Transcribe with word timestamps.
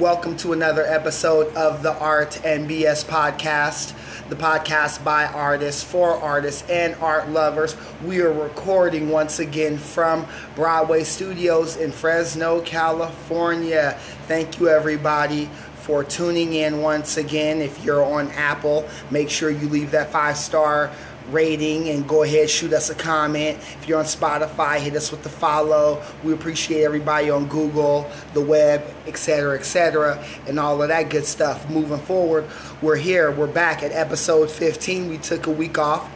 Welcome 0.00 0.36
to 0.38 0.52
another 0.52 0.84
episode 0.84 1.54
of 1.54 1.82
the 1.82 1.94
Art 1.98 2.44
and 2.44 2.68
BS 2.68 3.06
podcast, 3.06 3.94
the 4.28 4.36
podcast 4.36 5.02
by 5.02 5.24
artists, 5.24 5.82
for 5.82 6.10
artists, 6.10 6.68
and 6.68 6.94
art 6.96 7.30
lovers. 7.30 7.74
We 8.04 8.20
are 8.20 8.30
recording 8.30 9.08
once 9.08 9.38
again 9.38 9.78
from 9.78 10.26
Broadway 10.54 11.04
Studios 11.04 11.78
in 11.78 11.92
Fresno, 11.92 12.60
California. 12.60 13.96
Thank 14.28 14.60
you, 14.60 14.68
everybody, 14.68 15.46
for 15.76 16.04
tuning 16.04 16.52
in 16.52 16.82
once 16.82 17.16
again. 17.16 17.62
If 17.62 17.82
you're 17.82 18.04
on 18.04 18.30
Apple, 18.32 18.86
make 19.10 19.30
sure 19.30 19.48
you 19.48 19.66
leave 19.66 19.92
that 19.92 20.12
five 20.12 20.36
star 20.36 20.92
rating 21.30 21.88
and 21.88 22.08
go 22.08 22.22
ahead 22.22 22.48
shoot 22.48 22.72
us 22.72 22.90
a 22.90 22.94
comment 22.94 23.58
if 23.58 23.88
you're 23.88 23.98
on 23.98 24.04
spotify 24.04 24.78
hit 24.78 24.94
us 24.94 25.10
with 25.10 25.22
the 25.22 25.28
follow 25.28 26.02
we 26.22 26.32
appreciate 26.32 26.84
everybody 26.84 27.30
on 27.30 27.46
google 27.46 28.08
the 28.34 28.40
web 28.40 28.84
etc 29.06 29.58
etc 29.58 30.24
and 30.46 30.58
all 30.58 30.80
of 30.80 30.88
that 30.88 31.10
good 31.10 31.24
stuff 31.24 31.68
moving 31.68 31.98
forward 31.98 32.44
we're 32.80 32.96
here 32.96 33.30
we're 33.30 33.46
back 33.46 33.82
at 33.82 33.92
episode 33.92 34.50
15 34.50 35.08
we 35.08 35.18
took 35.18 35.46
a 35.46 35.50
week 35.50 35.78
off 35.78 36.10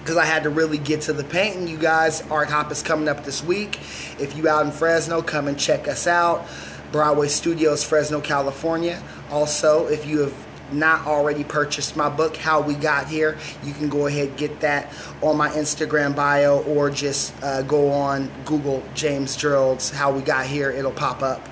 because 0.00 0.16
I 0.16 0.24
had 0.24 0.44
to 0.44 0.50
really 0.50 0.78
get 0.78 1.02
to 1.02 1.12
the 1.12 1.22
painting. 1.22 1.68
You 1.68 1.76
guys, 1.76 2.22
Art 2.30 2.48
Hop 2.48 2.72
is 2.72 2.82
coming 2.82 3.08
up 3.08 3.26
this 3.26 3.44
week. 3.44 3.78
If 4.18 4.38
you 4.38 4.48
out 4.48 4.64
in 4.64 4.72
Fresno, 4.72 5.20
come 5.20 5.48
and 5.48 5.58
check 5.58 5.86
us 5.86 6.06
out. 6.06 6.48
Broadway 6.92 7.28
Studios, 7.28 7.84
Fresno, 7.84 8.22
California. 8.22 9.02
Also, 9.30 9.86
if 9.88 10.06
you 10.06 10.20
have 10.20 10.47
not 10.72 11.06
already 11.06 11.44
purchased 11.44 11.96
my 11.96 12.08
book, 12.08 12.36
How 12.36 12.60
We 12.60 12.74
Got 12.74 13.08
Here, 13.08 13.36
you 13.64 13.72
can 13.72 13.88
go 13.88 14.06
ahead 14.06 14.36
get 14.36 14.60
that 14.60 14.92
on 15.22 15.36
my 15.36 15.48
Instagram 15.50 16.14
bio 16.14 16.62
or 16.64 16.90
just 16.90 17.34
uh, 17.42 17.62
go 17.62 17.90
on 17.90 18.30
Google 18.44 18.82
James 18.94 19.36
Gerald's 19.36 19.90
How 19.90 20.12
We 20.12 20.22
Got 20.22 20.46
Here. 20.46 20.70
It'll 20.70 20.92
pop 20.92 21.22
up. 21.22 21.46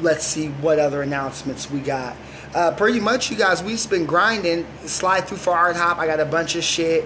Let's 0.00 0.24
see 0.24 0.48
what 0.48 0.78
other 0.78 1.02
announcements 1.02 1.70
we 1.70 1.80
got. 1.80 2.16
Uh, 2.54 2.72
pretty 2.72 2.98
much, 3.00 3.30
you 3.30 3.36
guys, 3.36 3.62
we've 3.62 3.90
been 3.90 4.06
grinding. 4.06 4.66
Slide 4.86 5.26
through 5.26 5.36
for 5.36 5.54
Art 5.54 5.76
Hop. 5.76 5.98
I 5.98 6.06
got 6.06 6.18
a 6.18 6.24
bunch 6.24 6.56
of 6.56 6.64
shit 6.64 7.04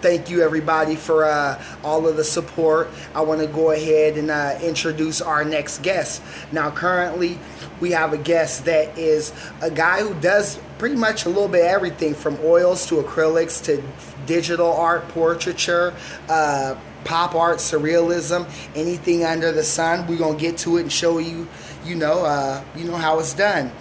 thank 0.00 0.30
you 0.30 0.42
everybody 0.42 0.96
for 0.96 1.24
uh, 1.24 1.62
all 1.84 2.06
of 2.06 2.16
the 2.16 2.24
support. 2.24 2.88
I 3.14 3.20
want 3.22 3.40
to 3.40 3.46
go 3.46 3.70
ahead 3.70 4.16
and 4.16 4.30
uh, 4.30 4.58
introduce 4.62 5.20
our 5.20 5.44
next 5.44 5.82
guest. 5.82 6.22
Now, 6.52 6.70
currently, 6.70 7.38
we 7.80 7.92
have 7.92 8.12
a 8.12 8.18
guest 8.18 8.64
that 8.64 8.96
is 8.98 9.32
a 9.60 9.70
guy 9.70 10.00
who 10.00 10.14
does 10.20 10.58
pretty 10.78 10.96
much 10.96 11.26
a 11.26 11.28
little 11.28 11.48
bit 11.48 11.64
everything 11.64 12.14
from 12.14 12.38
oils 12.42 12.86
to 12.86 12.96
acrylics 12.96 13.62
to 13.64 13.82
digital 14.26 14.72
art, 14.72 15.08
portraiture. 15.08 15.94
Uh, 16.28 16.76
pop 17.04 17.34
art, 17.34 17.58
surrealism, 17.58 18.46
anything 18.76 19.24
under 19.24 19.52
the 19.52 19.62
sun. 19.62 20.06
We're 20.06 20.18
gonna 20.18 20.38
get 20.38 20.58
to 20.58 20.76
it 20.76 20.82
and 20.82 20.92
show 20.92 21.18
you, 21.18 21.48
you 21.84 21.94
know, 21.94 22.24
uh, 22.24 22.62
you 22.76 22.84
know 22.84 22.96
how 22.96 23.18
it's 23.18 23.32
done. 23.32 23.72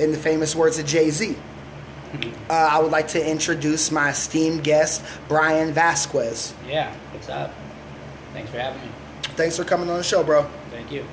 In 0.00 0.10
the 0.10 0.18
famous 0.18 0.56
words 0.56 0.78
of 0.80 0.86
Jay 0.86 1.10
Z. 1.10 1.36
Uh, 2.48 2.52
I 2.52 2.78
would 2.78 2.92
like 2.92 3.08
to 3.08 3.30
introduce 3.30 3.90
my 3.90 4.10
esteemed 4.10 4.64
guest, 4.64 5.04
Brian 5.28 5.72
Vasquez. 5.72 6.54
Yeah, 6.68 6.94
what's 7.12 7.28
up? 7.28 7.52
Thanks 8.32 8.50
for 8.50 8.58
having 8.58 8.80
me. 8.82 8.88
Thanks 9.36 9.56
for 9.56 9.64
coming 9.64 9.88
on 9.90 9.96
the 9.96 10.04
show, 10.04 10.22
bro. 10.22 10.48
Thank 10.70 10.92
you. 10.92 11.04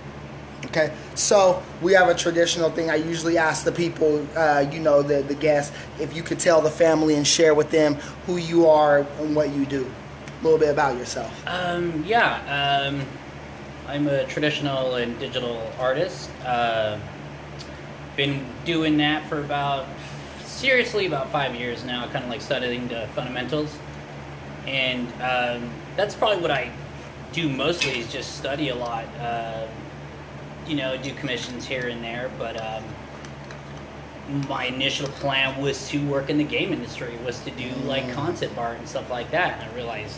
Okay, 0.65 0.93
so 1.15 1.61
we 1.81 1.93
have 1.93 2.07
a 2.07 2.13
traditional 2.13 2.69
thing. 2.69 2.91
I 2.91 2.95
usually 2.95 3.37
ask 3.37 3.63
the 3.63 3.71
people, 3.71 4.25
uh, 4.37 4.65
you 4.71 4.79
know, 4.79 5.01
the 5.01 5.23
the 5.23 5.33
guests, 5.33 5.75
if 5.99 6.15
you 6.15 6.21
could 6.21 6.39
tell 6.39 6.61
the 6.61 6.69
family 6.69 7.15
and 7.15 7.25
share 7.25 7.55
with 7.55 7.71
them 7.71 7.95
who 8.25 8.37
you 8.37 8.67
are 8.67 8.99
and 9.19 9.35
what 9.35 9.53
you 9.53 9.65
do. 9.65 9.91
A 10.39 10.43
little 10.43 10.59
bit 10.59 10.69
about 10.69 10.97
yourself. 10.97 11.31
Um, 11.47 12.03
yeah, 12.05 12.87
um, 12.87 13.05
I'm 13.87 14.07
a 14.07 14.25
traditional 14.25 14.95
and 14.95 15.19
digital 15.19 15.71
artist. 15.79 16.29
Uh, 16.45 16.99
been 18.15 18.45
doing 18.65 18.97
that 18.97 19.27
for 19.27 19.39
about 19.39 19.85
seriously 20.65 21.07
about 21.07 21.31
five 21.31 21.55
years 21.55 21.83
now, 21.83 22.07
kind 22.09 22.23
of 22.23 22.29
like 22.29 22.39
studying 22.41 22.87
the 22.87 23.07
fundamentals, 23.15 23.75
and 24.67 25.07
um, 25.21 25.69
that's 25.97 26.13
probably 26.13 26.39
what 26.39 26.51
I 26.51 26.71
do 27.33 27.49
mostly 27.49 27.99
is 27.99 28.11
just 28.11 28.37
study 28.37 28.69
a 28.69 28.75
lot. 28.75 29.05
Uh, 29.19 29.67
you 30.67 30.75
know, 30.75 30.95
do 30.97 31.11
commissions 31.15 31.65
here 31.65 31.87
and 31.87 32.03
there, 32.03 32.29
but 32.37 32.55
um, 32.63 32.83
my 34.47 34.65
initial 34.65 35.07
plan 35.07 35.59
was 35.59 35.89
to 35.89 35.97
work 36.05 36.29
in 36.29 36.37
the 36.37 36.43
game 36.43 36.71
industry, 36.71 37.17
was 37.25 37.39
to 37.41 37.51
do 37.51 37.67
like 37.85 38.03
Mm. 38.05 38.13
concept 38.13 38.55
art 38.57 38.77
and 38.77 38.87
stuff 38.87 39.09
like 39.09 39.31
that, 39.31 39.59
and 39.59 39.71
I 39.71 39.75
realized, 39.75 40.17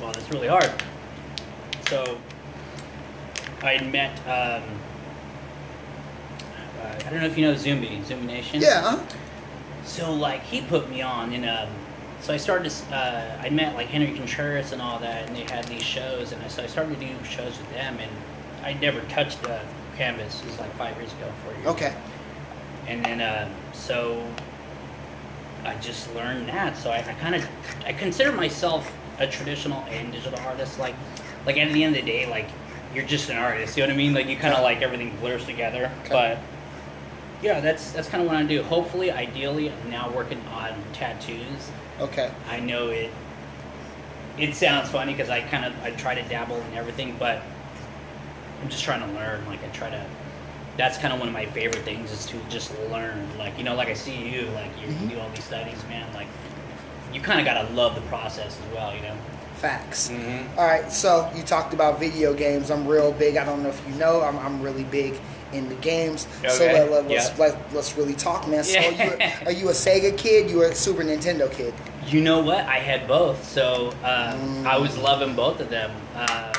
well, 0.00 0.10
that's 0.10 0.28
really 0.30 0.48
hard. 0.48 0.70
So 1.88 2.16
I 3.62 3.78
met. 3.82 4.16
Um, 4.20 4.62
uh, 6.80 6.94
I 7.06 7.10
don't 7.10 7.20
know 7.20 7.26
if 7.26 7.36
you 7.36 7.44
know 7.46 7.52
Zumbi, 7.54 8.02
Zumbi 8.04 8.24
Nation. 8.24 8.62
Yeah. 8.62 8.98
So 9.90 10.14
like 10.14 10.44
he 10.44 10.60
put 10.60 10.88
me 10.88 11.02
on, 11.02 11.32
and 11.32 11.44
um, 11.44 11.68
so 12.20 12.32
I 12.32 12.36
started. 12.36 12.70
To, 12.70 12.94
uh, 12.94 13.42
I 13.42 13.50
met 13.50 13.74
like 13.74 13.88
Henry 13.88 14.16
Contreras 14.16 14.70
and 14.70 14.80
all 14.80 15.00
that, 15.00 15.26
and 15.26 15.36
they 15.36 15.52
had 15.52 15.64
these 15.64 15.82
shows, 15.82 16.30
and 16.30 16.40
I, 16.44 16.46
so 16.46 16.62
I 16.62 16.68
started 16.68 17.00
to 17.00 17.06
do 17.06 17.12
shows 17.24 17.58
with 17.58 17.70
them, 17.72 17.98
and 17.98 18.10
I 18.62 18.74
never 18.74 19.00
touched 19.08 19.42
the 19.42 19.60
canvas. 19.96 20.40
It 20.42 20.46
was 20.46 20.60
like 20.60 20.72
five 20.76 20.96
years 20.96 21.12
ago, 21.14 21.32
four 21.42 21.52
years. 21.54 21.62
ago. 21.62 21.70
Okay. 21.72 21.94
And 22.86 23.04
then 23.04 23.20
uh, 23.20 23.48
so 23.72 24.24
I 25.64 25.74
just 25.78 26.14
learned 26.14 26.48
that. 26.48 26.76
So 26.76 26.90
I, 26.90 26.98
I 26.98 27.14
kind 27.14 27.34
of 27.34 27.44
I 27.84 27.92
consider 27.92 28.30
myself 28.30 28.90
a 29.18 29.26
traditional 29.26 29.82
and 29.88 30.12
digital 30.12 30.38
artist. 30.46 30.78
Like 30.78 30.94
like 31.46 31.56
at 31.56 31.72
the 31.72 31.82
end 31.82 31.96
of 31.96 32.04
the 32.04 32.10
day, 32.10 32.30
like 32.30 32.48
you're 32.94 33.06
just 33.06 33.28
an 33.28 33.38
artist. 33.38 33.76
You 33.76 33.82
know 33.82 33.88
what 33.88 33.94
I 33.94 33.96
mean? 33.96 34.14
Like 34.14 34.28
you 34.28 34.36
kind 34.36 34.54
of 34.54 34.62
like 34.62 34.82
everything 34.82 35.16
blurs 35.16 35.44
together. 35.46 35.90
Okay. 36.04 36.10
But 36.10 36.38
yeah, 37.42 37.60
that's 37.60 37.92
that's 37.92 38.08
kind 38.08 38.22
of 38.22 38.28
what 38.28 38.36
I 38.36 38.42
do. 38.44 38.62
Hopefully, 38.62 39.10
ideally, 39.10 39.70
I'm 39.70 39.90
now 39.90 40.10
working 40.10 40.40
on 40.54 40.74
tattoos. 40.92 41.70
Okay. 42.00 42.30
I 42.48 42.60
know 42.60 42.88
it. 42.88 43.10
It 44.38 44.54
sounds 44.54 44.88
funny 44.88 45.12
because 45.12 45.28
I 45.30 45.40
kind 45.42 45.64
of 45.64 45.74
I 45.82 45.90
try 45.92 46.14
to 46.14 46.22
dabble 46.28 46.56
in 46.70 46.74
everything, 46.74 47.16
but 47.18 47.42
I'm 48.62 48.68
just 48.68 48.84
trying 48.84 49.00
to 49.00 49.18
learn. 49.18 49.44
Like 49.46 49.62
I 49.64 49.68
try 49.68 49.90
to. 49.90 50.06
That's 50.76 50.96
kind 50.98 51.12
of 51.12 51.18
one 51.18 51.28
of 51.28 51.34
my 51.34 51.46
favorite 51.46 51.82
things 51.82 52.10
is 52.10 52.24
to 52.26 52.38
just 52.48 52.72
learn. 52.90 53.26
Like 53.38 53.56
you 53.58 53.64
know, 53.64 53.74
like 53.74 53.88
I 53.88 53.94
see 53.94 54.16
you, 54.16 54.42
like 54.54 54.70
you 54.80 54.86
Mhm. 54.88 55.10
do 55.10 55.20
all 55.20 55.28
these 55.30 55.44
studies, 55.44 55.82
man. 55.88 56.06
Like 56.14 56.28
you 57.12 57.20
kind 57.20 57.40
of 57.40 57.44
gotta 57.46 57.68
love 57.74 57.94
the 57.94 58.00
process 58.02 58.56
as 58.58 58.74
well, 58.74 58.94
you 58.94 59.02
know. 59.02 59.14
Facts. 59.60 60.08
Mm-hmm. 60.08 60.58
All 60.58 60.64
right, 60.66 60.90
so 60.90 61.30
you 61.36 61.42
talked 61.42 61.74
about 61.74 62.00
video 62.00 62.32
games. 62.32 62.70
I'm 62.70 62.86
real 62.86 63.12
big. 63.12 63.36
I 63.36 63.44
don't 63.44 63.62
know 63.62 63.68
if 63.68 63.82
you 63.88 63.94
know, 63.96 64.22
I'm, 64.22 64.38
I'm 64.38 64.62
really 64.62 64.84
big 64.84 65.14
in 65.52 65.68
the 65.68 65.74
games. 65.76 66.26
So 66.42 66.48
Okay, 66.64 66.72
let, 66.72 66.90
let, 66.90 67.10
yeah. 67.10 67.18
us 67.18 67.38
let, 67.38 67.74
let's 67.74 67.96
really 67.96 68.14
talk, 68.14 68.48
man. 68.48 68.64
So 68.64 68.78
Yeah. 68.80 69.40
you, 69.42 69.46
are 69.46 69.52
you 69.52 69.68
a 69.68 69.72
Sega 69.72 70.16
kid? 70.16 70.48
You 70.48 70.62
a 70.62 70.74
Super 70.74 71.02
Nintendo 71.02 71.50
kid? 71.52 71.74
You 72.06 72.22
know 72.22 72.40
what? 72.40 72.64
I 72.66 72.78
had 72.78 73.06
both, 73.06 73.44
so 73.44 73.92
uh, 74.02 74.34
Mm. 74.34 74.64
I 74.66 74.78
was 74.78 74.96
loving 74.96 75.34
both 75.36 75.60
of 75.60 75.68
them. 75.68 75.90
Uh, 76.14 76.52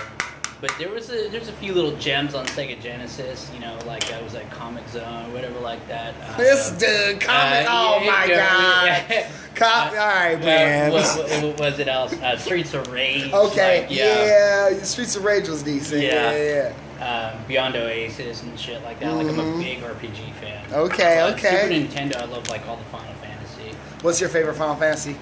but 0.61 0.72
there 0.77 0.89
was 0.89 1.09
a 1.09 1.27
there's 1.29 1.47
a 1.47 1.53
few 1.53 1.73
little 1.73 1.95
gems 1.97 2.33
on 2.35 2.45
Sega 2.45 2.79
Genesis, 2.81 3.49
you 3.53 3.59
know, 3.59 3.77
like 3.88 4.11
I 4.13 4.22
was 4.22 4.35
at 4.35 4.49
Comix 4.51 4.89
Zone, 4.91 5.33
whatever 5.33 5.59
like 5.59 5.85
that. 5.88 6.13
Uh, 6.22 6.38
This 6.38 6.69
dude, 6.72 7.19
comic. 7.19 7.67
uh, 7.67 7.69
oh 7.69 7.99
yeah, 8.01 8.11
my 8.11 8.25
yeah, 8.25 8.99
god. 8.99 9.05
yeah. 9.09 9.31
All 9.61 9.95
right, 9.95 10.39
man. 10.39 10.91
What, 10.91 11.03
what, 11.17 11.44
what 11.44 11.59
was 11.59 11.79
it 11.79 11.88
else? 11.88 12.13
Uh, 12.13 12.38
Streets 12.38 12.73
of 12.73 12.88
Rage. 12.91 13.31
okay, 13.33 13.81
like, 13.81 13.91
yeah. 13.91 14.81
Streets 14.83 15.16
of 15.16 15.23
Rage 15.23 15.47
was 15.49 15.61
decent. 15.63 16.01
Yeah, 16.03 16.31
Yeah. 16.31 16.73
yeah. 16.99 17.33
Um, 17.35 17.43
Beyond 17.47 17.75
Oasis 17.78 18.43
and 18.43 18.59
shit 18.59 18.81
like 18.83 18.99
that. 18.99 19.11
Like 19.11 19.28
I'm 19.28 19.39
a 19.39 19.57
big 19.57 19.79
RPG 19.81 20.33
fan. 20.33 20.63
Okay, 20.72 21.19
Uh, 21.19 21.31
okay. 21.33 21.61
Super 21.63 21.73
Nintendo, 21.73 22.22
I 22.22 22.25
love 22.25 22.47
like 22.49 22.67
all 22.67 22.78
the 22.78 22.83
Final 22.85 23.13
Fantasy. 23.16 23.75
What's 24.03 24.22
your 24.22 24.29
favorite 24.29 24.55
Final 24.55 24.75
Fantasy? 24.75 25.16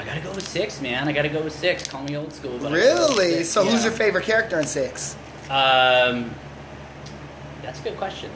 I 0.00 0.04
gotta 0.04 0.20
go 0.22 0.30
with 0.34 0.48
six, 0.48 0.80
man. 0.80 1.06
I 1.08 1.12
gotta 1.12 1.28
go 1.28 1.42
with 1.42 1.52
six. 1.54 1.86
Call 1.86 2.02
me 2.04 2.16
old 2.16 2.32
school. 2.32 2.56
But 2.58 2.72
I 2.72 2.78
gotta 2.78 2.94
go 2.94 3.08
with 3.08 3.18
Really? 3.18 3.44
So 3.44 3.64
who's 3.64 3.84
your 3.84 3.92
favorite 3.92 4.24
character 4.24 4.58
in 4.58 4.66
six? 4.66 5.14
Um, 5.50 6.30
that's 7.62 7.80
a 7.80 7.82
good 7.82 7.98
question. 7.98 8.30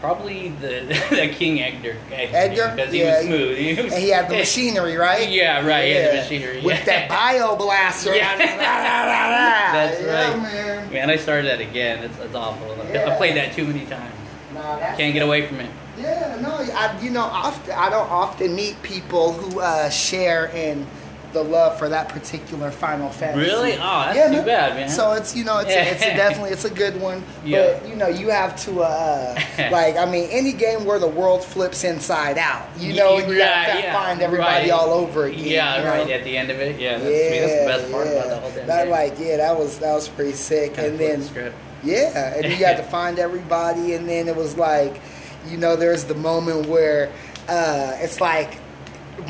Probably 0.00 0.48
the 0.48 1.00
the 1.10 1.28
King 1.32 1.62
Edgar. 1.62 1.96
Edgar? 2.10 2.72
because 2.74 2.92
he 2.92 3.02
Yeah. 3.02 3.18
was 3.18 3.26
smooth. 3.26 3.56
He 3.56 3.74
was, 3.80 3.92
And 3.92 4.02
he 4.02 4.08
had 4.08 4.28
the 4.28 4.34
machinery, 4.38 4.96
right? 4.96 5.28
Yeah, 5.30 5.64
right. 5.64 5.84
He 5.84 5.90
had 5.92 6.12
the 6.12 6.16
machinery. 6.22 6.60
With 6.60 6.78
yeah. 6.78 7.06
that 7.06 7.08
bio 7.08 7.54
blaster. 7.54 8.12
Yeah. 8.16 8.36
That's 8.36 10.00
That's 10.02 10.34
right. 10.34 10.42
man. 10.42 10.92
Man, 10.92 11.08
I 11.10 11.16
started 11.16 11.46
that 11.46 11.60
again. 11.60 12.02
It's, 12.02 12.18
it's 12.18 12.34
awful. 12.34 12.66
Yeah. 12.92 13.12
I 13.12 13.16
played 13.16 13.36
that 13.36 13.52
too 13.54 13.64
many 13.64 13.86
times. 13.86 14.12
Nah, 14.54 14.76
Can't 14.96 15.14
get 15.14 15.22
away 15.22 15.46
from 15.46 15.60
it. 15.60 15.70
Yeah, 16.02 16.38
no, 16.40 16.50
I, 16.74 17.00
you 17.00 17.10
know, 17.10 17.22
often, 17.22 17.72
I 17.74 17.88
don't 17.90 18.10
often 18.10 18.54
meet 18.54 18.82
people 18.82 19.32
who 19.32 19.60
uh, 19.60 19.88
share 19.90 20.46
in 20.46 20.86
the 21.32 21.42
love 21.42 21.78
for 21.78 21.88
that 21.88 22.08
particular 22.10 22.70
Final 22.70 23.08
Fantasy. 23.08 23.40
Really? 23.50 23.72
Oh, 23.74 23.78
that's 24.12 24.34
too 24.34 24.42
bad, 24.42 24.74
man. 24.74 24.88
So 24.88 25.12
it's 25.12 25.34
you 25.34 25.44
know 25.44 25.58
it's, 25.60 25.70
a, 25.70 25.80
it's 25.92 26.02
a 26.02 26.14
definitely 26.14 26.50
it's 26.50 26.64
a 26.66 26.70
good 26.70 27.00
one. 27.00 27.22
Yeah. 27.44 27.78
But 27.80 27.88
you 27.88 27.96
know 27.96 28.08
you 28.08 28.28
have 28.28 28.54
to 28.64 28.82
uh, 28.82 29.34
like 29.70 29.96
I 29.96 30.04
mean 30.04 30.28
any 30.30 30.52
game 30.52 30.84
where 30.84 30.98
the 30.98 31.08
world 31.08 31.42
flips 31.42 31.84
inside 31.84 32.36
out. 32.36 32.68
You 32.78 32.94
know 32.94 33.16
you 33.18 33.40
Right, 33.40 33.48
have 33.48 33.76
to 33.76 33.82
yeah, 33.82 33.92
find 33.94 34.20
everybody 34.20 34.70
right. 34.70 34.70
all 34.70 34.90
over 34.90 35.24
again. 35.24 35.44
Yeah, 35.44 35.78
you 35.78 35.84
know? 35.84 35.90
right. 35.90 36.10
At 36.10 36.24
the 36.24 36.36
end 36.36 36.50
of 36.50 36.58
it, 36.60 36.78
yeah, 36.78 36.98
that's, 36.98 37.10
yeah, 37.10 37.28
sweet. 37.28 37.40
that's 37.40 37.60
the 37.60 37.82
best 37.82 37.92
part 37.92 38.06
yeah. 38.06 38.12
about 38.12 38.28
the 38.28 38.36
whole 38.36 38.50
thing. 38.50 38.66
That 38.66 38.88
like 38.88 39.14
yeah, 39.18 39.36
that 39.38 39.58
was 39.58 39.78
that 39.78 39.94
was 39.94 40.08
pretty 40.08 40.32
sick. 40.32 40.74
Kinda 40.74 40.90
and 40.90 40.98
then 40.98 41.20
the. 41.34 41.52
Yeah, 41.84 42.34
and 42.36 42.44
you 42.44 42.64
had 42.64 42.76
to 42.76 42.82
find 42.98 43.18
everybody, 43.18 43.94
and 43.94 44.08
then 44.08 44.28
it 44.28 44.36
was 44.36 44.56
like, 44.56 45.00
you 45.48 45.56
know, 45.56 45.76
there's 45.76 46.04
the 46.04 46.14
moment 46.14 46.66
where 46.66 47.10
uh, 47.48 47.96
it's 47.96 48.20
like 48.20 48.58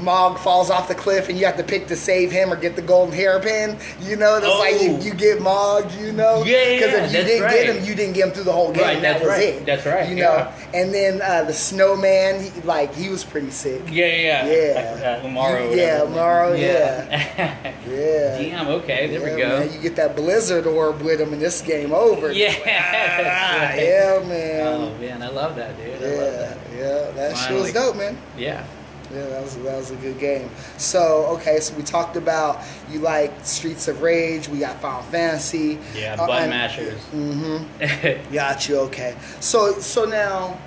Mog 0.00 0.38
falls 0.38 0.70
off 0.70 0.88
the 0.88 0.94
cliff, 0.94 1.28
and 1.28 1.38
you 1.38 1.44
have 1.44 1.56
to 1.56 1.62
pick 1.64 1.86
to 1.88 1.96
save 1.96 2.30
him 2.30 2.52
or 2.52 2.56
get 2.56 2.76
the 2.76 2.82
golden 2.82 3.14
hairpin. 3.14 3.76
You 4.00 4.16
know, 4.16 4.36
it's 4.36 4.46
like 4.46 4.80
you, 4.80 4.96
Oh. 4.96 5.00
you 5.00 5.12
get 5.14 5.40
Mog. 5.42 5.90
You 5.92 6.12
know, 6.12 6.44
Yeah, 6.44 6.56
yeah, 6.62 6.74
Because 6.76 6.92
yeah, 6.92 7.04
if 7.04 7.12
you 7.12 7.22
didn't 7.24 7.42
right. 7.42 7.52
get 7.66 7.76
him, 7.76 7.84
you 7.84 7.94
didn't 7.94 8.14
get 8.14 8.26
him 8.28 8.32
through 8.32 8.44
the 8.44 8.52
whole 8.52 8.72
game. 8.72 8.82
Right, 8.84 9.02
that 9.02 9.20
that's 9.20 9.20
was 9.24 9.28
right. 9.30 9.42
it. 9.48 9.66
That's 9.66 9.84
right, 9.86 10.08
You 10.08 10.16
know, 10.16 10.22
yeah. 10.22 10.52
and 10.74 10.94
then 10.94 11.20
uh, 11.20 11.44
the 11.44 11.52
snowman, 11.52 12.42
he, 12.42 12.60
like 12.62 12.94
he 12.94 13.08
was 13.08 13.22
pretty 13.24 13.50
sick. 13.50 13.82
Yeah, 13.90 14.06
yeah, 14.06 14.46
Yeah. 14.46 15.20
Umaro. 15.24 15.70
You- 15.72 15.76
yeah, 15.78 16.02
whatever. 16.02 16.54
Umaro, 16.54 16.58
yeah. 16.60 17.72
Yeah. 17.88 18.38
Damn. 18.38 18.68
Okay. 18.68 19.08
There 19.08 19.28
Yeah, 19.28 19.34
we 19.34 19.42
go. 19.42 19.58
Man, 19.60 19.72
you 19.72 19.78
get 19.80 19.96
that 19.96 20.14
blizzard 20.16 20.66
orb 20.66 21.02
with 21.02 21.20
him, 21.20 21.32
and 21.32 21.42
this 21.42 21.60
game 21.60 21.92
over. 21.92 22.32
Yeah. 22.32 22.48
Like, 22.48 22.58
ah, 22.60 22.64
That's 22.66 23.80
yeah, 23.82 24.28
man. 24.28 24.66
Oh 24.66 24.94
man, 24.98 25.22
I 25.22 25.28
love 25.28 25.56
that, 25.56 25.76
dude. 25.76 25.88
I 25.88 25.92
love 25.92 26.02
yeah, 26.02 26.30
that. 26.30 26.58
yeah, 26.74 27.10
that 27.12 27.36
shit 27.36 27.52
was 27.60 27.72
dope, 27.72 27.96
man. 27.96 28.16
Yeah. 28.38 28.64
Yeah, 29.12 29.26
that 29.26 29.42
was 29.42 29.56
that 29.56 29.76
was 29.76 29.90
a 29.90 29.96
good 29.96 30.18
game. 30.18 30.48
So 30.78 31.26
okay, 31.36 31.60
so 31.60 31.74
we 31.74 31.82
talked 31.82 32.16
about 32.16 32.62
you 32.90 32.98
like 33.00 33.32
Streets 33.44 33.88
of 33.88 34.00
Rage. 34.02 34.48
We 34.48 34.58
got 34.58 34.80
Final 34.80 35.02
Fantasy. 35.02 35.78
Yeah. 35.94 36.16
Uh, 36.18 36.26
Button 36.26 36.50
mashers. 36.50 37.00
Mm-hmm. 37.14 38.32
Got 38.34 38.68
you. 38.68 38.78
Okay. 38.80 39.14
So 39.40 39.72
so 39.80 40.04
now, 40.04 40.58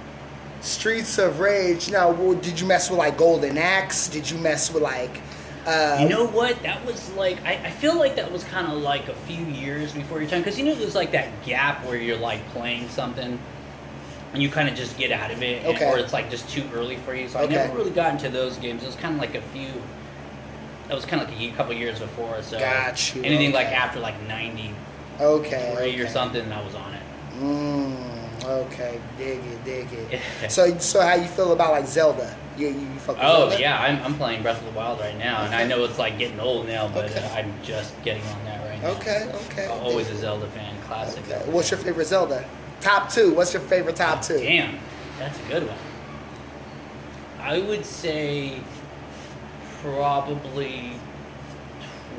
Streets 0.62 1.18
of 1.18 1.40
Rage. 1.40 1.90
Now, 1.92 2.12
well, 2.12 2.34
did 2.36 2.60
you 2.60 2.68
mess 2.68 2.90
with 2.90 3.00
like 3.00 3.18
Golden 3.18 3.58
Axe? 3.58 4.08
Did 4.08 4.30
you 4.30 4.38
mess 4.38 4.72
with 4.72 4.84
like? 4.84 5.22
Uh, 5.66 5.98
You 6.00 6.08
know 6.10 6.28
what? 6.28 6.62
That 6.62 6.86
was 6.86 7.12
like 7.14 7.44
I, 7.44 7.54
I 7.54 7.72
feel 7.72 7.98
like 7.98 8.16
that 8.18 8.32
was 8.32 8.44
kind 8.44 8.68
of 8.68 8.78
like 8.80 9.08
a 9.08 9.16
few 9.16 9.44
years 9.46 9.92
before 9.94 10.20
your 10.22 10.30
time 10.30 10.42
because 10.42 10.60
you 10.60 10.66
know 10.66 10.76
there's 10.76 10.94
like 10.94 11.12
that 11.14 11.44
gap 11.44 11.84
where 11.86 11.98
you're 11.98 12.18
like 12.20 12.48
playing 12.50 12.88
something 12.90 13.40
and 14.36 14.44
you 14.44 14.50
kind 14.50 14.68
of 14.68 14.76
just 14.76 14.98
get 14.98 15.12
out 15.14 15.32
of 15.32 15.42
it, 15.42 15.64
and- 15.66 15.76
Okay. 15.76 15.90
or 15.90 15.98
it's 15.98 16.12
like 16.14 16.30
just 16.30 16.48
too 16.50 16.64
early 16.76 16.98
for 16.98 17.16
you. 17.16 17.28
So 17.30 17.40
I 17.40 17.46
never 17.46 17.74
really 17.74 17.90
got 17.92 18.12
into 18.12 18.30
those 18.30 18.58
games. 18.58 18.84
It 18.84 18.88
was 18.88 18.96
kind 18.96 19.16
of 19.16 19.22
like 19.22 19.34
a 19.34 19.42
few. 19.42 19.70
That 20.90 20.94
was 20.96 21.06
kind 21.06 21.22
of 21.24 21.30
like 21.30 21.40
a 21.52 21.56
couple 21.56 21.74
years 21.74 22.00
before. 22.00 22.42
So 22.44 22.60
Got 22.60 23.16
you, 23.16 23.24
anything 23.24 23.54
like 23.54 23.68
after 23.68 24.00
like 24.00 24.22
ninety, 24.28 24.72
okay. 25.20 25.72
okay. 25.74 26.00
or 26.00 26.08
something, 26.08 26.52
I 26.52 26.64
was 26.64 26.76
on 26.76 26.94
it. 26.94 27.02
Mm, 27.40 28.44
okay, 28.46 29.00
dig 29.18 29.40
it, 29.40 29.64
dig 29.66 29.88
it. 29.94 30.22
so, 30.52 30.78
so 30.78 31.02
how 31.02 31.16
you 31.16 31.26
feel 31.28 31.54
about 31.54 31.72
like 31.72 31.88
Zelda? 31.88 32.36
You, 32.58 32.68
you, 32.68 32.74
you 32.80 33.00
fuck 33.00 33.16
with 33.18 33.26
Oh 33.26 33.50
Zelda? 33.50 33.60
yeah, 33.62 33.82
I'm, 33.82 34.02
I'm 34.04 34.16
playing 34.16 34.42
Breath 34.44 34.60
of 34.60 34.66
the 34.66 34.78
Wild 34.78 35.00
right 35.00 35.18
now, 35.18 35.44
and 35.44 35.56
I 35.56 35.66
know 35.66 35.84
it's 35.86 35.98
like 35.98 36.18
getting 36.20 36.40
old 36.40 36.68
now, 36.68 36.88
but 36.90 37.06
Okay. 37.12 37.20
uh, 37.26 37.36
I'm 37.36 37.54
just 37.64 37.94
getting 38.04 38.24
on 38.24 38.46
that 38.46 38.70
right 38.70 38.82
now. 38.82 38.90
Okay, 38.92 39.30
okay. 39.48 39.66
I'm 39.66 39.82
always 39.82 40.10
a 40.10 40.16
Zelda 40.18 40.48
fan, 40.48 40.74
classic. 40.88 41.24
Okay. 41.30 41.50
What's 41.50 41.72
your 41.72 41.80
favorite 41.80 42.08
Zelda? 42.08 42.46
Top 42.86 43.10
two. 43.12 43.34
What's 43.34 43.52
your 43.52 43.64
favorite 43.64 43.96
top 43.96 44.22
two? 44.22 44.38
Damn, 44.38 44.78
that's 45.18 45.40
a 45.40 45.44
good 45.52 45.66
one. 45.68 45.78
I 47.40 47.58
would 47.60 47.84
say 47.84 48.60
probably 49.82 50.92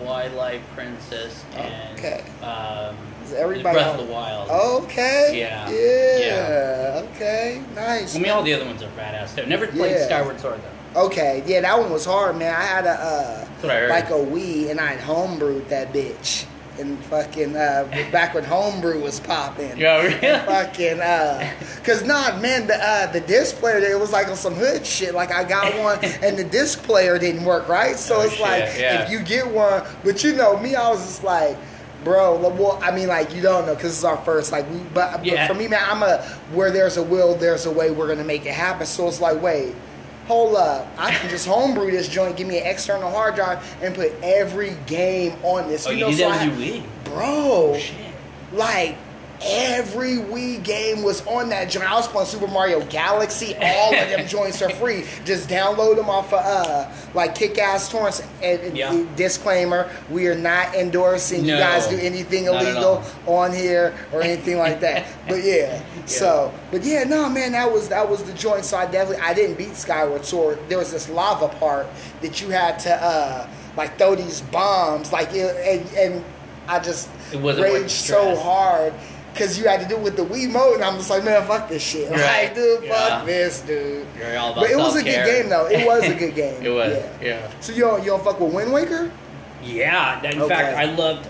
Twilight 0.00 0.60
Princess 0.74 1.44
and 1.54 1.96
Okay. 1.96 2.20
um, 2.42 2.96
Is 3.24 3.32
everybody 3.34 3.74
Breath 3.76 3.94
on- 3.94 4.00
of 4.00 4.06
the 4.08 4.12
Wild. 4.12 4.50
Okay. 4.50 5.38
Yeah. 5.38 5.70
Yeah. 5.70 7.02
Okay. 7.14 7.62
Nice. 7.76 8.16
I 8.16 8.18
mean, 8.18 8.32
all 8.32 8.42
the 8.42 8.52
other 8.52 8.64
ones 8.64 8.82
are 8.82 8.88
badass 8.98 9.36
too. 9.36 9.46
Never 9.46 9.68
played 9.68 9.92
Yeah. 9.92 10.04
Skyward 10.06 10.40
Sword 10.40 10.60
though. 10.94 11.02
Okay. 11.02 11.44
Yeah, 11.46 11.60
that 11.60 11.78
one 11.78 11.92
was 11.92 12.04
hard, 12.04 12.36
man. 12.38 12.52
I 12.52 12.62
had 12.64 12.86
a 12.86 12.90
uh, 12.90 13.38
That's 13.38 13.62
what 13.62 13.70
I 13.72 13.76
heard. 13.78 13.90
like 13.90 14.10
a 14.10 14.14
Wii, 14.14 14.70
and 14.70 14.80
I 14.80 14.96
homebrewed 14.96 15.68
that 15.68 15.92
bitch. 15.92 16.44
And 16.78 16.98
fucking 17.06 17.56
uh, 17.56 17.88
back 18.12 18.34
when 18.34 18.44
homebrew 18.44 19.00
was 19.02 19.18
popping. 19.20 19.76
Yeah, 19.78 20.02
really? 20.02 20.46
fucking 20.46 21.00
uh 21.00 21.52
cause 21.84 22.02
nah 22.04 22.38
man 22.40 22.66
the 22.66 22.74
uh 22.76 23.10
the 23.12 23.20
disc 23.20 23.56
player 23.56 23.78
it 23.78 23.98
was 23.98 24.12
like 24.12 24.28
on 24.28 24.36
some 24.36 24.54
hood 24.54 24.84
shit 24.84 25.14
like 25.14 25.30
i 25.32 25.44
got 25.44 25.72
one 25.78 25.98
and 26.22 26.36
the 26.36 26.44
disc 26.44 26.82
player 26.82 27.18
didn't 27.18 27.44
work 27.44 27.68
right 27.68 27.96
so 27.96 28.16
Oh, 28.16 28.20
it's 28.22 28.32
shit, 28.32 28.40
like 28.42 28.60
yeah. 28.78 29.02
if 29.04 29.10
you 29.10 29.20
get 29.22 29.46
one 29.46 29.84
but 30.04 30.22
you 30.24 30.34
know 30.34 30.58
me 30.58 30.74
i 30.74 30.88
was 30.88 30.98
just 31.04 31.22
like 31.24 31.56
bro 32.04 32.36
well 32.36 32.78
i 32.82 32.90
mean 32.94 33.08
like 33.08 33.32
you 33.34 33.40
don't 33.42 33.66
know 33.66 33.74
because 33.74 33.92
it's 33.92 34.04
our 34.04 34.16
first 34.18 34.50
like 34.52 34.68
we 34.70 34.78
but, 34.94 35.24
Yeah. 35.24 35.46
but 35.46 35.54
for 35.54 35.58
me 35.60 35.68
man 35.68 35.80
i'm 35.88 36.02
a 36.02 36.22
where 36.52 36.70
there's 36.70 36.96
a 36.96 37.02
will 37.02 37.34
there's 37.36 37.66
a 37.66 37.70
way 37.70 37.90
we're 37.90 38.08
gonna 38.08 38.24
make 38.24 38.46
it 38.46 38.54
happen 38.54 38.86
so 38.86 39.06
it's 39.08 39.20
like 39.20 39.40
wait 39.40 39.74
Hold 40.26 40.56
up! 40.56 40.86
Uh, 40.98 41.02
I 41.02 41.12
can 41.14 41.30
just 41.30 41.46
homebrew 41.46 41.90
this 41.90 42.08
joint, 42.08 42.36
give 42.36 42.48
me 42.48 42.58
an 42.58 42.66
external 42.66 43.10
hard 43.10 43.36
drive, 43.36 43.62
and 43.82 43.94
put 43.94 44.12
every 44.22 44.76
game 44.86 45.34
on 45.42 45.68
this. 45.68 45.86
Oh, 45.86 45.90
you 45.90 46.00
know, 46.00 46.10
so 46.10 46.28
that 46.28 46.42
I 46.42 46.48
with 46.48 46.58
your 46.58 46.76
Wii? 46.82 47.04
bro. 47.04 47.76
Shit. 47.78 47.94
Like 48.52 48.96
every 49.42 50.16
Wii 50.16 50.62
game 50.62 51.02
was 51.02 51.26
on 51.26 51.48
that 51.50 51.70
joint. 51.70 51.90
I 51.90 51.94
was 51.94 52.08
playing 52.08 52.26
Super 52.28 52.46
Mario 52.46 52.84
Galaxy. 52.86 53.54
All 53.60 53.94
of 53.94 54.08
them 54.08 54.26
joints 54.28 54.62
are 54.62 54.70
free. 54.70 55.04
Just 55.24 55.48
download 55.48 55.96
them 55.96 56.08
off 56.08 56.32
of 56.32 56.40
uh, 56.40 56.90
like 57.14 57.34
Kick-Ass 57.34 57.90
Torrents. 57.90 58.22
And, 58.42 58.76
Yeah. 58.76 59.04
disclaimer: 59.16 59.90
We 60.10 60.26
are 60.28 60.34
not 60.34 60.74
endorsing 60.74 61.44
you 61.44 61.56
guys 61.56 61.86
do 61.86 61.98
anything 61.98 62.44
illegal 62.46 63.02
on 63.26 63.52
here 63.52 63.94
or 64.12 64.22
anything 64.22 64.58
like 64.58 64.80
that. 64.80 65.06
But 65.28 65.42
yeah, 65.42 65.82
so 66.06 66.52
but 66.70 66.84
yeah, 66.84 67.02
no 67.02 67.28
man, 67.28 67.52
that 67.52 67.70
was 67.72 67.88
that 67.88 68.08
was 68.08 68.22
the 68.22 68.32
joint. 68.34 68.64
So 68.64 68.76
I 68.76 68.86
definitely 68.86 69.24
I 69.24 69.34
didn't 69.34 69.58
beat 69.58 69.74
Skyward 69.74 70.24
Sword. 70.24 70.58
There 70.68 70.78
was 70.78 70.92
this 70.92 71.08
lava 71.08 71.48
part 71.48 71.88
that 72.22 72.40
you 72.40 72.50
had 72.50 72.78
to 72.80 72.94
uh, 72.94 73.48
like 73.76 73.98
throw 73.98 74.14
these 74.14 74.40
bombs 74.40 75.12
like 75.12 75.32
and 75.34 75.84
and 75.96 76.24
I 76.68 76.78
just 76.78 77.08
raged 77.64 77.90
so 77.90 78.36
hard 78.36 78.94
because 79.36 79.58
you 79.58 79.68
had 79.68 79.80
to 79.80 79.86
do 79.88 79.96
it 79.96 80.00
with 80.02 80.16
the 80.16 80.24
Wii 80.24 80.50
mode, 80.50 80.76
and 80.76 80.84
I'm 80.84 80.96
just 80.96 81.10
like, 81.10 81.24
man, 81.24 81.46
fuck 81.46 81.68
this 81.68 81.82
shit. 81.82 82.10
Right. 82.10 82.44
Like, 82.46 82.54
dude, 82.54 82.84
Yeah. 82.84 83.08
fuck 83.18 83.26
this, 83.26 83.60
dude. 83.60 84.06
You're 84.18 84.38
all 84.38 84.52
about 84.52 84.62
But 84.62 84.70
it 84.70 84.76
was 84.76 84.96
a 84.96 85.02
good 85.02 85.24
game, 85.26 85.48
though. 85.48 85.66
It 85.66 85.86
was 85.86 86.04
a 86.04 86.14
good 86.14 86.34
game. 86.42 86.62
It 86.62 86.70
was, 86.70 86.92
Yeah. 87.20 87.28
yeah. 87.28 87.50
So 87.60 87.72
you 87.72 87.82
don't 87.82 88.00
you 88.02 88.10
don't 88.10 88.24
fuck 88.24 88.40
with 88.40 88.52
Wind 88.52 88.72
Waker? 88.72 89.10
Yeah, 89.62 90.20
that- 90.22 90.34
in 90.34 90.42
Okay. 90.42 90.54
fact, 90.54 90.76
I 90.78 90.84
loved 90.84 91.24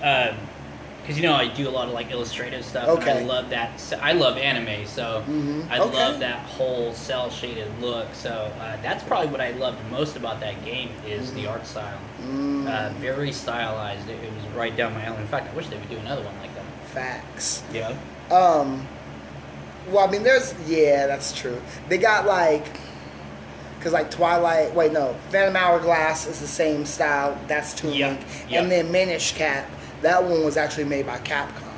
because 1.03 1.17
you 1.21 1.23
know 1.23 1.35
I 1.35 1.47
do 1.47 1.69
a 1.69 1.71
lot 1.71 1.87
of 1.87 1.95
like 1.95 2.11
illustrative 2.11 2.65
stuff. 2.65 2.89
And 3.01 3.09
I 3.09 3.23
love 3.23 3.51
that. 3.51 3.71
I 4.03 4.13
love 4.13 4.37
anime, 4.39 4.87
so 4.87 5.23
Mhm. 5.29 5.71
I 5.71 5.79
Okay. 5.79 5.97
love 5.97 6.19
that 6.21 6.41
whole 6.41 6.93
cell 6.93 7.31
shaded 7.31 7.69
look. 7.81 8.07
So 8.13 8.51
uh, 8.61 8.77
that's 8.83 9.05
probably 9.05 9.29
what 9.29 9.41
I 9.41 9.51
loved 9.53 9.79
most 9.91 10.17
about 10.17 10.41
that 10.41 10.65
game 10.65 10.91
is 11.07 11.33
the 11.33 11.47
art 11.47 11.65
style. 11.67 11.99
Mm, 12.29 12.67
Uh, 12.69 12.89
very 12.99 13.31
stylized. 13.31 14.09
It, 14.09 14.15
it 14.15 14.33
was 14.35 14.45
right 14.57 14.77
down 14.77 14.95
my 14.95 15.05
alley. 15.05 15.19
In 15.19 15.29
fact, 15.29 15.49
I 15.53 15.57
wish 15.57 15.69
they 15.69 15.77
would 15.77 15.89
do 15.89 15.97
another 15.99 16.23
one 16.23 16.35
like 16.41 16.53
that. 16.56 16.56
Facts. 16.97 17.63
Yeah. 17.75 17.95
Um, 18.31 18.89
well, 19.91 20.09
I 20.09 20.11
mean, 20.11 20.23
there's 20.23 20.55
yeah, 20.67 21.07
that's 21.07 21.33
true. 21.39 21.61
They 21.91 21.99
got 21.99 22.25
like, 22.27 22.65
cause 23.83 23.93
like 23.93 24.11
Twilight. 24.11 24.75
Wait, 24.75 24.93
no, 24.93 25.15
Phantom 25.29 25.55
Hourglass 25.55 26.27
is 26.27 26.41
the 26.41 26.47
same 26.47 26.87
style. 26.87 27.39
That's 27.49 27.75
Toon 27.75 27.91
Link, 27.99 28.21
yeah. 28.49 28.63
and 28.63 28.71
then 28.71 28.91
Minish 28.91 29.33
Cap. 29.35 29.69
That 30.01 30.23
one 30.25 30.43
was 30.43 30.57
actually 30.57 30.85
made 30.85 31.05
by 31.07 31.19
Capcom, 31.19 31.69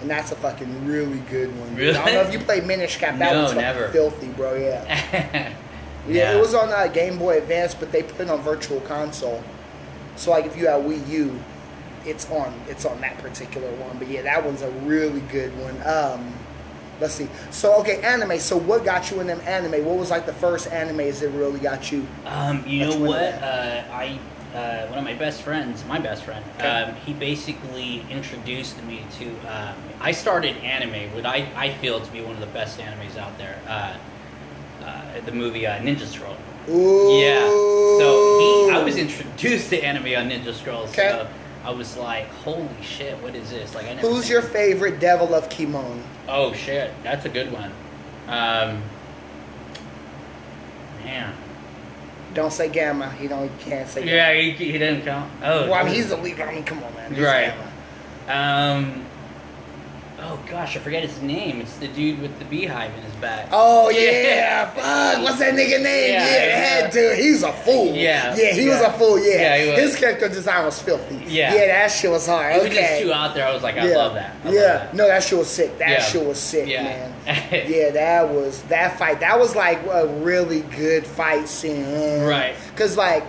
and 0.00 0.08
that's 0.08 0.30
a 0.30 0.36
fucking 0.36 0.86
really 0.86 1.18
good 1.30 1.50
one. 1.58 1.74
dude. 1.74 1.96
I 1.96 2.04
don't 2.06 2.14
know 2.14 2.20
if 2.22 2.32
you 2.32 2.38
played 2.38 2.64
Minish 2.64 2.96
Cap. 2.98 3.18
That 3.18 3.32
No, 3.34 3.42
one's 3.46 3.56
never. 3.56 3.88
filthy, 3.88 4.28
bro. 4.28 4.54
Yeah. 4.54 4.84
yeah. 5.12 5.52
Yeah, 6.08 6.32
it 6.34 6.40
was 6.40 6.54
on 6.54 6.70
uh, 6.72 6.86
Game 6.88 7.18
Boy 7.18 7.36
Advance, 7.38 7.74
but 7.74 7.92
they 7.92 8.02
put 8.02 8.22
it 8.22 8.30
on 8.30 8.40
Virtual 8.40 8.80
Console. 8.80 9.44
So 10.16 10.30
like, 10.30 10.46
if 10.46 10.56
you 10.56 10.66
have 10.66 10.82
Wii 10.82 11.06
U, 11.08 11.38
it's 12.06 12.30
on 12.30 12.52
it's 12.68 12.84
on 12.84 13.00
that 13.00 13.18
particular 13.18 13.70
one. 13.76 13.98
But 13.98 14.08
yeah, 14.08 14.22
that 14.22 14.44
one's 14.44 14.62
a 14.62 14.70
really 14.70 15.20
good 15.22 15.56
one. 15.58 15.80
Um, 15.86 16.32
let's 17.00 17.14
see. 17.14 17.28
So 17.50 17.74
okay, 17.80 18.00
anime. 18.02 18.38
So 18.38 18.56
what 18.56 18.84
got 18.84 19.10
you 19.10 19.20
in 19.20 19.26
them 19.26 19.40
anime? 19.46 19.84
What 19.84 19.98
was 19.98 20.10
like 20.10 20.26
the 20.26 20.32
first 20.32 20.68
animes 20.70 21.20
that 21.20 21.30
really 21.30 21.60
got 21.60 21.92
you? 21.92 22.06
Um, 22.26 22.64
you 22.66 22.80
know 22.86 22.90
one 22.90 23.08
what? 23.08 23.34
Uh, 23.34 23.84
I 23.90 24.18
uh, 24.54 24.86
one 24.88 24.98
of 24.98 25.04
my 25.04 25.14
best 25.14 25.42
friends, 25.42 25.84
my 25.86 25.98
best 25.98 26.24
friend, 26.24 26.44
Okay. 26.58 26.68
um, 26.68 26.94
he 27.06 27.12
basically 27.12 28.04
introduced 28.10 28.82
me 28.84 29.04
to. 29.18 29.28
Um, 29.46 29.76
I 30.00 30.12
started 30.12 30.56
anime, 30.58 31.14
what 31.14 31.24
I, 31.24 31.48
I 31.54 31.72
feel 31.74 32.00
to 32.00 32.12
be 32.12 32.20
one 32.20 32.34
of 32.34 32.40
the 32.40 32.46
best 32.46 32.80
animes 32.80 33.16
out 33.16 33.36
there. 33.38 33.60
Uh, 33.68 33.96
uh, 34.84 35.20
the 35.26 35.32
movie 35.32 35.66
uh, 35.66 35.78
Ninja 35.78 36.06
Scroll. 36.06 36.36
Ooh. 36.68 37.12
Yeah. 37.20 37.38
So 37.98 38.38
he, 38.40 38.70
I 38.70 38.82
was 38.82 38.96
introduced 38.96 39.70
to 39.70 39.80
anime 39.80 40.06
on 40.18 40.30
Ninja 40.30 40.54
Scroll. 40.54 40.82
Okay. 40.84 41.10
So 41.10 41.28
I 41.64 41.70
was 41.70 41.96
like, 41.96 42.26
holy 42.28 42.68
shit, 42.82 43.16
what 43.22 43.34
is 43.34 43.50
this? 43.50 43.74
Like, 43.74 43.86
I 43.86 43.94
never. 43.94 44.08
Who's 44.08 44.28
your 44.28 44.42
favorite 44.42 44.98
Devil 44.98 45.34
of 45.34 45.48
Kimon? 45.48 46.02
Oh 46.28 46.52
shit, 46.54 46.90
that's 47.02 47.24
a 47.26 47.28
good 47.28 47.52
one. 47.52 47.70
Um, 48.26 48.82
man. 51.04 51.34
Don't 52.32 52.52
say 52.52 52.70
Gemma. 52.70 53.10
He 53.12 53.26
don't. 53.26 53.50
He 53.58 53.70
can't 53.70 53.88
say. 53.88 54.06
Yeah, 54.06 54.32
he, 54.32 54.52
he 54.52 54.72
didn't 54.72 55.02
count. 55.02 55.30
Oh. 55.42 55.62
Well, 55.68 55.74
I 55.74 55.82
mean, 55.82 55.94
he's 55.94 56.08
the 56.10 56.16
lead. 56.16 56.40
I 56.40 56.54
mean, 56.54 56.64
come 56.64 56.82
on, 56.82 56.94
man. 56.94 57.12
He's 57.12 57.24
Right. 57.24 57.52
Gemma. 58.26 58.32
Um. 58.32 59.06
Oh 60.22 60.38
gosh, 60.48 60.76
I 60.76 60.80
forget 60.80 61.02
his 61.02 61.20
name. 61.22 61.60
It's 61.60 61.76
the 61.78 61.88
dude 61.88 62.20
with 62.20 62.38
the 62.38 62.44
beehive 62.46 62.92
in 62.94 63.02
his 63.02 63.14
back. 63.16 63.48
Oh 63.52 63.88
yeah, 63.90 64.70
fuck. 64.74 65.22
What's 65.24 65.38
that 65.38 65.54
nigga 65.54 65.82
name? 65.82 66.12
Yeah, 66.12 66.26
Yeah, 66.26 66.46
yeah. 66.46 66.56
head 66.60 66.92
dude. 66.92 67.18
He's 67.18 67.42
a 67.42 67.52
fool. 67.52 67.94
Yeah, 67.94 68.34
yeah, 68.36 68.52
he 68.52 68.68
was 68.68 68.80
a 68.80 68.92
fool. 68.92 69.18
Yeah, 69.18 69.56
Yeah, 69.56 69.76
his 69.76 69.96
character 69.96 70.28
design 70.28 70.64
was 70.64 70.80
filthy. 70.80 71.16
Yeah. 71.26 71.54
yeah, 71.54 71.66
that 71.66 71.88
shit 71.88 72.10
was 72.10 72.26
hard. 72.26 72.56
It 72.56 72.62
was 72.62 72.68
just 72.74 72.78
okay, 72.80 73.02
too 73.02 73.12
out 73.12 73.34
there. 73.34 73.46
I 73.46 73.52
was 73.54 73.62
like, 73.62 73.76
I 73.76 73.88
yeah. 73.88 73.96
love 73.96 74.14
that. 74.14 74.36
I 74.42 74.44
love 74.46 74.54
yeah, 74.54 74.60
that. 74.60 74.94
no, 74.94 75.06
that 75.06 75.22
shit 75.22 75.38
was 75.38 75.48
sick. 75.48 75.78
That 75.78 75.88
Yeah. 75.90 76.02
shit 76.02 76.24
was 76.26 76.38
sick, 76.38 76.68
Yeah. 76.68 76.82
man. 76.82 77.14
yeah, 77.70 77.90
that 77.90 78.28
was 78.28 78.62
that 78.64 78.98
fight. 78.98 79.20
That 79.20 79.38
was 79.38 79.54
like 79.54 79.78
a 79.86 80.06
really 80.06 80.60
good 80.62 81.06
fight 81.06 81.48
scene. 81.48 82.22
Right. 82.24 82.54
Cause 82.76 82.96
like. 82.96 83.24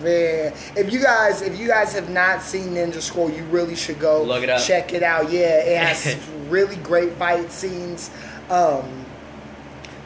Man, 0.00 0.54
if 0.76 0.92
you 0.92 1.00
guys 1.02 1.42
if 1.42 1.58
you 1.58 1.68
guys 1.68 1.92
have 1.92 2.08
not 2.08 2.42
seen 2.42 2.70
Ninja 2.70 3.02
Scroll, 3.02 3.30
you 3.30 3.44
really 3.44 3.76
should 3.76 3.98
go 3.98 4.22
Look 4.22 4.42
it 4.42 4.48
up. 4.48 4.62
Check 4.62 4.94
it 4.94 5.02
out. 5.02 5.30
Yeah, 5.30 5.58
it 5.58 5.76
has 5.78 6.18
really 6.48 6.76
great 6.76 7.12
fight 7.14 7.52
scenes. 7.52 8.10
Um, 8.48 9.04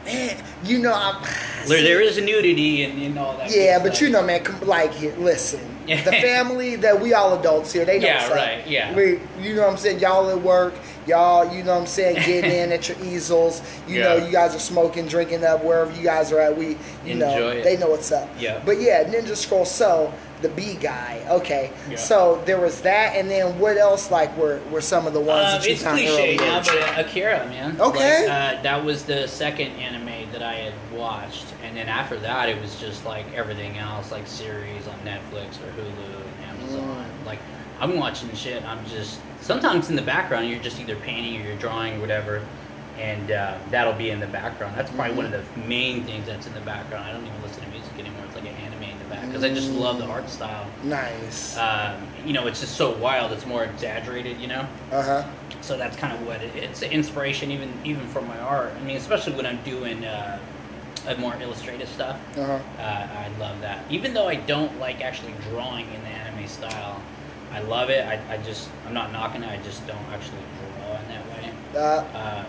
man, 0.05 0.37
you 0.65 0.79
know 0.79 0.93
I'm. 0.93 1.23
There, 1.67 1.83
there 1.83 2.01
is 2.01 2.19
nudity 2.19 2.85
and, 2.85 3.01
and 3.01 3.19
all 3.19 3.37
that. 3.39 3.55
Yeah, 3.55 3.79
but 3.79 3.95
stuff. 3.95 4.03
you 4.03 4.11
know, 4.11 4.23
man, 4.23 4.45
like 4.63 4.93
here, 4.93 5.15
listen, 5.17 5.61
the 5.87 6.13
family 6.13 6.77
that 6.77 7.01
we 7.01 7.15
all 7.15 7.39
adults 7.39 7.73
here, 7.73 7.85
they 7.85 7.99
know 7.99 8.07
Yeah, 8.07 8.33
right, 8.33 8.67
yeah. 8.67 8.95
We, 8.95 9.21
you 9.41 9.55
know 9.55 9.63
what 9.63 9.71
I'm 9.71 9.77
saying? 9.77 10.01
Y'all 10.01 10.29
at 10.29 10.41
work, 10.41 10.75
y'all, 11.07 11.55
you 11.55 11.63
know 11.63 11.75
what 11.75 11.83
I'm 11.83 11.87
saying, 11.87 12.17
getting 12.27 12.51
in 12.59 12.73
at 12.73 12.89
your 12.89 12.99
easels. 13.03 13.63
You 13.87 14.01
know, 14.01 14.17
you 14.17 14.33
guys 14.33 14.55
are 14.55 14.61
smoking, 14.61 15.07
drinking 15.07 15.45
up 15.45 15.65
wherever 15.65 15.93
you 15.93 16.03
guys 16.03 16.33
are 16.33 16.41
at. 16.41 16.57
We, 16.57 16.77
you 17.05 17.15
know, 17.15 17.51
it. 17.51 17.65
they 17.65 17.77
know 17.77 17.91
what's 17.91 18.13
up. 18.13 18.29
Yeah. 18.39 18.63
But 18.65 18.81
yeah, 18.81 19.05
Ninja 19.05 19.37
Scroll. 19.37 19.65
So 19.65 20.13
the 20.43 20.49
B 20.51 20.75
guy, 20.75 21.25
okay. 21.29 21.73
Yeah. 21.89 21.97
So 21.97 22.43
there 22.45 22.61
was 22.61 22.83
that, 22.83 23.17
and 23.17 23.31
then 23.31 23.59
what 23.59 23.77
else? 23.77 24.11
Like 24.11 24.37
were 24.37 24.61
were 24.71 24.81
some 24.81 25.07
of 25.07 25.13
the 25.15 25.21
ones 25.21 25.47
Uh, 25.47 25.59
that 25.59 25.67
you 25.67 25.73
it's 25.73 25.83
cliche 25.83 26.37
now, 26.37 26.61
but 26.61 26.77
uh, 26.77 27.01
Akira, 27.01 27.47
man. 27.49 27.81
Okay. 27.81 28.29
Like, 28.29 28.59
uh, 28.59 28.63
that 28.63 28.85
was 28.85 29.05
the 29.05 29.27
second 29.27 29.73
anime 29.73 30.31
that 30.33 30.43
I 30.43 30.55
had 30.55 30.75
watched, 30.93 31.47
and 31.63 31.77
then 31.77 31.89
after 31.89 32.19
that, 32.21 32.49
it 32.49 32.61
was 32.61 32.79
just 32.79 33.05
like 33.07 33.25
everything 33.35 33.79
else, 33.79 34.13
like 34.13 34.27
series 34.27 34.87
on 34.87 34.99
Netflix 35.01 35.57
or 35.63 35.73
Hulu 35.73 36.21
and 36.21 36.61
Amazon. 36.61 37.07
Mm. 37.23 37.27
Like 37.27 37.39
I'm 37.85 37.99
watching 37.99 38.35
shit. 38.35 38.65
I'm 38.65 38.85
just 38.87 39.21
sometimes 39.43 39.91
in 39.91 39.97
the 39.97 40.03
background, 40.03 40.49
you're 40.49 40.59
just 40.59 40.81
either 40.81 40.97
painting 40.97 41.39
or 41.43 41.45
you're 41.45 41.59
drawing 41.59 41.99
or 41.99 42.01
whatever, 42.01 42.43
and 42.99 43.31
uh, 43.31 43.59
that'll 43.71 43.93
be 43.93 44.09
in 44.09 44.21
the 44.21 44.27
background. 44.27 44.75
That's 44.75 44.91
probably 44.91 45.15
one 45.15 45.27
of 45.27 45.33
the 45.33 45.61
main 45.61 46.03
things 46.05 46.25
that's 46.27 46.47
in 46.47 46.55
the 46.55 46.63
background. 46.63 47.05
I 47.05 47.13
don't 47.13 47.27
even 47.27 47.43
listen 47.43 47.63
to 47.63 47.69
music 47.69 47.93
anymore. 47.99 48.23
It's 48.25 48.35
like 48.37 48.45
an 48.45 48.55
anime 48.55 48.85
in 48.85 48.99
the 49.01 49.05
back 49.05 49.27
because 49.27 49.45
I 49.45 49.53
just 49.53 49.71
love 49.71 49.99
the 49.99 50.07
art 50.07 50.31
style. 50.31 50.67
Nice. 50.83 51.59
Um, 51.59 52.07
you 52.25 52.33
know, 52.33 52.47
it's 52.47 52.61
just 52.61 52.75
so 52.75 52.97
wild. 52.97 53.33
It's 53.33 53.45
more 53.45 53.65
exaggerated. 53.65 54.41
You 54.41 54.47
know. 54.47 54.67
Uh 54.91 55.03
huh. 55.03 55.31
So 55.61 55.77
that's 55.77 55.97
kind 55.99 56.15
of 56.15 56.27
what 56.27 56.41
it, 56.41 56.57
it's 56.57 56.81
an 56.81 56.91
inspiration, 56.91 57.51
even 57.51 57.71
even 57.85 58.07
for 58.09 58.23
my 58.23 58.39
art. 58.39 58.73
I 58.81 58.83
mean, 58.83 58.97
especially 58.97 59.35
when 59.35 59.45
I'm 59.45 59.63
doing 59.63 60.07
uh, 60.07 60.39
more 61.19 61.37
illustrative 61.37 61.91
stuff. 61.91 62.19
Uh 62.39 62.47
huh. 62.47 62.59
Uh, 62.79 62.83
I 62.83 63.29
love 63.39 63.61
that. 63.61 63.85
Even 63.91 64.15
though 64.15 64.27
I 64.27 64.37
don't 64.37 64.79
like 64.81 65.03
actually 65.03 65.35
drawing 65.51 65.85
in 65.93 66.01
the 66.01 66.09
anime 66.09 66.49
style, 66.49 67.03
I 67.55 67.61
love 67.61 67.89
it. 67.91 68.05
I, 68.05 68.21
I 68.35 68.37
just 68.39 68.69
I'm 68.87 68.95
not 68.95 69.13
knocking 69.13 69.43
it. 69.43 69.49
I 69.49 69.63
just 69.63 69.87
don't 69.87 69.97
actually 70.13 70.39
draw 70.79 70.97
in 70.99 71.09
that 71.09 71.25
way. 71.29 71.53
Uh, 71.77 72.05
Uh, 72.19 72.45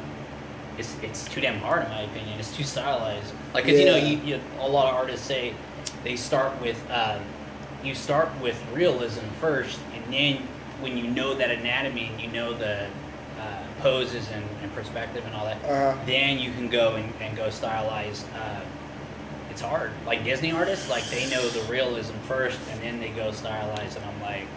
it's 0.77 0.95
it's 1.01 1.25
too 1.29 1.39
damn 1.41 1.59
hard 1.59 1.83
in 1.85 1.89
my 1.89 2.01
opinion. 2.01 2.37
It's 2.39 2.55
too 2.55 2.63
stylized. 2.63 3.33
Like, 3.53 3.63
'cause, 3.65 3.73
you 3.79 3.85
know, 3.85 3.95
you, 3.95 4.17
you, 4.17 4.39
a 4.59 4.67
lot 4.67 4.89
of 4.89 4.95
artists 4.95 5.25
say 5.25 5.53
they 6.03 6.15
start 6.17 6.59
with 6.61 6.79
um, 6.91 7.21
you 7.83 7.95
start 7.95 8.29
with 8.41 8.61
realism 8.73 9.23
first, 9.39 9.79
and 9.93 10.13
then 10.13 10.37
when 10.81 10.97
you 10.97 11.05
know 11.07 11.33
that 11.35 11.51
anatomy 11.51 12.09
and 12.11 12.19
you 12.19 12.27
know 12.29 12.53
the 12.53 12.87
uh, 13.39 13.63
poses 13.81 14.27
and, 14.31 14.43
and 14.63 14.73
perspective 14.73 15.23
and 15.25 15.33
all 15.35 15.45
that, 15.45 15.63
Uh-huh. 15.63 15.95
then 16.05 16.39
you 16.39 16.51
can 16.51 16.67
go 16.69 16.95
and, 16.95 17.13
and 17.21 17.37
go 17.37 17.49
stylized. 17.49 18.25
Uh, 18.35 18.59
it's 19.51 19.61
hard. 19.61 19.91
Like 20.05 20.25
Disney 20.25 20.51
artists, 20.51 20.89
like 20.89 21.05
they 21.05 21.29
know 21.29 21.47
the 21.47 21.61
realism 21.71 22.15
first, 22.27 22.59
and 22.71 22.81
then 22.81 22.99
they 22.99 23.09
go 23.09 23.31
stylized, 23.31 23.95
and 23.95 24.05
I'm 24.05 24.21
like, 24.21 24.47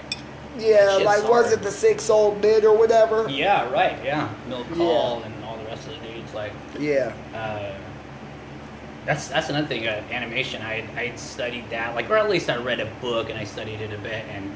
yeah, 0.59 0.99
like 1.05 1.29
was 1.29 1.53
it 1.53 1.63
the 1.63 1.71
six 1.71 2.11
old 2.11 2.41
bit 2.41 2.65
or 2.65 2.77
whatever? 2.77 3.29
yeah, 3.29 3.71
right, 3.71 3.99
yeah, 4.05 4.29
Milk 4.49 4.67
Yeah. 4.71 4.77
Call 4.77 5.23
and 5.23 5.45
all 5.45 5.57
the 5.57 5.65
rest 5.65 5.87
of 5.89 5.95
the 6.01 6.07
dudes, 6.09 6.35
like. 6.35 6.53
Yeah. 6.79 7.13
uh, 7.35 7.75
that's 9.07 9.29
that's 9.29 9.49
another 9.49 9.67
thing. 9.67 9.87
Uh, 9.89 10.03
animation. 10.11 10.61
I 10.61 10.85
I 10.97 11.13
studied 11.17 11.71
that, 11.71 11.95
like, 11.95 12.11
or 12.11 12.19
at 12.19 12.29
least 12.29 12.51
I 12.51 12.57
read 12.57 12.79
a 12.81 12.87
book 13.01 13.31
and 13.31 13.39
I 13.39 13.45
studied 13.45 13.81
it 13.81 13.93
a 13.95 13.99
bit, 13.99 14.25
and 14.31 14.55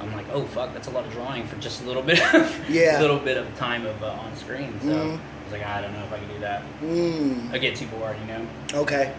I'm 0.00 0.12
like, 0.12 0.26
oh 0.32 0.44
fuck, 0.44 0.74
that's 0.74 0.88
a 0.88 0.90
lot 0.90 1.06
of 1.06 1.12
drawing 1.12 1.46
for 1.46 1.56
just 1.56 1.82
a 1.82 1.86
little 1.86 2.02
bit, 2.12 2.20
of, 2.34 2.68
Yeah. 2.70 2.98
a 2.98 3.00
little 3.00 3.18
bit 3.18 3.38
of 3.38 3.46
time 3.56 3.86
of 3.86 4.02
uh, 4.02 4.08
on 4.08 4.36
screen. 4.36 4.78
So 4.82 4.88
Mhm. 4.88 5.12
I 5.18 5.44
was 5.44 5.52
like, 5.52 5.64
I 5.66 5.80
don't 5.80 5.92
know 5.94 6.04
if 6.04 6.12
I 6.12 6.18
can 6.18 6.28
do 6.28 6.38
that. 6.40 6.62
Mm. 6.82 7.52
I 7.54 7.58
get 7.58 7.76
too 7.76 7.86
bored, 7.86 8.16
you 8.20 8.26
know. 8.26 8.46
Okay. 8.82 9.12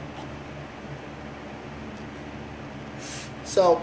So, 3.44 3.82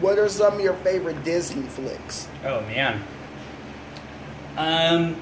what 0.00 0.18
are 0.18 0.28
some 0.28 0.54
of 0.54 0.60
your 0.60 0.74
favorite 0.74 1.22
Disney 1.24 1.62
flicks? 1.62 2.28
Oh 2.44 2.60
man. 2.62 3.02
Um. 4.56 5.16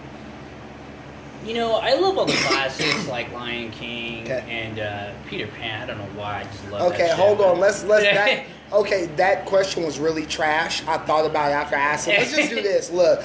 You 1.47 1.55
know, 1.55 1.75
I 1.77 1.95
love 1.95 2.19
all 2.19 2.27
the 2.27 2.33
classics 2.49 3.07
like 3.09 3.33
Lion 3.33 3.71
King 3.71 4.25
Okay. 4.25 4.45
and 4.49 4.79
uh, 4.81 5.13
Peter 5.29 5.47
Pan. 5.47 5.83
I 5.83 5.87
don't 5.87 5.99
know 5.99 6.21
why. 6.21 6.41
I 6.41 6.45
just 6.45 6.69
love. 6.71 6.93
Okay, 6.93 7.07
shit, 7.07 7.17
hold 7.17 7.39
but- 7.39 7.49
on. 7.53 7.59
Let's 7.61 7.85
let's 7.85 8.05
that. 8.05 8.45
Okay, 8.71 9.07
that 9.17 9.47
question 9.47 9.83
was 9.83 9.99
really 9.99 10.27
trash. 10.27 10.87
I 10.87 10.99
thought 10.99 11.25
about 11.25 11.51
it 11.51 11.55
after 11.55 11.75
I 11.75 11.79
asked 11.79 12.07
it. 12.07 12.19
Let's 12.19 12.37
just 12.37 12.51
do 12.51 12.57
this. 12.63 12.91
Look, 12.91 13.25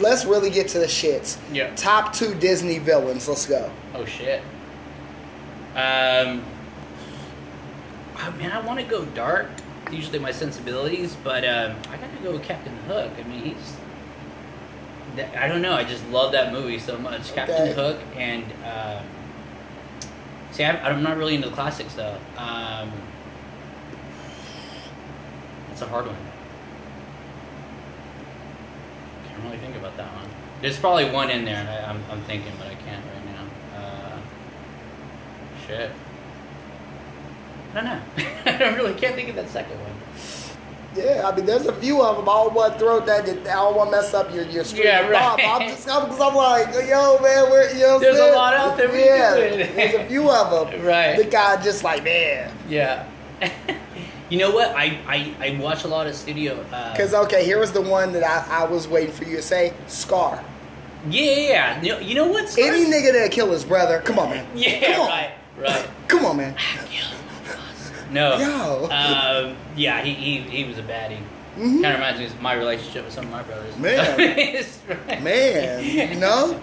let's 0.00 0.26
really 0.26 0.50
get 0.50 0.68
to 0.68 0.78
the 0.80 0.84
shits. 0.84 1.38
Yeah. 1.50 1.74
Top 1.76 2.12
two 2.12 2.34
Disney 2.34 2.78
villains. 2.78 3.26
Let's 3.26 3.46
go. 3.46 3.72
Oh 3.94 4.04
shit. 4.04 4.42
Um. 5.74 6.44
Oh, 8.18 8.34
man, 8.38 8.52
I 8.52 8.60
want 8.60 8.80
to 8.80 8.84
go 8.84 9.06
dark. 9.06 9.48
Usually 9.90 10.18
my 10.18 10.30
sensibilities, 10.30 11.16
but 11.22 11.44
um, 11.44 11.76
I 11.90 11.96
gotta 11.96 12.16
go 12.22 12.32
with 12.32 12.42
Captain 12.42 12.74
Hook. 12.86 13.10
I 13.18 13.22
mean, 13.28 13.40
he's. 13.40 13.76
I 15.36 15.46
don't 15.46 15.60
know. 15.60 15.74
I 15.74 15.84
just 15.84 16.06
love 16.08 16.32
that 16.32 16.52
movie 16.52 16.78
so 16.78 16.98
much. 16.98 17.34
Captain 17.34 17.74
Hook 17.74 17.98
and. 18.16 18.44
Um, 18.64 19.04
see, 20.52 20.64
I'm, 20.64 20.76
I'm 20.84 21.02
not 21.02 21.18
really 21.18 21.34
into 21.34 21.48
the 21.48 21.54
classics 21.54 21.94
though. 21.94 22.16
Um, 22.38 22.90
it's 25.72 25.82
a 25.82 25.86
hard 25.86 26.06
one. 26.06 26.16
Can't 29.28 29.42
really 29.44 29.58
think 29.58 29.76
about 29.76 29.96
that 29.96 30.14
one. 30.14 30.28
There's 30.62 30.78
probably 30.78 31.10
one 31.10 31.28
in 31.28 31.44
there, 31.44 31.56
and 31.56 31.68
I, 31.68 31.90
I'm, 31.90 32.02
I'm 32.10 32.22
thinking, 32.22 32.52
but 32.58 32.68
I 32.68 32.74
can't 32.76 33.04
right 33.04 33.24
now. 33.26 33.78
Uh, 33.78 34.18
shit. 35.66 35.90
I 37.72 37.74
don't 37.74 37.84
know. 37.84 38.00
I 38.46 38.74
really 38.76 38.94
can't 38.94 39.14
think 39.14 39.28
of 39.30 39.36
that 39.36 39.48
second 39.50 39.78
one. 39.80 39.90
Yeah, 40.94 41.26
I 41.26 41.34
mean, 41.34 41.46
there's 41.46 41.64
a 41.64 41.72
few 41.72 42.02
of 42.02 42.16
them. 42.18 42.28
I 42.28 42.32
don't 42.34 42.52
want 42.52 42.74
to 42.74 42.78
throw 42.78 43.00
that. 43.00 43.26
I 43.26 43.32
don't 43.34 43.74
want 43.74 43.90
to 43.90 43.96
mess 43.96 44.12
up 44.12 44.32
your 44.34 44.44
your 44.44 44.62
stream 44.62 44.84
Yeah, 44.84 45.08
right. 45.08 45.40
I'm 45.42 45.66
just 45.66 45.86
because 45.86 46.20
I'm 46.20 46.34
like, 46.34 46.68
yo, 46.86 47.18
man, 47.22 47.50
we're 47.50 47.70
you 47.72 47.80
know. 47.80 47.86
what 47.86 47.94
I'm 47.94 48.00
There's 48.02 48.16
a 48.16 48.18
saying? 48.18 48.34
lot 48.34 48.54
out 48.54 48.76
there 48.76 48.94
Yeah, 48.94 49.34
can 49.34 49.58
do 49.58 49.62
it. 49.64 49.74
there's 49.74 49.94
a 49.94 50.04
few 50.06 50.30
of 50.30 50.70
them. 50.70 50.82
Right. 50.84 51.16
The 51.16 51.24
guy 51.24 51.62
just 51.62 51.82
like 51.82 52.04
man. 52.04 52.52
Yeah. 52.68 53.06
you 54.28 54.36
know 54.38 54.50
what? 54.50 54.68
I, 54.76 54.98
I, 55.06 55.34
I 55.40 55.58
watch 55.58 55.84
a 55.84 55.88
lot 55.88 56.06
of 56.06 56.14
studio. 56.14 56.62
Uh, 56.70 56.92
Because 56.92 57.14
okay, 57.14 57.42
here 57.42 57.58
was 57.58 57.72
the 57.72 57.80
one 57.80 58.12
that 58.12 58.22
I, 58.22 58.62
I 58.62 58.64
was 58.66 58.86
waiting 58.86 59.14
for 59.14 59.24
you 59.24 59.36
to 59.36 59.42
say. 59.42 59.72
Scar. 59.86 60.44
yeah, 61.08 61.80
yeah. 61.82 62.00
You 62.00 62.14
know, 62.16 62.26
what? 62.28 62.54
Any 62.58 62.84
nigga 62.84 63.14
that 63.14 63.30
kill 63.32 63.50
his 63.50 63.64
brother, 63.64 64.00
come 64.02 64.18
on, 64.18 64.28
man. 64.28 64.46
Yeah, 64.54 64.92
come 64.92 65.00
on. 65.00 65.08
right, 65.08 65.30
right. 65.58 65.88
Come 66.08 66.26
on, 66.26 66.36
man. 66.36 66.54
No. 68.12 68.38
Yo. 68.38 68.84
Um, 68.90 69.56
yeah, 69.76 70.02
he, 70.02 70.12
he, 70.14 70.40
he 70.42 70.64
was 70.64 70.78
a 70.78 70.82
baddie. 70.82 71.18
Mhm. 71.56 71.82
Kind 71.82 71.86
of 71.86 71.94
reminds 71.94 72.18
me 72.20 72.26
of 72.26 72.40
my 72.40 72.54
relationship 72.54 73.04
with 73.04 73.12
some 73.14 73.24
of 73.26 73.30
my 73.30 73.42
brothers. 73.42 73.76
Man. 73.78 74.64
Right. 74.88 75.22
Man, 75.22 75.84
you 76.12 76.18
know, 76.20 76.58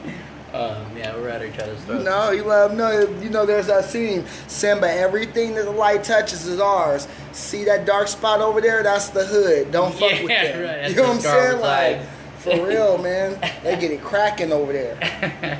Um, 0.53 0.85
yeah, 0.97 1.15
we're 1.15 1.29
at 1.29 1.43
each 1.43 1.59
other's 1.59 1.79
throats. 1.81 2.03
know, 2.03 2.31
you 2.31 2.43
love 2.43 2.75
no, 2.75 3.01
you 3.21 3.29
know. 3.29 3.45
There's 3.45 3.67
that 3.67 3.85
scene, 3.85 4.25
Simba. 4.47 4.91
Everything 4.91 5.53
that 5.55 5.65
the 5.65 5.71
light 5.71 6.03
touches 6.03 6.47
is 6.47 6.59
ours. 6.59 7.07
See 7.33 7.63
that 7.65 7.85
dark 7.85 8.07
spot 8.07 8.41
over 8.41 8.59
there? 8.61 8.81
That's 8.81 9.09
the 9.09 9.25
hood. 9.25 9.71
Don't 9.71 9.93
fuck 9.93 10.11
with 10.11 10.21
Yeah, 10.29 10.51
them. 10.51 10.81
right, 10.81 10.89
you 10.89 10.95
know 10.95 11.03
what 11.03 11.15
I'm 11.15 11.19
saying? 11.21 11.61
Like 11.61 12.01
for 12.39 12.65
real, 12.67 12.97
man. 12.97 13.39
They 13.63 13.79
get 13.79 13.91
it 13.91 14.01
cracking 14.01 14.51
over 14.51 14.73
there. 14.73 15.59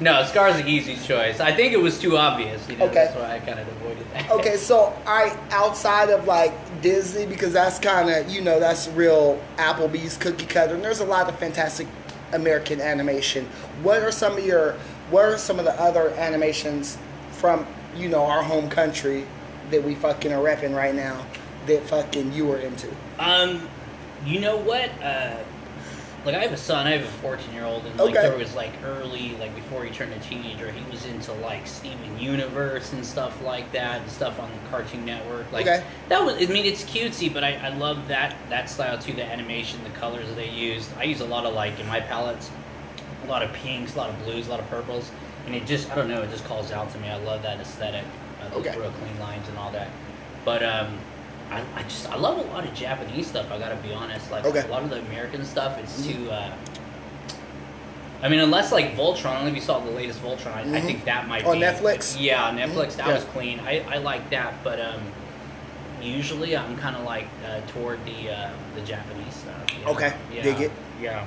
no, 0.00 0.24
Scar's 0.24 0.56
an 0.56 0.68
easy 0.68 0.96
choice. 0.96 1.40
I 1.40 1.52
think 1.52 1.72
it 1.72 1.80
was 1.80 1.98
too 1.98 2.16
obvious. 2.18 2.68
You 2.68 2.76
know, 2.76 2.84
Okay. 2.86 2.94
That's 2.94 3.16
why 3.16 3.34
I 3.34 3.38
kind 3.38 3.58
of 3.58 3.68
avoided 3.68 4.06
that. 4.12 4.30
Okay, 4.30 4.56
so 4.56 4.96
I 5.06 5.36
outside 5.50 6.10
of 6.10 6.26
like 6.26 6.52
Disney 6.82 7.26
because 7.26 7.52
that's 7.52 7.78
kind 7.78 8.10
of 8.10 8.30
you 8.30 8.42
know 8.42 8.60
that's 8.60 8.88
real 8.88 9.40
Applebee's 9.56 10.16
cookie 10.16 10.46
cutter, 10.46 10.74
and 10.74 10.84
there's 10.84 11.00
a 11.00 11.04
lot 11.06 11.28
of 11.28 11.38
fantastic 11.38 11.86
American 12.32 12.80
animation. 12.80 13.46
What 13.82 14.02
are 14.02 14.12
some 14.12 14.36
of 14.36 14.44
your 14.44 14.72
what 15.10 15.24
are 15.24 15.38
some 15.38 15.58
of 15.58 15.64
the 15.64 15.80
other 15.80 16.10
animations 16.10 16.98
from 17.32 17.66
you 17.96 18.08
know 18.08 18.24
our 18.24 18.42
home 18.42 18.68
country 18.68 19.26
that 19.70 19.82
we 19.82 19.94
fucking 19.94 20.32
are 20.32 20.42
repping 20.42 20.74
right 20.76 20.94
now 20.94 21.24
that 21.66 21.82
fucking 21.88 22.32
you 22.32 22.46
were 22.46 22.58
into? 22.58 22.88
Um, 23.18 23.68
you 24.24 24.40
know 24.40 24.56
what? 24.56 24.90
Uh, 25.02 25.38
like 26.26 26.34
I 26.34 26.40
have 26.42 26.52
a 26.52 26.56
son, 26.56 26.86
I 26.86 26.90
have 26.90 27.04
a 27.04 27.08
14 27.08 27.54
year 27.54 27.64
old, 27.64 27.86
and 27.86 27.96
like 27.98 28.10
Okay. 28.16 28.28
there 28.28 28.36
was 28.36 28.54
like 28.54 28.72
early, 28.84 29.36
like 29.36 29.54
before 29.54 29.84
he 29.84 29.90
turned 29.92 30.12
a 30.12 30.18
teenager, 30.18 30.70
he 30.72 30.90
was 30.90 31.06
into 31.06 31.32
like 31.32 31.66
Steven 31.66 32.18
Universe 32.18 32.92
and 32.92 33.06
stuff 33.06 33.40
like 33.40 33.70
that, 33.72 34.00
and 34.02 34.10
stuff 34.10 34.40
on 34.40 34.50
the 34.50 34.68
Cartoon 34.70 35.04
Network. 35.04 35.50
Like 35.52 35.66
Okay. 35.68 35.82
that 36.08 36.24
was, 36.24 36.34
I 36.34 36.52
mean, 36.52 36.66
it's 36.66 36.82
cutesy, 36.82 37.32
but 37.32 37.44
I, 37.44 37.54
I 37.54 37.68
love 37.70 38.08
that 38.08 38.34
that 38.50 38.68
style 38.68 38.98
too, 38.98 39.12
the 39.12 39.24
animation, 39.24 39.82
the 39.84 39.90
colors 39.90 40.26
they 40.34 40.50
used. 40.50 40.90
I 40.98 41.04
use 41.04 41.20
a 41.20 41.26
lot 41.26 41.46
of 41.46 41.54
like 41.54 41.78
in 41.78 41.86
my 41.86 42.00
palettes, 42.00 42.50
a 43.22 43.26
lot 43.26 43.42
of 43.42 43.52
pinks, 43.52 43.94
a 43.94 43.98
lot 43.98 44.10
of 44.10 44.24
blues, 44.24 44.48
a 44.48 44.50
lot 44.50 44.60
of 44.60 44.68
purples, 44.68 45.08
and 45.46 45.54
it 45.54 45.64
just, 45.64 45.90
I 45.92 45.94
don't 45.94 46.08
know, 46.08 46.22
it 46.22 46.30
just 46.30 46.44
calls 46.44 46.72
out 46.72 46.90
to 46.90 46.98
me. 46.98 47.08
I 47.08 47.16
love 47.18 47.42
that 47.42 47.60
aesthetic, 47.60 48.04
uh, 48.42 48.56
Okay. 48.56 48.76
real 48.76 48.90
clean 48.90 49.18
lines 49.20 49.48
and 49.48 49.56
all 49.58 49.70
that. 49.70 49.88
But 50.44 50.64
um, 50.64 50.98
I, 51.50 51.62
I 51.76 51.82
just 51.84 52.10
I 52.10 52.16
love 52.16 52.38
a 52.38 52.42
lot 52.52 52.64
of 52.66 52.74
Japanese 52.74 53.26
stuff. 53.28 53.50
I 53.52 53.58
gotta 53.58 53.76
be 53.76 53.92
honest. 53.92 54.30
Like 54.30 54.44
Okay. 54.44 54.60
a 54.66 54.66
lot 54.70 54.82
of 54.82 54.90
the 54.90 54.98
American 55.00 55.44
stuff, 55.44 55.78
it's 55.78 56.00
Mhm. 56.02 56.12
too. 56.24 56.30
Uh, 56.30 56.52
I 58.22 58.28
mean, 58.28 58.40
unless 58.40 58.72
like 58.72 58.96
Voltron. 58.96 59.26
I 59.26 59.34
don't 59.34 59.42
know 59.44 59.48
if 59.50 59.54
you 59.56 59.60
saw 59.60 59.78
the 59.78 59.90
latest 59.90 60.22
Voltron. 60.22 60.54
I, 60.56 60.60
I 60.60 60.64
Mhm. 60.64 60.86
think 60.86 61.04
that 61.04 61.28
might 61.28 61.42
be. 61.42 61.48
On 61.50 61.58
be 61.58 61.64
Netflix? 61.64 62.16
Yeah, 62.18 62.44
on 62.44 62.56
Netflix. 62.56 62.96
That 62.96 63.06
Yeah. 63.08 63.14
was 63.14 63.24
clean. 63.24 63.60
I, 63.60 63.84
I 63.90 63.98
like 63.98 64.28
that, 64.30 64.54
but 64.64 64.80
um, 64.80 65.00
usually 66.02 66.56
I'm 66.56 66.76
kind 66.78 66.96
of 66.96 67.04
like 67.04 67.26
uh, 67.46 67.60
toward 67.72 67.98
the 68.04 68.30
uh, 68.30 68.48
the 68.74 68.80
Japanese 68.82 69.34
stuff. 69.34 69.78
you 69.78 69.84
know? 69.84 69.92
Okay. 69.92 70.14
Yeah. 70.34 70.42
Dig 70.42 70.60
it. 70.62 70.70
Yeah. 71.00 71.24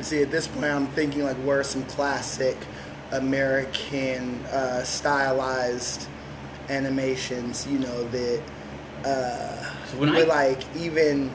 See, 0.00 0.20
at 0.22 0.30
this 0.30 0.48
point, 0.48 0.66
I'm 0.66 0.86
thinking 0.88 1.22
like, 1.24 1.36
where 1.36 1.60
are 1.60 1.64
some 1.64 1.84
classic 1.84 2.56
American 3.12 4.44
uh, 4.46 4.82
stylized 4.82 6.08
animations? 6.72 7.66
You 7.66 7.78
know 7.78 8.04
that 8.08 8.42
uh, 9.04 9.86
So 9.86 9.98
when 9.98 10.10
were 10.10 10.18
I 10.18 10.22
like 10.22 10.62
even. 10.76 11.30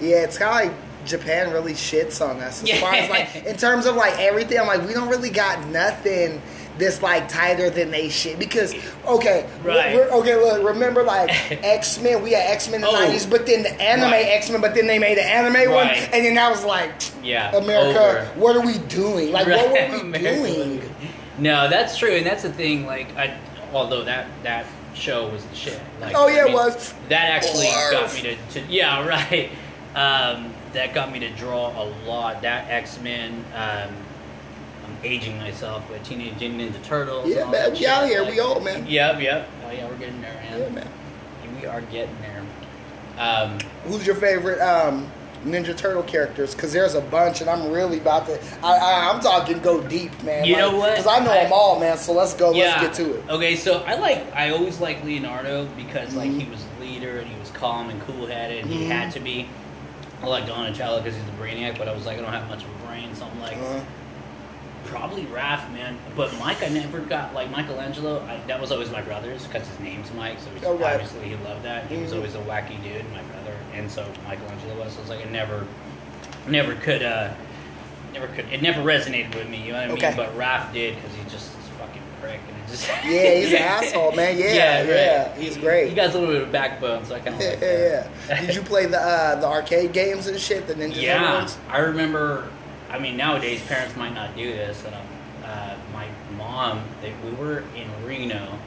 Yeah, 0.00 0.24
it's 0.24 0.36
kind 0.38 0.68
of 0.68 0.72
like 0.74 1.06
Japan 1.06 1.52
really 1.52 1.74
shits 1.74 2.20
on 2.26 2.40
us 2.40 2.62
as 2.68 2.80
far 2.80 2.92
as 2.94 3.08
like 3.08 3.34
in 3.46 3.56
terms 3.56 3.86
of 3.86 3.96
like 3.96 4.18
everything. 4.18 4.58
I'm 4.58 4.66
like, 4.66 4.86
we 4.86 4.92
don't 4.94 5.08
really 5.08 5.30
got 5.30 5.66
nothing 5.68 6.42
this 6.78 7.02
like 7.02 7.28
tighter 7.28 7.68
than 7.70 7.90
they 7.90 8.08
shit 8.08 8.38
because 8.38 8.74
okay, 9.06 9.46
Right. 9.62 9.94
we're- 9.94 10.10
okay, 10.10 10.36
look, 10.36 10.64
remember 10.64 11.02
like 11.04 11.28
X 11.62 12.00
Men? 12.00 12.22
We 12.22 12.32
had 12.32 12.50
X 12.50 12.66
Men 12.68 12.76
in 12.76 12.80
the 12.82 12.88
Oh. 12.88 12.94
'90s, 12.94 13.30
but 13.30 13.46
then 13.46 13.62
the 13.62 13.70
anime 13.80 14.10
Right. 14.10 14.26
X 14.26 14.50
Men, 14.50 14.60
but 14.60 14.74
then 14.74 14.86
they 14.88 14.98
made 14.98 15.18
an 15.18 15.26
anime 15.26 15.70
one, 15.72 15.86
and 15.88 16.24
then 16.24 16.38
I 16.38 16.50
was 16.50 16.64
like. 16.64 16.90
yeah 17.22 17.54
America, 17.54 18.00
over. 18.00 18.24
what 18.40 18.56
are 18.56 18.64
we 18.66 18.78
doing? 18.88 19.30
Like, 19.32 19.46
what 19.46 19.68
were 19.68 19.94
we 19.96 20.00
America. 20.00 20.36
doing? 20.42 20.94
No, 21.38 21.68
that's 21.68 21.96
true, 21.96 22.10
and 22.10 22.26
that's 22.26 22.42
the 22.42 22.52
thing. 22.52 22.86
Like, 22.86 23.14
I, 23.16 23.38
although 23.72 24.04
that 24.04 24.26
that 24.42 24.66
show 24.94 25.28
was 25.28 25.44
the 25.46 25.54
shit. 25.54 25.80
Like, 26.00 26.14
Oh, 26.16 26.28
yeah, 26.28 26.44
I 26.44 26.48
it 26.48 26.52
was. 26.52 26.94
That 27.08 27.30
actually 27.30 27.66
Barf. 27.66 27.92
got 27.92 28.14
me 28.14 28.20
to, 28.22 28.36
to 28.60 28.60
yeah, 28.72 29.06
right. 29.06 29.50
Um, 29.94 30.52
that 30.72 30.94
got 30.94 31.12
me 31.12 31.18
to 31.20 31.30
draw 31.30 31.70
a 31.82 31.84
lot. 32.06 32.42
That 32.42 32.70
X 32.70 33.00
Men. 33.00 33.44
Um, 33.54 33.90
I'm 34.84 34.96
aging 35.04 35.38
myself, 35.38 35.84
but 35.88 36.02
Teenage 36.04 36.38
Mutant 36.40 36.74
Ninja 36.74 36.82
Turtles. 36.84 37.28
Yeah, 37.28 37.48
man, 37.50 37.72
we 37.72 37.86
out 37.86 38.06
here, 38.06 38.22
like- 38.22 38.32
we 38.32 38.40
old, 38.40 38.64
man. 38.64 38.86
Yep, 38.86 39.20
yep. 39.20 39.48
Oh 39.66 39.70
yeah, 39.70 39.88
we're 39.88 39.96
getting 39.96 40.20
there, 40.20 40.34
man. 40.34 40.60
Yeah, 40.60 40.68
man. 40.70 40.88
We 41.60 41.66
are 41.66 41.80
getting 41.82 42.16
there. 42.20 42.42
Um, 43.18 43.58
Who's 43.84 44.04
your 44.06 44.16
favorite 44.16 44.60
um, 44.60 45.10
Ninja 45.44 45.76
Turtle 45.76 46.02
characters? 46.02 46.54
Because 46.54 46.72
there's 46.72 46.94
a 46.94 47.00
bunch, 47.00 47.40
and 47.40 47.50
I'm 47.50 47.70
really 47.70 47.98
about 47.98 48.26
to. 48.26 48.40
I, 48.62 48.76
I, 48.76 49.10
I'm 49.12 49.20
talking 49.20 49.58
go 49.60 49.82
deep, 49.82 50.22
man. 50.22 50.44
You 50.44 50.56
know 50.56 50.76
what? 50.76 50.90
Because 50.96 51.06
I 51.06 51.18
know 51.24 51.30
I- 51.32 51.44
them 51.44 51.52
all, 51.52 51.78
man. 51.80 51.98
So 51.98 52.12
let's 52.12 52.34
go. 52.34 52.50
Let's 52.50 52.80
get 52.80 52.94
to 53.06 53.14
it. 53.18 53.28
Okay, 53.28 53.56
so 53.56 53.78
I 53.84 53.94
like 53.94 54.24
I 54.34 54.50
always 54.50 54.80
like 54.80 55.02
Leonardo 55.04 55.66
because 55.76 56.14
like 56.14 56.30
Mhm. 56.30 56.40
he 56.42 56.50
was 56.50 56.64
leader 56.80 57.18
and 57.18 57.28
he 57.28 57.38
was 57.40 57.50
calm 57.50 57.90
and 57.90 58.00
cool 58.02 58.26
headed. 58.26 58.66
He 58.66 58.84
Mhm. 58.84 58.88
had 58.88 59.12
to 59.12 59.20
be. 59.20 59.48
I 60.22 60.26
like 60.26 60.46
Donatello 60.46 61.00
because 61.02 61.16
he's 61.16 61.24
a 61.28 61.42
brainiac, 61.42 61.76
but 61.78 61.88
I 61.88 61.92
was 61.94 62.06
like 62.06 62.18
I 62.18 62.20
don't 62.22 62.32
have 62.32 62.48
much 62.48 62.62
of 62.62 62.68
a 62.70 62.86
brain, 62.86 63.12
so 63.14 63.24
I'm 63.26 63.40
like 63.40 63.56
Uh-huh. 63.56 63.80
probably 64.84 65.24
Raph, 65.24 65.72
man. 65.72 65.96
But 66.16 66.36
Mike, 66.38 66.62
I 66.62 66.68
never 66.68 67.00
got 67.00 67.34
like 67.34 67.50
Michelangelo. 67.50 68.20
I, 68.28 68.36
that 68.46 68.60
was 68.60 68.70
always 68.70 68.90
my 68.90 69.02
brother's 69.02 69.44
because 69.46 69.66
his 69.66 69.80
name's 69.80 70.12
Mike, 70.14 70.38
so 70.38 70.46
he's, 70.54 70.64
Oh, 70.64 70.74
right. 70.76 70.94
obviously 70.94 71.28
he 71.28 71.34
loved 71.44 71.64
that. 71.64 71.86
He 71.86 71.96
was 71.96 72.12
Mhm. 72.12 72.16
always 72.16 72.34
a 72.36 72.38
wacky 72.38 72.80
dude, 72.82 73.04
my 73.12 73.22
brother, 73.22 73.41
and 73.74 73.90
so 73.90 74.06
Michelangelo 74.28 74.78
was. 74.78 74.92
So 74.94 75.00
it's 75.00 75.10
like 75.10 75.26
I 75.26 75.30
never, 75.30 75.66
never 76.48 76.74
could, 76.74 77.02
uh 77.02 77.32
never 78.12 78.26
could. 78.28 78.46
It 78.52 78.62
never 78.62 78.82
resonated 78.82 79.34
with 79.34 79.48
me. 79.48 79.62
You 79.66 79.72
know 79.72 79.80
what 79.80 79.90
I 79.90 79.92
Okay. 79.92 80.08
mean? 80.08 80.16
But 80.16 80.36
Raph 80.36 80.72
did 80.72 80.96
because 80.96 81.14
he's 81.16 81.32
just 81.32 81.56
this 81.56 81.68
fucking 81.78 82.02
prick, 82.20 82.40
and 82.48 82.56
it 82.58 82.68
just 82.70 82.88
Yeah, 83.04 83.30
he's 83.34 83.52
an 83.52 83.58
asshole, 83.62 84.12
man. 84.12 84.36
Yeah, 84.38 84.82
yeah, 84.82 85.34
he's 85.36 85.56
great. 85.56 85.88
He 85.88 85.94
got 85.94 86.14
a 86.14 86.18
little 86.18 86.34
bit 86.34 86.42
of 86.42 86.52
backbone, 86.52 87.04
so 87.04 87.14
I 87.14 87.20
kind 87.20 87.34
of 87.36 87.40
Yeah, 87.42 87.48
like 87.50 87.60
yeah, 87.60 87.68
that. 87.68 88.10
yeah. 88.28 88.40
Did 88.46 88.54
you 88.54 88.62
play 88.62 88.86
the 88.86 88.98
uh, 89.00 89.40
the 89.40 89.46
arcade 89.46 89.92
games 89.92 90.26
and 90.26 90.38
shit? 90.38 90.66
The 90.66 90.74
Ninja 90.74 91.02
Yeah, 91.02 91.38
ones? 91.38 91.56
I 91.68 91.78
remember. 91.78 92.48
I 92.90 92.98
mean, 92.98 93.16
nowadays 93.16 93.62
parents 93.62 93.96
might 93.96 94.12
not 94.14 94.36
do 94.36 94.52
this, 94.52 94.84
and 94.84 94.94
uh, 94.94 95.74
my 95.94 96.06
mom, 96.36 96.82
they, 97.00 97.14
we 97.24 97.30
were 97.36 97.64
in 97.74 97.88
Reno, 98.06 98.58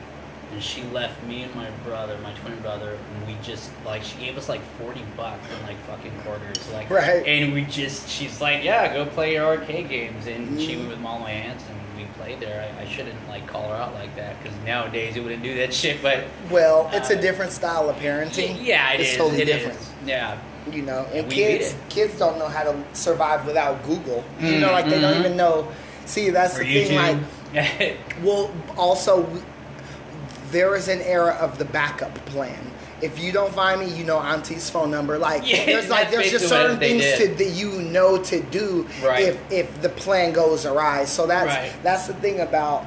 and 0.55 0.63
she 0.63 0.81
left 0.85 1.21
me 1.25 1.43
and 1.43 1.53
my 1.53 1.69
brother, 1.83 2.17
my 2.23 2.31
twin 2.35 2.57
brother, 2.61 2.91
and 3.13 3.27
we 3.27 3.35
just 3.43 3.69
like 3.85 4.01
she 4.03 4.17
gave 4.17 4.37
us 4.37 4.47
like 4.47 4.61
forty 4.79 5.03
bucks 5.17 5.43
and 5.53 5.67
like 5.67 5.77
fucking 5.81 6.13
quarters, 6.21 6.71
like 6.71 6.89
Right. 6.89 7.25
And 7.27 7.53
we 7.53 7.63
just, 7.65 8.07
she's 8.09 8.39
like, 8.39 8.63
yeah, 8.63 8.93
go 8.93 9.05
play 9.05 9.33
your 9.33 9.45
arcade 9.45 9.89
games, 9.89 10.25
and 10.27 10.59
she 10.59 10.75
Mhm. 10.75 10.77
went 10.87 10.89
with 10.91 11.05
all 11.05 11.19
my 11.19 11.31
aunts, 11.31 11.65
and 11.69 11.77
we 11.97 12.05
played 12.17 12.39
there. 12.39 12.73
I, 12.79 12.83
I 12.83 12.87
shouldn't 12.87 13.17
like 13.27 13.45
call 13.47 13.67
her 13.67 13.75
out 13.75 13.93
like 13.95 14.15
that 14.15 14.41
because 14.41 14.57
nowadays 14.65 15.17
you 15.17 15.23
wouldn't 15.23 15.43
do 15.43 15.55
that 15.57 15.73
shit, 15.81 16.01
but. 16.01 16.23
Well, 16.49 16.89
it's 16.93 17.09
a 17.09 17.17
Uh, 17.17 17.21
different 17.21 17.51
style 17.51 17.89
of 17.89 17.97
parenting. 17.97 18.57
Yeah, 18.63 18.93
it 18.93 19.01
it's 19.01 19.11
is, 19.11 19.17
totally 19.17 19.41
it 19.41 19.45
different. 19.45 19.77
is. 19.77 19.89
Yeah, 20.05 20.37
you 20.71 20.81
know 20.83 21.05
and 21.13 21.27
we 21.27 21.35
kids 21.35 21.75
kids 21.89 22.17
don't 22.17 22.39
know 22.39 22.47
how 22.47 22.63
to 22.63 22.75
survive 22.93 23.45
without 23.45 23.83
google 23.83 24.23
you 24.39 24.59
know 24.59 24.71
like 24.71 24.89
they 24.89 24.99
don't 24.99 25.13
Mhm. 25.13 25.19
even 25.19 25.37
know 25.37 25.67
see 26.05 26.31
that's 26.31 26.57
the 26.57 26.63
thing 26.63 26.95
like 26.95 27.97
well 28.23 28.49
also 28.75 29.27
there 30.51 30.75
is 30.75 30.87
an 30.87 31.01
era 31.01 31.33
of 31.39 31.57
the 31.57 31.65
backup 31.65 32.13
plan 32.27 32.71
if 33.01 33.19
you 33.19 33.31
don't 33.33 33.53
find 33.53 33.81
me, 33.81 33.93
you 33.93 34.05
know 34.05 34.17
Auntie's 34.17 34.69
phone 34.69 34.89
number. 34.89 35.17
Like 35.17 35.43
Yeah, 35.45 35.65
there's 35.65 35.89
like 35.89 36.11
there's 36.11 36.31
just 36.31 36.47
certain 36.47 36.79
things 36.79 37.03
to, 37.17 37.27
that 37.27 37.49
you 37.51 37.81
know 37.81 38.17
to 38.23 38.39
do 38.41 38.87
Right. 39.03 39.23
if 39.25 39.51
if 39.51 39.81
the 39.81 39.89
plan 39.89 40.31
goes 40.31 40.65
awry. 40.65 41.03
So 41.05 41.27
that's 41.27 41.47
Right. 41.47 41.71
that's 41.83 42.07
the 42.07 42.13
thing 42.15 42.39
about 42.39 42.85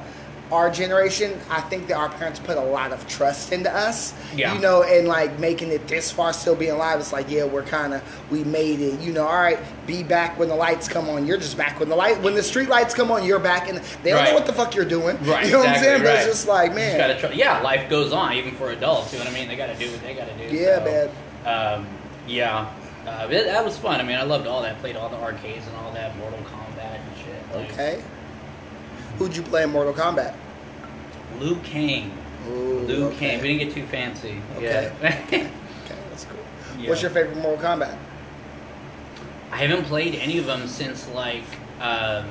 our 0.51 0.69
generation. 0.71 1.39
I 1.49 1.61
think 1.61 1.87
that 1.87 1.97
our 1.97 2.09
parents 2.09 2.39
put 2.39 2.57
a 2.57 2.61
lot 2.63 2.91
of 2.91 3.07
trust 3.07 3.51
into 3.51 3.73
us. 3.75 4.13
Yeah. 4.35 4.53
You 4.53 4.59
know, 4.61 4.83
and 4.83 5.07
like 5.07 5.37
making 5.39 5.69
it 5.71 5.87
this 5.87 6.11
far, 6.11 6.33
still 6.33 6.55
being 6.55 6.71
alive. 6.71 6.99
It's 6.99 7.13
like 7.13 7.29
yeah, 7.29 7.43
we're 7.45 7.63
kind 7.63 7.93
of 7.93 8.01
we 8.31 8.43
made 8.43 8.79
it. 8.79 8.99
You 8.99 9.13
know, 9.13 9.27
all 9.27 9.35
right, 9.41 9.59
be 9.85 10.03
back 10.03 10.37
when 10.39 10.47
the 10.49 10.55
lights 10.55 10.87
come 10.87 11.07
on. 11.09 11.25
You're 11.27 11.37
just 11.37 11.57
back 11.57 11.79
when 11.79 11.89
the 11.89 11.95
light 11.95 12.19
when 12.21 12.33
the 12.35 12.43
street 12.43 12.69
lights 12.69 12.93
come 12.93 13.11
on. 13.11 13.23
You're 13.25 13.39
back, 13.39 13.69
and 13.69 13.77
they 14.03 14.09
don't 14.11 14.19
Right. 14.19 14.29
know 14.29 14.35
what 14.35 14.45
the 14.47 14.53
fuck 14.53 14.73
you're 14.75 14.85
doing. 14.85 15.17
Right, 15.25 15.45
You 15.47 15.51
know 15.53 15.59
what 15.59 15.69
I'm 15.69 15.75
exactly, 15.75 15.83
saying? 15.83 16.03
But 16.03 16.15
it's 16.15 16.25
just 16.25 16.47
like 16.47 16.73
man. 16.73 16.97
just 16.97 17.19
gotta 17.19 17.19
try. 17.19 17.31
Yeah, 17.37 17.61
life 17.61 17.89
goes 17.89 18.11
on 18.11 18.33
even 18.33 18.55
for 18.55 18.71
adults. 18.71 19.13
You 19.13 19.19
know 19.19 19.25
what 19.25 19.33
I 19.33 19.37
mean? 19.37 19.47
They 19.47 19.55
gotta 19.55 19.75
do 19.77 19.89
what 19.91 20.01
they 20.01 20.13
gotta 20.13 20.33
do. 20.35 20.55
Yeah, 20.55 20.83
so, 20.83 21.11
Um, 21.77 21.87
yeah, 22.27 22.69
uh, 23.07 23.27
it, 23.29 23.45
that 23.45 23.63
was 23.63 23.77
fun. 23.77 23.99
I 23.99 24.03
mean, 24.03 24.17
I 24.17 24.23
loved 24.23 24.45
all 24.47 24.61
that. 24.63 24.79
Played 24.79 24.95
all 24.95 25.09
the 25.09 25.17
arcades 25.17 25.65
and 25.67 25.75
all 25.77 25.91
that, 25.93 26.15
Mortal 26.17 26.39
Kombat 26.39 26.95
and 26.95 27.17
shit. 27.17 27.55
Like, 27.55 27.71
Okay. 27.73 28.01
Who'd 29.19 29.35
you 29.35 29.43
play 29.43 29.63
in 29.63 29.69
Mortal 29.71 29.93
Kombat? 29.93 30.33
Liu 31.39 31.57
Kang. 31.57 32.11
Ooh, 32.49 32.79
Liu 32.87 33.05
okay. 33.07 33.17
Kang. 33.31 33.41
We 33.41 33.57
didn't 33.57 33.67
get 33.67 33.73
too 33.75 33.85
fancy. 33.87 34.41
Okay. 34.55 34.91
Yeah. 35.01 35.49
Okay, 35.85 35.97
that's 36.09 36.25
cool. 36.25 36.37
Yeah. 36.79 36.89
What's 36.89 37.01
your 37.01 37.09
favorite 37.11 37.37
Mortal 37.37 37.63
Kombat? 37.63 37.97
I 39.51 39.57
haven't 39.57 39.85
played 39.85 40.15
any 40.15 40.37
of 40.37 40.45
them 40.45 40.67
since 40.67 41.07
like, 41.09 41.43
um, 41.81 42.25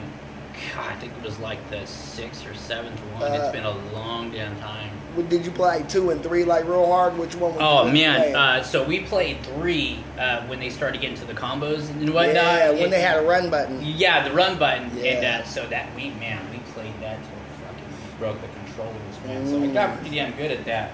God, 0.75 0.93
I 0.93 0.95
think 0.97 1.13
it 1.17 1.23
was 1.25 1.39
like 1.41 1.59
the 1.71 1.85
sixth 1.87 2.47
or 2.47 2.55
seventh 2.55 2.99
one. 3.15 3.23
Uh, 3.23 3.35
it's 3.35 3.53
been 3.53 3.65
a 3.65 3.77
long 3.93 4.31
damn 4.31 4.59
time. 4.61 4.91
Did 5.29 5.45
you 5.45 5.51
play 5.51 5.79
like 5.79 5.89
two 5.89 6.11
and 6.11 6.23
three 6.23 6.45
like 6.45 6.65
real 6.67 6.87
hard? 6.87 7.19
Which 7.19 7.35
one? 7.35 7.55
Was 7.55 7.61
Oh 7.63 7.91
man! 7.91 8.37
Uh, 8.37 8.63
so 8.63 8.85
we 8.85 9.01
played 9.01 9.41
three 9.43 9.99
uh, 10.19 10.43
when 10.47 10.61
they 10.61 10.71
started 10.71 11.01
getting 11.01 11.17
to 11.17 11.25
the 11.25 11.35
combos 11.35 11.89
and 11.91 12.13
whatnot. 12.15 12.35
yeah, 12.35 12.71
when 12.71 12.79
It- 12.85 12.91
they 12.91 13.01
had 13.01 13.19
a 13.19 13.27
run 13.27 13.51
button. 13.51 13.81
Yeah, 13.83 14.29
the 14.29 14.35
run 14.35 14.59
button, 14.59 14.85
and 14.91 15.01
Yeah. 15.01 15.41
uh, 15.43 15.49
so 15.49 15.67
that 15.67 15.93
we 15.97 16.11
man, 16.11 16.39
we 16.53 16.59
played 16.73 16.93
that 17.01 17.17
till 17.23 17.33
we 17.33 17.65
fucking 17.67 18.08
broke 18.19 18.41
the 18.41 18.49
controllers, 18.49 18.95
man. 19.27 19.47
So 19.47 19.57
I 19.63 19.67
Mm. 19.67 19.75
got 19.75 20.01
pretty 20.01 20.17
damn 20.17 20.33
good 20.33 20.51
at 20.51 20.65
that. 20.67 20.91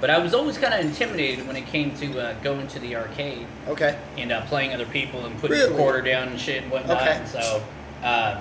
But 0.00 0.10
I 0.10 0.18
was 0.18 0.34
always 0.34 0.58
kind 0.58 0.74
of 0.74 0.80
intimidated 0.80 1.46
when 1.46 1.56
it 1.56 1.66
came 1.66 1.94
to 1.96 2.20
uh, 2.20 2.34
going 2.42 2.66
to 2.68 2.78
the 2.78 2.96
arcade 2.96 3.46
Okay. 3.68 3.96
and 4.18 4.30
uh, 4.30 4.42
playing 4.42 4.74
other 4.74 4.84
people 4.84 5.24
and 5.24 5.40
putting 5.40 5.56
Really? 5.56 5.70
the 5.70 5.76
quarter 5.76 6.02
down 6.02 6.28
and 6.28 6.38
shit 6.38 6.62
and 6.62 6.70
whatnot. 6.70 7.00
Okay. 7.00 7.12
And 7.16 7.28
so, 7.28 7.62
um, 8.02 8.36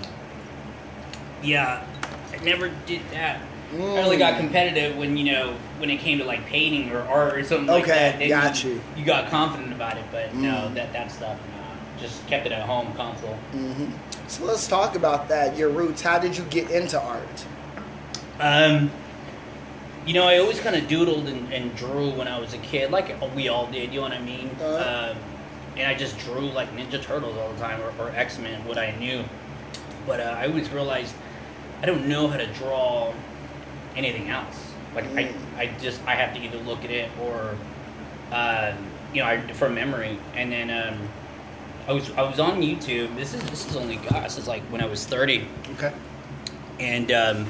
yeah, 1.42 1.82
I 2.34 2.44
never 2.44 2.70
did 2.86 3.02
that. 3.12 3.40
I 3.74 3.78
only 3.78 4.18
got 4.18 4.34
Mm. 4.36 4.38
competitive 4.38 4.96
when 4.98 5.18
you 5.18 5.32
know 5.32 5.54
when 5.80 5.90
it 5.90 5.98
came 5.98 6.18
to 6.20 6.24
like 6.26 6.46
painting 6.46 6.92
or 6.92 7.02
art 7.08 7.36
or 7.38 7.44
something 7.44 7.68
like 7.68 7.88
that. 7.88 8.20
Then 8.20 8.30
got 8.30 8.64
you. 8.64 8.82
You 8.96 9.04
got 9.06 9.30
confident 9.30 9.74
about 9.74 9.98
it, 9.98 10.04
but 10.12 10.34
no, 10.36 10.68
Mm. 10.70 10.76
that 10.76 10.94
that 10.94 11.12
stuff, 11.12 11.38
no, 11.38 12.02
just 12.02 12.26
kept 12.28 12.46
it 12.46 12.52
at 12.52 12.62
home 12.64 12.94
console. 12.96 13.38
hmm 13.52 13.86
So 14.28 14.46
let's 14.46 14.68
talk 14.68 14.96
about 14.96 15.28
that. 15.30 15.58
Your 15.58 15.70
roots. 15.70 16.02
How 16.02 16.20
did 16.20 16.38
you 16.38 16.44
get 16.46 16.70
into 16.70 17.00
art? 17.02 17.46
Um, 18.40 18.92
you 20.06 20.14
know, 20.14 20.28
I 20.28 20.38
always 20.38 20.60
kind 20.60 20.76
of 20.76 20.84
doodled 20.84 21.28
and, 21.28 21.52
and 21.52 21.76
drew 21.76 22.12
when 22.12 22.28
I 22.28 22.40
was 22.40 22.54
a 22.54 22.60
kid, 22.60 22.92
like 22.92 23.16
we 23.36 23.48
all 23.48 23.68
did. 23.68 23.92
You 23.92 24.02
know 24.02 24.08
what 24.08 24.12
I 24.14 24.22
mean? 24.22 24.50
Uh-huh. 24.62 25.12
Um, 25.14 25.18
and 25.78 25.88
I 25.88 25.96
just 25.96 26.18
drew 26.20 26.50
like 26.52 26.74
Ninja 26.76 27.02
Turtles 27.02 27.38
all 27.38 27.52
the 27.52 27.60
time 27.60 27.82
or, 27.82 27.94
or 28.00 28.10
X 28.12 28.38
Men, 28.38 28.66
what 28.66 28.78
I 28.78 28.92
knew. 28.98 29.24
But 30.06 30.20
uh, 30.20 30.36
I 30.38 30.48
always 30.48 30.70
realized 30.70 31.14
I 31.82 31.86
don't 31.86 32.08
know 32.08 32.28
how 32.28 32.38
to 32.38 32.48
draw 32.54 33.14
anything 33.96 34.30
else. 34.30 34.72
Like 34.94 35.06
I, 35.16 35.34
I 35.58 35.68
just 35.82 36.02
I 36.06 36.16
have 36.16 36.34
to 36.36 36.42
either 36.42 36.58
look 36.60 36.84
at 36.86 36.92
it 36.92 37.10
or, 37.22 37.58
uh, 38.32 38.74
you 39.14 39.22
know, 39.22 39.28
I, 39.28 39.42
from 39.54 39.76
memory. 39.76 40.18
And 40.36 40.52
then 40.52 40.70
um, 40.70 41.10
I 41.88 41.94
was 41.94 42.12
I 42.12 42.22
was 42.22 42.40
on 42.40 42.62
YouTube. 42.62 43.16
This 43.16 43.34
is 43.34 43.42
this 43.50 43.68
is 43.68 43.76
only 43.76 43.98
gosh, 43.98 44.24
this 44.24 44.38
is 44.38 44.48
like 44.48 44.62
when 44.64 44.82
I 44.82 44.86
was 44.86 45.06
thirty, 45.06 45.46
Okay. 45.74 45.94
and 46.80 47.12
um, 47.12 47.48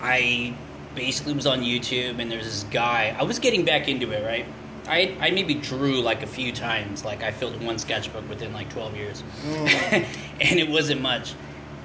I 0.00 0.54
basically 0.94 1.34
was 1.34 1.46
on 1.46 1.60
YouTube, 1.60 2.18
and 2.18 2.30
there's 2.30 2.44
this 2.44 2.64
guy. 2.64 3.14
I 3.18 3.22
was 3.22 3.38
getting 3.38 3.64
back 3.64 3.88
into 3.88 4.10
it, 4.12 4.24
right? 4.24 4.46
I, 4.88 5.16
I 5.20 5.30
maybe 5.30 5.54
drew 5.54 6.00
like 6.00 6.22
a 6.22 6.26
few 6.26 6.52
times. 6.52 7.04
Like 7.04 7.22
I 7.22 7.30
filled 7.32 7.62
one 7.62 7.78
sketchbook 7.78 8.28
within 8.28 8.52
like 8.52 8.70
12 8.70 8.96
years, 8.96 9.22
and 9.44 10.04
it 10.40 10.68
wasn't 10.68 11.02
much. 11.02 11.34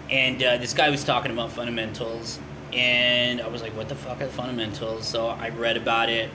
And 0.10 0.42
uh, 0.42 0.58
this 0.58 0.74
guy 0.74 0.90
was 0.90 1.04
talking 1.04 1.32
about 1.32 1.52
fundamentals, 1.52 2.40
and 2.74 3.42
I 3.42 3.48
was 3.48 3.62
like, 3.62 3.76
"What 3.76 3.90
the 3.90 3.96
fuck 3.96 4.22
are 4.22 4.26
the 4.26 4.32
fundamentals?" 4.32 5.08
So 5.08 5.28
I 5.28 5.50
read 5.50 5.78
about 5.78 6.10
it, 6.10 6.30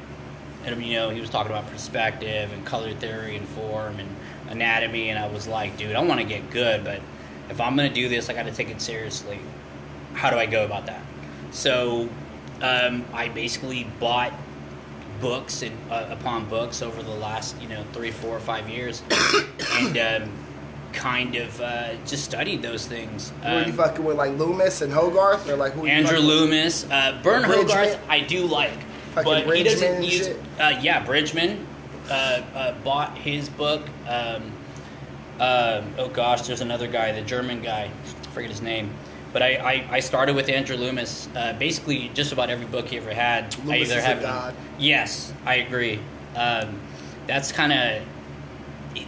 and 0.65 0.85
you 0.85 0.95
know, 0.95 1.11
he 1.11 1.21
was 1.21 1.31
talking 1.31 1.53
about 1.53 1.71
perspective 1.71 2.53
and 2.53 2.65
color 2.65 2.93
theory 2.95 3.37
and 3.37 3.47
form 3.49 3.99
and 3.99 4.09
anatomy, 4.49 5.11
and 5.11 5.19
I 5.19 5.29
was 5.29 5.47
like, 5.47 5.77
"Dude, 5.77 5.95
I 5.95 6.03
want 6.03 6.21
to 6.21 6.27
get 6.27 6.51
good, 6.51 6.85
but 6.85 7.01
if 7.49 7.61
I'm 7.61 7.77
gonna 7.77 7.91
do 7.93 8.09
this, 8.09 8.29
I 8.29 8.33
got 8.33 8.45
to 8.47 8.53
take 8.53 8.71
it 8.71 8.81
seriously. 8.81 9.39
How 10.15 10.31
do 10.31 10.37
I 10.37 10.47
go 10.47 10.65
about 10.65 10.87
that?" 10.87 11.03
So 11.57 12.09
um, 12.61 13.05
I 13.15 13.31
basically 13.31 13.85
bought 13.99 14.33
books 15.23 15.63
and 15.63 15.75
uh, 15.91 16.07
upon 16.11 16.45
books 16.51 16.83
over 16.83 17.03
the 17.03 17.15
last 17.15 17.59
you 17.63 17.69
know 17.69 17.83
three, 17.95 18.11
four, 18.11 18.39
five 18.41 18.69
years, 18.69 19.03
and 19.73 19.97
um, 19.97 20.31
kind 20.93 21.35
of 21.37 21.59
uh, 21.63 21.95
just 22.05 22.25
studied 22.25 22.61
those 22.61 22.87
things. 22.87 23.33
Who 23.43 23.49
are 23.49 23.61
you 23.61 23.65
Um, 23.67 23.73
fucking 23.73 24.05
with, 24.05 24.19
like 24.19 24.37
Loomis 24.37 24.83
and 24.83 24.93
Hogarth, 24.93 25.49
or 25.49 25.57
like 25.57 25.73
who? 25.73 25.87
Andrew? 25.87 26.19
Loomis, 26.19 26.85
uh, 26.91 27.19
Bern 27.23 27.43
Bridgman? 27.45 27.69
Hogarth, 27.69 27.99
I 28.07 28.21
do 28.21 28.45
like, 28.45 28.79
Fucking 29.15 29.47
but 29.47 29.57
he 29.57 29.63
doesn't 29.63 30.03
use. 30.03 30.29
Uh, 30.61 30.79
yeah, 30.83 31.03
Bridgman 31.07 31.67
uh, 32.11 32.43
uh, 32.55 32.73
bought 32.85 33.17
his 33.17 33.49
book. 33.49 33.81
Um, 34.07 34.53
um, 35.41 35.95
oh 35.97 36.11
gosh, 36.13 36.43
there's 36.43 36.61
another 36.61 36.87
guy, 36.87 37.13
the 37.13 37.23
German 37.23 37.63
guy, 37.63 37.91
I 37.91 38.27
forget 38.33 38.51
his 38.51 38.61
name. 38.61 38.91
But 39.33 39.43
I, 39.43 39.55
I, 39.57 39.89
I 39.97 40.01
started 40.01 40.35
with 40.35 40.49
Andrew 40.49 40.77
Loomis. 40.77 41.29
Uh, 41.35 41.53
basically, 41.59 42.11
just 42.15 42.33
about 42.33 42.49
every 42.51 42.67
book 42.67 42.89
he 42.89 42.97
ever 42.97 43.13
had. 43.13 43.55
I 43.55 43.65
Loomis 43.67 43.91
either 43.91 43.99
is 43.99 44.05
a 44.05 44.07
have. 44.07 44.23
god. 44.23 44.55
Yes, 44.79 45.33
I 45.45 45.57
agree. 45.57 46.01
Um, 46.35 46.81
that's 47.27 47.53
kind 47.53 47.73
of, 47.73 48.03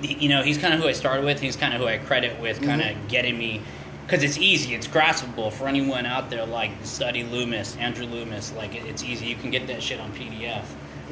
you 0.02 0.28
know, 0.28 0.42
he's 0.42 0.59
kind 0.59 0.74
of 0.74 0.81
who 0.81 0.88
I 0.88 0.92
started 0.92 1.24
with. 1.24 1.40
He's 1.40 1.57
kind 1.57 1.72
of 1.72 1.81
who 1.81 1.87
I 1.87 1.98
credit 1.98 2.38
with, 2.40 2.61
kind 2.62 2.81
of 2.83 2.88
Mm-hmm. 2.88 3.07
getting 3.09 3.38
me, 3.38 3.62
because 4.07 4.22
it's 4.22 4.37
easy, 4.38 4.74
it's 4.74 4.87
graspable 4.88 5.52
for 5.52 5.68
anyone 5.68 6.04
out 6.04 6.31
there. 6.31 6.44
Like 6.44 6.72
study 6.83 7.22
Loomis, 7.22 7.76
Andrew 7.76 8.07
Loomis. 8.07 8.52
Like 8.52 8.74
it, 8.74 8.85
it's 8.87 9.02
easy. 9.04 9.26
You 9.26 9.37
can 9.37 9.50
get 9.50 9.66
that 9.68 9.83
shit 9.83 10.00
on 10.00 10.12
PDF, 10.12 10.64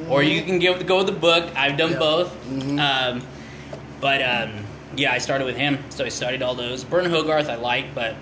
or 0.09 0.21
you 0.21 0.43
can 0.43 0.59
give, 0.59 0.85
go 0.85 0.97
with 0.97 1.07
the 1.07 1.11
book. 1.13 1.49
I've 1.55 1.77
done 1.77 1.91
Yeah. 1.93 1.99
both. 1.99 2.35
Mhm. 2.49 2.79
Um, 2.79 3.23
but 4.01 4.21
um, 4.21 4.65
yeah, 4.95 5.11
I 5.13 5.17
started 5.17 5.45
with 5.45 5.55
him, 5.57 5.79
so 5.89 6.05
I 6.05 6.09
studied 6.09 6.41
all 6.43 6.53
those. 6.55 6.83
Burne 6.83 7.09
Hogarth 7.09 7.49
I 7.49 7.55
like, 7.55 7.95
but 7.95 8.15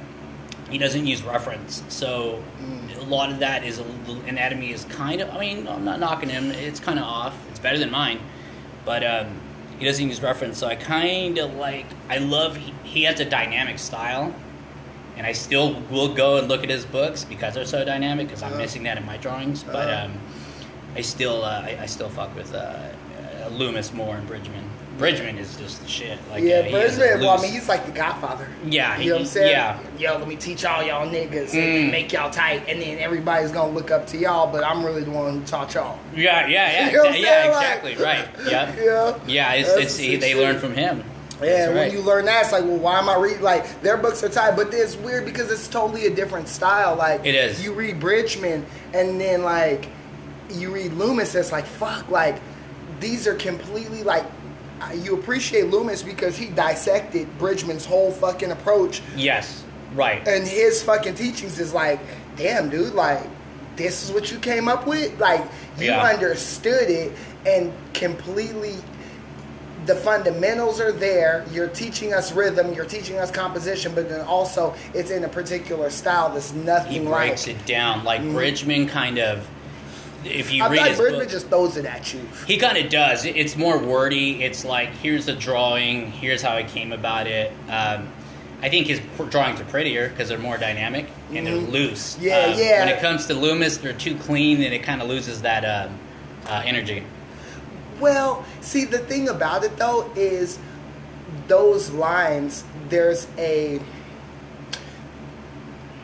he 0.70 0.78
doesn't 0.78 1.06
use 1.06 1.22
reference, 1.24 1.84
so 1.90 2.42
Mm. 2.62 2.98
a 3.02 3.04
lot 3.06 3.32
of 3.32 3.40
that 3.40 3.64
is 3.64 3.80
anatomy 4.28 4.72
is 4.72 4.86
kind 4.86 5.22
of. 5.22 5.30
I 5.30 5.40
mean, 5.40 5.68
I'm 5.68 5.86
not 5.86 6.00
knocking 6.00 6.30
him; 6.30 6.52
it's 6.52 6.80
kind 6.80 6.98
of 6.98 7.06
off. 7.06 7.36
It's 7.50 7.60
better 7.60 7.78
than 7.78 7.92
mine, 7.92 8.20
but 8.84 9.04
um, 9.06 9.28
he 9.80 9.86
doesn't 9.86 10.08
use 10.08 10.22
reference. 10.22 10.58
So 10.58 10.68
I 10.68 10.76
kind 10.76 11.38
of 11.38 11.54
like. 11.56 11.86
I 12.10 12.18
love. 12.18 12.56
He, 12.58 12.74
he 12.84 13.04
has 13.04 13.20
a 13.20 13.26
dynamic 13.26 13.78
style, 13.80 14.34
and 15.18 15.28
I 15.28 15.34
still 15.34 15.80
will 15.92 16.14
go 16.14 16.38
and 16.38 16.48
look 16.48 16.64
at 16.64 16.70
his 16.70 16.86
books 16.86 17.24
because 17.24 17.54
they're 17.54 17.66
so 17.66 17.86
dynamic. 17.86 18.28
Because 18.28 18.42
I'm 18.42 18.54
Uh-huh. 18.54 18.62
missing 18.62 18.84
that 18.84 18.98
in 18.98 19.06
my 19.06 19.18
drawings, 19.18 19.64
but 19.64 19.88
Uh-huh. 19.90 20.06
um, 20.06 20.14
I 20.96 21.02
still 21.02 21.44
uh, 21.44 21.62
I, 21.64 21.78
I 21.82 21.86
still 21.86 22.10
fuck 22.10 22.36
with 22.36 22.54
uh, 22.56 22.58
uh, 22.58 23.50
Loomis 23.50 23.94
more 23.94 24.16
and 24.16 24.26
Bridgman. 24.28 24.64
Bridgman 24.98 25.38
is 25.38 25.56
just 25.58 25.82
the 25.82 25.88
shit. 25.90 26.18
Like 26.30 26.44
yeah, 26.44 26.60
uh, 26.60 26.72
Bridgman. 26.72 27.20
Well, 27.20 27.38
I 27.38 27.42
mean, 27.42 27.52
he's 27.52 27.68
like 27.68 27.86
the 27.86 27.92
Godfather. 27.92 28.48
Yeah, 28.66 28.98
you 28.98 29.10
know 29.10 29.16
what 29.16 29.22
I'm 29.22 29.28
saying? 29.28 29.52
yeah. 29.52 29.80
Yo, 29.98 30.18
let 30.18 30.28
me 30.28 30.36
teach 30.38 30.64
all 30.64 30.82
y'all 30.84 31.06
niggas 31.08 31.54
and 31.54 31.90
Mm. 31.90 31.92
make 31.92 32.14
y'all 32.14 32.30
tight, 32.32 32.64
and 32.70 32.82
then 32.82 33.00
everybody's 33.00 33.52
gonna 33.52 33.74
look 33.74 33.92
up 33.92 34.08
to 34.08 34.18
y'all. 34.18 34.52
But 34.52 34.64
I'm 34.64 34.86
really 34.86 35.04
the 35.04 35.12
one 35.12 35.40
who 35.40 35.46
taught 35.46 35.74
y'all. 35.74 36.00
Yeah, 36.16 36.48
yeah, 36.48 36.72
yeah, 36.72 36.86
You 36.92 36.94
know 36.94 37.00
what 37.04 37.10
I'm 37.10 37.16
exa- 37.16 37.22
yeah, 37.22 37.30
saying? 37.42 37.52
Like- 37.52 37.62
exactly, 37.84 38.04
right. 38.06 38.28
Yeah, 38.50 38.76
Yeah. 38.84 39.18
yeah. 39.28 39.54
It's, 39.54 39.70
it's 39.76 39.98
he, 39.98 40.16
they 40.16 40.34
learn 40.36 40.60
from 40.60 40.74
him. 40.74 41.04
Yeah, 41.42 41.68
That's 41.68 41.74
when 41.74 41.92
you 41.92 42.00
learn 42.02 42.24
that, 42.26 42.44
it's 42.44 42.54
like, 42.54 42.64
well, 42.64 42.78
why 42.78 42.98
am 42.98 43.10
I 43.10 43.18
reading? 43.18 43.42
Like, 43.42 43.82
their 43.82 43.98
books 43.98 44.24
are 44.24 44.30
tight, 44.30 44.56
but 44.56 44.74
it's 44.74 44.96
weird 44.96 45.26
because 45.26 45.52
it's 45.52 45.68
totally 45.68 46.06
a 46.06 46.10
different 46.10 46.48
style. 46.48 46.96
Like, 46.96 47.26
It 47.26 47.36
is. 47.36 47.62
You 47.62 47.74
read 47.74 48.00
Bridgman, 48.00 48.66
and 48.94 49.20
then 49.20 49.44
like, 49.44 49.88
you 50.50 50.74
read 50.74 50.94
Loomis. 50.94 51.36
It's 51.36 51.52
like, 51.52 51.66
fuck, 51.66 52.10
like, 52.10 52.38
these 53.02 53.28
are 53.28 53.36
completely 53.36 54.02
like. 54.04 54.24
You 54.94 55.16
appreciate 55.16 55.68
Loomis 55.68 56.04
because 56.04 56.38
he 56.38 56.48
dissected 56.48 57.38
Bridgman's 57.38 57.86
whole 57.86 58.12
fucking 58.12 58.52
approach, 58.52 59.02
yes, 59.16 59.64
right. 59.94 60.26
and 60.28 60.48
his 60.48 60.84
fucking 60.84 61.16
teachings 61.16 61.60
is 61.60 61.74
like, 61.74 62.00
damn, 62.36 62.70
dude, 62.70 62.94
like, 62.94 63.24
this 63.76 64.04
is 64.04 64.12
what 64.12 64.32
you 64.32 64.40
came 64.40 64.68
up 64.68 64.86
with. 64.86 65.20
Like, 65.20 65.44
you 65.78 65.88
Yeah. 65.88 66.04
understood 66.04 66.90
it 66.90 67.12
and 67.46 67.74
completely 67.94 68.76
the 69.86 69.96
fundamentals 69.96 70.80
are 70.80 70.92
there. 70.92 71.46
You're 71.52 71.68
teaching 71.68 72.14
us 72.14 72.32
rhythm. 72.32 72.74
You're 72.74 72.86
teaching 72.86 73.18
us 73.18 73.30
composition, 73.30 73.94
but 73.94 74.10
then 74.10 74.22
also 74.22 74.74
it's 74.94 75.12
in 75.12 75.24
a 75.24 75.30
particular 75.30 75.90
style 75.90 76.34
that's 76.34 76.54
nothing. 76.54 76.92
He 76.92 77.00
breaks 77.00 77.48
like. 77.48 77.56
it 77.56 77.66
down 77.66 78.04
like 78.04 78.22
mm-hmm. 78.22 78.34
Bridgman 78.34 78.88
kind 78.88 79.20
of. 79.20 79.48
If 80.26 80.52
you 80.52 80.64
I 80.64 80.70
read 80.70 80.98
Bridgman 80.98 81.22
book, 81.22 81.30
just 81.30 81.48
throws 81.48 81.78
it 81.78 81.86
at 81.86 82.14
you. 82.14 82.20
he 82.48 82.58
kind 82.58 82.78
of 82.78 82.90
does. 82.90 83.26
It's 83.26 83.56
more 83.56 83.78
wordy. 83.78 84.44
It's 84.44 84.66
like 84.66 84.90
here's 84.90 85.28
the 85.28 85.34
drawing. 85.34 86.12
Here's 86.12 86.42
how 86.42 86.56
I 86.56 86.64
came 86.64 86.92
about 86.92 87.28
it. 87.28 87.52
Um, 87.70 88.12
I 88.62 88.70
think 88.70 88.88
his 88.88 89.00
drawings 89.30 89.62
are 89.62 89.66
prettier 89.66 90.10
because 90.10 90.30
they're 90.30 90.40
more 90.40 90.58
dynamic 90.58 91.08
and 91.32 91.46
they're 91.46 91.56
loose. 91.56 92.16
Mm-hmm. 92.16 92.24
Yeah, 92.26 92.40
Um, 92.54 92.60
yeah. 92.60 92.80
When 92.86 92.90
it 92.96 93.00
comes 93.02 93.28
to 93.28 93.34
Loomis, 93.36 93.78
they're 93.78 93.94
too 93.94 94.16
clean 94.18 94.64
and 94.64 94.74
it 94.74 94.82
kind 94.82 95.02
of 95.02 95.08
loses 95.08 95.42
that 95.44 95.64
um, 95.64 96.00
uh, 96.48 96.64
energy. 96.66 97.04
Well, 98.00 98.44
see, 98.62 98.86
the 98.86 98.98
thing 99.00 99.30
about 99.30 99.64
it 99.64 99.78
though 99.78 100.10
is 100.16 100.58
those 101.48 101.92
lines. 101.92 102.64
There's 102.90 103.28
a 103.38 103.80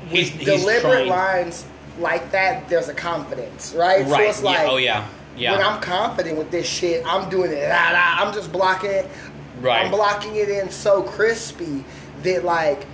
He's, 0.10 0.32
deliberate 0.32 0.82
trying- 0.82 1.08
lines 1.10 1.66
like 2.02 2.32
that. 2.32 2.68
There's 2.68 2.90
a 2.90 2.94
confidence, 2.94 3.74
right? 3.74 4.06
So 4.06 4.12
Right. 4.12 4.30
it's 4.30 4.44
like, 4.44 4.58
yeah. 4.60 4.68
Oh 4.70 4.78
yeah. 4.78 5.08
Yeah. 5.38 5.52
When 5.54 5.62
I'm 5.66 5.80
confident 5.82 6.38
with 6.38 6.52
this 6.52 6.68
shit, 6.68 7.06
I'm 7.08 7.30
doing 7.30 7.52
it. 7.52 7.70
La, 7.70 7.92
la, 7.92 8.16
I'm 8.26 8.34
just 8.34 8.52
blocking 8.52 8.92
it. 8.92 9.08
Right. 9.62 9.86
I'm 9.86 9.92
blocking 9.92 10.36
it 10.36 10.50
in 10.50 10.70
so 10.70 11.04
crispy 11.04 11.86
that 12.24 12.44
like 12.44 12.86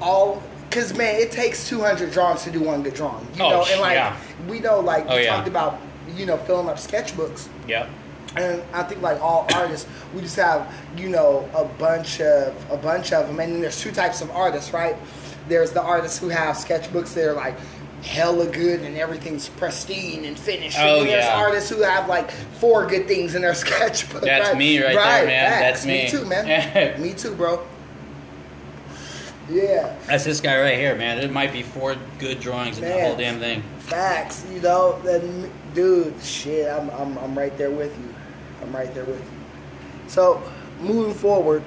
all 0.00 0.42
because 0.68 0.94
man, 0.96 1.16
it 1.16 1.30
takes 1.32 1.68
200 1.68 2.10
drawings 2.12 2.42
to 2.44 2.50
do 2.50 2.60
one 2.60 2.82
good 2.82 2.94
drawing. 2.94 3.26
You 3.36 3.44
Oh, 3.44 3.50
know, 3.50 3.64
and 3.70 3.80
like 3.80 3.94
yeah. 3.94 4.16
we 4.48 4.60
know, 4.60 4.80
like 4.80 5.06
Oh, 5.08 5.16
we 5.16 5.24
yeah. 5.24 5.36
talked 5.36 5.48
about, 5.48 5.78
you 6.16 6.26
know, 6.26 6.36
filling 6.38 6.68
up 6.68 6.76
sketchbooks. 6.76 7.48
Yeah. 7.68 7.88
And 8.36 8.62
I 8.72 8.84
think 8.84 9.02
like 9.02 9.20
all 9.20 9.46
artists, 9.54 9.88
we 10.14 10.20
just 10.20 10.36
have 10.36 10.72
you 10.96 11.08
know 11.08 11.48
a 11.54 11.64
bunch 11.64 12.20
of 12.20 12.54
a 12.70 12.76
bunch 12.76 13.12
of 13.12 13.26
them, 13.26 13.40
and 13.40 13.52
then 13.54 13.60
there's 13.60 13.80
two 13.80 13.90
types 13.90 14.20
of 14.22 14.30
artists, 14.30 14.72
right? 14.72 14.94
There's 15.48 15.72
the 15.72 15.82
artists 15.82 16.18
who 16.18 16.28
have 16.28 16.54
sketchbooks 16.56 17.12
that 17.14 17.28
are 17.28 17.32
like 17.32 17.56
hella 18.02 18.46
good 18.46 18.80
and 18.80 18.96
everything's 18.96 19.48
pristine 19.48 20.24
and 20.24 20.38
finished. 20.38 20.78
Oh, 20.80 20.98
then 20.98 21.06
there's 21.08 21.24
yeah. 21.24 21.40
artists 21.40 21.68
who 21.70 21.82
have 21.82 22.08
like 22.08 22.30
four 22.30 22.86
good 22.86 23.06
things 23.06 23.34
in 23.34 23.42
their 23.42 23.54
sketchbook. 23.54 24.22
That's 24.22 24.48
right? 24.48 24.58
me 24.58 24.82
right 24.82 24.94
there, 24.94 25.26
man. 25.26 25.50
facts. 25.50 25.84
That's 25.84 25.86
me. 25.86 26.10
too, 26.10 26.24
man. 26.26 27.02
me 27.02 27.14
too, 27.14 27.34
bro. 27.34 27.66
Yeah, 29.48 29.96
That's 30.06 30.24
this 30.24 30.40
guy 30.40 30.60
right 30.60 30.78
here, 30.78 30.94
man. 30.94 31.18
It 31.18 31.32
might 31.32 31.52
be 31.52 31.62
four 31.62 31.96
good 32.20 32.38
drawings 32.38 32.78
in 32.78 32.84
the 32.84 32.92
whole 32.92 33.16
damn 33.16 33.40
thing. 33.40 33.64
facts. 33.80 34.46
You 34.48 34.60
know, 34.60 35.00
then 35.02 35.50
dude, 35.74 36.20
shit, 36.22 36.70
I'm 36.70 36.88
I'm 36.90 37.18
I'm 37.18 37.36
right 37.36 37.56
there 37.58 37.70
with 37.70 37.96
you. 37.98 38.14
I'm 38.62 38.74
right 38.74 38.92
there 38.94 39.04
with 39.04 39.18
you. 39.18 39.30
So 40.06 40.40
moving 40.80 41.14
forward, 41.14 41.64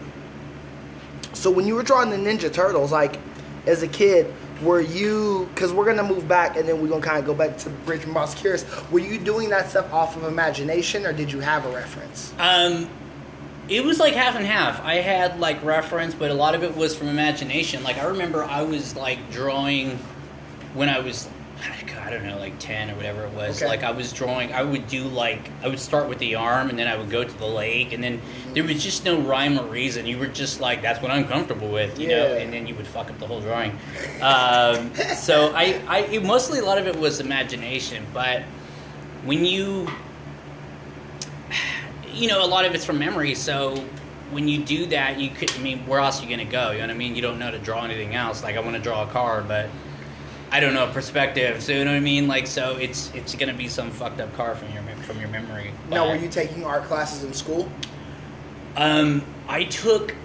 so 1.33 1.51
when 1.51 1.67
you 1.67 1.75
were 1.75 1.83
drawing 1.83 2.09
the 2.09 2.15
Ninja 2.15 2.51
Turtles, 2.51 2.93
like 2.93 3.19
as 3.65 3.83
a 3.83 3.87
kid, 3.87 4.33
were 4.61 4.81
you? 4.81 5.49
Because 5.53 5.73
we're 5.73 5.85
gonna 5.85 6.07
move 6.07 6.27
back, 6.27 6.57
and 6.57 6.67
then 6.67 6.81
we're 6.81 6.89
gonna 6.89 7.01
kind 7.01 7.19
of 7.19 7.25
go 7.25 7.33
back 7.33 7.57
to 7.59 7.69
Bridgman 7.69 8.13
Boss 8.13 8.35
Curious. 8.35 8.65
Were 8.91 8.99
you 8.99 9.17
doing 9.17 9.49
that 9.49 9.69
stuff 9.69 9.91
off 9.93 10.15
of 10.15 10.23
imagination, 10.23 11.05
or 11.05 11.13
did 11.13 11.31
you 11.31 11.39
have 11.39 11.65
a 11.65 11.69
reference? 11.69 12.33
Um, 12.39 12.89
it 13.69 13.83
was 13.83 13.99
like 13.99 14.13
half 14.13 14.35
and 14.35 14.45
half. 14.45 14.81
I 14.83 14.95
had 14.95 15.39
like 15.39 15.63
reference, 15.63 16.13
but 16.13 16.31
a 16.31 16.33
lot 16.33 16.55
of 16.55 16.63
it 16.63 16.75
was 16.75 16.95
from 16.95 17.07
imagination. 17.07 17.83
Like 17.83 17.97
I 17.97 18.05
remember 18.05 18.43
I 18.43 18.61
was 18.61 18.95
like 18.95 19.31
drawing 19.31 19.97
when 20.73 20.89
I 20.89 20.99
was 20.99 21.27
I 22.05 22.09
don't 22.09 22.23
know, 22.23 22.37
like 22.37 22.59
ten 22.59 22.91
or 22.91 22.95
whatever 22.95 23.23
it 23.25 23.33
was. 23.33 23.61
Okay. 23.61 23.67
Like 23.67 23.83
I 23.83 23.91
was 23.91 24.11
drawing, 24.11 24.53
I 24.53 24.61
would 24.61 24.87
do 24.87 25.03
like 25.05 25.49
I 25.63 25.67
would 25.67 25.79
start 25.79 26.09
with 26.09 26.19
the 26.19 26.35
arm, 26.35 26.69
and 26.69 26.77
then 26.77 26.87
I 26.87 26.97
would 26.97 27.09
go 27.09 27.23
to 27.23 27.37
the 27.37 27.45
leg, 27.45 27.93
and 27.93 28.03
then 28.03 28.21
there 28.53 28.63
was 28.63 28.83
just 28.83 29.05
no 29.05 29.19
rhyme 29.21 29.57
or 29.57 29.65
reason. 29.65 30.05
You 30.05 30.17
were 30.17 30.27
just 30.27 30.59
like, 30.59 30.81
"That's 30.81 31.01
what 31.01 31.11
I'm 31.11 31.25
comfortable 31.27 31.69
with," 31.69 31.97
you 31.97 32.09
know, 32.09 32.35
and 32.35 32.51
then 32.51 32.67
you 32.67 32.75
would 32.75 32.87
fuck 32.87 33.09
up 33.09 33.19
the 33.19 33.27
whole 33.27 33.39
drawing. 33.39 33.71
Um, 34.21 34.93
so 35.15 35.53
I, 35.55 35.81
I 35.87 35.99
it, 36.11 36.23
mostly 36.23 36.59
a 36.59 36.65
lot 36.65 36.77
of 36.77 36.87
it 36.87 36.95
was 36.97 37.19
imagination, 37.19 38.05
but 38.13 38.43
when 39.23 39.45
you, 39.45 39.87
you 42.11 42.27
know, 42.27 42.43
a 42.43 42.47
lot 42.47 42.65
of 42.65 42.75
it's 42.75 42.85
from 42.85 42.99
memory. 42.99 43.33
So 43.33 43.75
when 44.31 44.47
you 44.47 44.63
do 44.63 44.87
that, 44.87 45.19
you 45.19 45.29
could. 45.29 45.51
I 45.53 45.59
mean, 45.59 45.79
where 45.87 45.99
else 45.99 46.19
are 46.19 46.25
you 46.25 46.29
gonna 46.29 46.49
go? 46.49 46.71
You 46.71 46.79
know 46.79 46.87
what 46.87 46.93
I 46.93 46.97
mean? 46.97 47.15
You 47.15 47.21
don't 47.21 47.39
know 47.39 47.49
to 47.49 47.59
draw 47.59 47.85
anything 47.85 48.13
else. 48.13 48.43
Like 48.43 48.57
I 48.57 48.59
want 48.59 48.75
to 48.75 48.81
draw 48.81 49.03
a 49.03 49.07
car, 49.07 49.41
but 49.41 49.69
I 50.53 50.59
don't 50.59 50.75
know 50.75 50.85
perspective. 50.85 51.63
So 51.63 51.71
you 51.71 51.83
know 51.83 51.89
what 51.89 51.97
I 51.97 51.99
mean? 51.99 52.27
Like 52.27 52.45
so, 52.45 52.77
it's 52.77 53.11
it's 53.15 53.33
gonna 53.33 53.55
be 53.55 53.67
some 53.67 53.89
fucked 53.89 54.21
up 54.21 54.31
car 54.35 54.53
from 54.53 54.71
your 54.71 54.83
from 54.97 55.19
your 55.19 55.29
memory. 55.29 55.73
Now, 55.89 56.07
were 56.09 56.15
you 56.15 56.29
taking 56.29 56.63
art 56.63 56.83
classes 56.83 57.23
in 57.23 57.33
school? 57.33 57.67
Um, 58.75 59.25
I 59.47 59.63
took. 59.63 60.15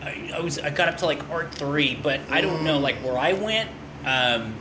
I, 0.00 0.32
I 0.34 0.40
was 0.40 0.58
I 0.58 0.70
got 0.70 0.88
up 0.88 0.96
to 0.98 1.04
like 1.04 1.28
art 1.28 1.54
three, 1.54 1.94
but 1.94 2.20
I 2.30 2.40
don't 2.40 2.64
know 2.64 2.78
like 2.78 2.96
where 3.04 3.18
I 3.18 3.34
went. 3.34 3.68
Um, 4.06 4.54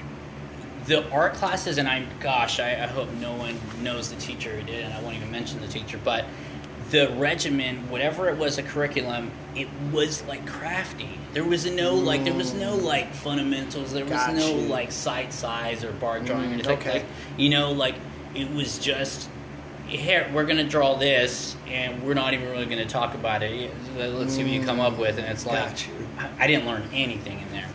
the 0.85 1.09
art 1.11 1.35
classes, 1.35 1.77
and 1.77 1.87
I'm 1.87 2.09
gosh, 2.19 2.59
I, 2.59 2.71
I 2.71 2.87
hope 2.87 3.09
no 3.13 3.33
one 3.35 3.57
knows 3.81 4.09
the 4.09 4.19
teacher 4.19 4.49
who 4.53 4.63
did, 4.63 4.83
and 4.83 4.93
I 4.93 5.01
won't 5.01 5.15
even 5.15 5.31
mention 5.31 5.61
the 5.61 5.69
teacher, 5.69 5.97
but. 6.03 6.25
The 6.91 7.09
regimen, 7.17 7.89
whatever 7.89 8.29
it 8.29 8.37
was, 8.37 8.57
a 8.57 8.63
curriculum, 8.63 9.31
it 9.55 9.67
was 9.91 10.23
like 10.25 10.45
crafty. 10.45 11.09
There 11.33 11.43
was 11.43 11.65
no 11.65 11.95
like, 11.95 12.23
there 12.23 12.33
was 12.33 12.53
no 12.53 12.75
like 12.75 13.13
fundamentals. 13.13 13.91
There 13.91 14.03
was 14.03 14.13
Got 14.13 14.35
no 14.35 14.47
you. 14.47 14.67
like 14.67 14.91
sight 14.91 15.33
size 15.33 15.83
or 15.83 15.91
Bargue 15.93 16.25
drawing 16.25 16.51
or 16.51 16.53
anything. 16.53 16.77
okay. 16.77 16.91
Like, 16.93 17.05
you 17.37 17.49
know, 17.49 17.71
like 17.71 17.95
it 18.35 18.51
was 18.51 18.77
just 18.79 19.29
here 19.87 20.27
we're 20.33 20.45
gonna 20.45 20.63
draw 20.67 20.95
this 20.95 21.55
and 21.67 22.01
we're 22.03 22.15
not 22.15 22.33
even 22.33 22.49
really 22.49 22.65
gonna 22.65 22.87
talk 22.87 23.13
about 23.13 23.43
it 23.43 23.71
let's 23.95 24.33
see 24.33 24.41
what 24.41 24.51
you 24.51 24.63
come 24.63 24.79
up 24.79 24.97
with 24.97 25.15
and 25.19 25.27
it's 25.27 25.45
like 25.45 25.69
Got 25.69 25.87
you. 25.87 25.93
I- 26.17 26.29
i 26.39 26.47
didn't 26.47 26.65
learn 26.65 26.81
anything 26.91 27.39
in 27.39 27.51
there 27.51 27.67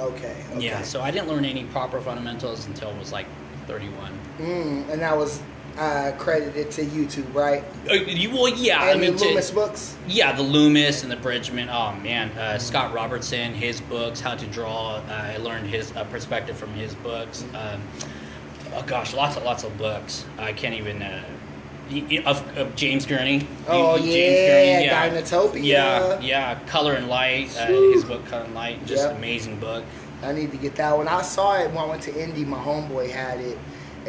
Okay. 0.00 0.34
okay. 0.50 0.60
yeah 0.66 0.82
so 0.82 1.00
i 1.00 1.12
didn't 1.12 1.28
learn 1.28 1.44
any 1.44 1.62
proper 1.66 2.00
fundamentals 2.00 2.66
until 2.66 2.90
it 2.90 2.98
was 2.98 3.12
like 3.12 3.26
31 3.68 4.10
Mm, 4.40 4.88
and 4.90 5.00
that 5.02 5.16
was 5.16 5.40
uh, 5.78 6.12
credited 6.18 6.70
to 6.72 6.84
YouTube, 6.84 7.32
right? 7.34 7.64
uh, 7.90 7.94
you, 7.94 8.30
well 8.30 8.48
yeah 8.48 8.82
and 8.90 8.90
i 8.90 9.00
mean 9.00 9.12
the 9.12 9.18
to- 9.18 9.24
Loomis 9.28 9.50
books. 9.50 9.96
yeah 10.06 10.32
the 10.32 10.42
loomis 10.42 11.02
and 11.02 11.10
the 11.10 11.16
bridgman 11.16 11.68
oh 11.70 11.92
man 11.96 12.30
uh, 12.38 12.58
scott 12.58 12.92
robertson 12.92 13.54
his 13.54 13.80
books 13.80 14.20
how 14.20 14.34
to 14.36 14.46
draw 14.46 14.96
uh, 14.96 15.02
i 15.08 15.36
learned 15.38 15.66
his 15.66 15.90
uh, 15.96 16.04
perspective 16.04 16.56
from 16.56 16.72
his 16.74 16.94
books 16.96 17.44
um, 17.54 17.82
oh 18.74 18.82
gosh 18.86 19.14
lots 19.14 19.36
and 19.36 19.44
lots 19.44 19.64
of 19.64 19.76
books 19.78 20.24
i 20.38 20.52
can't 20.52 20.74
even 20.74 21.02
uh, 21.02 21.22
of, 22.24 22.56
of 22.56 22.74
James 22.74 23.04
Gurney. 23.04 23.46
Oh, 23.68 23.98
James 23.98 24.08
yeah, 24.86 25.10
Dinotopia. 25.10 25.62
Yeah, 25.62 26.20
yeah. 26.20 26.58
Color 26.66 26.94
and 26.94 27.08
Light. 27.08 27.54
Uh, 27.58 27.66
his 27.92 28.02
book, 28.04 28.24
Color 28.26 28.44
and 28.44 28.54
Light, 28.54 28.86
just 28.86 29.02
Yep. 29.04 29.16
amazing 29.18 29.58
book. 29.60 29.84
I 30.22 30.32
need 30.32 30.52
to 30.52 30.56
get 30.56 30.74
that 30.76 30.96
one. 30.96 31.06
I 31.06 31.20
saw 31.20 31.58
it 31.58 31.68
when 31.68 31.78
I 31.78 31.84
went 31.86 32.00
to 32.04 32.18
Indy. 32.18 32.46
My 32.46 32.56
homeboy 32.56 33.10
had 33.10 33.40
it, 33.40 33.58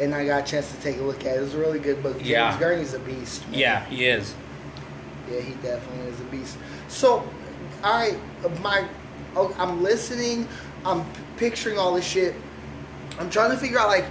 and 0.00 0.14
I 0.14 0.26
got 0.26 0.42
a 0.46 0.50
chance 0.50 0.70
to 0.74 0.80
take 0.80 0.98
a 0.98 1.02
look 1.02 1.20
at 1.24 1.36
it. 1.36 1.38
It 1.38 1.40
was 1.42 1.54
a 1.54 1.58
really 1.58 1.78
good 1.78 2.02
book. 2.02 2.16
James 2.18 2.28
Yeah. 2.28 2.58
Gurney's 2.58 2.94
a 2.94 2.98
beast. 2.98 3.46
man. 3.48 3.58
Yeah, 3.60 3.84
he 3.86 4.06
is. 4.06 4.34
Yeah, 5.30 5.40
he 5.40 5.54
definitely 5.54 6.08
is 6.12 6.20
a 6.20 6.24
beast. 6.24 6.56
So, 6.88 7.28
I 7.82 8.16
my, 8.62 8.86
oh, 9.36 9.54
I'm 9.58 9.82
listening. 9.82 10.48
I'm 10.84 11.04
picturing 11.36 11.78
all 11.78 11.94
this 11.94 12.04
shit. 12.06 12.34
I'm 13.18 13.30
trying 13.30 13.50
to 13.52 13.56
figure 13.56 13.78
out 13.78 13.88
like, 13.88 14.04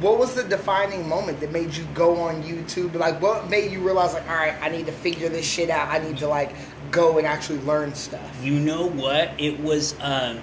what 0.00 0.18
was 0.18 0.34
the 0.34 0.42
defining 0.44 1.06
moment 1.08 1.40
that 1.40 1.52
made 1.52 1.74
you 1.74 1.84
go 1.94 2.16
on 2.16 2.42
YouTube? 2.42 2.94
Like, 2.94 3.20
what 3.20 3.50
made 3.50 3.70
you 3.72 3.80
realize 3.80 4.14
like, 4.14 4.28
all 4.28 4.36
right, 4.36 4.54
I 4.62 4.68
need 4.70 4.86
to 4.86 4.92
figure 4.92 5.28
this 5.28 5.44
shit 5.46 5.68
out. 5.70 5.88
I 5.88 5.98
need 5.98 6.16
to 6.18 6.28
like 6.28 6.54
go 6.90 7.18
and 7.18 7.26
actually 7.26 7.58
learn 7.60 7.94
stuff. 7.94 8.42
You 8.42 8.54
know 8.58 8.86
what? 8.88 9.32
It 9.38 9.60
was. 9.60 9.94
um 10.00 10.38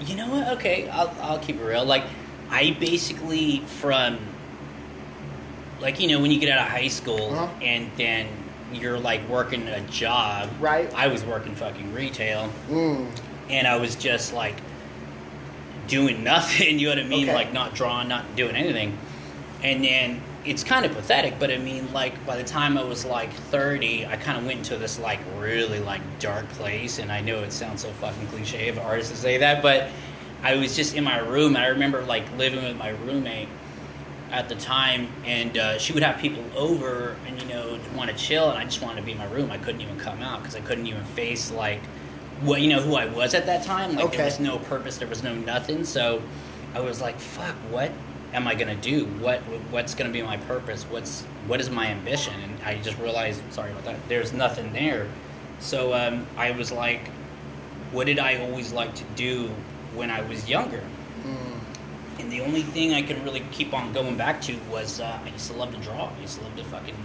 You 0.00 0.16
know 0.16 0.28
what? 0.30 0.48
Okay, 0.58 0.88
I'll 0.88 1.14
I'll 1.20 1.38
keep 1.38 1.56
it 1.60 1.64
real. 1.64 1.84
Like, 1.84 2.04
I 2.52 2.76
basically 2.78 3.58
from. 3.60 4.18
Like 5.80 5.98
you 5.98 6.06
know 6.06 6.20
when 6.20 6.30
you 6.30 6.38
get 6.38 6.48
out 6.56 6.64
of 6.66 6.70
high 6.72 6.86
school 6.88 7.32
Uh-huh. 7.34 7.48
and 7.60 7.90
then 7.96 8.28
you're 8.72 8.98
like 9.00 9.28
working 9.28 9.66
a 9.66 9.80
job. 9.82 10.48
Right. 10.60 10.88
I 10.94 11.08
was 11.08 11.24
working 11.24 11.54
fucking 11.56 11.92
retail. 11.92 12.50
Mm. 12.70 13.08
and 13.50 13.66
I 13.66 13.76
was 13.76 13.96
just 13.96 14.32
like 14.32 14.54
doing 15.88 16.22
nothing. 16.32 16.78
You 16.78 16.86
know 16.88 16.94
what 16.96 17.04
I 17.04 17.08
mean? 17.08 17.24
Okay. 17.24 17.34
Like 17.34 17.52
not 17.52 17.74
drawing, 17.74 18.08
not 18.08 18.36
doing 18.36 18.54
anything. 18.54 18.96
And 19.64 19.82
then 19.84 20.20
it's 20.44 20.62
kind 20.64 20.84
of 20.86 20.92
pathetic, 20.92 21.38
but 21.38 21.50
I 21.50 21.58
mean, 21.58 21.92
like 21.92 22.24
by 22.26 22.36
the 22.36 22.44
time 22.44 22.78
I 22.78 22.84
was 22.84 23.04
like 23.04 23.32
thirty, 23.32 24.06
I 24.06 24.16
kind 24.16 24.38
of 24.38 24.46
went 24.46 24.58
into 24.58 24.76
this 24.78 24.98
like 25.00 25.18
really 25.38 25.80
like 25.80 26.00
dark 26.20 26.48
place. 26.50 26.98
And 27.00 27.10
I 27.10 27.20
know 27.20 27.40
it 27.42 27.52
sounds 27.52 27.82
so 27.82 27.90
fucking 27.94 28.28
cliche 28.28 28.68
of 28.68 28.78
artists 28.78 29.10
to 29.12 29.18
say 29.18 29.38
that, 29.38 29.62
but 29.62 29.88
I 30.42 30.56
was 30.56 30.74
just 30.74 30.94
in 30.94 31.04
my 31.04 31.18
room. 31.18 31.54
And 31.56 31.64
I 31.64 31.68
remember 31.68 32.02
like 32.02 32.24
living 32.36 32.62
with 32.62 32.76
my 32.76 32.90
roommate 32.90 33.48
at 34.30 34.48
the 34.48 34.54
time, 34.54 35.08
and 35.26 35.56
uh, 35.58 35.78
she 35.78 35.92
would 35.92 36.02
have 36.02 36.18
people 36.18 36.42
over 36.56 37.16
and 37.26 37.40
you 37.40 37.48
know 37.48 37.78
want 37.94 38.10
to 38.10 38.16
chill, 38.16 38.48
and 38.50 38.58
I 38.58 38.64
just 38.64 38.82
wanted 38.82 39.00
to 39.00 39.02
be 39.06 39.12
in 39.12 39.18
my 39.18 39.26
room. 39.26 39.50
I 39.50 39.58
couldn't 39.58 39.82
even 39.82 39.98
come 39.98 40.22
out 40.22 40.40
because 40.40 40.56
I 40.56 40.60
couldn't 40.60 40.86
even 40.86 41.04
face 41.04 41.50
like 41.50 41.80
what 42.40 42.60
you 42.60 42.68
know 42.68 42.80
who 42.80 42.96
I 42.96 43.06
was 43.06 43.34
at 43.34 43.46
that 43.46 43.64
time. 43.64 43.94
Like 43.94 44.06
Okay. 44.06 44.16
there 44.16 44.26
was 44.26 44.40
no 44.40 44.58
purpose, 44.58 44.96
there 44.98 45.08
was 45.08 45.22
no 45.22 45.34
nothing. 45.34 45.84
So 45.84 46.22
I 46.74 46.80
was 46.80 47.00
like, 47.00 47.20
"Fuck, 47.20 47.54
what 47.70 47.92
am 48.32 48.48
I 48.48 48.54
gonna 48.54 48.74
do? 48.74 49.04
What 49.04 49.40
what's 49.70 49.94
gonna 49.94 50.10
be 50.10 50.22
my 50.22 50.38
purpose? 50.38 50.84
What's 50.84 51.22
what 51.46 51.60
is 51.60 51.68
my 51.68 51.88
ambition?" 51.88 52.34
And 52.42 52.62
I 52.64 52.80
just 52.82 52.98
realized, 52.98 53.42
sorry 53.52 53.70
about 53.70 53.84
that. 53.84 53.96
There's 54.08 54.32
nothing 54.32 54.72
there. 54.72 55.06
So 55.60 55.92
um, 55.92 56.26
I 56.38 56.52
was 56.52 56.72
like, 56.72 57.08
"What 57.92 58.06
did 58.06 58.18
I 58.18 58.36
always 58.38 58.72
like 58.72 58.94
to 58.94 59.04
do 59.14 59.50
when 59.94 60.10
I 60.10 60.22
was 60.22 60.48
younger?" 60.48 60.82
Mm. 61.24 62.20
And 62.20 62.30
the 62.32 62.40
only 62.40 62.62
thing 62.62 62.94
I 62.94 63.02
can 63.02 63.22
really 63.24 63.44
keep 63.50 63.74
on 63.74 63.92
going 63.92 64.16
back 64.16 64.40
to 64.42 64.56
was 64.70 65.00
uh, 65.00 65.18
I 65.24 65.28
used 65.28 65.50
to 65.50 65.56
love 65.56 65.74
to 65.74 65.80
draw. 65.80 66.10
I 66.16 66.20
used 66.20 66.38
to 66.38 66.44
love 66.44 66.56
to 66.56 66.64
fucking 66.64 66.96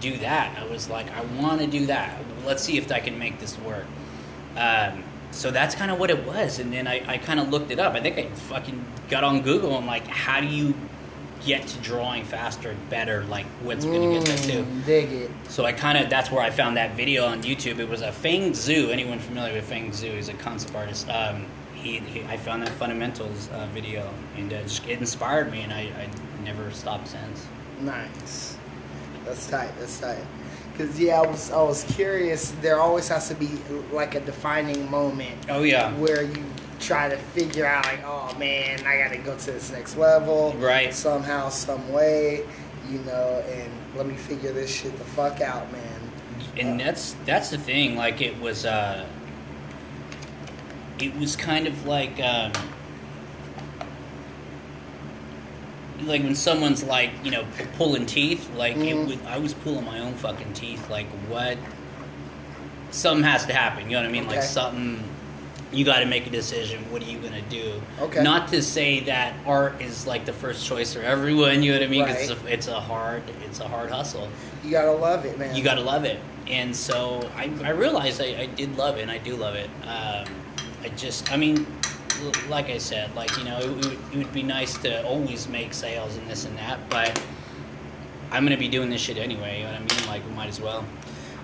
do 0.00 0.16
that. 0.18 0.58
I 0.58 0.66
was 0.66 0.90
like, 0.90 1.10
I 1.16 1.22
want 1.40 1.60
to 1.60 1.66
do 1.66 1.86
that. 1.86 2.18
Let's 2.44 2.62
see 2.62 2.76
if 2.76 2.90
I 2.90 3.00
can 3.00 3.18
make 3.18 3.38
this 3.38 3.58
work. 3.60 3.86
Um, 4.56 5.04
so 5.30 5.50
that's 5.50 5.74
kind 5.74 5.90
of 5.90 5.98
what 5.98 6.10
it 6.10 6.26
was. 6.26 6.58
And 6.58 6.72
then 6.72 6.86
I, 6.86 7.02
I 7.06 7.18
kind 7.18 7.40
of 7.40 7.48
looked 7.48 7.70
it 7.70 7.78
up. 7.78 7.94
I 7.94 8.00
think 8.00 8.18
I 8.18 8.26
fucking 8.26 8.84
got 9.08 9.24
on 9.24 9.42
Google 9.42 9.76
and 9.78 9.86
like, 9.86 10.06
how 10.06 10.40
do 10.40 10.46
you 10.46 10.74
get 11.46 11.66
to 11.68 11.78
drawing 11.78 12.24
faster 12.24 12.70
and 12.70 12.90
better? 12.90 13.24
Like, 13.24 13.46
what's 13.62 13.84
going 13.84 14.12
to 14.12 14.18
get 14.18 14.26
that 14.26 14.48
to? 14.50 14.62
Mm, 14.62 14.84
Dig 14.84 15.12
it. 15.12 15.30
So 15.48 15.64
I 15.64 15.72
kind 15.72 15.96
of 15.96 16.10
that's 16.10 16.30
where 16.30 16.42
I 16.42 16.50
found 16.50 16.76
that 16.76 16.94
video 16.94 17.24
on 17.24 17.42
YouTube. 17.42 17.78
It 17.78 17.88
was 17.88 18.02
a 18.02 18.12
Feng 18.12 18.52
Zhu. 18.52 18.90
Anyone 18.90 19.18
familiar 19.20 19.54
with 19.54 19.64
Feng 19.64 19.90
Zhu? 19.90 20.14
He's 20.14 20.28
a 20.28 20.34
concept 20.34 20.74
artist. 20.74 21.08
Um, 21.08 21.46
he, 21.82 21.98
he 21.98 22.24
I 22.24 22.36
found 22.36 22.62
that 22.62 22.70
fundamentals 22.70 23.48
uh, 23.50 23.66
video 23.74 24.08
and 24.36 24.52
uh, 24.52 24.62
just, 24.62 24.86
it 24.86 24.98
inspired 25.00 25.50
me, 25.50 25.62
and 25.62 25.72
I, 25.72 25.80
I 25.80 26.08
never 26.44 26.70
stopped 26.70 27.08
since. 27.08 27.46
Nice. 27.80 28.56
That's 29.24 29.48
tight. 29.48 29.70
That's 29.78 29.98
tight. 30.00 30.24
Cause 30.78 30.98
yeah, 30.98 31.20
I 31.20 31.26
was 31.26 31.50
I 31.50 31.62
was 31.62 31.84
curious. 31.84 32.50
There 32.62 32.80
always 32.80 33.06
has 33.08 33.28
to 33.28 33.34
be 33.34 33.50
like 33.92 34.14
a 34.14 34.20
defining 34.20 34.90
moment 34.90 35.36
Oh 35.50 35.62
yeah, 35.64 35.92
where 35.96 36.22
you 36.22 36.44
try 36.80 37.08
to 37.08 37.16
figure 37.16 37.66
out 37.66 37.84
like, 37.84 38.02
oh 38.04 38.34
man, 38.38 38.84
I 38.86 38.98
got 38.98 39.12
to 39.12 39.18
go 39.18 39.36
to 39.36 39.46
this 39.52 39.70
next 39.70 39.96
level, 39.96 40.54
Right. 40.58 40.92
Somehow, 40.92 41.48
some 41.50 41.92
way, 41.92 42.44
you 42.90 42.98
know, 43.00 43.44
and 43.48 43.70
let 43.96 44.06
me 44.06 44.16
figure 44.16 44.52
this 44.52 44.74
shit 44.74 44.96
the 44.98 45.04
fuck 45.04 45.40
out, 45.40 45.70
man. 45.70 46.00
and 46.58 46.80
that's 46.80 47.14
that's 47.26 47.50
the 47.50 47.58
thing. 47.58 47.94
Like 47.94 48.20
it 48.22 48.40
was, 48.40 48.64
uh, 48.64 49.06
it 51.02 51.16
was 51.18 51.36
kind 51.36 51.66
of 51.66 51.86
like. 51.86 52.20
Um, 52.20 52.52
like 56.04 56.22
when 56.24 56.34
someone's 56.34 56.82
like 56.82 57.10
you 57.22 57.30
know 57.30 57.44
pulling 57.76 58.06
teeth 58.06 58.50
like 58.56 58.74
it 58.76 58.96
Mhm. 58.96 59.06
would 59.06 59.18
i 59.24 59.38
was 59.38 59.54
pulling 59.54 59.84
my 59.84 60.00
own 60.00 60.14
fucking 60.14 60.52
teeth 60.52 60.90
like 60.90 61.06
what 61.28 61.56
something 62.90 63.22
has 63.22 63.46
to 63.46 63.52
happen 63.52 63.84
you 63.84 63.90
know 63.92 64.00
what 64.02 64.08
i 64.08 64.10
mean 64.12 64.26
like 64.26 64.42
something 64.42 65.00
you 65.70 65.84
got 65.84 66.00
to 66.00 66.06
make 66.06 66.26
a 66.26 66.30
decision 66.30 66.80
what 66.90 67.02
are 67.02 67.08
you 67.08 67.18
gonna 67.18 67.40
do 67.42 67.80
Okay. 68.00 68.20
not 68.20 68.48
to 68.48 68.60
say 68.62 68.98
that 69.00 69.32
art 69.46 69.80
is 69.80 70.04
like 70.04 70.24
the 70.24 70.32
first 70.32 70.66
choice 70.66 70.92
for 70.92 71.02
everyone 71.02 71.62
you 71.62 71.70
know 71.70 71.78
what 71.78 71.86
i 71.86 71.88
mean 71.90 72.02
Right. 72.02 72.16
it's, 72.18 72.30
a, 72.32 72.52
it's 72.52 72.66
a 72.66 72.80
hard 72.80 73.22
it's 73.46 73.60
a 73.60 73.68
hard 73.68 73.88
hustle 73.90 74.28
You 74.64 74.72
gotta 74.72 74.90
love 74.90 75.24
it, 75.24 75.38
man. 75.38 75.54
you 75.54 75.62
got 75.62 75.74
to 75.74 75.82
love 75.82 76.04
it. 76.04 76.18
And 76.48 76.74
so 76.74 77.30
I, 77.36 77.48
I 77.62 77.70
realized 77.70 78.20
I, 78.20 78.36
I 78.42 78.46
did 78.46 78.76
love 78.76 78.96
it, 78.98 79.02
and 79.02 79.10
I 79.10 79.18
do 79.18 79.36
love 79.36 79.54
it. 79.54 79.70
Um, 79.86 80.24
I 80.82 80.88
just, 80.90 81.32
I 81.32 81.36
mean, 81.36 81.66
like 82.48 82.66
I 82.66 82.78
said, 82.78 83.14
like 83.14 83.36
you 83.38 83.44
know, 83.44 83.58
it, 83.58 83.68
would, 83.68 83.86
it 83.86 84.16
would 84.16 84.32
be 84.32 84.42
nice 84.42 84.76
to 84.78 85.04
always 85.06 85.48
make 85.48 85.72
sales 85.74 86.16
and 86.16 86.28
this 86.28 86.44
and 86.44 86.56
that, 86.58 86.88
but 86.88 87.20
I'm 88.30 88.44
gonna 88.44 88.56
be 88.56 88.68
doing 88.68 88.90
this 88.90 89.00
shit 89.00 89.18
anyway. 89.18 89.58
You 89.58 89.64
know 89.64 89.72
what 89.72 89.92
I 89.92 90.00
mean? 90.00 90.08
Like, 90.08 90.26
we 90.26 90.32
might 90.32 90.48
as 90.48 90.60
well. 90.60 90.84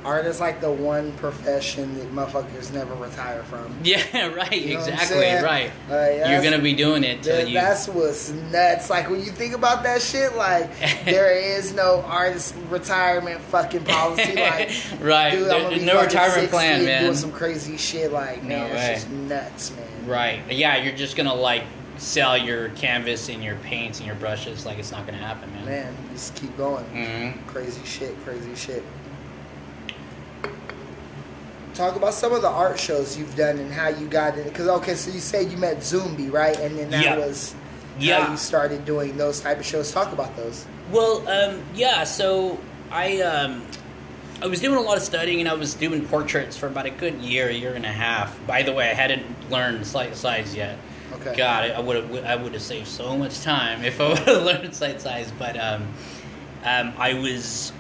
Art 0.05 0.27
is 0.27 0.41
like 0.41 0.61
the 0.61 0.71
one 0.71 1.13
profession 1.15 1.97
that 1.99 2.13
motherfuckers 2.13 2.73
never 2.73 2.95
retire 2.95 3.43
from. 3.45 3.75
Yeah, 3.85 4.27
right. 4.35 4.53
You 4.53 4.75
know 4.75 4.81
exactly. 4.81 5.21
Right. 5.21 5.71
Like, 5.89 6.31
You're 6.31 6.43
gonna 6.43 6.63
be 6.63 6.75
doing 6.75 7.05
it 7.05 7.23
till 7.23 7.37
That, 7.37 7.49
you. 7.49 7.55
that's 7.55 7.89
what's 7.89 8.31
nuts. 8.31 8.91
Like 8.91 9.11
when 9.11 9.21
you 9.21 9.31
think 9.33 9.55
about 9.55 9.83
that 9.85 10.01
shit, 10.03 10.35
like 10.37 10.71
there 11.05 11.33
is 11.33 11.75
no 11.75 12.03
artist 12.07 12.55
retirement 12.71 13.41
fucking 13.43 13.85
policy. 13.85 14.35
Like, 14.37 14.71
Right. 15.01 15.31
dude, 15.33 15.49
There- 15.51 15.71
there's 15.71 15.83
no 15.83 16.01
retirement 16.03 16.51
plan, 16.51 16.85
man. 16.85 17.03
Doing 17.05 17.15
some 17.17 17.33
crazy 17.33 17.77
shit, 17.77 18.13
like 18.13 18.43
No 18.43 18.49
man, 18.59 18.71
way. 18.75 18.93
it's 18.93 19.03
just 19.05 19.11
nuts, 19.13 19.73
man. 19.73 20.07
Right. 20.09 20.41
Yeah, 20.51 20.77
you're 20.83 20.97
just 20.97 21.17
gonna 21.17 21.35
like 21.35 21.65
sell 21.99 22.39
your 22.39 22.69
canvas 22.71 23.29
and 23.29 23.43
your 23.43 23.57
paints 23.57 23.99
and 23.99 24.07
your 24.07 24.15
brushes. 24.17 24.65
Like 24.65 24.79
it's 24.79 24.93
not 24.93 25.05
gonna 25.05 25.19
happen, 25.19 25.51
man. 25.53 25.65
Man, 25.67 25.95
just 26.13 26.35
keep 26.37 26.57
going. 26.57 26.85
hmm 26.87 27.31
Crazy 27.49 27.81
shit, 27.85 28.15
crazy 28.25 28.55
shit. 28.55 28.85
Talk 31.79 31.95
about 31.95 32.13
some 32.13 32.33
of 32.33 32.43
the 32.43 32.49
art 32.49 32.77
shows 32.81 33.17
you've 33.17 33.37
done 33.37 33.57
and 33.61 33.73
how 33.73 33.87
you 33.87 34.09
got 34.09 34.37
it. 34.37 34.47
Because 34.47 34.67
okay, 34.67 34.97
so 34.97 35.13
you 35.13 35.21
said 35.21 35.49
you 35.53 35.57
met 35.57 35.77
Zumbi, 35.77 36.29
right? 36.33 36.59
And 36.59 36.77
then 36.77 36.91
that 36.91 37.05
Yeah. 37.05 37.17
was 37.19 37.55
Yeah. 38.01 38.25
how 38.25 38.33
you 38.33 38.37
started 38.37 38.85
doing 38.85 39.17
those 39.17 39.39
type 39.41 39.61
of 39.61 39.65
shows. 39.65 39.93
Talk 39.93 40.13
about 40.13 40.37
those. 40.37 40.65
Well, 40.91 41.23
um, 41.29 41.63
yeah. 41.77 42.03
So 42.03 42.59
I 42.91 43.21
um, 43.21 43.63
I 44.43 44.49
was 44.49 44.59
doing 44.59 44.77
a 44.77 44.81
lot 44.81 44.97
of 44.97 45.05
studying 45.05 45.39
and 45.39 45.49
I 45.49 45.55
was 45.55 45.75
doing 45.75 46.05
portraits 46.05 46.57
for 46.57 46.67
about 46.67 46.87
a 46.87 46.91
good 46.91 47.15
year, 47.21 47.49
a 47.49 47.53
year 47.53 47.75
and 47.75 47.87
a 47.87 47.93
half. 47.93 48.37
By 48.45 48.65
the 48.65 48.73
way, 48.73 48.91
I 48.91 48.95
hadn't 48.95 49.25
learned 49.49 49.87
sight 49.87 50.17
size 50.17 50.57
yet. 50.57 50.79
Okay. 51.21 51.37
God, 51.37 51.71
I 51.71 51.79
would 51.79 51.95
have 51.95 52.25
I 52.25 52.35
would 52.35 52.55
have 52.55 52.63
saved 52.63 52.89
so 52.89 53.17
much 53.17 53.41
time 53.43 53.85
if 53.85 54.01
I 54.01 54.09
would 54.09 54.19
have 54.19 54.43
learned 54.43 54.75
sight 54.75 55.01
size. 55.01 55.31
But 55.39 55.57
um, 55.57 55.87
um, 56.65 56.93
I 56.99 57.15
was 57.15 57.73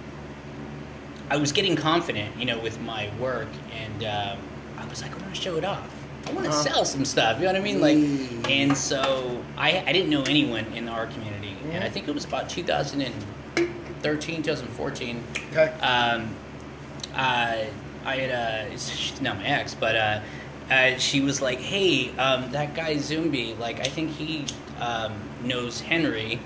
I 1.30 1.36
was 1.36 1.52
getting 1.52 1.76
confident, 1.76 2.36
you 2.38 2.44
know, 2.46 2.58
with 2.58 2.80
my 2.80 3.10
work, 3.20 3.48
and 3.72 4.04
um, 4.04 4.38
I 4.78 4.86
was 4.88 5.02
like, 5.02 5.12
I 5.12 5.16
want 5.18 5.34
to 5.34 5.40
show 5.40 5.56
it 5.56 5.64
off. 5.64 5.88
I 6.26 6.32
want 6.32 6.44
to 6.46 6.50
Uh-huh. 6.52 6.62
sell 6.62 6.84
some 6.84 7.04
stuff. 7.04 7.38
You 7.38 7.44
know 7.46 7.52
what 7.52 7.60
I 7.60 7.64
mean? 7.64 7.80
Like, 7.80 7.96
Mm. 7.96 8.50
and 8.50 8.76
so 8.76 9.42
I 9.56 9.82
I 9.86 9.92
didn't 9.92 10.10
know 10.10 10.22
anyone 10.24 10.66
in 10.74 10.84
the 10.86 10.92
art 10.92 11.10
community, 11.12 11.54
and 11.72 11.82
I 11.84 11.88
think 11.90 12.08
it 12.08 12.14
was 12.14 12.24
about 12.24 12.48
2013, 12.48 14.42
2014 14.42 15.22
Okay. 15.52 15.72
um, 15.80 16.28
uh, 17.14 17.56
I 18.04 18.16
had 18.16 18.30
uh, 18.30 18.70
she's 18.78 19.20
not 19.20 19.36
my 19.38 19.44
ex, 19.46 19.74
but 19.74 19.96
uh, 19.96 20.20
uh, 20.70 20.96
she 20.98 21.20
was 21.20 21.40
like, 21.42 21.60
"Hey, 21.60 22.10
um, 22.18 22.50
that 22.52 22.74
guy 22.74 22.94
Zumbi, 22.96 23.58
like, 23.58 23.80
I 23.80 23.88
think 23.88 24.10
he 24.12 24.44
um, 24.80 25.12
knows 25.44 25.80
Henry 25.80 26.40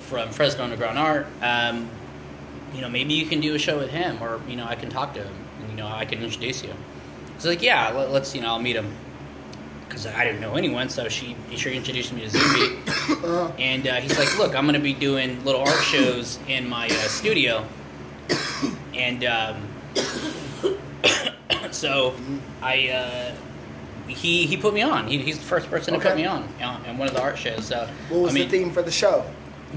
from 0.00 0.30
Fresno 0.30 0.64
Underground 0.64 0.98
Art. 0.98 1.26
Um, 1.42 1.88
you 2.74 2.80
know, 2.80 2.88
maybe 2.88 3.14
you 3.14 3.26
can 3.26 3.40
do 3.40 3.54
a 3.54 3.58
show 3.58 3.78
with 3.78 3.90
him, 3.90 4.22
or 4.22 4.40
you 4.48 4.56
know, 4.56 4.66
I 4.66 4.74
can 4.74 4.90
talk 4.90 5.14
to 5.14 5.22
him, 5.22 5.34
and 5.60 5.70
you 5.70 5.76
know, 5.76 5.86
I 5.86 6.04
can 6.04 6.22
introduce 6.22 6.62
you." 6.62 6.72
He's 7.34 7.46
like, 7.46 7.62
"Yeah, 7.62 7.90
let, 7.90 8.10
let's 8.10 8.34
you 8.34 8.40
know, 8.40 8.48
I'll 8.48 8.58
meet 8.58 8.76
him." 8.76 8.92
Because 9.88 10.06
I 10.06 10.22
didn't 10.24 10.40
know 10.42 10.54
anyone, 10.54 10.90
so 10.90 11.08
she 11.08 11.34
she 11.56 11.74
introduced 11.74 12.12
me 12.12 12.28
to. 12.28 12.38
Uh, 13.24 13.52
And 13.58 13.86
uh, 13.88 13.94
he's 13.96 14.18
like, 14.18 14.36
"Look, 14.38 14.54
I'm 14.54 14.64
going 14.64 14.74
to 14.74 14.80
be 14.80 14.92
doing 14.94 15.42
little 15.44 15.62
art 15.62 15.82
shows 15.82 16.38
in 16.46 16.68
my 16.68 16.86
uh, 16.86 16.90
studio." 17.08 17.64
And 18.94 19.24
um, 19.24 19.68
so 21.70 22.14
I, 22.60 22.88
uh, 22.88 23.34
he 24.08 24.46
he 24.46 24.56
put 24.56 24.74
me 24.74 24.82
on. 24.82 25.06
He, 25.06 25.18
he's 25.18 25.38
the 25.38 25.44
first 25.44 25.70
person 25.70 25.94
to 25.94 26.00
put 26.00 26.16
me 26.16 26.26
on 26.26 26.48
on 26.62 26.84
in 26.84 26.98
one 26.98 27.08
of 27.08 27.14
the 27.14 27.22
art 27.22 27.38
shows. 27.38 27.66
So 27.66 27.88
what 28.08 28.20
was 28.20 28.32
I 28.32 28.34
mean, 28.34 28.48
the 28.48 28.58
theme 28.58 28.72
for 28.72 28.82
the 28.82 28.90
show? 28.90 29.24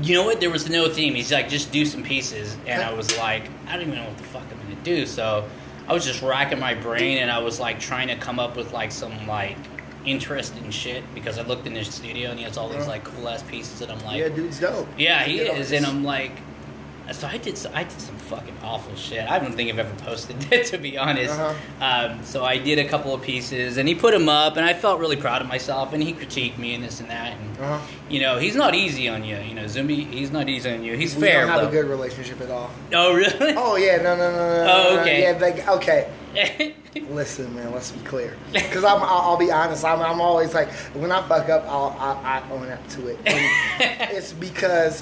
You 0.01 0.13
know 0.15 0.23
what? 0.23 0.39
There 0.39 0.49
was 0.49 0.69
no 0.69 0.89
theme. 0.89 1.15
He's 1.15 1.31
like, 1.31 1.49
just 1.49 1.71
do 1.71 1.85
some 1.85 2.03
pieces, 2.03 2.55
and 2.65 2.81
I 2.81 2.93
was 2.93 3.15
like, 3.17 3.43
I 3.67 3.73
don't 3.73 3.81
even 3.87 3.95
know 3.95 4.05
what 4.07 4.17
the 4.17 4.23
fuck 4.23 4.43
I'm 4.51 4.59
gonna 4.61 4.75
do. 4.83 5.05
So 5.05 5.47
I 5.87 5.93
was 5.93 6.05
just 6.05 6.21
racking 6.21 6.59
my 6.59 6.73
brain, 6.75 7.17
and 7.19 7.29
I 7.29 7.39
was 7.39 7.59
like 7.59 7.79
trying 7.79 8.07
to 8.07 8.15
come 8.15 8.39
up 8.39 8.55
with 8.55 8.71
like 8.73 8.91
some 8.91 9.27
like 9.27 9.57
interesting 10.05 10.69
shit 10.71 11.03
because 11.13 11.37
I 11.37 11.43
looked 11.43 11.67
in 11.67 11.75
his 11.75 11.93
studio 11.93 12.31
and 12.31 12.39
he 12.39 12.45
has 12.45 12.57
all 12.57 12.67
these 12.69 12.79
Uh-huh. 12.81 12.89
like 12.91 13.03
cool 13.03 13.27
ass 13.29 13.43
pieces, 13.43 13.81
and 13.81 13.91
I'm 13.91 14.03
like, 14.05 14.17
yeah, 14.19 14.29
dude's 14.29 14.59
dope. 14.59 14.87
yeah, 14.97 15.23
he 15.23 15.39
is, 15.41 15.71
and 15.71 15.85
I'm 15.85 16.03
like, 16.03 16.31
so 17.11 17.27
I 17.27 17.37
did, 17.37 17.57
I 17.73 17.83
did 17.83 17.99
some 17.99 18.15
fucking 18.17 18.55
awful 18.63 18.95
shit. 18.95 19.29
I 19.29 19.39
don't 19.39 19.53
think 19.53 19.69
I've 19.69 19.79
ever 19.79 19.95
posted 20.03 20.35
it 20.53 20.65
to 20.67 20.77
be 20.77 20.97
honest. 20.97 21.37
Uh-huh. 21.39 21.85
Um, 22.13 22.23
so 22.23 22.43
I 22.43 22.57
did 22.57 22.79
a 22.79 22.87
couple 22.87 23.13
of 23.13 23.21
pieces, 23.21 23.77
and 23.77 23.87
he 23.87 23.95
put 23.95 24.11
them 24.13 24.29
up, 24.29 24.57
and 24.57 24.65
I 24.65 24.73
felt 24.73 24.99
really 24.99 25.15
proud 25.17 25.41
of 25.41 25.47
myself. 25.47 25.93
And 25.93 26.01
he 26.01 26.13
critiqued 26.13 26.57
me 26.57 26.73
and 26.75 26.83
this 26.83 26.99
and 26.99 27.09
that, 27.09 27.33
and 27.37 27.57
Uh-huh. 27.59 27.79
you 28.09 28.19
know, 28.21 28.37
he's 28.39 28.55
not 28.55 28.75
easy 28.75 29.07
on 29.09 29.23
you. 29.23 29.37
You 29.37 29.53
know, 29.55 29.65
Zumbi, 29.65 30.09
he's 30.11 30.31
not 30.31 30.49
easy 30.49 30.69
on 30.71 30.83
you. 30.83 30.95
He's 30.95 31.13
fair. 31.13 31.41
we 31.45 31.51
don't 31.51 31.59
have 31.59 31.67
a 31.69 31.71
good 31.71 31.85
relationship 31.87 32.41
at 32.41 32.49
all. 32.49 32.69
oh 32.93 33.13
really? 33.13 33.53
Oh 33.57 33.75
yeah, 33.75 33.97
no, 33.97 34.15
no, 34.15 34.31
no, 34.31 34.37
no. 34.37 34.65
no, 34.65 34.71
Oh, 34.91 34.95
no, 34.95 35.01
okay. 35.01 35.21
Yeah, 35.23 35.37
like 35.39 35.67
okay. 35.67 36.09
Listen, 37.09 37.53
man. 37.55 37.71
Let's 37.73 37.91
be 37.91 38.03
clear. 38.05 38.35
Because 38.53 38.83
I'm, 38.83 39.01
I'll, 39.01 39.31
I'll 39.31 39.37
be 39.37 39.51
honest. 39.51 39.83
I'm, 39.85 40.01
I'm 40.01 40.21
always 40.21 40.53
like, 40.53 40.69
when 40.93 41.11
I 41.11 41.25
fuck 41.27 41.49
up, 41.49 41.65
I'll, 41.67 41.95
I, 41.99 42.39
I 42.39 42.51
own 42.51 42.69
up 42.69 42.85
to 42.89 43.07
it. 43.07 43.19
And 43.25 44.11
it's 44.11 44.33
because 44.33 45.01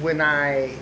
when 0.00 0.20
I 0.20 0.74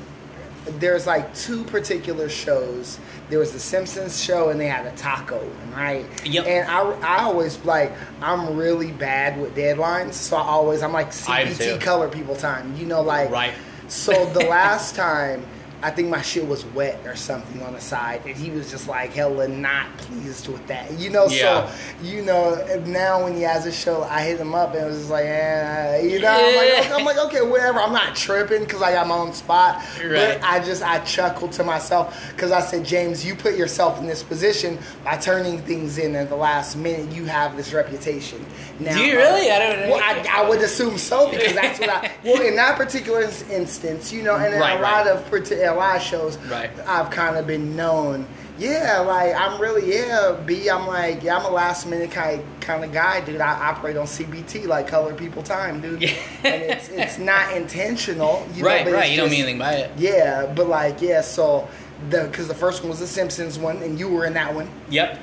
there's 0.79 1.07
like 1.07 1.35
two 1.35 1.65
particular 1.65 2.29
shows. 2.29 2.99
There 3.29 3.39
was 3.39 3.53
the 3.53 3.59
Simpsons 3.59 4.23
show, 4.23 4.51
and 4.51 4.61
they 4.61 4.67
had 4.67 4.87
a 4.87 4.97
taco, 4.97 5.45
right? 5.75 6.07
Yep. 6.25 6.47
And 6.47 6.69
I, 6.69 6.81
I 7.01 7.23
always 7.23 7.63
like 7.65 7.93
I'm 8.21 8.57
really 8.57 8.93
bad 8.93 9.41
with 9.41 9.55
deadlines, 9.55 10.15
so 10.15 10.37
I 10.37 10.43
always 10.43 10.83
I'm 10.83 10.93
like 10.93 11.11
CPT 11.11 11.81
color 11.81 12.09
people 12.09 12.37
time. 12.37 12.77
You 12.77 12.87
know, 12.87 13.03
like 13.03 13.31
right. 13.31 13.55
so 13.89 14.27
the 14.33 14.47
last 14.47 14.95
time, 14.95 15.45
I 15.83 15.91
think 15.91 16.09
my 16.09 16.23
shit 16.23 16.47
was 16.49 16.65
wet 16.67 16.99
or 17.07 17.15
something 17.17 17.63
on 17.63 17.75
the 17.75 17.81
side, 17.81 18.23
and 18.27 18.35
he 18.37 18.51
was 18.51 18.71
just 18.71 18.89
like 18.89 19.13
hella 19.13 19.47
not 19.47 19.87
pleased 19.99 20.49
with 20.49 20.67
that. 20.69 20.91
You 20.99 21.11
know, 21.11 21.27
Yeah. 21.29 21.69
so 21.71 21.75
you 22.03 22.23
know 22.23 22.57
now 22.87 23.23
when 23.25 23.35
he 23.35 23.43
has 23.43 23.67
a 23.67 23.73
show, 23.73 24.03
I 24.05 24.23
hit 24.23 24.41
him 24.41 24.55
up 24.55 24.75
and 24.75 24.85
it 24.85 24.87
was 24.89 24.99
just 24.99 25.11
like, 25.11 25.27
eh, 25.27 26.01
you 26.03 26.19
know, 26.21 26.29
I'm 26.33 26.57
like, 26.57 26.79
okay, 26.79 26.93
I'm 26.95 27.05
like, 27.05 27.19
okay, 27.27 27.43
whatever. 27.43 27.79
I'm 27.81 27.93
not 27.93 28.17
tripping 28.17 28.61
because 28.65 28.81
I 28.83 28.93
got 28.93 29.07
my 29.07 29.15
own 29.17 29.33
spot, 29.35 29.83
Right. 30.03 30.11
but 30.41 30.43
I 30.43 30.61
just 30.65 30.83
I 30.83 30.99
chuckled 31.01 31.53
to 31.53 31.65
myself 31.65 32.31
because 32.35 32.53
I 32.53 32.61
said, 32.61 32.85
James, 32.85 33.25
you 33.25 33.35
put 33.35 33.55
yourself 33.57 33.99
in 34.01 34.07
this 34.07 34.23
position 34.23 34.79
by 35.05 35.17
turning 35.17 35.59
things 35.63 35.99
in 35.99 36.17
at 36.17 36.29
the 36.31 36.37
last 36.37 36.77
minute. 36.77 37.13
You 37.15 37.27
have 37.27 37.57
this 37.57 37.73
reputation. 37.75 38.45
Now, 38.81 38.95
Do 38.97 39.01
you 39.05 39.15
uh, 39.15 39.23
really? 39.23 39.51
I 39.51 39.59
don't 39.59 39.81
know. 39.81 39.95
Well, 39.97 40.03
I, 40.03 40.43
I 40.43 40.49
would 40.49 40.61
assume 40.61 40.99
so 40.99 41.31
because 41.31 41.55
that's 41.55 41.79
what 41.81 41.89
I. 41.91 42.11
Well, 42.25 42.43
in 42.43 42.57
that 42.57 42.77
particular 42.77 43.23
instance, 43.51 44.13
you 44.13 44.23
know, 44.23 44.37
and 44.37 44.53
in 44.55 44.61
Right, 44.61 44.79
a 44.79 44.83
right. 44.83 45.05
lot 45.05 45.07
of 45.07 45.29
parti- 45.31 45.66
a 45.67 45.75
lot 45.75 45.97
of 45.97 46.03
shows, 46.03 46.39
Right. 46.47 46.71
I've 46.87 47.11
kind 47.11 47.37
of 47.37 47.47
been 47.47 47.77
known. 47.77 48.27
Yeah, 48.59 49.01
like 49.01 49.35
I'm 49.35 49.61
really 49.61 49.95
yeah. 49.95 50.33
B, 50.47 50.71
I'm 50.71 50.87
like 50.87 51.23
yeah, 51.23 51.37
I'm 51.37 51.45
a 51.45 51.51
last 51.51 51.87
minute 51.87 52.11
kind 52.11 52.43
kind 52.61 52.83
of 52.85 52.91
guy, 52.93 53.21
dude. 53.21 53.41
I 53.41 53.53
operate 53.53 53.99
on 53.99 54.07
CPT, 54.07 54.67
like 54.67 54.89
color 54.89 55.13
people 55.15 55.43
time, 55.43 55.83
dude. 55.83 56.01
Yeah. 56.01 56.15
and 56.43 56.63
it's 56.63 56.89
it's 56.89 57.19
not 57.19 57.55
intentional, 57.57 58.47
you 58.55 58.65
right, 58.65 58.83
but 58.85 58.95
right. 58.95 59.11
You 59.11 59.19
don't 59.19 59.29
mean 59.31 59.41
anything 59.43 59.59
by 59.59 59.75
it. 59.75 59.91
Yeah, 59.99 60.51
but 60.57 60.69
like 60.69 61.03
yeah, 61.03 61.21
so 61.21 61.69
the 62.09 62.25
because 62.31 62.49
the 62.49 62.55
first 62.55 62.83
one 62.83 62.89
was 62.89 63.01
the 63.01 63.07
Simpsons 63.07 63.59
one, 63.59 63.83
and 63.83 63.99
you 63.99 64.09
were 64.09 64.25
in 64.25 64.33
that 64.35 64.55
one. 64.55 64.71
Yep. 64.89 65.21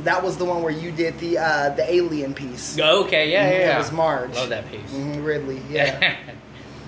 That 0.00 0.24
was 0.24 0.36
the 0.38 0.44
one 0.44 0.60
where 0.62 0.72
you 0.72 0.90
did 0.90 1.16
the 1.20 1.38
uh, 1.38 1.68
the 1.76 1.88
alien 1.94 2.34
piece. 2.34 2.76
Okay. 2.76 3.30
Yeah. 3.30 3.44
Yeah. 3.44 3.50
that 3.50 3.66
yeah. 3.66 3.78
was 3.78 3.92
Marge. 3.92 4.34
Love 4.34 4.48
that 4.48 4.68
piece. 4.68 4.90
Mhm, 4.90 5.24
Ridley, 5.24 5.62
yeah. 5.70 6.16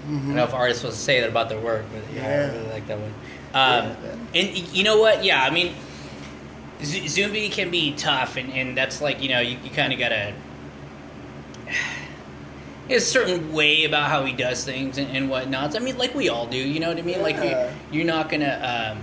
I 0.06 0.10
don't 0.10 0.34
know 0.36 0.44
if 0.44 0.54
artists 0.54 0.82
supposed 0.82 0.98
to 0.98 1.02
say 1.04 1.20
that 1.20 1.28
about 1.28 1.48
their 1.48 1.58
work, 1.60 1.84
but 1.92 2.02
yeah, 2.14 2.22
Yeah. 2.22 2.52
I 2.52 2.56
really 2.56 2.68
like 2.70 2.86
that 2.86 2.98
one. 2.98 3.14
Um, 3.54 3.96
and 4.34 4.56
you 4.74 4.84
know 4.84 4.98
what? 5.00 5.24
Yeah, 5.24 5.42
I 5.42 5.50
mean, 5.50 5.74
Z- 6.82 7.04
Zumbi 7.06 7.50
can 7.50 7.70
be 7.70 7.92
tough, 7.94 8.36
and, 8.36 8.52
and 8.52 8.76
that's 8.76 9.00
like 9.00 9.20
you 9.22 9.28
know 9.30 9.40
you, 9.40 9.56
you 9.64 9.70
kind 9.70 9.92
of 9.92 9.98
gotta. 9.98 10.32
There's 12.88 13.02
a 13.02 13.06
certain 13.06 13.52
way 13.52 13.84
about 13.84 14.08
how 14.10 14.24
he 14.24 14.32
does 14.32 14.64
things 14.64 14.96
and, 14.96 15.10
and 15.16 15.28
whatnot. 15.28 15.74
I 15.74 15.80
mean, 15.80 15.98
like 15.98 16.14
we 16.14 16.28
all 16.28 16.46
do. 16.46 16.56
You 16.56 16.78
know 16.78 16.88
what 16.88 16.98
I 16.98 17.02
mean? 17.02 17.20
Like 17.20 17.36
you, 17.36 17.42
Yeah. 17.50 17.72
you're 17.90 18.04
not 18.04 18.28
gonna. 18.28 18.94
Um, 18.96 19.02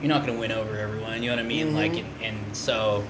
you're 0.00 0.08
not 0.10 0.24
gonna 0.26 0.38
win 0.38 0.52
over 0.52 0.76
everyone. 0.78 1.22
You 1.24 1.30
know 1.30 1.36
what 1.36 1.44
I 1.44 1.48
mean? 1.48 1.68
Mhm. 1.72 1.74
Like, 1.74 1.92
and, 1.94 2.06
and 2.22 2.56
so, 2.56 3.02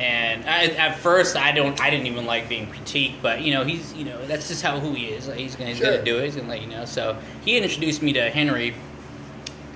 and 0.00 0.44
I, 0.48 0.64
at 0.66 0.98
first, 0.98 1.36
I 1.36 1.52
don't, 1.52 1.80
I 1.80 1.90
didn't 1.90 2.06
even 2.06 2.24
like 2.26 2.48
being 2.48 2.66
critiqued, 2.68 3.20
but 3.22 3.40
you 3.42 3.52
know, 3.52 3.64
he's, 3.64 3.92
you 3.94 4.04
know, 4.04 4.24
that's 4.26 4.48
just 4.48 4.62
how 4.62 4.78
who 4.78 4.92
he 4.94 5.06
is. 5.06 5.28
Like, 5.28 5.38
he's 5.38 5.56
gonna, 5.56 5.70
he's 5.70 5.78
Sure. 5.78 5.90
gonna 5.92 6.04
do 6.04 6.18
it. 6.18 6.24
He's 6.24 6.36
gonna 6.36 6.48
let 6.48 6.60
you 6.62 6.68
know. 6.68 6.84
So 6.84 7.16
he 7.44 7.56
introduced 7.58 8.02
me 8.02 8.12
to 8.14 8.30
Henry, 8.30 8.74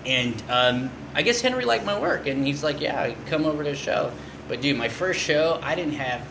and 0.06 0.42
um, 0.48 0.90
I 1.14 1.22
guess 1.22 1.40
Henry 1.40 1.64
liked 1.64 1.84
my 1.84 1.98
work, 1.98 2.26
and 2.26 2.46
he's 2.46 2.62
like, 2.64 2.80
yeah, 2.80 3.14
come 3.26 3.44
over 3.44 3.62
to 3.64 3.70
the 3.70 3.76
show. 3.76 4.12
But 4.48 4.60
dude, 4.60 4.76
my 4.76 4.88
first 4.88 5.20
show, 5.20 5.58
I 5.62 5.74
didn't 5.74 5.94
have. 5.94 6.26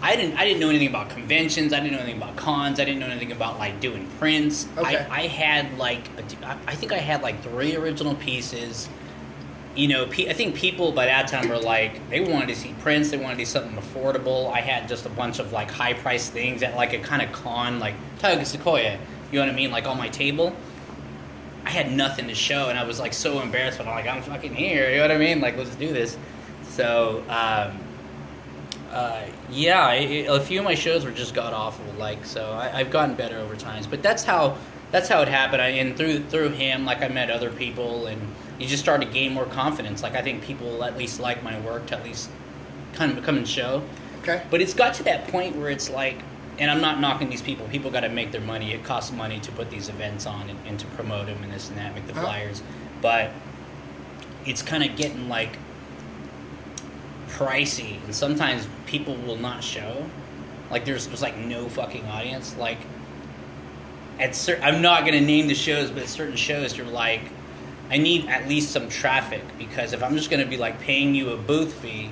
I 0.00 0.14
didn't. 0.14 0.36
I 0.38 0.44
didn't 0.44 0.60
know 0.60 0.68
anything 0.68 0.88
about 0.88 1.10
conventions. 1.10 1.72
I 1.72 1.80
didn't 1.80 1.92
know 1.92 1.98
anything 1.98 2.22
about 2.22 2.36
cons. 2.36 2.78
I 2.78 2.84
didn't 2.84 3.00
know 3.00 3.06
anything 3.06 3.32
about 3.32 3.58
like 3.58 3.80
doing 3.80 4.06
prints. 4.18 4.68
Okay. 4.76 4.96
I, 5.10 5.22
I 5.22 5.26
had 5.26 5.76
like, 5.76 6.06
a- 6.18 6.46
I 6.46 6.56
I 6.68 6.74
think 6.76 6.92
I 6.92 6.98
had 6.98 7.20
like 7.22 7.42
three 7.42 7.74
original 7.74 8.14
pieces 8.14 8.88
you 9.78 9.86
know, 9.86 10.06
I 10.06 10.32
think 10.32 10.56
people 10.56 10.90
by 10.90 11.06
that 11.06 11.28
time 11.28 11.48
were 11.48 11.56
like, 11.56 12.10
they 12.10 12.18
wanted 12.18 12.48
to 12.48 12.56
see 12.56 12.74
prints, 12.80 13.10
they 13.10 13.16
wanted 13.16 13.38
to 13.38 13.46
see 13.46 13.52
something 13.52 13.76
affordable. 13.76 14.52
I 14.52 14.60
had 14.60 14.88
just 14.88 15.06
a 15.06 15.08
bunch 15.08 15.38
of 15.38 15.52
like 15.52 15.70
high 15.70 15.92
priced 15.92 16.32
things 16.32 16.64
at 16.64 16.74
like 16.74 16.94
a 16.94 16.98
kind 16.98 17.22
of 17.22 17.30
con, 17.30 17.78
like 17.78 17.94
Taiga 18.18 18.44
Sequoia, 18.44 18.98
you 19.30 19.38
know 19.38 19.46
what 19.46 19.52
I 19.52 19.54
mean, 19.54 19.70
like 19.70 19.86
on 19.86 19.96
my 19.96 20.08
table. 20.08 20.52
I 21.64 21.70
had 21.70 21.92
nothing 21.92 22.26
to 22.26 22.34
show, 22.34 22.70
and 22.70 22.78
I 22.78 22.84
was 22.84 22.98
like 22.98 23.12
so 23.12 23.40
embarrassed. 23.40 23.78
But 23.78 23.86
I'm 23.86 23.94
like, 23.94 24.08
I'm 24.08 24.22
fucking 24.22 24.54
here. 24.54 24.90
You 24.90 24.96
know 24.96 25.02
what 25.02 25.10
I 25.12 25.18
mean? 25.18 25.40
Like, 25.40 25.56
let's 25.56 25.76
do 25.76 25.92
this. 25.92 26.16
So, 26.70 27.22
um, 27.28 27.78
uh, 28.90 29.26
yeah, 29.50 29.92
a 29.92 30.40
few 30.40 30.58
of 30.58 30.64
my 30.64 30.74
shows 30.74 31.04
were 31.04 31.10
just 31.12 31.34
god 31.34 31.52
awful. 31.52 31.84
Like, 31.98 32.24
so 32.24 32.52
I, 32.52 32.78
I've 32.78 32.90
gotten 32.90 33.14
better 33.14 33.36
over 33.36 33.54
times. 33.54 33.86
But 33.86 34.02
that's 34.02 34.24
how 34.24 34.56
that's 34.90 35.08
how 35.08 35.20
it 35.20 35.28
happened. 35.28 35.62
I, 35.62 35.68
and 35.68 35.96
through 35.96 36.24
through 36.24 36.50
him, 36.50 36.84
like 36.84 37.02
I 37.02 37.08
met 37.08 37.30
other 37.30 37.50
people, 37.50 38.06
and 38.06 38.20
you 38.58 38.66
just 38.66 38.82
start 38.82 39.00
to 39.02 39.06
gain 39.06 39.32
more 39.34 39.46
confidence. 39.46 40.02
Like 40.02 40.14
I 40.14 40.22
think 40.22 40.42
people 40.42 40.82
at 40.84 40.96
least 40.96 41.20
like 41.20 41.42
my 41.42 41.58
work 41.60 41.86
to 41.86 41.96
at 41.96 42.04
least 42.04 42.28
kind 42.94 43.16
of 43.16 43.24
come 43.24 43.36
and 43.36 43.48
show. 43.48 43.82
Okay. 44.22 44.42
But 44.50 44.60
it's 44.60 44.74
got 44.74 44.94
to 44.94 45.02
that 45.04 45.28
point 45.28 45.56
where 45.56 45.70
it's 45.70 45.88
like, 45.90 46.18
and 46.58 46.70
I'm 46.70 46.80
not 46.80 46.98
knocking 47.00 47.30
these 47.30 47.40
people. 47.42 47.66
People 47.68 47.90
got 47.90 48.00
to 48.00 48.08
make 48.08 48.32
their 48.32 48.40
money. 48.40 48.72
It 48.72 48.82
costs 48.84 49.12
money 49.12 49.38
to 49.40 49.52
put 49.52 49.70
these 49.70 49.88
events 49.88 50.26
on 50.26 50.50
and, 50.50 50.58
and 50.66 50.78
to 50.80 50.86
promote 50.88 51.26
them 51.26 51.42
and 51.44 51.52
this 51.52 51.68
and 51.68 51.78
that, 51.78 51.94
make 51.94 52.06
the 52.08 52.14
Huh. 52.14 52.22
flyers. 52.22 52.62
But 53.00 53.30
it's 54.44 54.60
kind 54.62 54.82
of 54.82 54.96
getting 54.96 55.28
like 55.28 55.56
pricey, 57.28 58.02
and 58.04 58.14
sometimes 58.14 58.66
people 58.86 59.14
will 59.16 59.36
not 59.36 59.62
show. 59.62 60.06
Like 60.70 60.84
there's 60.84 61.06
there's 61.06 61.22
like 61.22 61.36
no 61.36 61.68
fucking 61.68 62.06
audience. 62.06 62.56
Like 62.56 62.78
at 64.18 64.34
cer- 64.34 64.60
I'm 64.62 64.82
not 64.82 65.04
gonna 65.04 65.20
name 65.20 65.46
the 65.46 65.54
shows, 65.54 65.90
but 65.90 66.06
certain 66.08 66.36
shows 66.36 66.76
you're 66.76 66.86
like, 66.86 67.20
I 67.90 67.96
need 67.98 68.26
at 68.26 68.48
least 68.48 68.70
some 68.70 68.88
traffic 68.88 69.42
because 69.58 69.92
if 69.92 70.02
I'm 70.02 70.14
just 70.16 70.30
gonna 70.30 70.46
be 70.46 70.56
like 70.56 70.80
paying 70.80 71.14
you 71.14 71.30
a 71.30 71.36
booth 71.36 71.72
fee, 71.74 72.10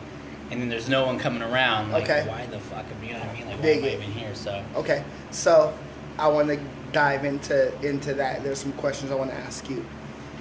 and 0.50 0.60
then 0.62 0.68
there's 0.68 0.88
no 0.88 1.04
one 1.06 1.18
coming 1.18 1.42
around, 1.42 1.90
like 1.92 2.04
Okay. 2.04 2.26
why 2.28 2.46
the 2.46 2.58
fuck? 2.60 2.84
You 3.02 3.12
know 3.12 3.18
what 3.18 3.28
I 3.28 3.32
mean? 3.32 3.46
Like 3.46 3.56
why 3.56 3.62
Dig 3.62 3.78
am 3.78 3.84
I 3.84 3.88
even 3.94 4.12
here? 4.12 4.34
So 4.34 4.62
Okay, 4.76 5.04
so 5.30 5.74
I 6.18 6.28
want 6.28 6.48
to 6.48 6.58
dive 6.92 7.24
into 7.24 7.72
into 7.86 8.14
that. 8.14 8.42
There's 8.42 8.58
some 8.58 8.72
questions 8.72 9.10
I 9.10 9.16
want 9.16 9.30
to 9.30 9.36
ask 9.36 9.68
you. 9.68 9.84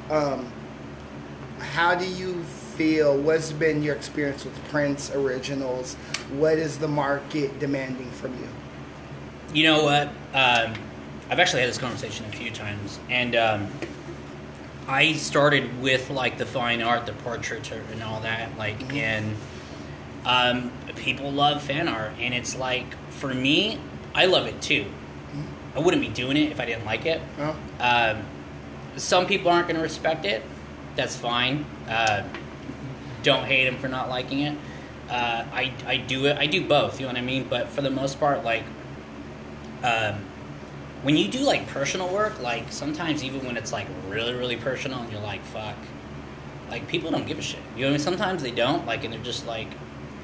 Um, 0.10 0.52
how 1.60 1.96
do 1.96 2.06
you 2.06 2.44
feel? 2.76 3.18
What's 3.18 3.52
been 3.52 3.82
your 3.82 3.96
experience 3.96 4.46
with 4.46 4.54
prints 4.70 5.12
originals? 5.14 5.96
What 6.34 6.58
is 6.58 6.78
the 6.78 6.88
market 6.88 7.60
demanding 7.60 8.12
from 8.12 8.34
you? 8.36 8.48
You 9.54 9.64
know 9.64 9.84
what? 9.84 10.08
Um, 10.34 10.74
I've 11.30 11.40
actually 11.40 11.62
had 11.62 11.70
this 11.70 11.78
conversation 11.78 12.26
a 12.28 12.32
few 12.32 12.52
times, 12.52 13.00
and 13.10 13.36
um, 13.36 13.72
I 14.88 15.14
started 15.14 15.82
with 15.82 16.10
like 16.10 16.38
the 16.38 16.46
fine 16.46 16.82
art, 16.82 17.06
the 17.06 17.14
portraiture, 17.14 17.82
and 17.92 18.04
all 18.04 18.20
that. 18.22 18.58
Like, 18.58 18.80
Mhm. 18.90 18.98
and 18.98 19.36
um, 20.26 20.72
people 20.96 21.32
love 21.32 21.62
fan 21.64 21.88
art, 21.88 22.12
and 22.20 22.34
it's 22.34 22.56
like 22.56 22.86
for 23.12 23.34
me, 23.34 23.80
I 24.14 24.26
love 24.26 24.48
it 24.48 24.62
too. 24.62 24.86
I 25.76 25.80
wouldn't 25.80 26.02
be 26.02 26.08
doing 26.10 26.38
it 26.38 26.52
if 26.52 26.60
I 26.60 26.66
didn't 26.66 26.86
like 26.86 27.06
it. 27.06 27.22
Huh? 27.38 27.54
Um, 27.80 28.24
some 28.96 29.26
people 29.26 29.52
aren't 29.52 29.68
going 29.68 29.76
to 29.76 29.82
respect 29.84 30.24
it. 30.26 30.42
That's 30.96 31.16
fine. 31.18 31.66
Uh, 31.90 32.24
don't 33.24 33.44
hate 33.44 33.66
them 33.66 33.78
for 33.78 33.90
not 33.90 34.08
liking 34.10 34.40
it. 34.40 34.58
Uh, 35.10 35.44
I, 35.54 35.74
I 35.86 35.98
do 35.98 36.28
it. 36.28 36.38
I 36.38 36.46
do 36.46 36.66
both. 36.66 37.00
You 37.00 37.08
know 37.08 37.12
what 37.12 37.18
I 37.20 37.22
mean. 37.26 37.46
But 37.50 37.68
for 37.70 37.82
the 37.82 37.90
most 37.90 38.20
part, 38.22 38.46
like, 38.46 38.64
um, 39.84 40.16
when 41.06 41.16
you 41.16 41.28
do 41.28 41.42
like 41.42 41.68
personal 41.68 42.12
work, 42.12 42.42
like 42.42 42.72
sometimes 42.72 43.24
even 43.24 43.46
when 43.46 43.58
it's 43.58 43.72
like 43.72 43.86
really 44.10 44.34
really 44.34 44.58
personal, 44.58 45.00
and 45.02 45.12
you're 45.12 45.22
like, 45.22 45.44
fuck, 45.46 45.76
like 46.72 46.88
people 46.88 47.12
don't 47.12 47.28
give 47.28 47.38
a 47.38 47.44
shit. 47.44 47.60
You 47.76 47.82
know 47.82 47.88
what 47.88 47.88
I 47.88 47.92
mean? 47.92 48.00
Sometimes 48.00 48.42
they 48.42 48.50
don't. 48.50 48.88
Like, 48.88 49.04
and 49.04 49.14
they're 49.14 49.22
just 49.22 49.46
like, 49.46 49.68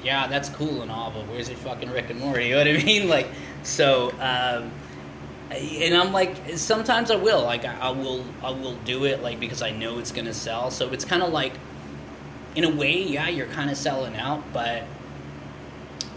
yeah, 0.02 0.26
that's 0.26 0.48
cool 0.48 0.82
and 0.82 0.90
all, 0.90 1.12
but 1.12 1.28
where's 1.28 1.48
your 1.48 1.58
fucking 1.58 1.88
Rick 1.90 2.10
and 2.10 2.18
Morty? 2.18 2.46
You 2.48 2.50
know 2.56 2.58
what 2.58 2.82
I 2.82 2.84
mean? 2.84 3.08
Like, 3.08 3.28
so. 3.62 4.10
Um, 4.18 4.72
and 5.52 5.94
I'm 5.94 6.12
like, 6.12 6.34
sometimes 6.56 7.10
I 7.10 7.16
will, 7.16 7.42
like, 7.42 7.66
I, 7.66 7.78
I 7.78 7.90
will, 7.90 8.24
I 8.42 8.50
will 8.50 8.74
do 8.86 9.04
it, 9.04 9.22
like, 9.22 9.38
because 9.38 9.60
I 9.60 9.70
know 9.70 9.98
it's 9.98 10.10
gonna 10.10 10.32
sell. 10.32 10.70
So 10.70 10.88
it's 10.90 11.04
kind 11.04 11.22
of 11.22 11.30
like, 11.30 11.52
in 12.56 12.64
a 12.64 12.70
way, 12.70 13.02
yeah, 13.02 13.28
you're 13.28 13.46
kind 13.48 13.70
of 13.70 13.76
selling 13.76 14.16
out, 14.16 14.42
but 14.52 14.84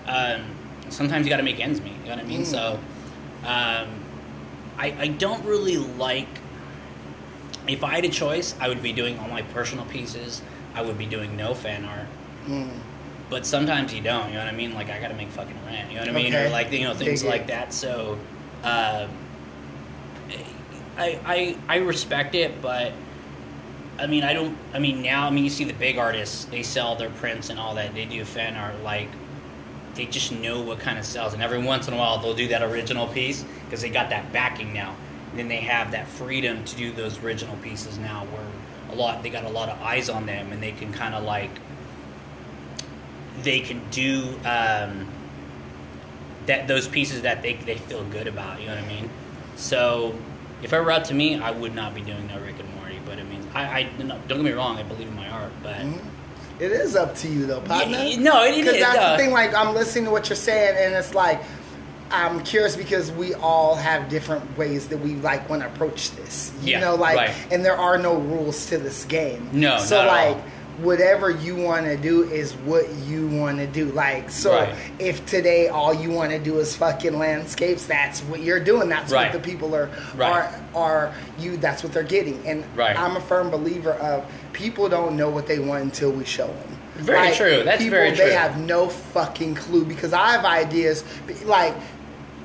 um, 0.08 0.42
sometimes 0.90 1.26
you 1.26 1.30
got 1.30 1.38
to 1.38 1.44
make 1.44 1.60
ends 1.60 1.82
meet. 1.82 1.94
You 2.04 2.10
know 2.10 2.16
what 2.16 2.20
I 2.20 2.24
mean? 2.24 2.42
Mm. 2.42 2.46
So 2.46 2.80
um, 3.46 4.05
I, 4.78 4.96
I 5.00 5.08
don't 5.08 5.44
really 5.46 5.78
like. 5.78 6.28
If 7.68 7.84
I 7.84 7.96
had 7.96 8.06
a 8.06 8.10
choice, 8.10 8.56
I 8.60 8.68
would 8.68 8.84
be 8.84 8.94
doing 8.94 9.18
all 9.20 9.28
my 9.28 9.42
personal 9.42 9.86
pieces. 9.86 10.42
I 10.74 10.82
would 10.82 10.98
be 10.98 11.06
doing 11.06 11.36
no 11.36 11.54
fan 11.54 11.86
art. 11.86 12.08
Mm. 12.46 12.70
But 13.30 13.46
sometimes 13.46 13.94
you 13.94 14.02
don't. 14.02 14.28
You 14.28 14.36
know 14.36 14.46
what 14.46 14.54
I 14.54 14.56
mean? 14.56 14.74
Like 14.74 14.90
I 14.90 15.00
got 15.00 15.08
to 15.08 15.16
make 15.16 15.30
fucking 15.30 15.58
rent. 15.66 15.90
You 15.90 15.96
know 15.96 16.02
what 16.02 16.10
I 16.10 16.14
mean? 16.14 16.34
Okay. 16.34 16.46
Or 16.46 16.50
like 16.50 16.72
you 16.72 16.84
know 16.84 16.94
things 16.94 17.22
Dig 17.22 17.28
it. 17.28 17.32
like 17.32 17.48
that. 17.48 17.74
So. 17.74 18.20
Um, 18.64 19.10
I, 20.98 21.20
I 21.26 21.58
I 21.68 21.78
respect 21.78 22.36
it, 22.36 22.62
but 22.62 22.94
I 24.00 24.08
mean 24.08 24.24
I 24.24 24.34
don't. 24.34 24.58
I 24.74 24.80
mean 24.80 25.02
now 25.02 25.28
I 25.28 25.30
mean 25.30 25.44
you 25.44 25.50
see 25.50 25.64
the 25.64 25.74
big 25.74 25.98
artists 25.98 26.46
they 26.46 26.64
sell 26.64 26.96
their 26.96 27.10
prints 27.10 27.50
and 27.50 27.60
all 27.60 27.76
that. 27.76 27.94
They 27.94 28.06
do 28.06 28.24
fan 28.24 28.56
art 28.56 28.82
like 28.84 29.10
they 29.96 30.06
just 30.06 30.32
know 30.32 30.62
what 30.62 30.80
kind 30.80 31.00
of 31.00 31.06
sells, 31.06 31.34
and 31.34 31.42
every 31.42 31.60
once 31.60 31.88
in 31.88 31.94
a 31.94 31.98
while 31.98 32.18
they'll 32.20 32.34
do 32.36 32.48
that 32.50 32.62
original 32.62 33.08
piece 33.08 33.46
because 33.66 33.82
they 33.82 33.90
got 33.90 34.10
that 34.10 34.32
backing 34.34 34.74
now. 34.74 34.96
And 35.32 35.40
then 35.40 35.48
they 35.48 35.58
have 35.58 35.92
that 35.92 36.08
freedom 36.08 36.64
to 36.64 36.76
do 36.76 36.92
those 36.92 37.22
original 37.24 37.56
pieces 37.58 37.98
now, 37.98 38.26
where 38.26 38.46
a 38.92 38.96
lot 38.96 39.24
they 39.24 39.30
got 39.30 39.44
a 39.46 39.50
lot 39.50 39.70
of 39.70 39.82
eyes 39.82 40.10
on 40.10 40.26
them, 40.26 40.52
and 40.52 40.62
they 40.62 40.72
can 40.72 40.92
kind 40.94 41.16
of 41.16 41.24
like 41.24 41.52
they 43.42 43.60
can 43.60 43.82
do 43.92 44.38
um, 44.46 45.08
that 46.46 46.68
those 46.68 46.88
pieces 46.88 47.22
that 47.24 47.42
they 47.42 47.54
they 47.54 47.78
feel 47.78 48.04
good 48.06 48.28
about. 48.28 48.60
You 48.62 48.68
know 48.68 48.76
what 48.76 48.84
I 48.84 48.88
mean? 48.88 49.10
So 49.56 50.16
if 50.62 50.72
it 50.74 50.80
were 50.80 50.92
up 50.92 51.04
to 51.06 51.14
me, 51.14 51.40
I 51.40 51.52
would 51.52 51.76
not 51.76 51.94
be 51.96 52.02
doing 52.02 52.28
no 52.28 52.40
Rick 52.40 52.60
and 52.60 52.74
Morty. 52.76 53.00
But 53.06 53.20
I 53.20 53.24
mean, 53.24 53.48
I, 53.54 53.80
I 53.80 53.84
don't 53.98 54.20
get 54.28 54.42
me 54.42 54.52
wrong, 54.52 54.78
I 54.78 54.84
believe 54.84 55.08
in 55.08 55.16
my 55.16 55.30
art, 55.30 55.52
but. 55.64 55.76
Mhm. 55.78 56.00
It 56.60 56.72
is 56.72 56.96
up 56.96 57.16
to 57.18 57.28
you 57.28 57.46
though, 57.46 57.62
partner. 57.62 57.98
Yeah, 57.98 58.20
no, 58.20 58.44
it- 58.44 58.56
it 58.56 58.64
Because 58.66 58.80
that's 58.80 58.98
uh, 58.98 59.12
the 59.18 59.24
thing. 59.24 59.32
Like 59.32 59.54
I'm 59.54 59.74
listening 59.76 60.06
to 60.06 60.12
what 60.12 60.30
you're 60.30 60.36
saying, 60.36 60.78
and 60.80 60.96
it's 60.96 61.14
like 61.14 61.42
I'm 62.12 62.44
curious 62.44 62.76
because 62.76 63.12
we 63.12 63.34
all 63.34 63.76
have 63.76 64.10
different 64.10 64.58
ways 64.58 64.88
that 64.90 64.98
we 64.98 65.16
like 65.16 65.50
want 65.50 65.64
to 65.64 65.68
approach 65.68 66.12
this. 66.12 66.52
You 66.62 66.74
Yeah, 66.74 66.80
know, 66.82 66.96
like, 66.96 67.18
right. 67.18 67.34
and 67.52 67.66
there 67.66 67.76
are 67.78 67.98
no 67.98 68.16
rules 68.16 68.68
to 68.68 68.78
this 68.78 69.06
game. 69.06 69.50
No, 69.52 69.80
So 69.80 70.06
like. 70.06 70.36
all. 70.38 70.44
Whatever 70.80 71.30
you 71.30 71.56
want 71.56 71.86
to 71.86 71.96
do 71.96 72.24
is 72.24 72.54
what 72.54 72.90
you 73.08 73.28
want 73.28 73.60
to 73.60 73.68
do. 73.68 73.86
Like, 73.86 74.30
so 74.30 74.52
Right. 74.54 74.76
if 75.00 75.26
today 75.26 75.70
all 75.70 75.94
you 75.94 76.12
want 76.12 76.32
to 76.32 76.40
do 76.40 76.60
is 76.60 76.76
fucking 76.76 77.18
landscapes, 77.18 77.86
that's 77.86 78.20
what 78.22 78.42
you're 78.42 78.60
doing. 78.60 78.90
That's 78.90 79.12
Right. 79.12 79.32
what 79.32 79.42
the 79.42 79.48
people 79.48 79.74
are 79.76 79.90
Right. 80.16 80.30
are 80.32 80.50
are 80.76 81.12
you. 81.40 81.56
That's 81.56 81.82
what 81.84 81.94
they're 81.94 82.04
getting. 82.04 82.42
And 82.46 82.66
Right. 82.76 82.98
I'm 83.00 83.16
a 83.16 83.22
firm 83.22 83.50
believer 83.50 83.94
of 83.94 84.24
people 84.52 84.90
don't 84.90 85.16
know 85.16 85.30
what 85.30 85.48
they 85.48 85.60
want 85.60 85.84
until 85.84 86.12
we 86.12 86.26
show 86.26 86.48
them. 86.48 86.78
Very 86.96 87.32
true. 87.34 87.62
That's 87.64 87.78
people, 87.82 87.98
very 87.98 88.12
true. 88.12 88.26
They 88.26 88.34
have 88.34 88.58
no 88.58 88.88
fucking 88.90 89.56
clue 89.56 89.86
because 89.86 90.12
I 90.14 90.32
have 90.32 90.46
ideas. 90.46 91.04
Like, 91.46 91.74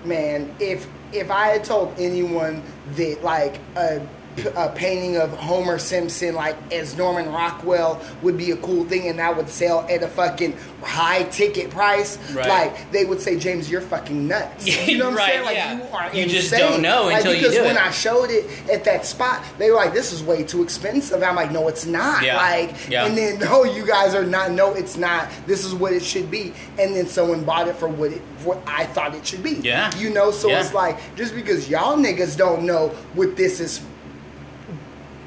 man, 0.04 0.50
if 0.60 0.86
if 1.12 1.28
I 1.32 1.48
had 1.48 1.64
told 1.64 1.92
anyone 1.98 2.62
that 2.94 3.24
like 3.24 3.58
a, 3.76 4.00
a 4.47 4.68
painting 4.74 5.16
of 5.16 5.30
Homer 5.32 5.78
Simpson 5.78 6.34
like 6.34 6.57
as 6.72 6.97
Norman 6.97 7.30
Rockwell 7.32 8.01
would 8.22 8.36
be 8.36 8.51
a 8.51 8.57
cool 8.59 8.84
thing 8.84 9.09
and 9.09 9.18
that 9.18 9.36
would 9.36 9.49
sell 9.49 9.86
at 9.88 10.03
a 10.03 10.09
fucking 10.09 10.57
high 10.82 11.24
ticket 11.24 11.70
price, 11.70 12.18
Right. 12.32 12.49
like 12.49 12.91
they 12.93 13.05
would 13.05 13.20
say, 13.20 13.36
James, 13.38 13.70
you're 13.70 13.80
fucking 13.80 14.26
nuts. 14.28 14.66
You 14.88 14.99
know 14.99 15.11
what 15.11 15.20
I'm 15.20 15.28
saying? 15.28 15.45
Like 15.45 15.57
yeah. 15.57 15.76
you 15.76 15.82
are 15.93 16.14
You 16.14 16.26
just 16.26 16.53
insane. 16.53 16.70
don't 16.70 16.82
know 16.82 17.05
Like, 17.05 17.16
until 17.18 17.32
you 17.34 17.41
because 17.41 17.55
do 17.55 17.62
when 17.62 17.76
it. 17.76 17.82
I 17.82 17.91
showed 17.91 18.30
it 18.30 18.47
at 18.70 18.84
that 18.84 19.05
spot, 19.07 19.45
they 19.59 19.70
were 19.70 19.76
like, 19.76 19.93
"This 19.93 20.12
is 20.12 20.22
way 20.22 20.43
too 20.45 20.62
expensive." 20.62 21.22
I'm 21.22 21.36
like, 21.36 21.51
"No, 21.53 21.68
it's 21.68 21.84
not." 21.86 22.22
Yeah. 22.22 22.36
Like, 22.36 22.74
Yeah. 22.88 23.05
and 23.07 23.16
then 23.16 23.38
no, 23.41 23.64
you 23.64 23.86
guys 23.86 24.14
are 24.14 24.24
not. 24.24 24.53
No, 24.53 24.72
it's 24.74 24.97
not. 24.97 25.28
This 25.47 25.64
is 25.64 25.74
what 25.74 25.93
it 25.93 26.03
should 26.03 26.30
be. 26.30 26.53
And 26.78 26.97
then 26.97 27.07
someone 27.07 27.45
bought 27.45 27.68
it 27.68 27.76
for 27.76 27.88
what 27.88 28.12
it 28.12 28.22
what 28.45 28.62
I 28.66 28.86
thought 28.86 29.14
it 29.14 29.26
should 29.26 29.43
be. 29.43 29.53
Yeah. 29.62 29.95
You 29.97 30.11
know, 30.11 30.30
so 30.30 30.49
Yeah. 30.49 30.61
it's 30.61 30.72
like 30.72 30.99
just 31.16 31.34
because 31.34 31.68
y'all 31.68 31.97
niggas 31.99 32.36
don't 32.36 32.62
know 32.62 32.88
what 33.14 33.36
this 33.36 33.61
is. 33.61 33.80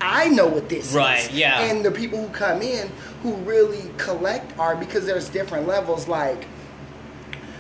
I 0.03 0.27
know 0.29 0.47
what 0.47 0.69
this 0.69 0.93
Right, 0.93 1.19
is. 1.19 1.25
Right, 1.27 1.33
yeah. 1.33 1.61
And 1.61 1.83
the 1.83 1.91
people 1.91 2.19
who 2.21 2.27
come 2.33 2.61
in 2.61 2.89
who 3.21 3.33
really 3.35 3.89
collect 3.97 4.57
art 4.59 4.79
because 4.79 5.05
there's 5.05 5.29
different 5.29 5.67
levels. 5.67 6.07
Like 6.07 6.45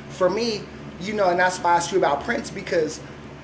for 0.09 0.29
me, 0.29 0.63
you 1.01 1.13
know, 1.13 1.29
and 1.29 1.39
that's 1.39 1.57
why 1.59 1.71
I 1.71 1.75
asked 1.77 1.91
you 1.91 1.97
about 1.97 2.23
prints 2.23 2.49
because 2.51 2.99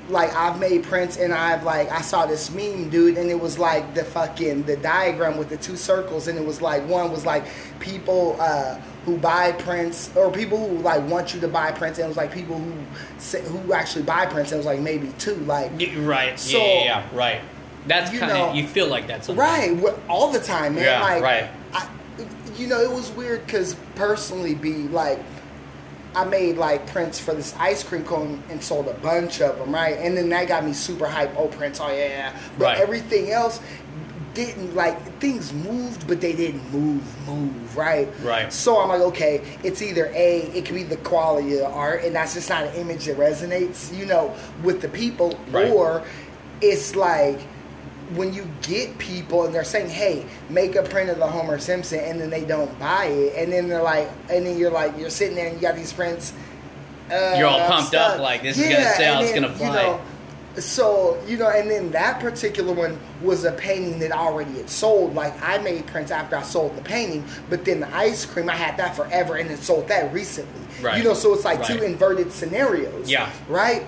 like 0.09 0.33
I've 0.35 0.59
made 0.59 0.83
prints 0.83 1.17
and 1.17 1.33
I've 1.33 1.63
like 1.63 1.91
I 1.91 2.01
saw 2.01 2.25
this 2.25 2.51
meme, 2.51 2.89
dude, 2.89 3.17
and 3.17 3.29
it 3.29 3.39
was 3.39 3.59
like 3.59 3.93
the 3.93 4.03
fucking 4.03 4.63
the 4.63 4.75
diagram 4.77 5.37
with 5.37 5.49
the 5.49 5.57
two 5.57 5.77
circles, 5.77 6.27
and 6.27 6.37
it 6.37 6.45
was 6.45 6.61
like 6.61 6.85
one 6.87 7.11
was 7.11 7.25
like 7.25 7.45
people 7.79 8.35
uh, 8.39 8.75
who 9.05 9.17
buy 9.17 9.51
prints 9.53 10.09
or 10.15 10.31
people 10.31 10.67
who 10.67 10.77
like 10.79 11.07
want 11.07 11.33
you 11.33 11.39
to 11.41 11.47
buy 11.47 11.71
prints, 11.71 11.99
and 11.99 12.05
it 12.05 12.07
was 12.09 12.17
like 12.17 12.33
people 12.33 12.57
who 12.57 12.73
who 13.39 13.73
actually 13.73 14.03
buy 14.03 14.25
prints, 14.25 14.51
and 14.51 14.57
it 14.57 14.65
was 14.65 14.65
like 14.65 14.79
maybe 14.79 15.11
two, 15.19 15.35
like 15.35 15.71
Right. 15.97 16.39
So- 16.39 16.57
yeah, 16.57 16.63
yeah, 16.65 16.83
yeah. 16.83 17.03
Right. 17.13 17.41
That's 17.88 18.11
You 18.11 18.19
kind 18.19 18.34
know- 18.34 18.49
of 18.49 18.55
you 18.55 18.67
feel 18.67 18.88
like 18.88 19.07
that's 19.07 19.27
something. 19.27 19.43
Right, 19.43 19.77
all 20.07 20.32
the 20.32 20.39
time, 20.39 20.75
man. 20.75 20.84
Yeah, 20.84 21.01
like, 21.01 21.23
right. 21.23 21.49
I, 21.73 21.88
you 22.57 22.67
know, 22.67 22.80
it 22.82 22.91
was 22.91 23.09
weird 23.11 23.45
because 23.45 23.75
personally, 23.95 24.53
be 24.53 24.73
like, 24.89 25.19
I 26.15 26.25
made 26.25 26.57
like 26.57 26.88
prints 26.88 27.19
for 27.19 27.34
this 27.34 27.55
ice 27.57 27.84
cream 27.84 28.03
cone 28.03 28.43
and 28.49 28.61
sold 28.63 28.88
a 28.88 28.93
bunch 28.95 29.41
of 29.41 29.57
them, 29.59 29.73
right? 29.73 29.97
And 29.97 30.17
then 30.17 30.30
that 30.30 30.47
got 30.47 30.65
me 30.65 30.73
super 30.73 31.07
hype. 31.07 31.32
Oh, 31.38 31.47
prints, 31.47 31.80
oh 31.80 31.88
yeah, 31.89 32.07
yeah. 32.07 32.39
But 32.57 32.65
Right. 32.65 32.80
everything 32.80 33.32
else 33.32 33.59
didn't 34.34 34.75
like 34.75 35.19
things 35.19 35.53
moved, 35.53 36.07
but 36.07 36.19
they 36.21 36.34
didn't 36.34 36.71
move, 36.73 37.03
move, 37.27 37.75
right? 37.77 38.07
Right. 38.23 38.51
So 38.51 38.80
I'm 38.80 38.89
like, 38.89 39.01
okay, 39.01 39.41
it's 39.63 39.82
either 39.82 40.07
a, 40.13 40.41
it 40.53 40.65
could 40.65 40.75
be 40.75 40.84
the 40.84 40.97
quality 40.97 41.53
of 41.53 41.59
the 41.59 41.67
art, 41.69 42.03
and 42.03 42.15
that's 42.15 42.34
just 42.34 42.49
not 42.49 42.63
an 42.65 42.73
image 42.75 43.05
that 43.05 43.17
resonates, 43.17 43.95
you 43.95 44.05
know, 44.05 44.34
with 44.63 44.82
the 44.82 44.88
people, 44.89 45.38
Right. 45.51 45.71
or 45.71 46.03
it's 46.61 46.95
like 46.95 47.39
when 48.16 48.34
you 48.34 48.47
get 48.62 48.97
people 48.97 49.45
and 49.45 49.53
they're 49.53 49.64
saying, 49.64 49.89
"Hey, 49.89 50.26
make 50.49 50.76
a 50.76 50.84
print 50.84 51.10
of 51.10 51.18
the 51.18 51.28
Homer 51.28 51.60
Simpson," 51.60 51.99
and 51.99 52.20
then 52.20 52.30
they 52.30 52.43
don't 52.43 52.78
buy 52.80 53.05
it, 53.05 53.36
and 53.36 53.51
then 53.53 53.68
they're 53.68 53.84
like, 53.84 54.10
and 54.30 54.45
then 54.45 54.57
you're 54.57 54.72
like, 54.72 54.97
you're 54.97 55.10
sitting 55.10 55.36
there 55.36 55.47
and 55.47 55.55
you 55.55 55.62
got 55.62 55.76
these 55.76 55.93
prints. 55.93 56.34
Uh, 57.12 57.36
You're 57.38 57.47
all 57.47 57.68
pumped 57.68 57.95
up, 57.95 58.20
like, 58.20 58.43
this 58.43 58.57
is 58.57 58.64
gonna 58.66 58.93
sell, 58.93 59.22
it's 59.22 59.32
then, 59.32 59.41
gonna 59.41 59.53
You 59.53 59.60
fly. 59.60 59.76
know, 59.84 60.01
so 60.60 61.18
you 61.28 61.38
know, 61.38 61.49
and 61.49 61.70
then 61.70 61.91
that 61.91 62.20
particular 62.20 62.74
one 62.74 62.99
was 63.22 63.45
a 63.45 63.51
painting 63.53 63.99
that 63.99 64.12
already 64.12 64.53
had 64.53 64.70
sold. 64.70 65.16
Like 65.16 65.34
I 65.41 65.57
made 65.60 65.88
prints 65.88 66.12
after 66.12 66.36
I 66.36 66.41
sold 66.43 66.76
the 66.76 66.82
painting, 66.82 67.24
but 67.49 67.66
then 67.66 67.80
the 67.80 67.95
ice 67.95 68.26
cream 68.26 68.49
I 68.49 68.55
had 68.55 68.78
that 68.78 68.95
forever 68.95 69.38
and 69.38 69.49
then 69.49 69.57
sold 69.57 69.88
that 69.88 70.14
recently. 70.14 70.62
Right. 70.82 70.97
You 70.97 71.03
know, 71.03 71.14
so 71.14 71.34
it's 71.34 71.45
like 71.45 71.66
two 71.66 71.82
inverted 71.82 72.32
scenarios. 72.32 73.10
Yeah. 73.10 73.30
Right. 73.47 73.86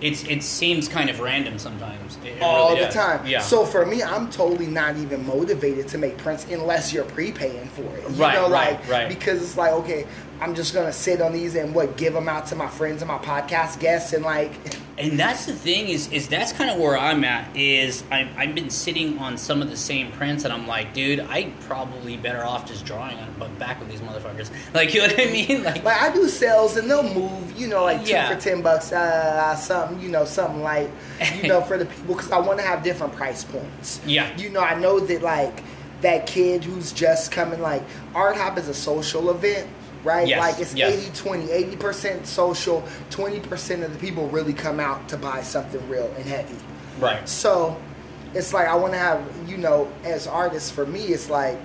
It's 0.00 0.24
it 0.24 0.42
seems 0.42 0.88
kind 0.88 1.10
of 1.10 1.20
random 1.20 1.58
sometimes. 1.58 2.16
It- 2.24 2.36
it 2.38 2.42
all 2.42 2.68
really 2.70 2.80
the 2.80 2.86
does. 2.86 2.94
time. 2.94 3.26
Yeah. 3.26 3.40
So 3.40 3.64
for 3.64 3.84
me, 3.84 4.02
I'm 4.02 4.30
totally 4.30 4.66
not 4.66 4.96
even 4.96 5.26
motivated 5.26 5.88
to 5.88 5.98
make 5.98 6.16
prints 6.18 6.46
unless 6.50 6.92
you're 6.92 7.04
prepaying 7.04 7.68
for 7.68 7.82
it. 7.82 8.02
You 8.10 8.22
Right, 8.22 8.34
know, 8.34 8.48
right, 8.50 8.72
like 8.80 8.88
right. 8.88 9.08
because 9.08 9.42
it's 9.42 9.56
like 9.56 9.72
okay, 9.72 10.06
I'm 10.40 10.54
just 10.54 10.72
gonna 10.74 10.92
sit 10.92 11.20
on 11.20 11.32
these 11.32 11.54
and 11.54 11.74
what 11.74 11.96
give 11.96 12.14
them 12.14 12.28
out 12.28 12.46
to 12.46 12.56
my 12.56 12.66
friends 12.68 13.02
and 13.02 13.08
my 13.08 13.18
podcast 13.18 13.78
guests 13.78 14.12
and 14.12 14.24
like. 14.24 14.52
And 14.96 15.18
that's 15.18 15.46
the 15.46 15.54
thing 15.54 15.88
is 15.88 16.10
is 16.12 16.28
that's 16.28 16.52
kind 16.52 16.70
of 16.70 16.78
where 16.78 16.96
I'm 16.98 17.24
at 17.24 17.54
is 17.56 18.04
I'm, 18.10 18.28
I've 18.36 18.54
been 18.54 18.68
sitting 18.70 19.18
on 19.18 19.38
some 19.38 19.62
of 19.62 19.70
the 19.70 19.76
same 19.76 20.12
prints 20.12 20.44
and 20.44 20.52
I'm 20.52 20.66
like, 20.66 20.92
dude, 20.94 21.20
I 21.20 21.50
probably 21.60 22.16
better 22.18 22.44
off 22.44 22.66
just 22.66 22.84
drawing 22.84 23.18
on 23.18 23.34
but 23.38 23.58
back 23.58 23.80
with 23.80 23.88
these 23.90 24.00
motherfuckers. 24.00 24.50
Like 24.74 24.92
you 24.94 25.00
know 25.00 25.06
what 25.08 25.20
I 25.20 25.30
mean? 25.30 25.62
Like 25.64 25.84
Like 25.84 26.02
I 26.02 26.12
do 26.12 26.28
sales 26.28 26.76
and 26.76 26.90
they'll 26.90 27.02
move, 27.14 27.58
you 27.58 27.68
know, 27.68 27.84
like 27.84 28.04
two 28.04 28.12
Yeah. 28.12 28.34
for 28.34 28.40
ten 28.40 28.62
bucks, 28.62 28.92
uh, 28.92 29.54
something, 29.56 30.00
you 30.00 30.08
know, 30.10 30.24
something 30.24 30.62
like, 30.62 30.90
you 31.42 31.48
know, 31.48 31.60
for 31.68 31.76
the 31.78 31.86
people 31.86 32.14
because 32.14 32.30
I 32.32 32.38
want 32.38 32.58
to 32.60 32.64
have 32.64 32.82
different 32.82 33.14
price 33.14 33.44
points. 33.44 34.00
Yeah. 34.06 34.34
You 34.38 34.48
know, 34.50 34.60
I 34.60 34.78
know 34.78 35.00
that 35.00 35.22
like 35.22 35.62
that 36.02 36.26
kid 36.26 36.64
who's 36.64 36.92
just 36.92 37.30
coming, 37.30 37.60
like 37.60 37.82
Art 38.14 38.36
Hop 38.36 38.56
is 38.58 38.68
a 38.68 38.74
social 38.74 39.30
event, 39.30 39.68
right? 40.04 40.26
Yes, 40.26 40.38
Like 40.40 40.60
it's 40.60 40.74
yes. 40.74 40.94
80 41.08 41.16
20, 41.18 41.50
80 41.50 41.76
percent 41.76 42.26
social, 42.26 42.82
twenty 43.10 43.40
percent 43.40 43.82
of 43.82 43.92
the 43.92 43.98
people 43.98 44.28
really 44.28 44.52
come 44.54 44.80
out 44.80 45.08
to 45.08 45.16
buy 45.16 45.42
something 45.42 45.86
real 45.88 46.12
and 46.16 46.24
heavy. 46.24 46.56
right. 46.98 47.28
So 47.28 47.80
it's 48.34 48.52
like 48.54 48.68
I 48.68 48.74
want 48.76 48.92
to 48.92 48.98
have, 48.98 49.22
you 49.48 49.56
know, 49.56 49.90
as 50.04 50.26
artists, 50.26 50.70
for 50.70 50.86
me, 50.86 51.06
it's 51.06 51.28
like 51.30 51.58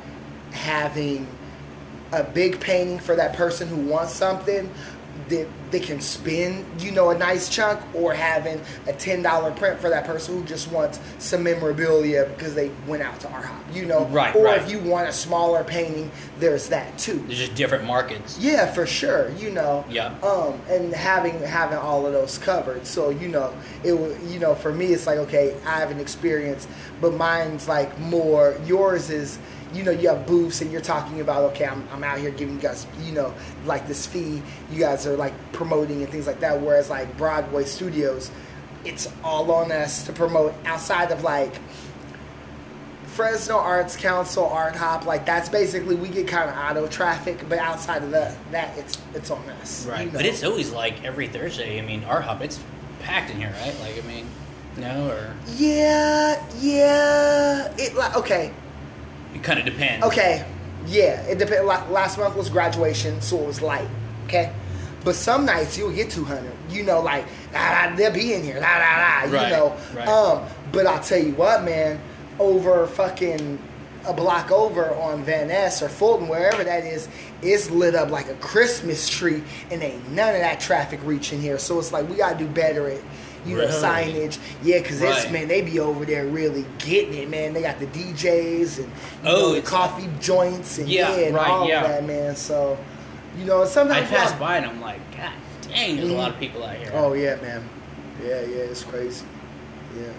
having 0.52 1.28
a 2.12 2.24
big 2.24 2.60
painting 2.60 3.00
for 3.00 3.16
that 3.16 3.36
person 3.36 3.68
who 3.68 3.76
wants 3.78 4.14
something 4.14 4.70
that 5.30 5.48
they 5.72 5.80
can 5.80 6.00
spend, 6.00 6.66
you 6.82 6.92
know, 6.92 7.10
a 7.10 7.18
nice 7.18 7.50
chunk, 7.50 7.82
or 7.96 8.14
having 8.14 8.62
a 8.88 8.94
ten 8.94 9.22
dollar 9.22 9.52
print 9.52 9.80
for 9.80 9.90
that 9.90 10.06
person 10.06 10.38
who 10.40 10.46
just 10.46 10.72
wants 10.72 11.00
some 11.20 11.44
memorabilia 11.44 12.26
because 12.36 12.54
they 12.56 12.70
went 12.88 13.02
out 13.04 13.20
to 13.22 13.30
Art 13.32 13.46
Hop, 13.46 13.64
you 13.74 13.86
know. 13.86 14.06
Right, 14.06 14.36
Or 14.36 14.46
right. 14.46 14.62
if 14.62 14.70
you 14.70 14.80
want 14.80 15.10
a 15.10 15.12
smaller 15.12 15.64
painting, 15.64 16.12
there's 16.40 16.70
that 16.70 16.98
too. 16.98 17.20
There's 17.28 17.40
just 17.40 17.56
different 17.56 17.86
markets. 17.86 18.38
Yeah, 18.40 18.72
for 18.72 18.86
sure. 18.86 19.32
You 19.32 19.52
know. 19.52 19.84
Yeah. 19.90 20.18
Um, 20.22 20.60
and 20.70 20.94
having 20.94 21.40
having 21.42 21.78
all 21.78 22.06
of 22.06 22.14
those 22.14 22.38
covered, 22.38 22.86
so 22.86 23.10
you 23.10 23.28
know, 23.28 23.54
it 23.84 23.94
you 24.26 24.40
know, 24.40 24.56
for 24.56 24.72
me, 24.72 24.88
it's 24.88 25.08
like 25.08 25.18
okay, 25.20 25.56
I 25.66 25.80
have 25.80 25.92
an 25.92 26.00
experience, 26.00 26.68
but 27.02 27.14
mine's 27.14 27.68
like 27.68 27.98
more. 28.00 28.56
Yours 28.66 29.10
is, 29.10 29.40
you 29.76 29.84
know, 29.84 29.92
you 29.92 30.10
have 30.10 30.26
booths 30.26 30.62
and 30.62 30.72
you're 30.72 30.82
talking 30.82 31.22
about 31.22 31.44
okay, 31.52 31.66
I'm 31.66 31.88
I'm 31.92 32.04
out 32.04 32.20
here 32.20 32.32
giving 32.32 32.56
you 32.56 32.62
guys, 32.62 32.88
you 33.02 33.12
know, 33.12 33.34
like 33.66 33.88
this 33.88 34.06
fee. 34.06 34.42
You 34.72 34.80
guys 34.80 35.06
are 35.06 35.18
like 35.18 35.34
promoting 35.52 36.02
and 36.02 36.12
things 36.12 36.28
like 36.28 36.40
that. 36.40 36.62
Whereas 36.62 36.90
like 36.90 37.18
Broadway 37.18 37.66
Studios, 37.66 38.32
it's 38.86 39.12
all 39.24 39.52
on 39.52 39.72
us 39.72 40.06
to 40.06 40.14
promote 40.14 40.54
outside 40.66 41.12
of 41.12 41.24
like 41.24 41.54
Fresno 43.16 43.56
Arts 43.58 43.96
Council, 43.96 44.46
Art 44.46 44.76
Hop, 44.76 45.06
like 45.06 45.26
that's 45.26 45.48
basically 45.48 45.96
we 45.96 46.10
get 46.10 46.28
kind 46.28 46.50
of 46.50 46.58
auto 46.58 46.86
traffic, 46.88 47.48
but 47.48 47.60
outside 47.60 48.04
of 48.04 48.12
that, 48.12 48.36
that 48.52 48.78
it's 48.78 48.98
it's 49.14 49.32
on 49.32 49.48
us. 49.62 49.86
Right. 49.86 50.02
you 50.02 50.06
know? 50.08 50.18
But 50.18 50.26
it's 50.26 50.44
always 50.44 50.72
like 50.72 51.02
every 51.06 51.30
Thursday. 51.30 51.80
I 51.80 51.82
mean, 51.82 52.04
Art 52.04 52.26
Hop, 52.26 52.42
it's 52.42 52.60
packed 53.00 53.32
in 53.32 53.38
here, 53.38 53.54
right? 53.62 53.80
Like 53.80 54.04
I 54.04 54.06
mean, 54.06 54.28
no, 54.76 55.10
or 55.10 55.34
yeah, 55.56 56.46
yeah. 56.60 57.74
It 57.78 57.96
like 57.96 58.18
okay, 58.18 58.52
it 59.36 59.44
kind 59.44 59.60
of 59.60 59.66
depends. 59.66 60.06
okay, 60.06 60.46
yeah. 60.88 61.22
It 61.28 61.38
depends. 61.38 61.66
Last 61.66 62.18
month 62.18 62.36
was 62.36 62.50
graduation, 62.50 63.22
so 63.22 63.38
it 63.40 63.46
was 63.48 63.62
light. 63.62 63.88
Okay, 64.26 64.52
but 65.04 65.14
some 65.16 65.46
nights 65.46 65.78
you'll 65.78 65.92
get 65.94 66.10
two 66.10 66.24
hundred. 66.24 66.54
You 66.70 66.84
know, 66.84 67.02
like 67.02 67.26
ah, 67.54 67.90
ah, 67.92 67.96
they'll 67.96 68.12
be 68.14 68.34
in 68.34 68.44
here, 68.44 68.60
la 68.60 68.78
la 68.78 68.98
la. 68.98 69.24
You 69.26 69.36
Right, 69.36 69.50
know, 69.50 69.78
right. 69.96 70.08
um. 70.08 70.44
But 70.72 70.88
I'll 70.88 71.04
tell 71.04 71.20
you 71.20 71.34
what, 71.34 71.64
man. 71.64 72.00
Over 72.40 72.86
fucking 72.88 73.60
a 74.08 74.14
block 74.14 74.52
over 74.52 74.94
on 74.96 75.24
Van 75.24 75.48
Ness 75.48 75.82
or 75.82 75.90
Fulton, 75.90 76.28
wherever 76.28 76.64
that 76.64 76.84
is, 76.84 77.08
it's 77.42 77.72
lit 77.72 77.96
up 77.96 78.10
like 78.12 78.28
a 78.30 78.36
Christmas 78.36 79.10
tree, 79.10 79.42
and 79.72 79.82
ain't 79.82 80.12
none 80.12 80.36
of 80.36 80.42
that 80.42 80.60
traffic 80.60 81.00
reaching 81.04 81.42
here. 81.42 81.58
So 81.58 81.80
it's 81.80 81.92
like 81.94 82.08
we 82.10 82.16
gotta 82.18 82.38
do 82.38 82.48
better 82.48 82.90
at. 82.90 83.00
You 83.46 83.58
know, 83.58 83.68
signage. 83.68 84.40
Yeah, 84.64 84.80
because 84.80 85.02
it's, 85.02 85.30
man, 85.32 85.48
they 85.48 85.62
be 85.62 85.80
over 85.80 86.06
there 86.06 86.26
really 86.26 86.66
getting 86.80 87.14
it, 87.14 87.30
man. 87.30 87.54
They 87.54 87.62
got 87.62 87.80
the 87.80 87.88
DJs 87.88 88.80
and, 88.80 88.88
you 88.88 88.94
Oh, 89.26 89.32
know, 89.32 89.54
the 89.54 89.62
coffee 89.62 90.10
joints 90.20 90.78
and, 90.80 90.90
Yeah, 90.90 91.16
yeah, 91.16 91.26
and 91.28 91.36
right, 91.36 91.48
all 91.50 91.68
yeah. 91.68 91.84
of 91.84 91.90
that, 91.90 92.06
man. 92.06 92.36
So, 92.36 92.78
you 93.38 93.46
know, 93.46 93.66
sometimes 93.66 94.08
I 94.12 94.16
pass 94.16 94.34
by 94.40 94.58
and 94.58 94.66
I'm 94.66 94.82
like, 94.82 95.00
God 95.16 95.32
dang, 95.76 95.98
there's 95.98 96.10
a 96.10 96.14
lot 96.14 96.32
of 96.32 96.40
people 96.40 96.64
out 96.64 96.76
here. 96.78 96.92
Oh 96.94 97.14
yeah, 97.14 97.36
man. 97.38 97.68
Yeah, 98.24 98.42
yeah, 98.42 98.64
it's 98.72 98.84
crazy. 98.84 99.26
Yeah. 99.98 100.12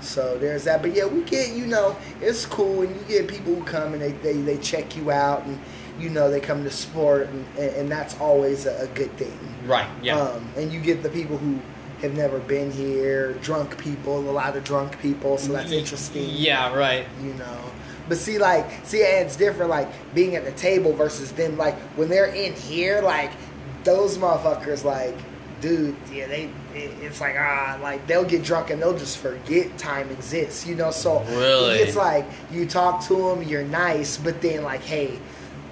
So 0.00 0.38
there's 0.38 0.64
that. 0.64 0.82
But 0.82 0.94
yeah, 0.94 1.06
we 1.06 1.22
get 1.22 1.54
you 1.54 1.66
know 1.66 1.96
it's 2.20 2.46
cool, 2.46 2.82
and 2.82 2.94
you 2.94 3.02
get 3.06 3.28
people 3.28 3.54
who 3.54 3.64
come 3.64 3.92
and 3.92 4.02
they 4.02 4.12
they, 4.12 4.34
they 4.34 4.58
check 4.58 4.96
you 4.96 5.10
out, 5.10 5.44
and 5.44 5.58
you 5.98 6.10
know 6.10 6.30
they 6.30 6.40
come 6.40 6.64
to 6.64 6.70
sport, 6.70 7.28
and, 7.28 7.46
and, 7.58 7.76
and 7.76 7.90
that's 7.90 8.18
always 8.20 8.66
a, 8.66 8.82
a 8.82 8.86
good 8.88 9.12
thing. 9.16 9.38
Right. 9.66 9.88
Yeah. 10.02 10.18
Um, 10.18 10.48
and 10.56 10.72
you 10.72 10.80
get 10.80 11.02
the 11.02 11.08
people 11.10 11.36
who 11.38 11.58
have 12.04 12.16
never 12.16 12.38
been 12.38 12.70
here, 12.70 13.32
drunk 13.42 13.76
people, 13.78 14.18
a 14.18 14.30
lot 14.30 14.56
of 14.56 14.64
drunk 14.64 14.98
people. 15.00 15.36
So 15.38 15.52
that's 15.52 15.72
interesting 15.72 16.28
Yeah. 16.30 16.74
Right. 16.74 17.06
you 17.22 17.34
know. 17.34 17.58
But 18.08 18.18
see, 18.18 18.38
like, 18.38 18.66
see, 18.84 18.98
it's 18.98 19.34
different, 19.36 19.70
like, 19.70 19.88
being 20.14 20.36
at 20.36 20.44
the 20.44 20.52
table 20.52 20.92
versus 20.92 21.32
them, 21.32 21.56
like, 21.56 21.74
when 21.96 22.08
they're 22.10 22.26
in 22.26 22.52
here, 22.52 23.00
like, 23.00 23.30
those 23.82 24.18
motherfuckers, 24.18 24.84
like, 24.84 25.16
dude, 25.62 25.96
yeah, 26.12 26.26
they, 26.26 26.50
it, 26.74 26.90
it's 27.00 27.22
like, 27.22 27.34
ah, 27.38 27.78
like, 27.82 28.06
they'll 28.06 28.24
get 28.24 28.44
drunk 28.44 28.68
and 28.68 28.82
they'll 28.82 28.96
just 28.98 29.16
forget 29.16 29.78
time 29.78 30.10
exists, 30.10 30.66
you 30.66 30.74
know? 30.74 30.90
So, 30.90 31.20
Really? 31.30 31.78
it's 31.78 31.96
like, 31.96 32.26
you 32.52 32.66
talk 32.66 33.02
to 33.06 33.14
them, 33.16 33.42
you're 33.42 33.64
nice, 33.64 34.18
but 34.18 34.42
then, 34.42 34.64
like, 34.64 34.82
hey, 34.82 35.18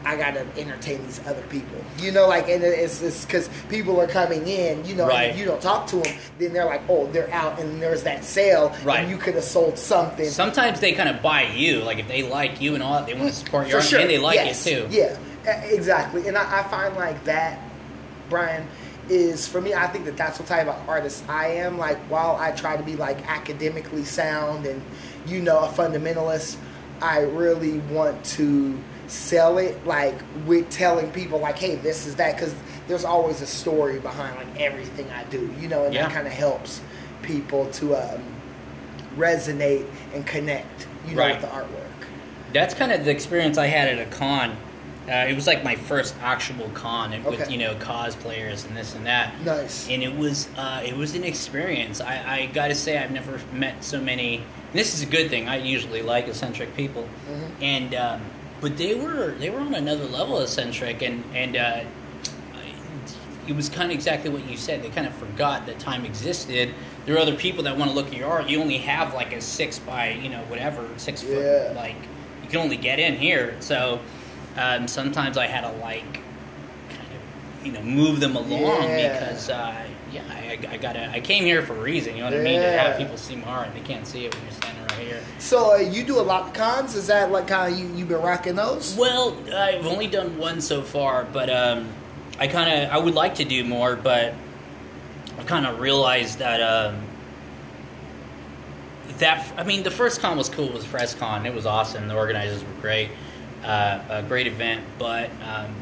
I 0.05 0.17
gotta 0.17 0.47
entertain 0.57 1.03
these 1.05 1.21
other 1.27 1.43
people, 1.51 1.79
you 1.99 2.11
know, 2.13 2.27
like, 2.29 2.49
and 2.49 2.63
it's 2.63 3.25
because 3.25 3.49
people 3.69 4.01
are 4.01 4.07
coming 4.07 4.47
in, 4.49 4.85
you 4.85 4.95
know, 4.95 5.05
and 5.05 5.11
Right. 5.13 5.31
if 5.31 5.39
you 5.39 5.45
don't 5.45 5.61
talk 5.63 5.87
to 5.89 5.97
them, 5.97 6.17
then 6.39 6.53
they're 6.53 6.65
like, 6.65 6.83
oh, 6.89 7.07
they're 7.13 7.33
out, 7.33 7.59
and 7.61 7.81
there's 7.81 8.03
that 8.03 8.25
sale, 8.25 8.75
Right. 8.85 9.01
and 9.01 9.11
you 9.11 9.17
could 9.17 9.35
have 9.35 9.45
sold 9.45 9.79
something, 9.79 10.29
Sometimes 10.29 10.81
they 10.81 10.93
kind 10.93 11.09
of 11.09 11.23
buy 11.23 11.43
you, 11.45 11.81
like 11.83 11.99
if 11.99 12.09
they 12.09 12.23
like 12.23 12.61
you 12.61 12.75
and 12.75 12.83
all 12.83 12.95
that, 12.95 13.07
they 13.07 13.15
want 13.15 13.29
to 13.31 13.35
support 13.35 13.69
your 13.69 13.79
For 13.81 13.83
art, 13.85 13.87
sure. 13.87 14.01
and 14.01 14.11
they 14.11 14.19
like 14.19 14.37
yes. 14.37 14.67
it 14.67 14.71
too. 14.71 14.87
Yeah, 14.91 15.17
exactly. 15.65 16.27
And 16.29 16.37
I, 16.37 16.61
I 16.61 16.63
find 16.65 16.97
like 16.97 17.23
that, 17.25 17.59
Brian, 18.29 18.67
is 19.09 19.47
for 19.49 19.61
me. 19.61 19.75
I 19.75 19.87
think 19.89 20.05
that 20.07 20.17
that's 20.17 20.39
what 20.39 20.49
type 20.49 20.69
of 20.69 20.89
artist 20.89 21.25
I 21.29 21.49
am. 21.49 21.77
Like, 21.77 21.99
while 22.09 22.37
I 22.37 22.53
try 22.53 22.77
to 22.77 22.83
be 22.83 22.97
like 22.97 23.29
academically 23.29 24.05
sound 24.05 24.65
and 24.65 24.81
you 25.27 25.41
know 25.41 25.59
a 25.61 25.69
fundamentalist, 25.69 26.57
I 27.01 27.21
really 27.21 27.81
want 27.81 28.25
to 28.37 28.79
sell 29.17 29.59
it 29.59 29.87
like 29.87 30.15
with 30.47 30.69
telling 30.71 31.11
people 31.13 31.39
like, 31.39 31.59
hey, 31.59 31.77
this 31.77 32.07
is 32.07 32.17
that 32.17 32.35
because 32.35 32.55
there's 32.89 33.05
always 33.05 33.43
a 33.43 33.47
story 33.47 33.99
behind 34.01 34.35
like 34.37 34.61
everything 34.61 35.09
I 35.11 35.25
do. 35.25 35.53
You 35.61 35.69
know, 35.69 35.85
and 35.85 35.95
Yeah. 35.95 36.05
that 36.07 36.13
kind 36.15 36.27
of 36.27 36.33
helps 36.33 36.81
people 37.23 37.67
to 37.73 37.95
um, 37.95 38.23
resonate 39.17 39.87
and 40.15 40.27
connect. 40.27 40.87
You 41.07 41.15
know, 41.17 41.23
Right. 41.23 41.41
with 41.41 41.51
the 41.51 41.57
artwork. 41.57 42.07
That's 42.53 42.75
kind 42.75 42.93
of 42.93 43.05
the 43.05 43.11
experience 43.11 43.59
I 43.59 43.67
had 43.67 43.89
at 43.89 43.99
a 43.99 44.11
con. 44.11 44.57
Uh, 45.09 45.27
it 45.29 45.35
was 45.35 45.49
like 45.49 45.65
my 45.65 45.75
first 45.75 46.15
actual 46.23 46.71
con 46.75 47.13
and 47.13 47.25
with 47.25 47.41
Okay. 47.41 47.51
you 47.53 47.59
know 47.59 47.75
cosplayers 47.75 48.65
and 48.67 48.77
this 48.77 48.95
and 48.95 49.05
that. 49.07 49.33
Nice. 49.45 49.89
And 49.91 50.01
it 50.03 50.17
was 50.17 50.49
uh, 50.57 50.81
it 50.87 50.97
was 50.97 51.15
an 51.17 51.25
experience. 51.25 52.01
I, 52.01 52.23
I 52.43 52.47
got 52.47 52.69
to 52.69 52.75
say 52.75 52.97
I've 52.99 53.11
never 53.11 53.41
met 53.53 53.83
so 53.83 54.01
many. 54.01 54.45
This 54.73 54.95
is 54.95 55.03
a 55.03 55.07
good 55.07 55.29
thing. 55.29 55.49
I 55.49 55.57
usually 55.57 56.03
like 56.03 56.29
eccentric 56.29 56.75
people, 56.77 57.07
Mhm. 57.29 57.51
and 57.63 57.95
um, 57.97 58.21
but 58.63 58.79
they 58.79 58.95
were 58.95 59.33
they 59.39 59.51
were 59.51 59.61
on 59.61 59.75
another 59.75 60.05
level 60.07 60.41
eccentric 60.41 61.03
and 61.03 61.23
and 61.35 61.57
uh, 61.57 61.85
it 63.49 63.57
was 63.57 63.69
kind 63.69 63.91
of 63.91 63.95
exactly 63.97 64.31
what 64.31 64.49
you 64.49 64.57
said. 64.57 64.83
They 64.85 64.89
kind 64.89 65.05
of 65.07 65.13
forgot 65.15 65.67
that 65.67 65.81
time 65.81 66.05
existed. 66.05 66.73
There 67.05 67.17
are 67.17 67.19
other 67.19 67.35
people 67.35 67.65
that 67.65 67.77
want 67.77 67.91
to 67.91 67.95
look 67.95 68.07
at 68.07 68.15
your 68.17 68.29
art. 68.29 68.49
You 68.49 68.61
only 68.61 68.79
have 68.79 69.15
like 69.15 69.33
a 69.33 69.41
six 69.41 69.81
by 69.81 70.11
you 70.13 70.29
know 70.31 70.41
whatever 70.45 70.89
six 70.97 71.23
Yeah. 71.25 71.35
foot 71.69 71.77
like 71.77 71.97
you 72.45 72.49
can 72.49 72.61
only 72.61 72.77
get 72.77 73.01
in 73.01 73.17
here. 73.17 73.57
So 73.59 73.99
um, 74.57 74.87
sometimes 74.87 75.37
I 75.37 75.47
had 75.49 75.63
to 75.63 75.77
like 75.79 76.13
kind 76.89 77.09
of 77.11 77.67
you 77.67 77.73
know 77.73 77.83
move 77.83 78.21
them 78.21 78.37
along 78.37 78.85
Yeah. 78.89 79.19
because 79.19 79.51
uh, 79.51 79.75
yeah 80.13 80.23
I, 80.31 80.59
I 80.69 80.77
gotta 80.77 81.11
I 81.11 81.21
came 81.21 81.45
here 81.45 81.63
for 81.63 81.77
a 81.77 81.81
reason. 81.81 82.15
You 82.17 82.23
know 82.23 82.31
what 82.31 82.41
I 82.41 82.43
mean? 82.43 82.61
To 82.61 82.71
have 82.71 82.99
people 82.99 83.17
see 83.17 83.37
my 83.37 83.47
art 83.47 83.69
and 83.69 83.77
they 83.77 83.87
can't 83.87 84.07
see 84.07 84.27
it 84.27 84.35
when 84.35 84.45
you're 84.45 84.53
standing 84.53 84.83
right 84.85 85.07
here. 85.07 85.21
So 85.39 85.75
uh, 85.75 85.79
you 85.79 86.05
do 86.05 86.21
a 86.21 86.23
lot 86.23 86.49
of 86.49 86.53
cons. 86.53 86.95
Is 86.95 87.07
that 87.07 87.31
like 87.31 87.49
kind 87.49 87.73
of 87.73 87.79
you 87.79 87.87
you 87.95 88.05
been 88.05 88.21
rocking 88.21 88.55
those? 88.55 88.95
Well, 88.97 89.37
I've 89.55 89.87
only 89.87 90.07
done 90.07 90.39
one 90.39 90.61
so 90.61 90.83
far, 90.83 91.25
but 91.25 91.51
um, 91.51 91.89
I 92.39 92.47
kind 92.47 92.85
of 92.85 92.93
I 92.93 92.99
would 92.99 93.15
like 93.15 93.37
to 93.37 93.45
do 93.45 93.65
more, 93.65 93.97
but 93.97 94.35
I've 95.39 95.47
kind 95.47 95.67
of 95.67 95.81
realized 95.81 96.39
that 96.39 96.61
um, 96.61 97.01
that 99.19 99.53
I 99.57 99.65
mean 99.65 99.83
the 99.83 99.91
first 99.91 100.21
con 100.21 100.37
was 100.37 100.49
cool. 100.49 100.67
It 100.67 100.75
was 100.75 100.85
FresCon. 100.85 101.47
It 101.47 101.55
was 101.55 101.67
awesome. 101.67 102.09
The 102.09 102.17
organizers 102.17 102.63
were 102.63 102.81
great. 102.81 103.11
Uh, 103.65 104.01
a 104.09 104.23
great 104.25 104.49
event, 104.49 104.85
but 104.99 105.31
um, 105.41 105.73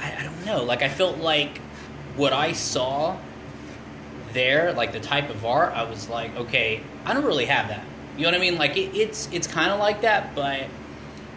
I, 0.00 0.16
I 0.18 0.22
don't 0.24 0.44
know. 0.44 0.64
Like 0.64 0.82
I 0.82 0.88
felt 0.88 1.18
like 1.18 1.58
what 2.16 2.32
I 2.32 2.52
saw 2.52 3.16
there, 4.38 4.72
like 4.72 4.92
the 4.92 5.00
type 5.00 5.30
of 5.30 5.44
art, 5.44 5.72
I 5.74 5.82
was 5.82 6.08
like, 6.08 6.34
okay, 6.36 6.80
I 7.04 7.12
don't 7.12 7.24
really 7.24 7.46
have 7.46 7.68
that. 7.68 7.84
You 8.16 8.22
know 8.22 8.28
what 8.30 8.36
I 8.36 8.40
mean? 8.40 8.56
Like 8.56 8.76
it, 8.76 8.96
it's 8.96 9.28
it's 9.32 9.46
kind 9.48 9.72
of 9.72 9.80
like 9.80 10.02
that, 10.02 10.34
but 10.34 10.66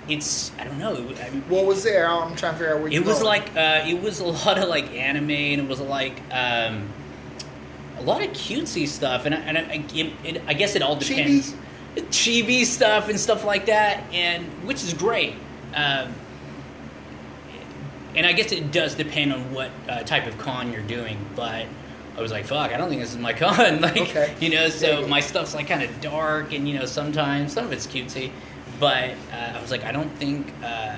it's 0.07 0.51
I 0.59 0.63
don't 0.65 0.77
know. 0.77 0.93
I 0.93 1.29
mean, 1.31 1.43
What 1.49 1.65
was 1.65 1.83
there? 1.83 2.07
I'm 2.07 2.35
trying 2.35 2.53
to 2.53 2.59
figure 2.59 2.75
out 2.75 2.81
where 2.81 2.91
you 2.91 3.01
it 3.01 3.05
was 3.05 3.19
going. 3.21 3.25
like 3.25 3.55
uh, 3.55 3.87
it 3.87 3.99
was 4.01 4.19
a 4.19 4.25
lot 4.45 4.57
of 4.59 4.69
like 4.69 4.91
anime, 4.93 5.31
and 5.31 5.61
it 5.61 5.67
was 5.67 5.79
like 5.81 6.13
um, 6.31 6.87
a 7.97 8.03
lot 8.03 8.21
of 8.23 8.29
cutesy 8.31 8.87
stuff, 8.87 9.25
and 9.25 9.33
I, 9.35 9.39
and 9.39 9.57
I, 9.57 9.83
it, 9.93 10.13
it, 10.23 10.41
I 10.47 10.53
guess 10.53 10.75
it 10.75 10.81
all 10.81 10.95
depends. 10.95 11.55
Chibi 11.95 12.63
stuff 12.65 13.09
and 13.09 13.19
stuff 13.19 13.43
like 13.43 13.65
that, 13.65 14.03
and 14.13 14.45
which 14.65 14.83
is 14.83 14.93
great. 14.93 15.33
Um, 15.73 16.13
and 18.15 18.25
I 18.25 18.33
guess 18.33 18.51
it 18.51 18.71
does 18.71 18.95
depend 18.95 19.33
on 19.33 19.53
what 19.53 19.71
uh, 19.87 20.03
type 20.03 20.27
of 20.27 20.37
con 20.37 20.71
you're 20.71 20.81
doing, 20.83 21.17
but 21.35 21.65
I 22.17 22.21
was 22.21 22.31
like, 22.31 22.45
"Fuck, 22.45 22.71
I 22.71 22.77
don't 22.77 22.89
think 22.89 23.01
this 23.01 23.11
is 23.11 23.17
my 23.17 23.33
con." 23.43 23.81
like, 23.81 23.97
Okay. 23.97 24.33
you 24.39 24.49
know, 24.49 24.69
so 24.69 24.99
Yeah. 25.01 25.07
my 25.07 25.19
stuff's 25.21 25.53
like 25.55 25.67
kind 25.67 25.81
of 25.83 26.01
dark, 26.01 26.51
and 26.53 26.67
you 26.67 26.77
know, 26.77 26.85
sometimes 26.85 27.53
some 27.53 27.65
of 27.65 27.71
it's 27.71 27.87
cutesy, 27.87 28.31
but 28.79 29.11
uh, 29.31 29.53
I 29.57 29.61
was 29.61 29.71
like, 29.71 29.83
I 29.83 29.91
don't 29.91 30.09
think, 30.17 30.51
uh, 30.63 30.95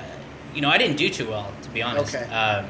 you 0.55 0.61
know, 0.61 0.69
I 0.69 0.77
didn't 0.77 0.97
do 0.97 1.09
too 1.09 1.29
well, 1.29 1.51
to 1.63 1.69
be 1.69 1.81
honest. 1.81 2.15
Okay. 2.15 2.25
Um, 2.33 2.65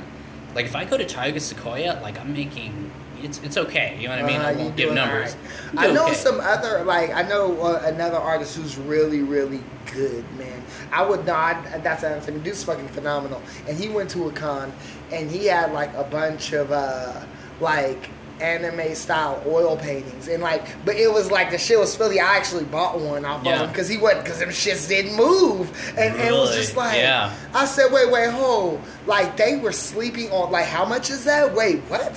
like 0.55 0.65
if 0.65 0.75
I 0.75 0.85
go 0.85 0.97
to 0.97 1.05
Taiga 1.05 1.39
Sequoia, 1.39 1.99
like 2.03 2.19
I'm 2.19 2.31
making, 2.33 2.91
it's 3.23 3.39
it's 3.43 3.57
okay. 3.57 3.97
You 3.99 4.07
know 4.09 4.15
what 4.17 4.25
I 4.25 4.27
mean? 4.27 4.41
Uh, 4.41 4.45
I 4.49 4.53
won't 4.53 4.75
give 4.75 4.93
numbers. 4.93 5.35
alright. 5.35 5.77
I'm 5.77 5.91
I 5.91 5.93
know 5.93 6.05
okay. 6.05 6.13
some 6.13 6.39
other 6.41 6.83
like 6.83 7.11
I 7.13 7.21
know 7.23 7.59
uh, 7.61 7.81
another 7.85 8.17
artist 8.17 8.57
who's 8.57 8.77
really 8.77 9.21
really 9.21 9.61
good, 9.91 10.23
man. 10.37 10.61
I 10.91 11.03
would 11.03 11.25
not. 11.25 11.63
That's 11.81 12.03
a 12.03 12.31
dude's 12.31 12.63
fucking 12.63 12.89
phenomenal. 12.89 13.41
And 13.67 13.77
he 13.77 13.89
went 13.89 14.09
to 14.11 14.27
a 14.27 14.31
con, 14.31 14.71
and 15.11 15.31
he 15.31 15.45
had 15.47 15.71
like 15.73 15.93
a 15.95 16.03
bunch 16.03 16.51
of 16.53 16.71
uh 16.71 17.21
like 17.59 18.09
anime 18.43 18.93
style 18.93 19.41
oil 19.47 19.77
paintings. 19.77 20.27
And 20.27 20.43
like 20.43 20.65
but 20.85 20.95
it 20.95 21.11
was 21.11 21.31
like 21.31 21.49
the 21.49 21.57
shit 21.57 21.79
was 21.79 21.95
filthy 21.95 22.19
i 22.19 22.35
actually 22.35 22.65
bought 22.65 22.99
one 22.99 23.23
off 23.25 23.39
of 23.45 23.47
him 23.53 23.67
because 23.69 23.87
he 23.87 23.97
wasn't 23.97 24.23
because 24.25 24.39
them 24.39 24.49
shits 24.49 24.87
didn't 24.87 25.15
move. 25.15 25.71
And, 25.97 26.15
and 26.15 26.27
it 26.27 26.33
was 26.33 26.53
just 26.55 26.75
like 26.75 26.97
Yeah. 26.97 27.33
i 27.53 27.65
said 27.65 27.91
wait 27.91 28.11
wait 28.11 28.29
hold. 28.31 28.81
Like 29.07 29.37
they 29.37 29.55
were 29.57 29.71
sleeping 29.71 30.29
on 30.31 30.51
like 30.51 30.65
how 30.65 30.85
much 30.85 31.09
is 31.09 31.23
that? 31.25 31.53
Wait 31.55 31.79
what? 31.83 32.13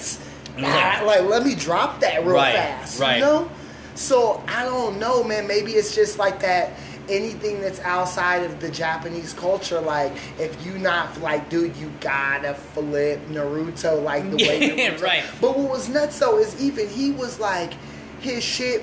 Mm. 0.57 0.63
Like- 0.63 1.03
like 1.03 1.21
let 1.23 1.45
me 1.45 1.55
drop 1.55 2.01
that 2.01 2.25
real 2.25 2.35
Right, 2.35 2.55
fast 2.55 2.99
right. 3.01 3.17
you 3.19 3.23
know? 3.23 3.49
So 3.95 4.43
i 4.49 4.65
don't 4.65 4.99
know 4.99 5.23
man. 5.23 5.47
Maybe 5.47 5.73
it's 5.73 5.95
just 5.95 6.19
like 6.19 6.41
that 6.41 6.73
anything 7.09 7.61
that's 7.61 7.81
outside 7.81 8.43
of 8.43 8.61
the 8.61 8.71
japanese 8.71 9.33
culture 9.33 9.81
like 9.81 10.13
if 10.39 10.65
you 10.65 10.77
not 10.79 11.19
like 11.21 11.49
dude 11.49 11.75
you 11.77 11.91
gotta 12.01 12.55
flip 12.55 13.21
naruto 13.29 14.03
like 14.03 14.29
the 14.31 14.37
way 14.37 14.75
Yeah, 14.77 14.91
naruto. 14.95 15.03
right. 15.03 15.25
but 15.41 15.57
what 15.57 15.71
was 15.71 15.89
nuts 15.89 16.19
though 16.19 16.39
is 16.39 16.61
even 16.61 16.89
he 16.89 17.11
was 17.13 17.39
like 17.39 17.73
his 18.21 18.43
shit 18.43 18.83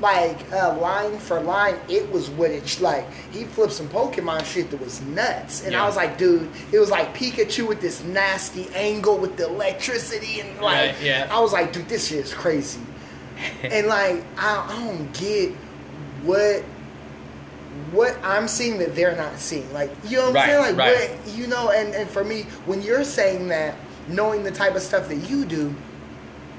like 0.00 0.50
uh, 0.52 0.76
line 0.80 1.16
for 1.18 1.40
line, 1.40 1.76
it 1.88 2.10
was 2.10 2.28
what 2.30 2.50
it's 2.50 2.80
like. 2.80 3.06
He 3.30 3.44
flipped 3.44 3.72
some 3.72 3.88
Pokemon 3.88 4.44
shit 4.44 4.68
that 4.72 4.80
was 4.80 5.00
nuts, 5.02 5.64
and 5.64 5.76
I 5.76 5.86
was 5.86 5.94
like, 5.94 6.18
dude, 6.18 6.50
it 6.72 6.80
was 6.80 6.90
like 6.90 7.14
Pikachu 7.16 7.68
with 7.68 7.80
this 7.80 8.02
nasty 8.02 8.66
angle 8.74 9.16
with 9.16 9.36
the 9.36 9.46
electricity, 9.46 10.40
and 10.40 10.50
like, 10.60 10.94
Right, 10.94 11.02
yeah. 11.02 11.28
I 11.30 11.38
was 11.38 11.52
like, 11.52 11.72
dude, 11.72 11.88
this 11.88 12.08
shit 12.08 12.18
is 12.18 12.34
crazy. 12.34 12.80
and 13.62 13.86
like, 13.86 14.24
I, 14.36 14.66
I 14.68 14.84
don't 14.88 15.12
get 15.14 15.52
what 16.24 16.64
what 17.92 18.16
I'm 18.22 18.48
seeing 18.48 18.78
that 18.78 18.94
they're 18.94 19.16
not 19.16 19.38
seeing. 19.38 19.70
Like, 19.72 19.90
you 20.04 20.18
know 20.18 20.26
what 20.26 20.34
Right, 20.34 20.50
I'm 20.50 20.62
saying? 20.64 20.76
Like, 20.76 20.96
right. 20.96 21.10
what 21.10 21.34
you 21.34 21.46
know, 21.46 21.70
and 21.70 21.94
and 21.94 22.08
for 22.08 22.24
me, 22.24 22.42
when 22.66 22.82
you're 22.82 23.04
saying 23.04 23.48
that, 23.48 23.76
knowing 24.08 24.42
the 24.42 24.50
type 24.50 24.74
of 24.74 24.82
stuff 24.82 25.08
that 25.08 25.16
you 25.28 25.44
do, 25.44 25.74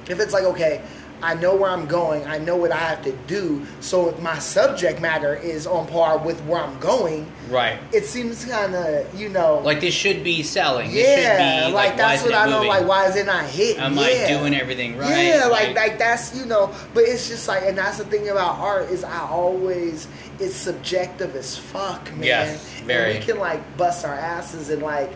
if 0.09 0.20
it's 0.20 0.34
like 0.34 0.43
okay 0.43 0.82
i 1.24 1.34
know 1.36 1.55
where 1.55 1.69
i'm 1.71 1.86
going 1.88 2.24
i 2.26 2.38
know 2.38 2.55
what 2.55 2.71
i 2.71 2.78
have 2.78 3.01
to 3.03 3.11
do 3.28 3.65
so 3.80 4.09
if 4.09 4.19
my 4.21 4.38
subject 4.39 5.01
matter 5.01 5.36
is 5.36 5.65
on 5.65 5.88
par 5.88 6.17
with 6.17 6.39
where 6.45 6.61
i'm 6.61 6.78
going 6.80 7.26
right. 7.49 7.80
it 7.91 8.05
seems 8.05 8.45
kind 8.45 8.76
of 8.76 9.19
you 9.19 9.30
know 9.30 9.59
Like 9.63 9.80
this 9.82 9.93
should 9.93 10.24
be 10.24 10.43
selling. 10.43 10.91
Yeah 10.91 11.63
should 11.63 11.69
be, 11.69 11.74
like, 11.74 11.91
why 11.91 11.97
that's 11.97 12.24
what 12.24 12.34
i 12.34 12.49
know 12.49 12.61
like 12.63 12.88
why 12.88 13.07
is 13.07 13.15
it 13.15 13.26
not 13.26 13.45
hitting 13.45 13.82
Am 13.82 13.95
yeah. 13.95 14.01
I 14.01 14.28
doing 14.28 14.53
everything 14.53 14.97
right? 14.97 15.26
yeah 15.26 15.45
like 15.45 15.76
like 15.76 15.97
that's 15.97 16.36
you 16.38 16.45
know 16.45 16.74
but 16.93 17.03
it's 17.05 17.28
just 17.28 17.47
like 17.47 17.63
and 17.63 17.78
that's 17.78 17.97
the 17.97 18.05
thing 18.05 18.30
about 18.30 18.59
art 18.59 18.89
is 18.89 19.03
i 19.03 19.19
always 19.19 20.07
it's 20.39 20.55
subjective 20.55 21.36
as 21.36 21.57
fuck 21.57 22.11
man 22.15 22.24
Yes, 22.24 22.82
And 22.82 22.88
we 23.19 23.26
can 23.26 23.39
like 23.39 23.78
bust 23.78 24.05
our 24.05 24.13
asses 24.15 24.69
and 24.69 24.82
like 24.82 25.11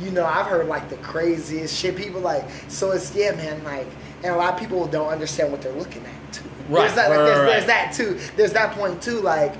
you 0.00 0.10
know 0.10 0.24
i've 0.24 0.46
heard 0.46 0.66
like 0.66 0.88
the 0.88 0.96
craziest 0.96 1.78
shit 1.78 1.94
people 1.96 2.20
like 2.20 2.44
so 2.68 2.90
it's 2.92 3.14
yeah 3.14 3.32
man 3.36 3.62
like 3.64 3.86
and 4.24 4.34
a 4.34 4.36
lot 4.36 4.54
of 4.54 4.58
people 4.60 4.86
don't 4.86 5.08
understand 5.08 5.50
what 5.50 5.62
they're 5.62 5.72
looking 5.72 6.04
at 6.04 6.32
too 6.32 6.44
Right, 6.68 6.82
there's 6.82 6.94
that, 6.94 7.10
like, 7.10 7.18
right, 7.18 7.24
there's, 7.24 7.38
right, 7.38 7.46
there's 7.46 7.66
that 7.66 7.92
too 7.94 8.18
there's 8.36 8.52
that 8.52 8.72
point 8.74 9.02
too 9.02 9.20
like 9.20 9.54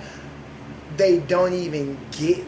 they 0.97 1.19
don't 1.21 1.53
even 1.53 1.99
get 2.13 2.45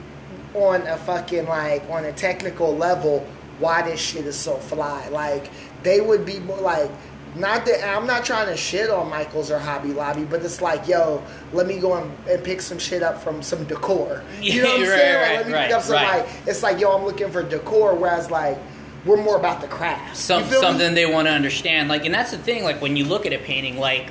on 0.55 0.83
a 0.87 0.97
fucking 0.99 1.47
like 1.47 1.83
on 1.91 2.05
a 2.05 2.13
technical 2.13 2.77
level 2.77 3.27
why 3.59 3.83
this 3.83 4.01
shit 4.01 4.27
is 4.27 4.37
so 4.37 4.57
fly. 4.57 5.09
Like 5.09 5.51
they 5.83 6.01
would 6.01 6.25
be 6.25 6.39
more 6.41 6.61
like 6.61 6.91
not 7.37 7.67
that 7.67 7.85
I'm 7.97 8.07
not 8.07 8.25
trying 8.25 8.47
to 8.47 8.57
shit 8.57 8.91
on 8.91 9.11
Michaels 9.11 9.51
or 9.51 9.59
Hobby 9.59 9.93
Lobby, 9.93 10.25
but 10.25 10.43
it's 10.45 10.63
like, 10.63 10.87
yo, 10.87 11.21
let 11.53 11.67
me 11.67 11.79
go 11.81 11.95
and, 11.97 12.13
and 12.29 12.45
pick 12.45 12.61
some 12.61 12.79
shit 12.79 13.03
up 13.03 13.21
from 13.23 13.43
some 13.43 13.65
decor. 13.65 14.23
You 14.41 14.63
know 14.63 14.69
what 14.69 14.77
I'm 14.77 14.83
Yeah, 14.83 14.89
saying? 14.97 15.17
right, 15.21 15.37
let 15.39 15.47
me 15.49 15.53
right, 15.53 15.67
pick 15.67 15.77
up 15.77 15.83
some 15.83 15.95
right. 15.97 16.19
like 16.25 16.29
it's 16.47 16.63
like, 16.63 16.79
yo, 16.79 16.97
I'm 16.97 17.05
looking 17.05 17.31
for 17.31 17.43
decor, 17.43 17.95
whereas 17.97 18.31
like 18.31 18.59
we're 19.05 19.17
more 19.23 19.37
about 19.37 19.61
the 19.61 19.69
craft. 19.69 20.17
Some, 20.17 20.45
feel 20.45 20.61
me? 20.61 20.67
something 20.67 20.95
they 20.95 21.07
want 21.07 21.27
to 21.29 21.33
understand. 21.33 21.89
Like, 21.89 22.05
and 22.05 22.15
that's 22.15 22.31
the 22.31 22.39
thing. 22.39 22.65
Like, 22.65 22.81
when 22.81 22.97
you 22.97 23.05
look 23.05 23.27
at 23.27 23.33
a 23.33 23.39
painting, 23.39 23.79
like, 23.79 24.11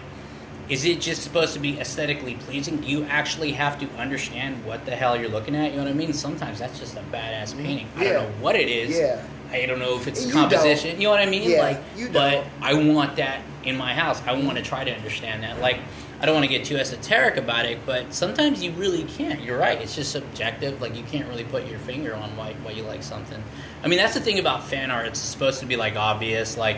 is 0.69 0.85
it 0.85 1.01
just 1.01 1.23
supposed 1.23 1.53
to 1.53 1.59
be 1.59 1.79
aesthetically 1.79 2.35
pleasing? 2.35 2.77
Do 2.77 2.87
you 2.87 3.03
actually 3.05 3.51
have 3.53 3.79
to 3.79 3.89
understand 3.97 4.63
what 4.65 4.85
the 4.85 4.91
hell 4.95 5.19
you're 5.19 5.29
looking 5.29 5.55
at? 5.55 5.71
You 5.71 5.77
know 5.77 5.83
what 5.83 5.91
I 5.91 5.93
mean? 5.93 6.13
Sometimes 6.13 6.59
that's 6.59 6.79
just 6.79 6.95
a 6.95 7.01
badass 7.11 7.55
painting. 7.57 7.87
I 7.95 8.03
Mm-hmm. 8.05 8.13
Don't 8.13 8.13
know 8.13 8.41
what 8.41 8.55
it 8.55 8.69
is. 8.69 8.97
Yeah. 8.97 9.23
I 9.51 9.65
don't 9.65 9.77
know 9.79 9.97
if 9.97 10.07
it's 10.07 10.25
You 10.25 10.31
composition. 10.31 10.91
don't. 10.91 11.01
You 11.01 11.07
know 11.07 11.11
what 11.11 11.19
I 11.19 11.25
mean? 11.27 11.49
Yeah, 11.49 11.61
like, 11.61 11.81
you 11.95 12.09
but. 12.09 12.45
I 12.61 12.73
want 12.73 13.17
that 13.17 13.41
in 13.63 13.77
my 13.77 13.93
house. 13.93 14.21
I 14.25 14.33
want 14.33 14.57
to 14.57 14.63
try 14.63 14.83
to 14.83 14.91
understand 14.95 15.43
that. 15.43 15.59
Like, 15.59 15.79
I 16.23 16.25
don't 16.25 16.35
want 16.35 16.45
to 16.45 16.49
get 16.49 16.63
too 16.65 16.77
esoteric 16.77 17.35
about 17.35 17.65
it, 17.65 17.79
but 17.85 18.13
sometimes 18.13 18.63
you 18.63 18.71
really 18.71 19.03
can't. 19.03 19.41
You're 19.41 19.57
right. 19.57 19.77
It's 19.81 19.93
just 19.93 20.13
subjective. 20.13 20.81
Like, 20.81 20.95
you 20.95 21.03
can't 21.03 21.27
really 21.27 21.43
put 21.43 21.67
your 21.67 21.79
finger 21.79 22.15
on 22.15 22.37
why, 22.37 22.53
why 22.63 22.71
you 22.71 22.83
like 22.83 23.03
something. 23.03 23.43
I 23.83 23.89
mean, 23.89 23.99
that's 23.99 24.13
the 24.13 24.21
thing 24.21 24.39
about 24.39 24.63
fan 24.63 24.89
art. 24.89 25.05
It's 25.05 25.19
supposed 25.19 25.59
to 25.59 25.65
be, 25.65 25.75
like, 25.75 25.97
obvious. 25.97 26.55
Like, 26.55 26.77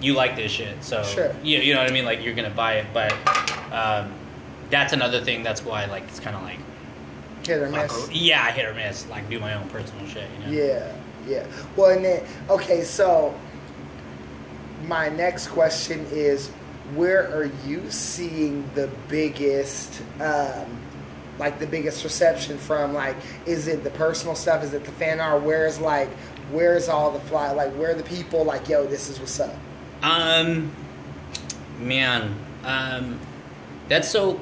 you 0.00 0.14
like 0.14 0.36
this 0.36 0.52
shit. 0.52 0.84
So, 0.84 1.02
Sure. 1.02 1.34
you, 1.42 1.58
you 1.58 1.74
know 1.74 1.80
what 1.80 1.90
I 1.90 1.92
mean? 1.92 2.04
Like, 2.04 2.22
you're 2.22 2.34
going 2.34 2.48
to 2.48 2.54
buy 2.56 2.74
it. 2.74 2.86
But 2.94 3.12
um, 3.72 4.12
that's 4.70 4.92
another 4.92 5.20
thing. 5.20 5.42
That's 5.42 5.64
why, 5.64 5.86
like, 5.86 6.04
it's 6.04 6.20
kind 6.20 6.36
of 6.36 6.42
like, 6.42 6.60
Hit 7.44 7.60
or 7.62 7.68
miss. 7.70 8.08
yeah, 8.12 8.52
hit 8.52 8.66
or 8.66 8.74
miss. 8.74 9.08
Like, 9.08 9.28
do 9.28 9.40
my 9.40 9.54
own 9.54 9.68
personal 9.68 10.06
shit, 10.06 10.30
you 10.38 10.46
know? 10.46 10.52
Yeah, 10.64 10.92
yeah. 11.26 11.46
Well, 11.74 11.90
and 11.90 12.04
then 12.04 12.24
okay, 12.50 12.84
so 12.84 13.34
my 14.84 15.08
next 15.08 15.48
question 15.48 16.06
is, 16.12 16.52
where 16.94 17.26
are 17.34 17.50
you 17.66 17.90
seeing 17.90 18.68
the 18.74 18.88
biggest, 19.08 20.02
um, 20.20 20.78
like 21.38 21.58
the 21.58 21.66
biggest 21.66 22.04
reception 22.04 22.58
from? 22.58 22.94
Like, 22.94 23.16
is 23.44 23.68
it 23.68 23.84
the 23.84 23.90
personal 23.90 24.34
stuff? 24.34 24.62
Is 24.62 24.72
it 24.74 24.84
the 24.84 24.92
fan 24.92 25.20
art? 25.20 25.42
Where's 25.42 25.80
like, 25.80 26.08
where's 26.50 26.88
all 26.88 27.10
the 27.10 27.20
fly? 27.20 27.50
Like, 27.52 27.72
where 27.72 27.90
are 27.90 27.94
the 27.94 28.04
people? 28.04 28.44
Like, 28.44 28.68
yo, 28.68 28.86
this 28.86 29.08
is 29.08 29.18
what's 29.18 29.40
up. 29.40 29.54
Um, 30.02 30.70
man, 31.80 32.34
um, 32.64 33.18
that's 33.88 34.08
so. 34.08 34.40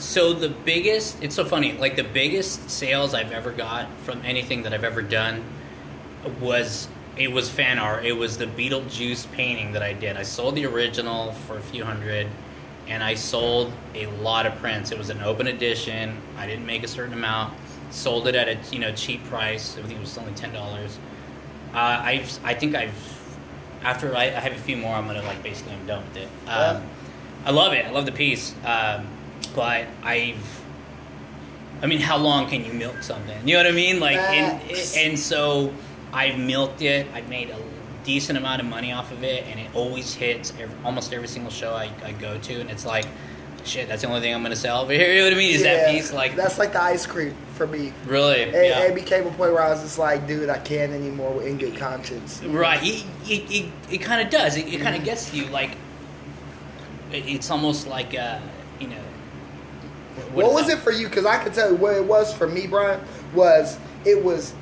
So 0.00 0.34
the 0.34 0.50
biggest, 0.50 1.22
it's 1.22 1.34
so 1.34 1.44
funny. 1.44 1.72
Like 1.72 1.96
the 1.96 2.04
biggest 2.04 2.68
sales 2.68 3.14
I've 3.14 3.32
ever 3.32 3.52
got 3.52 3.88
from 4.02 4.20
anything 4.22 4.64
that 4.64 4.74
I've 4.74 4.84
ever 4.84 5.00
done 5.00 5.42
was 6.40 6.88
it 7.16 7.30
was 7.30 7.48
fan 7.48 7.78
art. 7.78 8.04
It 8.04 8.12
was 8.12 8.36
the 8.38 8.46
Beetlejuice 8.46 9.30
painting 9.32 9.72
that 9.72 9.82
I 9.82 9.92
did. 9.92 10.16
I 10.16 10.22
sold 10.22 10.54
the 10.56 10.66
original 10.66 11.32
for 11.32 11.56
a 11.56 11.60
few 11.60 11.84
hundred, 11.84 12.26
and 12.88 13.02
I 13.02 13.14
sold 13.14 13.72
a 13.94 14.06
lot 14.06 14.46
of 14.46 14.54
prints. 14.56 14.90
It 14.90 14.98
was 14.98 15.10
an 15.10 15.22
open 15.22 15.46
edition. 15.46 16.16
I 16.36 16.46
didn't 16.46 16.66
make 16.66 16.82
a 16.82 16.88
certain 16.88 17.14
amount. 17.14 17.54
Sold 17.90 18.26
it 18.26 18.34
at 18.34 18.48
a 18.48 18.74
you 18.74 18.80
know 18.80 18.92
cheap 18.92 19.24
price. 19.26 19.76
I 19.78 19.82
think 19.82 19.98
it 19.98 20.00
was 20.00 20.16
only 20.18 20.32
ten 20.32 20.52
dollars. 20.52 20.98
Uh, 21.72 21.78
I've 22.02 22.38
I 22.44 22.54
think 22.54 22.74
I've 22.74 22.94
after 23.82 24.16
I, 24.16 24.24
I 24.24 24.40
have 24.40 24.52
a 24.52 24.58
few 24.58 24.76
more, 24.76 24.94
I'm 24.94 25.06
gonna 25.06 25.22
like 25.22 25.42
basically 25.42 25.74
I'm 25.74 25.86
done 25.86 26.02
with 26.08 26.16
it. 26.16 26.28
Um, 26.46 26.76
Yeah. 26.76 26.82
I 27.46 27.50
love 27.50 27.72
it. 27.74 27.84
I 27.84 27.90
love 27.90 28.06
the 28.06 28.12
piece, 28.12 28.54
um, 28.64 29.06
but 29.54 29.86
I've. 30.02 30.62
I 31.82 31.86
mean, 31.86 32.00
how 32.00 32.16
long 32.16 32.48
can 32.48 32.64
you 32.64 32.72
milk 32.72 33.02
something? 33.02 33.36
You 33.46 33.54
know 33.54 33.60
what 33.64 33.66
I 33.66 33.72
mean? 33.72 34.00
Like, 34.00 34.16
and, 34.16 34.62
and 34.96 35.18
so 35.18 35.72
I've 36.14 36.38
milked 36.38 36.80
it. 36.82 37.06
I've 37.12 37.28
made 37.28 37.50
a 37.50 37.58
decent 38.04 38.38
amount 38.38 38.60
of 38.60 38.66
money 38.68 38.92
off 38.92 39.10
of 39.12 39.24
it, 39.24 39.44
and 39.46 39.58
it 39.58 39.68
always 39.74 40.14
hits 40.14 40.52
every, 40.60 40.74
almost 40.84 41.12
every 41.12 41.28
single 41.28 41.50
show 41.50 41.74
I, 41.74 41.90
I 42.04 42.12
go 42.12 42.38
to, 42.38 42.60
and 42.60 42.70
it's 42.70 42.84
like, 42.86 43.06
shit, 43.64 43.88
that's 43.88 44.02
the 44.02 44.08
only 44.08 44.20
thing 44.20 44.34
I'm 44.34 44.42
gonna 44.42 44.54
sell 44.56 44.82
over 44.82 44.92
here. 45.00 45.10
You 45.12 45.18
know 45.20 45.24
what 45.24 45.32
I 45.32 45.36
mean? 45.36 45.54
Is 45.54 45.62
that 45.62 45.88
Yeah, 45.88 45.92
piece 45.92 46.12
like 46.12 46.36
that's 46.36 46.58
like 46.58 46.72
the 46.72 46.82
ice 46.82 47.04
cream 47.06 47.34
for 47.54 47.66
me. 47.66 47.92
really? 48.06 48.40
It, 48.42 48.54
yeah. 48.54 48.80
it 48.82 48.94
became 48.94 49.22
a 49.26 49.30
point 49.30 49.52
where 49.52 49.62
I 49.62 49.70
was 49.70 49.80
just 49.82 49.98
like, 49.98 50.26
dude, 50.26 50.48
I 50.50 50.58
can't 50.58 50.92
anymore 50.92 51.32
with 51.32 51.46
in 51.46 51.56
good 51.58 51.76
conscience. 51.76 52.42
Right. 52.44 52.80
It, 52.82 53.04
it, 53.26 53.50
it, 53.50 53.72
it 53.90 53.98
kind 53.98 54.20
of 54.20 54.30
does. 54.30 54.56
It, 54.56 54.66
it 54.68 54.80
kind 54.80 54.88
Mm-hmm. 54.88 54.96
of 54.98 55.04
gets 55.04 55.30
to 55.30 55.36
you. 55.36 55.46
Like, 55.46 55.70
it, 57.10 57.26
it's 57.26 57.50
almost 57.50 57.86
like, 57.86 58.14
uh, 58.16 58.38
you 58.80 58.88
know. 58.88 59.00
what 60.32 60.52
was 60.52 60.66
that? 60.66 60.78
it 60.78 60.80
for 60.82 60.90
you? 60.92 61.08
Because 61.08 61.24
I 61.26 61.42
could 61.42 61.54
tell 61.54 61.70
you 61.70 61.76
what 61.76 61.96
it 61.96 62.04
was 62.04 62.32
for 62.34 62.46
me, 62.46 62.66
Brian. 62.66 63.00
Was 63.34 63.78
it 64.04 64.22
was? 64.22 64.54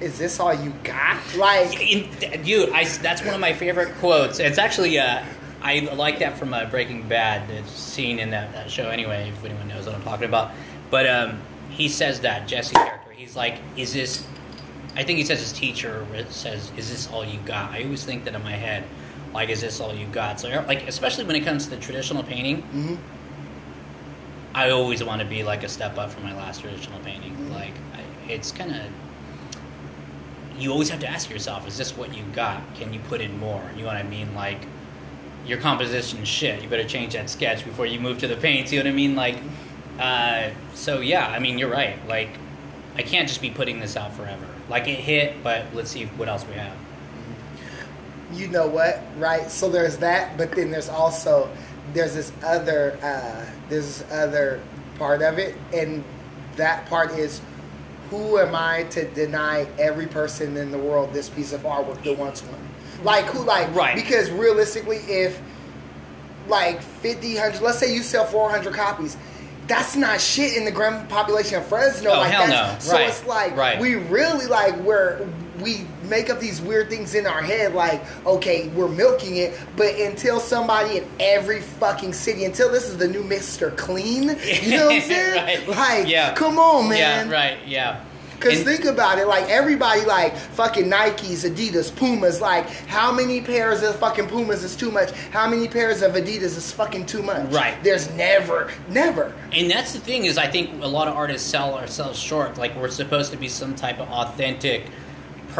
Is 0.00 0.18
this 0.18 0.40
all 0.40 0.54
you 0.54 0.70
got? 0.82 1.18
Like, 1.36 1.78
In, 1.80 2.08
dude, 2.42 2.70
I, 2.70 2.84
that's 2.84 3.22
one 3.22 3.34
of 3.34 3.40
my 3.40 3.52
favorite 3.52 3.94
quotes. 3.96 4.38
It's 4.40 4.58
actually, 4.58 4.98
uh, 4.98 5.22
I 5.62 5.80
like 5.94 6.20
that 6.20 6.38
from 6.38 6.54
uh, 6.54 6.64
Breaking 6.66 7.06
Bad, 7.06 7.48
the 7.48 7.68
scene 7.68 8.18
in 8.18 8.30
that, 8.30 8.52
that 8.52 8.70
show 8.70 8.88
anyway, 8.88 9.28
if 9.28 9.44
anyone 9.44 9.68
knows 9.68 9.86
what 9.86 9.94
I'm 9.94 10.02
talking 10.02 10.24
about. 10.26 10.52
But 10.90 11.06
um, 11.06 11.40
he 11.68 11.88
says 11.88 12.20
that, 12.20 12.48
Jesse 12.48 12.74
character. 12.74 13.10
He's 13.12 13.36
like, 13.36 13.58
is 13.76 13.92
this, 13.92 14.26
I 14.96 15.02
think 15.02 15.18
he 15.18 15.24
says 15.24 15.40
his 15.40 15.52
teacher 15.52 16.06
says, 16.30 16.72
is 16.78 16.90
this 16.90 17.08
all 17.10 17.24
you 17.24 17.38
got? 17.40 17.70
I 17.70 17.84
always 17.84 18.02
think 18.04 18.24
that 18.24 18.34
in 18.34 18.42
my 18.42 18.52
head, 18.52 18.84
like, 19.34 19.50
is 19.50 19.60
this 19.60 19.80
all 19.80 19.94
you 19.94 20.06
got? 20.06 20.40
So, 20.40 20.48
like, 20.66 20.88
especially 20.88 21.24
when 21.24 21.36
it 21.36 21.44
comes 21.44 21.66
to 21.68 21.76
traditional 21.76 22.22
painting, 22.22 22.62
mhm. 22.74 22.98
I 24.54 24.70
always 24.70 25.04
want 25.04 25.20
to 25.20 25.26
be 25.28 25.44
like 25.44 25.62
a 25.62 25.68
step 25.68 25.96
up 25.98 26.10
from 26.10 26.24
my 26.24 26.34
last 26.34 26.62
traditional 26.62 26.98
painting. 27.00 27.36
Mhm. 27.36 27.52
Like, 27.54 27.74
I, 27.94 28.32
it's 28.32 28.50
kind 28.50 28.72
of. 28.72 28.82
You 30.60 30.70
always 30.72 30.90
have 30.90 31.00
to 31.00 31.08
ask 31.08 31.30
yourself: 31.30 31.66
Is 31.66 31.76
this 31.78 31.96
what 31.96 32.14
you 32.14 32.22
got? 32.34 32.62
Can 32.74 32.92
you 32.92 33.00
put 33.08 33.20
in 33.20 33.38
more? 33.38 33.62
You 33.74 33.82
know 33.82 33.88
what 33.88 33.96
I 33.96 34.02
mean? 34.02 34.34
Like, 34.34 34.60
your 35.46 35.58
composition 35.58 36.24
shit. 36.24 36.62
You 36.62 36.68
better 36.68 36.84
change 36.84 37.14
that 37.14 37.30
sketch 37.30 37.64
before 37.64 37.86
you 37.86 37.98
move 38.00 38.18
to 38.18 38.28
the 38.28 38.36
paint. 38.36 38.70
You 38.70 38.78
know 38.78 38.84
what 38.84 38.92
I 38.92 38.96
mean? 38.96 39.16
Like, 39.16 39.38
uh, 39.98 40.50
so 40.74 41.00
yeah. 41.00 41.26
I 41.28 41.38
mean, 41.38 41.58
you're 41.58 41.70
right. 41.70 41.96
Like, 42.06 42.30
I 42.96 43.02
can't 43.02 43.28
just 43.28 43.40
be 43.40 43.50
putting 43.50 43.80
this 43.80 43.96
out 43.96 44.12
forever. 44.14 44.46
Like, 44.68 44.86
it 44.86 44.98
hit, 45.00 45.42
but 45.42 45.64
let's 45.74 45.90
see 45.90 46.04
what 46.06 46.28
else 46.28 46.46
we 46.46 46.54
have. 46.54 46.76
you 48.32 48.48
know 48.48 48.66
what, 48.66 49.02
right? 49.16 49.50
So 49.50 49.68
there's 49.70 49.96
that, 49.98 50.36
but 50.36 50.52
then 50.52 50.70
there's 50.70 50.88
also 50.88 51.50
there's 51.92 52.14
this 52.14 52.32
other 52.44 52.98
uh, 53.02 53.46
there's 53.68 53.98
this 53.98 54.12
other 54.12 54.60
part 54.98 55.22
of 55.22 55.38
it, 55.38 55.56
and 55.74 56.04
that 56.56 56.86
part 56.86 57.12
is 57.12 57.40
who 58.10 58.38
am 58.38 58.54
I 58.54 58.82
to 58.90 59.04
deny 59.10 59.66
every 59.78 60.06
person 60.06 60.56
in 60.56 60.70
the 60.70 60.78
world 60.78 61.12
this 61.12 61.28
piece 61.28 61.52
of 61.52 61.62
artwork 61.62 62.02
that 62.04 62.18
wants 62.18 62.42
one? 62.42 62.68
Like 63.04 63.24
who? 63.26 63.42
Like 63.44 63.74
Right. 63.74 63.94
Because 63.94 64.30
realistically, 64.30 64.98
if 64.98 65.40
like 66.48 66.82
50, 66.82 67.34
100, 67.36 67.62
let's 67.62 67.78
say 67.78 67.94
you 67.94 68.02
sell 68.02 68.24
400 68.24 68.74
copies. 68.74 69.16
That's 69.68 69.94
not 69.94 70.20
shit 70.20 70.56
in 70.56 70.64
the 70.64 70.72
grand 70.72 71.08
population 71.08 71.58
of 71.58 71.66
Fresno. 71.66 72.10
Oh, 72.10 72.18
like 72.18 72.32
hell 72.32 72.46
that's, 72.48 72.84
no. 72.86 72.90
So 72.90 72.96
Right. 72.98 73.08
it's 73.08 73.24
like 73.24 73.56
Right. 73.56 73.78
we 73.78 73.94
really 73.94 74.46
like 74.46 74.74
where 74.82 75.20
we 75.60 75.86
make 76.10 76.28
up 76.28 76.40
these 76.40 76.60
weird 76.60 76.90
things 76.90 77.14
in 77.14 77.26
our 77.26 77.40
head 77.40 77.72
like 77.74 78.02
okay 78.26 78.68
we're 78.68 78.88
milking 78.88 79.36
it 79.36 79.58
but 79.76 79.94
until 79.94 80.40
somebody 80.40 80.98
in 80.98 81.06
every 81.20 81.60
fucking 81.60 82.12
city 82.12 82.44
until 82.44 82.70
this 82.70 82.88
is 82.88 82.98
the 82.98 83.08
new 83.08 83.22
mr 83.22 83.74
clean 83.76 84.24
you 84.62 84.76
know 84.76 84.86
what 84.86 84.94
i'm 84.96 85.00
saying 85.08 85.36
Right. 85.46 85.68
like 85.68 86.08
Yeah. 86.08 86.34
come 86.34 86.58
on 86.58 86.88
man 86.88 87.28
Yeah, 87.30 87.32
right. 87.34 87.58
Yeah. 87.66 88.04
because 88.34 88.62
think 88.62 88.84
about 88.86 89.18
it, 89.18 89.26
like 89.26 89.48
everybody, 89.50 90.00
like 90.06 90.34
fucking 90.34 90.86
Nikes, 90.86 91.44
Adidas, 91.48 91.94
Pumas. 91.94 92.40
Like, 92.40 92.66
how 92.86 93.12
many 93.12 93.42
pairs 93.42 93.82
of 93.82 93.96
fucking 93.96 94.28
Pumas 94.28 94.64
is 94.64 94.74
too 94.74 94.90
much? 94.90 95.10
How 95.30 95.46
many 95.46 95.68
pairs 95.68 96.00
of 96.00 96.12
Adidas 96.14 96.56
is 96.56 96.72
fucking 96.72 97.04
too 97.04 97.22
much? 97.22 97.52
Right. 97.52 97.76
There's 97.84 98.10
never, 98.14 98.70
never. 98.88 99.34
And 99.52 99.70
that's 99.70 99.92
the 99.92 99.98
thing 100.00 100.24
is, 100.24 100.38
I 100.38 100.46
think 100.46 100.82
a 100.82 100.86
lot 100.86 101.06
of 101.06 101.14
artists 101.16 101.46
sell 101.50 101.74
ourselves 101.74 102.18
short. 102.18 102.56
Like 102.56 102.74
we're 102.76 102.88
supposed 102.88 103.30
to 103.32 103.36
be 103.36 103.46
some 103.48 103.74
type 103.74 104.00
of 104.00 104.08
authentic 104.08 104.86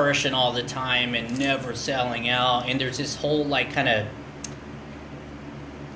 person 0.01 0.33
all 0.33 0.51
the 0.51 0.63
time 0.63 1.15
and 1.15 1.39
never 1.39 1.75
selling 1.75 2.31
out. 2.31 2.67
And 2.67 2.81
there's 2.81 2.97
this 2.97 3.17
whole 3.17 3.45
like 3.45 3.71
kind 3.71 3.87
of, 3.87 4.07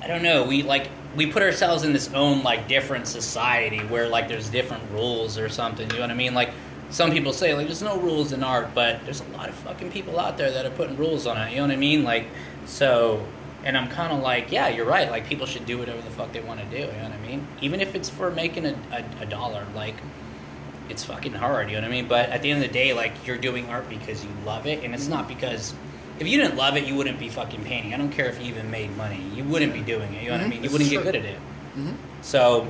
I 0.03 0.05
don't 0.05 0.21
know. 0.21 0.45
We 0.45 0.61
like 0.61 0.89
we 1.15 1.25
put 1.25 1.41
ourselves 1.41 1.83
in 1.83 1.91
this 1.91 2.13
own 2.13 2.43
like 2.43 2.67
different 2.67 3.07
society 3.07 3.79
where 3.79 4.07
like 4.07 4.27
there's 4.27 4.47
different 4.47 4.83
rules 4.91 5.39
or 5.39 5.49
something. 5.49 5.89
You 5.89 5.95
know 5.95 6.01
what 6.01 6.11
I 6.11 6.13
mean? 6.15 6.35
Like 6.35 6.51
some 6.91 7.11
people 7.11 7.33
say 7.33 7.55
like 7.55 7.65
there's 7.65 7.81
no 7.81 7.97
rules 7.97 8.31
in 8.31 8.43
art, 8.43 8.75
but 8.75 9.03
there's 9.05 9.21
a 9.21 9.27
lot 9.29 9.49
of 9.49 9.55
fucking 9.55 9.91
people 9.91 10.19
out 10.19 10.37
there 10.37 10.51
that 10.51 10.67
are 10.67 10.71
putting 10.71 10.97
rules 10.97 11.25
on 11.25 11.37
it. 11.37 11.49
You 11.49 11.57
know 11.57 11.63
what 11.63 11.71
I 11.71 11.77
mean? 11.77 12.03
Like 12.03 12.27
so. 12.67 13.25
And 13.63 13.75
I'm 13.75 13.87
kind 13.87 14.13
of 14.13 14.19
like, 14.19 14.51
yeah, 14.51 14.67
you're 14.67 14.85
right. 14.85 15.09
Like 15.09 15.25
people 15.25 15.47
should 15.47 15.65
do 15.65 15.79
whatever 15.79 15.99
the 15.99 16.11
fuck 16.11 16.31
they 16.31 16.41
want 16.41 16.59
to 16.59 16.65
do. 16.67 16.83
You 16.85 16.91
know 16.91 17.09
what 17.09 17.13
I 17.13 17.27
mean? 17.27 17.47
Even 17.61 17.81
if 17.81 17.95
it's 17.95 18.07
for 18.07 18.29
making 18.29 18.67
a, 18.67 18.77
a, 18.91 19.23
a 19.23 19.25
dollar, 19.25 19.65
like 19.73 19.95
it's 20.89 21.03
fucking 21.03 21.33
hard. 21.33 21.69
You 21.69 21.75
know 21.75 21.81
what 21.81 21.87
I 21.87 21.91
mean? 21.91 22.07
But 22.07 22.29
at 22.29 22.41
the 22.41 22.51
end 22.51 22.63
of 22.63 22.67
the 22.69 22.73
day, 22.73 22.93
like 22.93 23.25
you're 23.27 23.37
doing 23.37 23.69
art 23.69 23.89
because 23.89 24.23
you 24.23 24.29
love 24.45 24.65
it, 24.67 24.83
and 24.83 24.93
it's 24.93 25.07
not 25.07 25.27
because 25.27 25.73
if 26.19 26.27
you 26.27 26.37
didn't 26.41 26.55
love 26.57 26.77
it, 26.77 26.85
you 26.85 26.95
wouldn't 26.95 27.19
be 27.19 27.29
fucking 27.29 27.63
painting. 27.63 27.93
I 27.93 27.97
don't 27.97 28.11
care 28.11 28.27
if 28.27 28.39
you 28.39 28.45
even 28.47 28.71
made 28.71 28.95
money, 28.97 29.21
you 29.35 29.43
wouldn't 29.43 29.73
be 29.73 29.81
doing 29.81 30.13
it. 30.13 30.23
You 30.23 30.29
know 30.29 30.35
what 30.37 30.41
I 30.41 30.45
Mhm. 30.45 30.49
mean? 30.49 30.63
You 30.63 30.69
wouldn't 30.69 30.89
get 30.89 31.03
good 31.03 31.15
at 31.15 31.25
it. 31.25 31.37
Mhm. 31.77 31.93
So, 32.21 32.67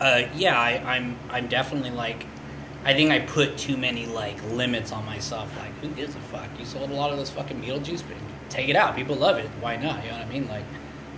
uh, 0.00 0.22
yeah, 0.34 0.58
I, 0.58 0.82
I'm 0.96 1.16
I'm 1.30 1.48
definitely 1.48 1.90
like, 1.90 2.24
I 2.84 2.94
think 2.94 3.10
I 3.10 3.18
put 3.20 3.58
too 3.58 3.76
many 3.76 4.06
like 4.06 4.36
limits 4.52 4.92
on 4.92 5.04
myself. 5.04 5.50
Like, 5.58 5.78
who 5.82 5.88
gives 5.88 6.14
a 6.14 6.20
fuck? 6.20 6.48
You 6.58 6.64
sold 6.64 6.90
a 6.90 6.94
lot 6.94 7.10
of 7.10 7.18
those 7.18 7.30
fucking 7.30 7.60
Beetlejuice, 7.62 8.02
but 8.08 8.16
take 8.48 8.68
it 8.68 8.76
out. 8.76 8.96
People 8.96 9.16
love 9.16 9.36
it. 9.36 9.46
Why 9.60 9.76
not? 9.76 10.02
You 10.04 10.10
know 10.10 10.16
what 10.18 10.26
I 10.26 10.30
mean? 10.30 10.48
Like, 10.48 10.64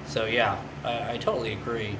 so 0.06 0.24
yeah, 0.26 0.56
uh, 0.84 1.06
I 1.08 1.16
totally 1.18 1.52
agree. 1.52 1.96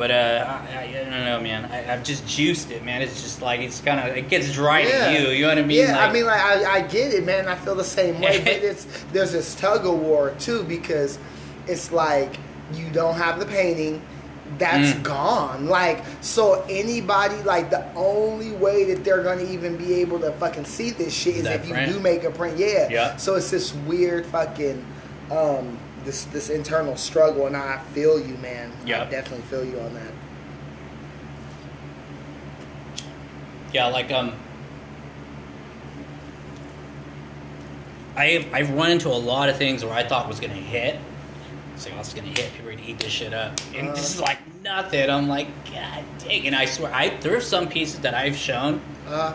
But 0.00 0.10
uh, 0.10 0.60
I, 0.72 0.78
I, 0.78 0.92
don't 0.92 1.10
know, 1.10 1.40
man. 1.42 1.66
I, 1.66 1.92
I've 1.92 2.02
just 2.02 2.26
juiced 2.26 2.70
it, 2.70 2.82
man. 2.82 3.02
It's 3.02 3.20
just 3.20 3.42
like 3.42 3.60
it's 3.60 3.82
kind 3.82 4.00
of 4.00 4.16
it 4.16 4.30
gets 4.30 4.50
dry 4.50 4.82
to 4.82 5.12
you. 5.12 5.28
You 5.28 5.42
know 5.42 5.48
what 5.48 5.58
I 5.58 5.62
mean? 5.62 5.76
Yeah, 5.76 5.98
I 5.98 6.10
mean, 6.10 6.24
like 6.24 6.40
I, 6.40 6.76
I 6.76 6.80
get 6.80 7.12
it, 7.12 7.26
man. 7.26 7.46
I 7.48 7.54
feel 7.54 7.74
the 7.74 7.84
same 7.84 8.18
way, 8.18 8.38
but 8.42 8.48
it's 8.48 8.86
there's 9.12 9.32
this 9.32 9.54
tug 9.56 9.84
of 9.84 10.00
war 10.00 10.34
too 10.38 10.62
because 10.62 11.18
it's 11.66 11.92
like 11.92 12.38
you 12.72 12.88
don't 12.88 13.14
have 13.16 13.40
the 13.40 13.44
painting. 13.44 14.00
That's 14.56 14.96
Mm. 14.98 15.02
gone. 15.02 15.66
Like, 15.66 16.02
so 16.22 16.64
anybody, 16.70 17.36
like, 17.42 17.68
the 17.70 17.84
only 17.94 18.52
way 18.52 18.84
that 18.92 19.04
they're 19.04 19.22
gonna 19.22 19.44
even 19.44 19.76
be 19.76 19.94
able 20.00 20.18
to 20.20 20.32
fucking 20.32 20.64
see 20.64 20.92
this 20.92 21.12
shit 21.12 21.36
is 21.36 21.42
That 21.44 21.60
if 21.60 21.68
you 21.68 21.74
do 21.74 22.00
make 22.00 22.24
a 22.24 22.30
print. 22.30 22.56
Yeah. 22.56 22.88
Yeah. 22.90 23.16
So 23.16 23.34
it's 23.34 23.50
this 23.50 23.74
weird 23.74 24.24
fucking, 24.26 24.82
um, 25.30 25.78
this 26.04 26.24
this 26.26 26.48
internal 26.50 26.96
struggle, 26.96 27.46
and 27.46 27.56
I 27.56 27.78
feel 27.94 28.18
you, 28.18 28.36
man. 28.38 28.72
Yeah. 28.86 29.02
I 29.02 29.10
definitely 29.10 29.44
feel 29.46 29.64
you 29.64 29.78
on 29.80 29.94
that. 29.94 30.12
Yeah, 33.72 33.86
like 33.86 34.10
um, 34.10 34.32
I've 38.16 38.52
I've 38.52 38.70
run 38.70 38.90
into 38.90 39.08
a 39.08 39.10
lot 39.10 39.48
of 39.48 39.56
things 39.56 39.84
where 39.84 39.94
I 39.94 40.02
thought 40.06 40.28
was 40.28 40.40
gonna 40.40 40.54
hit. 40.54 40.98
It's 41.74 41.86
like, 41.86 41.94
oh, 41.96 42.00
it's 42.00 42.12
gonna 42.12 42.28
hit. 42.28 42.52
People 42.54 42.68
are 42.70 42.74
gonna 42.74 42.86
eat 42.86 42.98
this 42.98 43.12
shit 43.12 43.32
up, 43.32 43.58
and 43.74 43.88
Uh. 43.88 43.92
this 43.94 44.14
is 44.14 44.20
like 44.20 44.38
nothing. 44.62 45.08
I'm 45.08 45.28
like, 45.28 45.46
God 45.72 46.04
dang! 46.18 46.46
And 46.46 46.56
I 46.56 46.64
swear, 46.64 46.92
I 46.92 47.10
there's 47.20 47.46
some 47.46 47.68
pieces 47.68 48.00
that 48.00 48.14
I've 48.14 48.36
shown 48.36 48.80
Uh, 49.08 49.34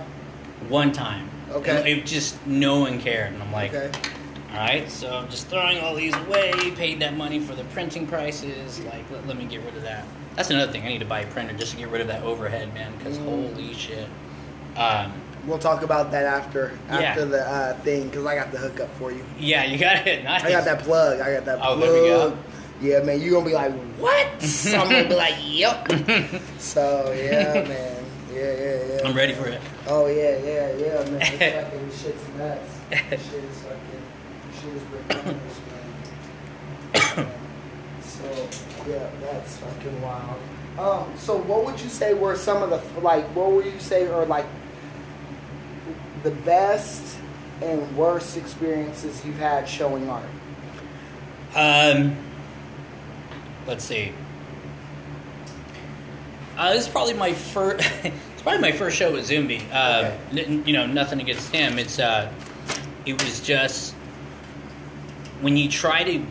one 0.70 0.92
time. 0.92 1.30
Okay. 1.52 1.78
And 1.78 1.88
it 1.88 2.06
just 2.06 2.46
no 2.46 2.80
one 2.82 3.00
cared, 3.00 3.32
and 3.34 3.42
I'm 3.42 3.52
like, 3.52 3.74
okay. 3.74 3.92
All 4.56 4.62
right, 4.62 4.90
so 4.90 5.18
I'm 5.18 5.30
just 5.30 5.48
throwing 5.48 5.80
all 5.80 5.96
these 5.96 6.16
away. 6.16 6.54
Paid 6.76 7.00
that 7.02 7.16
money 7.18 7.40
for 7.40 7.54
the 7.56 7.64
printing 7.66 8.08
prices. 8.08 8.80
Like, 8.86 9.10
let, 9.12 9.28
let 9.28 9.38
me 9.38 9.46
get 9.46 9.62
rid 9.64 9.76
of 9.76 9.84
that. 9.84 10.06
That's 10.36 10.50
another 10.50 10.72
thing. 10.72 10.84
I 10.84 10.90
need 10.90 11.00
to 11.00 11.06
buy 11.06 11.22
a 11.22 11.28
printer 11.28 11.54
just 11.54 11.72
to 11.74 11.78
get 11.78 11.90
rid 11.90 12.02
of 12.02 12.08
that 12.08 12.24
overhead, 12.24 12.74
man. 12.74 12.92
Because 12.98 13.18
Mm. 13.18 13.26
holy 13.54 13.74
shit. 13.74 14.08
Um, 14.78 15.12
We'll 15.46 15.60
talk 15.60 15.84
about 15.84 16.10
that 16.10 16.26
after 16.26 16.72
Yeah. 16.90 16.96
after 17.02 17.26
the 17.26 17.48
uh, 17.48 17.74
thing 17.82 18.10
because 18.10 18.26
I 18.26 18.34
got 18.34 18.52
the 18.52 18.58
hookup 18.58 18.90
for 18.98 19.12
you. 19.12 19.24
Yeah, 19.38 19.64
you 19.64 19.78
got 19.78 20.08
it. 20.08 20.24
Nice. 20.24 20.44
I 20.44 20.50
got 20.50 20.66
that 20.66 20.80
plug. 20.80 21.20
I 21.22 21.34
got 21.36 21.46
that 21.46 21.60
Oh, 21.60 21.76
plug. 21.76 21.80
there 21.82 21.94
we 21.94 22.08
go. 22.08 22.38
Yeah, 22.82 23.04
man, 23.04 23.22
you're 23.22 23.32
gonna 23.34 23.46
be 23.46 23.54
like, 23.54 23.72
what? 24.00 24.28
I'm 24.76 24.90
gonna 24.90 25.08
be 25.08 25.14
like, 25.16 25.36
yep. 25.44 25.88
so 26.58 27.12
yeah, 27.16 27.54
man, 27.68 28.04
Yeah, 28.34 28.42
yeah, 28.42 28.96
yeah. 28.96 29.08
I'm 29.08 29.16
ready 29.16 29.34
for 29.34 29.48
it. 29.48 29.62
Oh 29.88 30.08
yeah, 30.08 30.36
yeah, 30.40 30.76
yeah, 30.78 31.10
man. 31.12 31.22
It's 31.22 31.30
fucking 31.30 31.90
shit's 31.92 32.28
nuts. 32.40 32.80
This 32.90 33.26
shit 33.30 33.44
is 33.44 33.60
fucking, 33.62 33.95
this 34.74 34.84
shit 34.84 35.36
is 35.36 37.16
man. 37.16 37.28
So 38.02 38.50
yeah, 38.90 39.10
that's 39.22 39.58
fucking 39.58 40.02
wild. 40.02 40.40
Um, 40.80 41.12
so 41.18 41.38
what 41.38 41.66
would 41.66 41.80
you 41.82 41.90
say 41.90 42.14
were 42.14 42.36
some 42.36 42.64
of 42.64 42.70
the 42.70 43.02
like? 43.02 43.26
What 43.36 43.52
would 43.52 43.66
you 43.66 43.80
say 43.80 44.08
are 44.08 44.26
like 44.26 44.46
the 46.24 46.32
best 46.32 47.18
and 47.62 47.96
worst 47.98 48.38
experiences 48.38 49.24
you've 49.26 49.38
had 49.38 49.68
showing 49.68 50.10
art? 50.10 50.26
Um, 51.56 52.16
let's 53.68 53.84
see. 53.84 54.12
Uh, 56.58 56.74
this 56.74 56.84
is 56.84 56.90
probably 56.90 57.14
my 57.14 57.34
first. 57.34 57.84
it's 58.04 58.42
probably 58.42 58.62
my 58.62 58.72
first 58.72 58.96
show 58.98 59.12
with 59.12 59.30
Zumbi. 59.30 59.62
Uh, 59.72 60.12
Okay. 60.32 60.46
n- 60.46 60.64
you 60.66 60.74
know, 60.74 60.86
nothing 60.86 61.20
against 61.22 61.54
him. 61.54 61.78
It's 61.80 62.00
uh, 62.00 62.32
it 63.06 63.22
was 63.22 63.40
just 63.42 63.95
when 65.42 65.58
you 65.58 65.70
try 65.70 66.04
to 66.04 66.22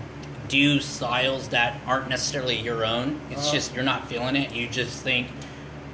do 0.49 0.79
styles 0.81 1.49
that 1.49 1.79
aren't 1.87 2.09
necessarily 2.09 2.57
your 2.61 2.85
own. 2.85 3.19
It's 3.31 3.43
Uh-huh. 3.47 3.53
just 3.55 3.75
you're 3.75 3.85
not 3.85 4.09
feeling 4.09 4.37
it. 4.37 4.53
You 4.53 4.69
just 4.69 4.99
think 5.03 5.29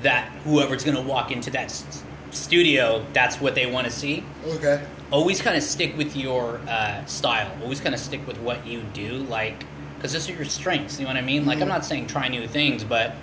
that 0.03 0.29
whoever's 0.45 0.83
gonna 0.85 1.01
walk 1.01 1.31
into 1.31 1.51
that 1.51 1.67
s- 1.67 2.03
studio, 2.33 3.05
that's 3.13 3.41
what 3.41 3.55
they 3.55 3.67
want 3.67 3.87
to 3.87 3.93
see 3.93 4.25
Okay. 4.47 4.81
always 5.11 5.41
kind 5.41 5.57
of 5.57 5.63
stick 5.63 5.97
with 5.97 6.17
your 6.17 6.61
uh, 6.69 7.05
style. 7.07 7.51
Always 7.63 7.81
kind 7.81 7.95
of 7.95 8.01
stick 8.01 8.27
with 8.27 8.39
what 8.39 8.67
you 8.67 8.83
do, 8.93 9.25
like 9.29 9.65
because 9.97 10.13
those 10.15 10.29
are 10.31 10.33
your 10.33 10.45
strengths. 10.47 10.99
You 10.99 11.05
know 11.05 11.11
what 11.11 11.19
I 11.19 11.23
mean? 11.23 11.45
Like 11.47 11.59
I'm 11.61 11.67
Mhm. 11.67 11.69
not 11.73 11.85
saying 11.85 12.07
try 12.07 12.29
new 12.29 12.47
things, 12.49 12.83
but 12.85 13.15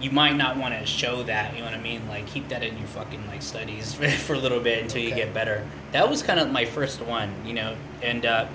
you 0.00 0.10
might 0.12 0.36
not 0.36 0.56
want 0.56 0.78
to 0.78 0.86
show 0.86 1.24
that. 1.24 1.52
You 1.54 1.58
know 1.60 1.64
what 1.66 1.74
I 1.74 1.80
mean? 1.82 2.02
Like 2.08 2.26
keep 2.26 2.48
that 2.50 2.62
in 2.62 2.78
your 2.78 2.86
fucking 2.86 3.22
like 3.28 3.42
studies 3.42 3.92
for 4.26 4.34
a 4.34 4.38
little 4.38 4.60
bit 4.60 4.80
until 4.82 5.02
you 5.02 5.10
get 5.14 5.34
better. 5.34 5.64
That 5.92 6.08
was 6.08 6.22
kind 6.22 6.38
of 6.40 6.50
my 6.52 6.64
first 6.64 7.00
one, 7.02 7.34
you 7.44 7.52
know. 7.52 7.74
And 8.02 8.24
uh, 8.24 8.46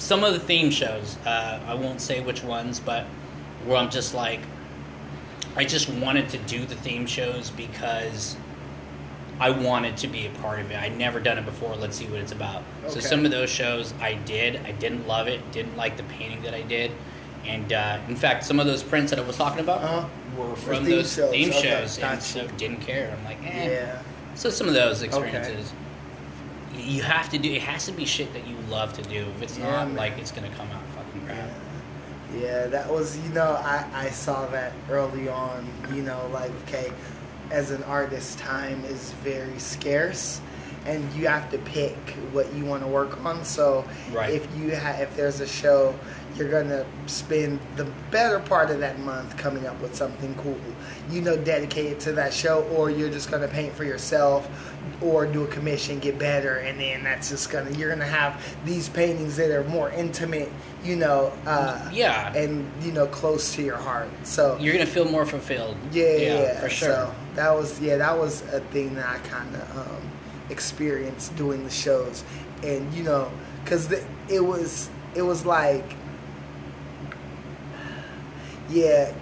some 0.00 0.24
of 0.24 0.32
the 0.32 0.40
theme 0.40 0.70
shows, 0.70 1.16
uh, 1.24 1.60
I 1.66 1.74
won't 1.74 2.00
say 2.00 2.20
which 2.20 2.42
ones, 2.42 2.80
but 2.80 3.04
where 3.66 3.76
I'm 3.76 3.90
just 3.90 4.14
like, 4.14 4.40
I 5.56 5.64
just 5.64 5.88
wanted 5.88 6.28
to 6.30 6.38
do 6.38 6.64
the 6.66 6.74
theme 6.76 7.06
shows 7.06 7.50
because. 7.50 8.36
I 9.42 9.48
wanted 9.48 9.96
to 9.96 10.06
be 10.06 10.26
a 10.26 10.30
part 10.42 10.60
of 10.60 10.70
it. 10.70 10.76
I'd 10.78 10.98
never 10.98 11.18
done 11.18 11.38
it 11.38 11.46
before. 11.46 11.74
Let's 11.74 11.96
see 11.96 12.04
what 12.04 12.20
it's 12.20 12.30
about. 12.32 12.62
So 12.88 13.00
some 13.00 13.24
of 13.24 13.30
those 13.30 13.48
shows 13.48 13.94
I 13.98 14.12
did. 14.12 14.56
I 14.66 14.72
didn't 14.72 15.08
love 15.08 15.28
it. 15.28 15.40
Didn't 15.50 15.78
like 15.78 15.96
the 15.96 16.02
painting 16.02 16.42
that 16.42 16.52
I 16.52 16.60
did. 16.60 16.90
And 17.46 17.72
uh, 17.72 18.00
in 18.06 18.16
fact, 18.16 18.44
some 18.44 18.60
of 18.60 18.66
those 18.66 18.82
prints 18.82 19.08
that 19.08 19.18
I 19.18 19.22
was 19.22 19.38
talking 19.38 19.60
about 19.60 19.82
Uh-huh. 19.82 20.06
were 20.36 20.54
from 20.56 20.84
theme 20.84 20.90
those 20.96 21.14
shows. 21.14 21.30
theme 21.30 21.48
Okay, 21.48 21.62
shows, 21.62 21.98
and 22.00 22.22
so 22.22 22.46
didn't 22.58 22.82
care. 22.82 23.16
I'm 23.16 23.24
like, 23.24 23.38
eh. 23.42 23.70
Yeah. 23.70 24.02
So 24.34 24.50
some 24.50 24.68
of 24.68 24.74
those 24.74 25.00
experiences, 25.00 25.72
y- 25.72 25.76
you 26.90 27.02
have 27.02 27.28
to 27.30 27.38
do. 27.38 27.52
It 27.52 27.62
has 27.62 27.86
to 27.86 27.92
be 27.92 28.04
shit 28.04 28.32
that 28.32 28.46
you 28.46 28.56
love 28.68 28.92
to 28.94 29.02
do. 29.02 29.26
If 29.36 29.42
it's 29.42 29.58
Yeah, 29.58 29.70
not, 29.70 29.88
man. 29.88 29.96
like 29.96 30.18
it's 30.18 30.32
gonna 30.32 30.50
come 30.50 30.68
out 30.70 30.82
fucking 30.96 31.26
crap. 31.26 31.36
Yeah. 32.34 32.40
yeah, 32.40 32.66
that 32.66 32.90
was 32.92 33.16
you 33.18 33.28
know 33.30 33.52
I 33.64 33.84
I 33.94 34.10
saw 34.10 34.46
that 34.48 34.72
early 34.90 35.28
on. 35.28 35.68
You 35.94 36.02
know, 36.02 36.28
like 36.32 36.50
okay, 36.66 36.92
as 37.50 37.70
an 37.70 37.82
artist, 37.84 38.38
time 38.38 38.84
is 38.84 39.12
very 39.24 39.58
scarce, 39.58 40.40
and 40.86 41.12
you 41.14 41.26
have 41.28 41.50
to 41.50 41.58
pick 41.58 41.96
what 42.32 42.52
you 42.54 42.64
want 42.64 42.82
to 42.82 42.88
work 42.88 43.22
on. 43.24 43.44
So 43.44 43.84
Right. 44.12 44.30
if 44.32 44.46
you 44.56 44.74
ha- 44.76 44.96
if 45.00 45.14
there's 45.16 45.40
a 45.40 45.46
show, 45.46 45.94
you're 46.36 46.48
gonna 46.48 46.84
spend 47.06 47.58
the 47.76 47.84
better 48.10 48.38
part 48.38 48.70
of 48.70 48.80
that 48.80 48.98
month 49.00 49.36
coming 49.36 49.66
up 49.66 49.80
with 49.82 49.94
something 49.94 50.34
cool. 50.42 50.56
You 51.10 51.20
know, 51.20 51.36
dedicated 51.36 52.00
to 52.00 52.12
that 52.12 52.32
show, 52.32 52.62
or 52.74 52.88
you're 52.90 53.10
just 53.10 53.30
gonna 53.30 53.48
paint 53.48 53.74
for 53.74 53.84
yourself, 53.84 54.48
or 55.02 55.26
do 55.26 55.42
a 55.44 55.46
commission, 55.48 55.98
get 55.98 56.18
better, 56.18 56.56
and 56.56 56.80
then 56.80 57.02
that's 57.02 57.28
just 57.30 57.50
gonna 57.50 57.70
you're 57.72 57.90
gonna 57.90 58.04
have 58.06 58.40
these 58.64 58.88
paintings 58.88 59.36
that 59.36 59.50
are 59.50 59.64
more 59.64 59.90
intimate. 59.90 60.50
You 60.82 60.96
know, 60.96 61.30
uh, 61.46 61.78
Yeah. 61.92 62.32
and 62.32 62.70
you 62.80 62.92
know, 62.92 63.06
close 63.06 63.54
to 63.56 63.62
your 63.62 63.76
heart. 63.76 64.08
So 64.22 64.56
You're 64.58 64.72
gonna 64.72 64.86
feel 64.86 65.04
more 65.04 65.26
fulfilled. 65.26 65.76
yeah, 65.92 66.04
yeah, 66.16 66.60
for 66.60 66.70
sure. 66.70 66.88
So 66.88 67.14
that 67.34 67.54
was 67.54 67.78
yeah, 67.80 67.96
that 67.98 68.16
was 68.18 68.42
a 68.52 68.60
thing 68.72 68.94
that 68.94 69.06
I 69.06 69.18
kind 69.28 69.54
of 69.56 69.76
um, 69.78 70.02
experienced 70.50 71.34
doing 71.36 71.64
the 71.64 71.70
shows, 71.70 72.24
and 72.62 72.92
you 72.94 73.02
know, 73.02 73.30
because 73.64 73.90
it 74.28 74.44
was 74.44 74.88
it 75.14 75.22
was 75.22 75.44
like 75.46 75.84
yeah, 78.70 79.12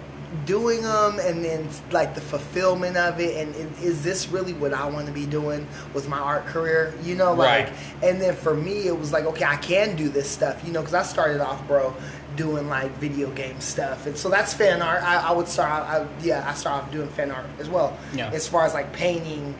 doing 0.45 0.81
them, 0.83 1.17
and 1.19 1.43
then 1.43 1.67
like 1.91 2.13
the 2.13 2.21
fulfillment 2.21 2.97
of 2.97 3.19
it, 3.19 3.35
and, 3.37 3.55
and 3.55 3.83
is 3.83 4.03
this 4.03 4.29
really 4.29 4.53
what 4.53 4.73
I 4.73 4.87
want 4.87 5.07
to 5.07 5.11
be 5.11 5.25
doing 5.25 5.67
with 5.93 6.07
my 6.07 6.19
art 6.19 6.45
career? 6.45 6.93
You 7.03 7.15
know, 7.15 7.33
like, 7.33 7.65
Right. 7.67 7.73
and 8.03 8.21
then 8.21 8.35
for 8.35 8.53
me, 8.53 8.85
it 8.87 8.97
was 8.97 9.11
like 9.11 9.25
okay, 9.25 9.45
I 9.45 9.55
can 9.57 9.95
do 9.95 10.07
this 10.09 10.29
stuff, 10.29 10.61
you 10.65 10.71
know, 10.71 10.81
because 10.81 10.93
I 10.93 11.03
started 11.03 11.41
off, 11.41 11.65
bro. 11.67 11.95
Doing 12.35 12.69
like 12.69 12.91
video 12.99 13.29
game 13.31 13.59
stuff, 13.59 14.05
and 14.05 14.15
so 14.15 14.29
that's 14.29 14.53
fan 14.53 14.81
art. 14.81 15.01
I, 15.03 15.17
I 15.29 15.31
would 15.31 15.47
start. 15.47 15.71
I, 15.83 16.07
yeah, 16.21 16.47
I 16.47 16.53
start 16.53 16.83
off 16.83 16.91
doing 16.91 17.09
fan 17.09 17.31
art 17.31 17.45
as 17.57 17.67
well. 17.67 17.97
Yeah. 18.13 18.29
As 18.31 18.47
far 18.47 18.65
as 18.65 18.73
like 18.73 18.93
painting 18.93 19.55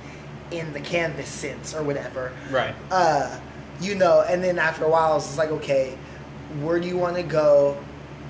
in 0.51 0.71
the 0.73 0.79
canvas 0.79 1.27
sense 1.27 1.73
or 1.75 1.83
whatever 1.83 2.31
Right. 2.49 2.73
uh, 2.91 3.39
you 3.81 3.95
know, 3.95 4.21
and 4.27 4.43
then 4.43 4.59
after 4.59 4.83
a 4.83 4.89
while, 4.89 5.15
it's 5.15 5.37
like, 5.37 5.51
okay, 5.51 5.97
where 6.61 6.79
do 6.79 6.87
you 6.87 6.97
want 6.97 7.15
to 7.15 7.23
go? 7.23 7.77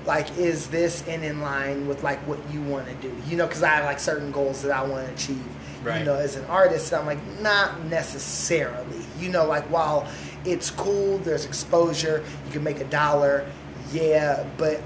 Like, 0.06 0.38
is 0.38 0.68
this 0.68 1.04
in 1.08 1.24
in 1.24 1.40
line 1.40 1.88
with 1.88 2.02
like 2.04 2.20
what 2.20 2.38
you 2.52 2.62
want 2.62 2.86
to 2.86 2.94
do? 2.94 3.12
You 3.26 3.36
know, 3.36 3.46
because 3.46 3.62
I 3.64 3.68
have 3.70 3.84
like 3.84 3.98
certain 3.98 4.30
goals 4.30 4.62
that 4.62 4.70
I 4.70 4.82
want 4.84 5.06
to 5.08 5.12
achieve. 5.12 5.44
Right. 5.82 5.98
You 5.98 6.04
know, 6.04 6.14
as 6.14 6.36
an 6.36 6.44
artist, 6.44 6.92
I'm 6.94 7.04
like, 7.06 7.18
not 7.40 7.84
necessarily. 7.86 9.00
You 9.18 9.30
know, 9.30 9.44
like 9.44 9.64
while 9.64 10.06
it's 10.44 10.70
cool, 10.70 11.18
there's 11.18 11.44
exposure, 11.44 12.22
you 12.46 12.52
can 12.52 12.62
make 12.62 12.80
a 12.80 12.84
dollar, 12.84 13.44
yeah, 13.92 14.46
but 14.56 14.80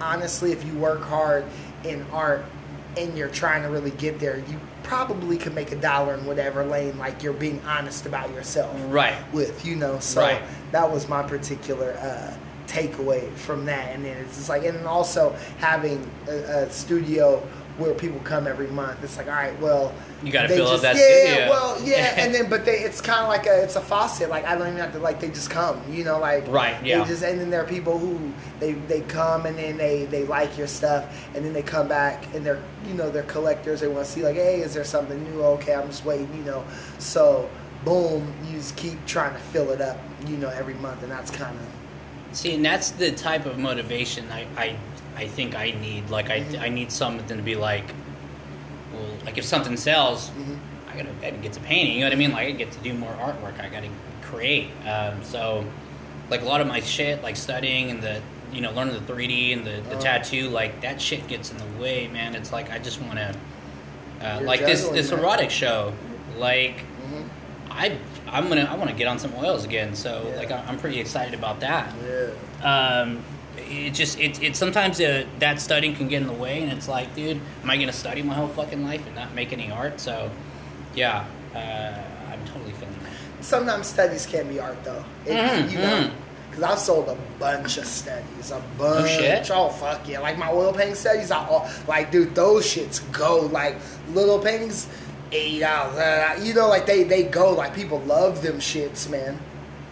honestly, 0.00 0.52
if 0.52 0.64
you 0.64 0.74
work 0.74 1.02
hard 1.02 1.44
in 1.84 2.04
art 2.12 2.44
and 2.96 3.16
you're 3.18 3.28
trying 3.28 3.62
to 3.62 3.68
really 3.68 3.90
get 3.92 4.18
there, 4.20 4.38
you 4.38 4.60
probably 4.92 5.36
could 5.36 5.54
make 5.54 5.70
a 5.70 5.76
dollar 5.76 6.14
in 6.14 6.24
whatever 6.24 6.64
lane, 6.64 6.96
like 6.96 7.22
you're 7.22 7.34
being 7.34 7.60
honest 7.66 8.06
about 8.06 8.30
yourself 8.30 8.74
Right. 8.86 9.14
with, 9.34 9.66
you 9.66 9.76
know. 9.76 9.98
So 9.98 10.22
Right. 10.22 10.40
that 10.72 10.90
was 10.90 11.06
my 11.10 11.22
particular 11.22 11.92
uh, 12.00 12.32
takeaway 12.66 13.30
from 13.36 13.66
that. 13.66 13.94
And 13.94 14.02
then 14.02 14.16
it's 14.16 14.36
just 14.38 14.48
like, 14.48 14.64
and 14.64 14.86
also 14.86 15.36
having 15.58 16.10
a, 16.26 16.32
a 16.64 16.70
studio 16.70 17.46
where 17.78 17.94
people 17.94 18.20
come 18.24 18.46
every 18.46 18.66
month. 18.66 19.02
It's 19.04 19.16
like, 19.16 19.28
all 19.28 19.32
right, 19.34 19.58
well, 19.60 19.94
You 20.24 20.32
gotta 20.32 20.48
they 20.48 20.56
fill 20.56 20.66
up 20.66 20.72
just- 20.80 20.82
that 20.82 20.96
yeah, 20.96 21.32
studio. 21.32 21.48
well, 21.50 21.82
yeah, 21.82 22.14
and 22.18 22.34
then 22.34 22.50
but 22.50 22.64
they, 22.64 22.80
it's 22.80 23.00
kind 23.00 23.20
of 23.22 23.28
like 23.28 23.46
a, 23.46 23.62
it's 23.62 23.76
a 23.76 23.80
faucet. 23.80 24.28
Like 24.28 24.44
I 24.44 24.54
don't 24.56 24.66
even 24.66 24.78
have 24.80 24.92
to 24.92 24.98
like 24.98 25.20
they 25.20 25.28
just 25.28 25.48
come, 25.48 25.80
you 25.90 26.04
know, 26.04 26.18
like 26.18 26.46
Right, 26.48 26.76
yeah. 26.84 27.04
Just 27.04 27.22
and 27.22 27.40
then 27.40 27.50
there 27.50 27.62
are 27.62 27.66
people 27.68 27.96
who 27.98 28.32
they 28.60 28.72
they 28.72 29.00
come 29.02 29.46
and 29.46 29.56
then 29.56 29.76
they 29.76 30.04
they 30.06 30.24
like 30.24 30.58
your 30.58 30.66
stuff 30.66 31.06
and 31.34 31.44
then 31.44 31.52
they 31.52 31.62
come 31.62 31.86
back 31.88 32.24
and 32.34 32.44
they're 32.44 32.60
you 32.86 32.94
know 32.94 33.10
they're 33.10 33.22
collectors. 33.24 33.80
They 33.80 33.88
want 33.88 34.04
to 34.06 34.10
see 34.10 34.22
like, 34.24 34.34
hey, 34.36 34.60
is 34.60 34.74
there 34.74 34.84
something 34.84 35.22
new? 35.30 35.42
Okay, 35.42 35.74
I'm 35.74 35.86
just 35.86 36.04
waiting, 36.04 36.28
you 36.36 36.42
know. 36.42 36.64
So 36.98 37.48
boom, 37.84 38.34
you 38.44 38.56
just 38.58 38.76
keep 38.76 39.04
trying 39.06 39.32
to 39.34 39.40
fill 39.40 39.70
it 39.70 39.80
up, 39.80 39.98
you 40.26 40.36
know, 40.36 40.48
every 40.48 40.74
month, 40.74 41.02
and 41.04 41.12
that's 41.12 41.30
kind 41.30 41.56
of 41.56 41.64
See, 42.36 42.54
and 42.56 42.64
that's 42.64 42.90
the 42.90 43.12
type 43.12 43.46
of 43.46 43.56
motivation 43.56 44.26
I, 44.30 44.46
I, 44.56 44.76
I 45.18 45.26
think 45.26 45.54
I 45.56 45.72
need. 45.72 46.08
Like, 46.10 46.30
I, 46.30 46.40
Mhm. 46.40 46.60
I 46.60 46.68
need 46.68 46.92
something 46.92 47.36
to 47.36 47.42
be 47.42 47.56
like, 47.56 47.84
well, 48.92 49.02
like 49.26 49.36
if 49.36 49.44
something 49.44 49.76
sells, 49.76 50.30
Mhm. 50.30 50.58
I 50.92 50.96
gotta, 50.96 51.10
I 51.20 51.30
gotta 51.30 51.42
get 51.42 51.52
to 51.54 51.60
painting. 51.60 51.94
You 51.94 52.00
know 52.00 52.06
what 52.06 52.12
I 52.12 52.16
mean? 52.16 52.32
Like, 52.32 52.46
I 52.46 52.50
get 52.52 52.70
to 52.72 52.78
do 52.78 52.94
more 52.94 53.12
artwork. 53.20 53.60
I 53.62 53.68
gotta 53.68 53.88
create. 54.22 54.70
Um, 54.86 55.22
so, 55.24 55.64
like 56.30 56.42
a 56.42 56.44
lot 56.44 56.60
of 56.60 56.66
my 56.68 56.80
shit, 56.80 57.22
like 57.22 57.36
studying 57.36 57.90
and 57.90 58.00
the, 58.02 58.20
you 58.52 58.60
know, 58.60 58.70
learning 58.72 58.94
the 58.94 59.00
3D 59.12 59.52
and 59.52 59.66
the, 59.66 59.80
the 59.90 59.96
Oh. 59.96 60.00
tattoo, 60.00 60.48
like 60.50 60.80
that 60.82 61.00
shit 61.00 61.26
gets 61.26 61.50
in 61.50 61.58
the 61.58 61.82
way, 61.82 62.08
man. 62.08 62.34
It's 62.36 62.52
like 62.52 62.70
I 62.70 62.78
just 62.78 63.00
want 63.02 63.18
to, 63.18 63.34
uh, 64.22 64.40
like 64.42 64.60
this 64.60 64.86
this 64.88 65.10
erotic 65.10 65.50
show, 65.50 65.92
like. 66.38 66.76
mm-hmm. 66.78 67.22
I 67.70 67.96
I'm 68.30 68.48
gonna 68.48 68.64
I 68.70 68.74
want 68.76 68.88
to 68.90 68.96
get 68.96 69.06
on 69.08 69.18
some 69.18 69.32
oils 69.36 69.64
again, 69.64 69.94
so 69.94 70.26
Yeah. 70.30 70.36
like 70.36 70.50
I- 70.50 70.64
I'm 70.68 70.78
pretty 70.78 70.98
excited 71.00 71.34
about 71.34 71.60
that 71.60 71.92
yeah. 72.02 73.00
um, 73.02 73.22
it 73.70 73.90
just 73.94 74.18
it, 74.18 74.42
it 74.42 74.56
sometimes 74.56 75.00
uh, 75.00 75.24
that 75.38 75.60
studying 75.60 75.94
can 75.94 76.08
get 76.08 76.20
in 76.22 76.26
the 76.28 76.32
way 76.32 76.62
and 76.62 76.72
it's 76.72 76.88
like 76.88 77.14
dude 77.14 77.40
am 77.62 77.70
i 77.70 77.76
going 77.76 77.86
to 77.88 77.92
study 77.92 78.22
my 78.22 78.34
whole 78.34 78.48
fucking 78.48 78.82
life 78.84 79.06
and 79.06 79.14
not 79.14 79.32
make 79.34 79.52
any 79.52 79.70
art 79.70 80.00
so 80.00 80.30
yeah 80.94 81.24
uh, 81.54 82.32
i'm 82.32 82.44
totally 82.46 82.72
feeling 82.72 82.94
that 83.02 83.12
Sometimes 83.44 83.86
studies 83.86 84.26
can 84.26 84.48
be 84.48 84.58
art 84.58 84.82
though. 84.84 85.04
It, 85.24 85.30
Mhm, 85.36 85.70
you 85.70 85.78
know. 85.78 85.84
mhm. 86.08 86.10
Cause 86.52 86.62
I've 86.64 86.78
sold 86.80 87.08
a 87.08 87.16
bunch 87.38 87.78
of 87.78 87.84
studies, 87.86 88.50
a 88.50 88.60
bunch. 88.76 89.08
shit. 89.10 89.48
Oh 89.52 89.68
fuck 89.68 90.08
yeah! 90.08 90.18
Like 90.18 90.36
my 90.36 90.50
oil 90.50 90.72
painting 90.72 90.96
studies, 90.96 91.30
I 91.30 91.46
all 91.46 91.70
like, 91.86 92.10
dude, 92.10 92.34
those 92.34 92.66
shits 92.66 93.00
go 93.12 93.42
like 93.52 93.76
little 94.12 94.40
paintings, 94.40 94.88
eighty 95.30 95.60
dollars. 95.60 96.44
You 96.44 96.52
know, 96.52 96.66
like 96.68 96.84
they 96.84 97.04
they 97.04 97.22
go 97.22 97.52
like 97.52 97.74
people 97.76 98.00
love 98.00 98.42
them 98.42 98.58
shits, 98.58 99.08
man. 99.08 99.38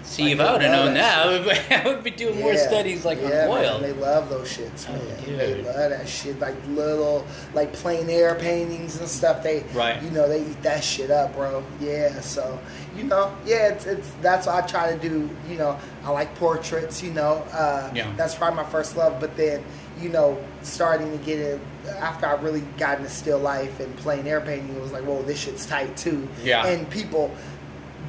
See, 0.07 0.31
if 0.31 0.41
I 0.41 0.53
would 0.53 0.63
have 0.63 0.71
known 0.73 0.95
that 0.95 1.45
that, 1.69 1.85
I 1.87 1.89
would 1.89 2.05
be 2.05 2.11
doing 2.13 2.39
more 2.41 2.57
studies 2.57 3.05
like 3.05 3.19
yeah, 3.21 3.25
on 3.25 3.31
man, 3.31 3.49
oil. 3.73 3.79
they 3.81 3.93
love 3.93 4.31
those 4.31 4.49
shits, 4.57 4.87
Oh, 4.89 4.93
man. 4.93 5.25
dude. 5.25 5.39
They 5.39 5.63
love 5.63 5.91
that 5.91 6.09
shit. 6.09 6.39
Like 6.39 6.55
little, 6.69 7.27
like 7.55 7.73
plein 7.73 8.09
air 8.09 8.37
paintings 8.37 8.99
and 9.01 9.09
stuff. 9.09 9.43
They, 9.43 9.65
Right. 9.75 10.01
You 10.03 10.11
know, 10.11 10.29
they 10.29 10.43
eat 10.43 10.63
that 10.63 10.83
shit 10.85 11.11
up, 11.11 11.35
bro. 11.35 11.63
Yeah. 11.81 12.21
So, 12.21 12.59
you 12.97 13.03
know, 13.05 13.37
yeah, 13.45 13.69
it's, 13.73 13.85
it's 13.87 14.09
that's 14.23 14.47
what 14.47 14.63
I 14.63 14.67
try 14.67 14.93
to 14.97 14.99
do. 14.99 15.29
You 15.51 15.59
know, 15.59 15.79
I 16.05 16.11
like 16.11 16.35
portraits. 16.37 17.03
You 17.03 17.11
know, 17.13 17.45
uh, 17.53 17.91
Yeah. 17.95 18.11
that's 18.17 18.35
probably 18.37 18.63
my 18.63 18.71
first 18.71 18.97
love. 18.97 19.21
But 19.21 19.37
then, 19.37 19.65
you 20.01 20.09
know, 20.09 20.39
starting 20.63 21.11
to 21.19 21.25
get 21.25 21.41
it 21.41 21.61
after 21.99 22.27
I 22.27 22.35
really 22.35 22.63
got 22.79 22.99
into 22.99 23.11
still 23.11 23.39
life 23.41 23.81
and 23.81 23.95
plein 23.97 24.27
air 24.27 24.41
painting, 24.41 24.75
it 24.77 24.81
was 24.81 24.93
like, 24.93 25.05
whoa, 25.05 25.23
this 25.23 25.41
shit's 25.41 25.67
tight 25.67 25.97
too. 25.97 26.29
Yeah. 26.45 26.65
And 26.67 26.89
people 26.91 27.35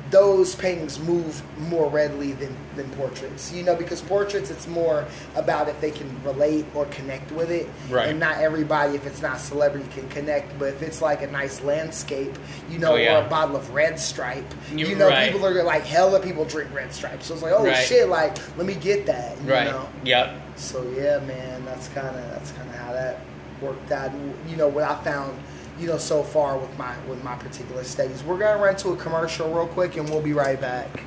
those 0.09 0.55
paintings 0.55 0.99
move 0.99 1.41
more 1.69 1.89
readily 1.89 2.33
than, 2.33 2.55
than 2.75 2.89
portraits. 2.91 3.51
You 3.51 3.63
know, 3.63 3.75
because 3.75 4.01
portraits 4.01 4.49
it's 4.49 4.67
more 4.67 5.05
about 5.35 5.67
if 5.67 5.79
they 5.81 5.91
can 5.91 6.09
relate 6.23 6.65
or 6.73 6.85
connect 6.85 7.31
with 7.31 7.51
it. 7.51 7.67
Right. 7.89 8.09
And 8.09 8.19
not 8.19 8.37
everybody, 8.37 8.95
if 8.95 9.05
it's 9.05 9.21
not 9.21 9.39
celebrity, 9.39 9.87
can 9.91 10.07
connect. 10.09 10.57
But 10.57 10.69
if 10.69 10.81
it's 10.81 11.01
like 11.01 11.21
a 11.23 11.27
nice 11.27 11.61
landscape, 11.61 12.37
you 12.69 12.79
know, 12.79 12.93
Oh, 12.93 12.95
yeah. 12.95 13.21
or 13.21 13.25
a 13.25 13.29
bottle 13.29 13.55
of 13.55 13.69
red 13.71 13.99
stripe, 13.99 14.45
You're 14.73 14.89
you 14.89 14.95
know, 14.95 15.09
right. 15.09 15.31
people 15.31 15.45
are 15.45 15.63
like 15.63 15.83
hella 15.83 16.19
people 16.21 16.45
drink 16.45 16.73
red 16.73 16.93
stripe. 16.93 17.21
So 17.21 17.33
it's 17.33 17.43
like, 17.43 17.53
oh 17.55 17.65
Right. 17.65 17.85
shit, 17.85 18.07
like 18.07 18.37
let 18.57 18.65
me 18.65 18.75
get 18.75 19.05
that. 19.07 19.41
You 19.43 19.51
right. 19.51 19.65
know? 19.67 19.89
Yep. 20.05 20.41
So 20.55 20.83
yeah, 20.97 21.19
man, 21.19 21.65
that's 21.65 21.87
kind 21.89 22.07
of 22.15 22.29
that's 22.31 22.51
kind 22.51 22.69
of 22.69 22.75
how 22.75 22.93
that 22.93 23.19
worked 23.61 23.91
out. 23.91 24.11
And, 24.11 24.33
You 24.49 24.55
know 24.55 24.67
what 24.67 24.83
I 24.83 24.95
found, 25.03 25.37
you 25.79 25.87
know, 25.87 25.97
so 25.97 26.23
far 26.23 26.57
with 26.57 26.75
my 26.77 26.95
with 27.07 27.23
my 27.23 27.35
particular 27.35 27.83
studies. 27.83 28.23
We're 28.23 28.37
gonna 28.37 28.61
run 28.61 28.75
to 28.77 28.89
a 28.89 28.97
commercial 28.97 29.53
real 29.53 29.67
quick, 29.67 29.97
and 29.97 30.09
we'll 30.09 30.21
be 30.21 30.33
right 30.33 30.59
back. 30.59 31.03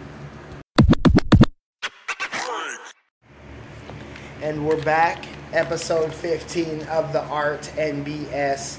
And 4.43 4.67
we're 4.67 4.83
back, 4.83 5.27
episode 5.53 6.15
15 6.15 6.83
of 6.85 7.13
the 7.13 7.23
Art 7.25 7.71
NBS 7.77 8.79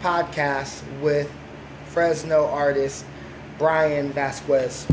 podcast 0.00 0.82
with 1.00 1.30
Fresno 1.86 2.46
artist 2.46 3.04
Brian 3.58 4.12
Vasquez. 4.12 4.86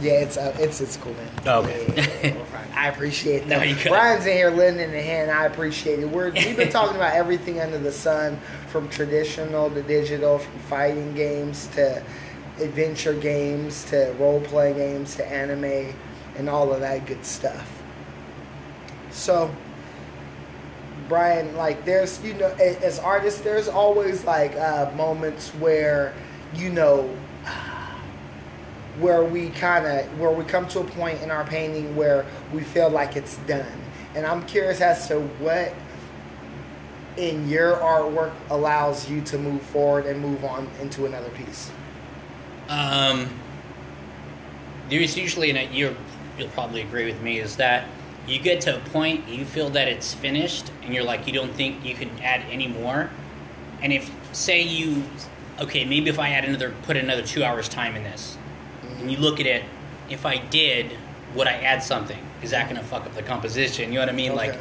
Yeah, 0.00 0.12
it's 0.14 0.36
uh, 0.36 0.54
it's 0.58 0.80
it's 0.80 0.96
cool, 0.96 1.14
man. 1.14 1.28
Okay. 1.46 2.32
We're 2.36 2.44
fine. 2.46 2.68
I 2.74 2.88
appreciate 2.88 3.46
No, 3.46 3.58
that. 3.58 3.68
you 3.68 3.74
good. 3.74 3.88
Brian's 3.88 4.26
in 4.26 4.36
here 4.36 4.50
lending 4.50 4.92
a 4.94 5.02
hand. 5.02 5.30
I 5.30 5.44
appreciate 5.46 6.00
it. 6.00 6.08
We're, 6.08 6.30
we've 6.30 6.56
been 6.56 6.70
talking 6.70 6.96
about 6.96 7.14
everything 7.14 7.60
under 7.60 7.78
the 7.78 7.92
sun, 7.92 8.38
from 8.68 8.88
traditional 8.88 9.70
to 9.70 9.82
digital, 9.82 10.38
from 10.38 10.58
fighting 10.60 11.14
games 11.14 11.66
to 11.74 12.02
adventure 12.60 13.14
games 13.14 13.84
to 13.86 14.14
role 14.18 14.40
playing 14.40 14.76
games 14.76 15.16
to 15.16 15.26
anime 15.26 15.94
and 16.36 16.48
all 16.48 16.72
of 16.72 16.80
that 16.80 17.06
good 17.06 17.24
stuff. 17.24 17.82
So, 19.10 19.50
Brian, 21.08 21.54
like, 21.56 21.84
there's, 21.84 22.22
you 22.22 22.34
know, 22.34 22.46
as 22.58 22.98
artists, 22.98 23.40
there's 23.42 23.68
always 23.68 24.24
like 24.24 24.54
uh, 24.56 24.90
moments 24.96 25.50
where, 25.56 26.14
you 26.54 26.70
know, 26.70 27.08
where 29.00 29.24
we 29.24 29.48
kind 29.50 29.86
of 29.86 30.18
where 30.20 30.30
we 30.30 30.44
come 30.44 30.66
to 30.68 30.80
a 30.80 30.84
point 30.84 31.20
in 31.22 31.30
our 31.30 31.44
painting 31.44 31.96
where 31.96 32.26
we 32.52 32.60
feel 32.60 32.90
like 32.90 33.16
it's 33.16 33.36
done 33.46 33.80
and 34.14 34.26
i'm 34.26 34.44
curious 34.46 34.80
as 34.80 35.08
to 35.08 35.20
what 35.40 35.74
in 37.16 37.48
your 37.48 37.76
artwork 37.76 38.32
allows 38.50 39.08
you 39.10 39.20
to 39.22 39.38
move 39.38 39.62
forward 39.62 40.06
and 40.06 40.20
move 40.20 40.44
on 40.44 40.68
into 40.80 41.06
another 41.06 41.30
piece 41.30 41.70
Um, 42.68 43.28
there's 44.88 45.16
usually, 45.16 45.50
and 45.50 45.74
you 45.74 45.96
you'll 46.38 46.48
probably 46.50 46.80
agree 46.82 47.06
with 47.06 47.20
me, 47.22 47.38
is 47.40 47.56
that 47.56 47.86
you 48.26 48.38
get 48.38 48.60
to 48.62 48.76
a 48.76 48.80
point 48.90 49.28
you 49.28 49.44
feel 49.44 49.70
that 49.70 49.88
it's 49.88 50.14
finished, 50.14 50.70
and 50.82 50.94
you're 50.94 51.04
like 51.04 51.26
you 51.26 51.32
don't 51.32 51.54
think 51.54 51.84
you 51.84 51.94
can 51.94 52.10
add 52.20 52.42
any 52.50 52.68
more. 52.68 53.10
And 53.82 53.92
if 53.92 54.10
say 54.32 54.62
you, 54.62 55.04
okay, 55.60 55.84
maybe 55.84 56.08
if 56.10 56.18
I 56.18 56.30
add 56.30 56.44
another, 56.44 56.74
put 56.82 56.96
another 56.96 57.22
two 57.22 57.42
hours 57.44 57.68
time 57.68 57.96
in 57.96 58.04
this, 58.04 58.38
and 59.02 59.10
you 59.10 59.18
look 59.18 59.40
at 59.40 59.46
it, 59.46 59.64
if 60.08 60.24
I 60.24 60.38
did, 60.38 60.96
would 61.34 61.46
I 61.46 61.52
add 61.52 61.82
something? 61.82 62.18
Is 62.42 62.50
that 62.50 62.68
going 62.68 62.80
to 62.80 62.86
fuck 62.86 63.04
up 63.04 63.14
the 63.14 63.22
composition? 63.22 63.90
You 63.90 63.96
know 63.96 64.02
what 64.02 64.08
I 64.08 64.12
mean? 64.12 64.34
Like, 64.34 64.56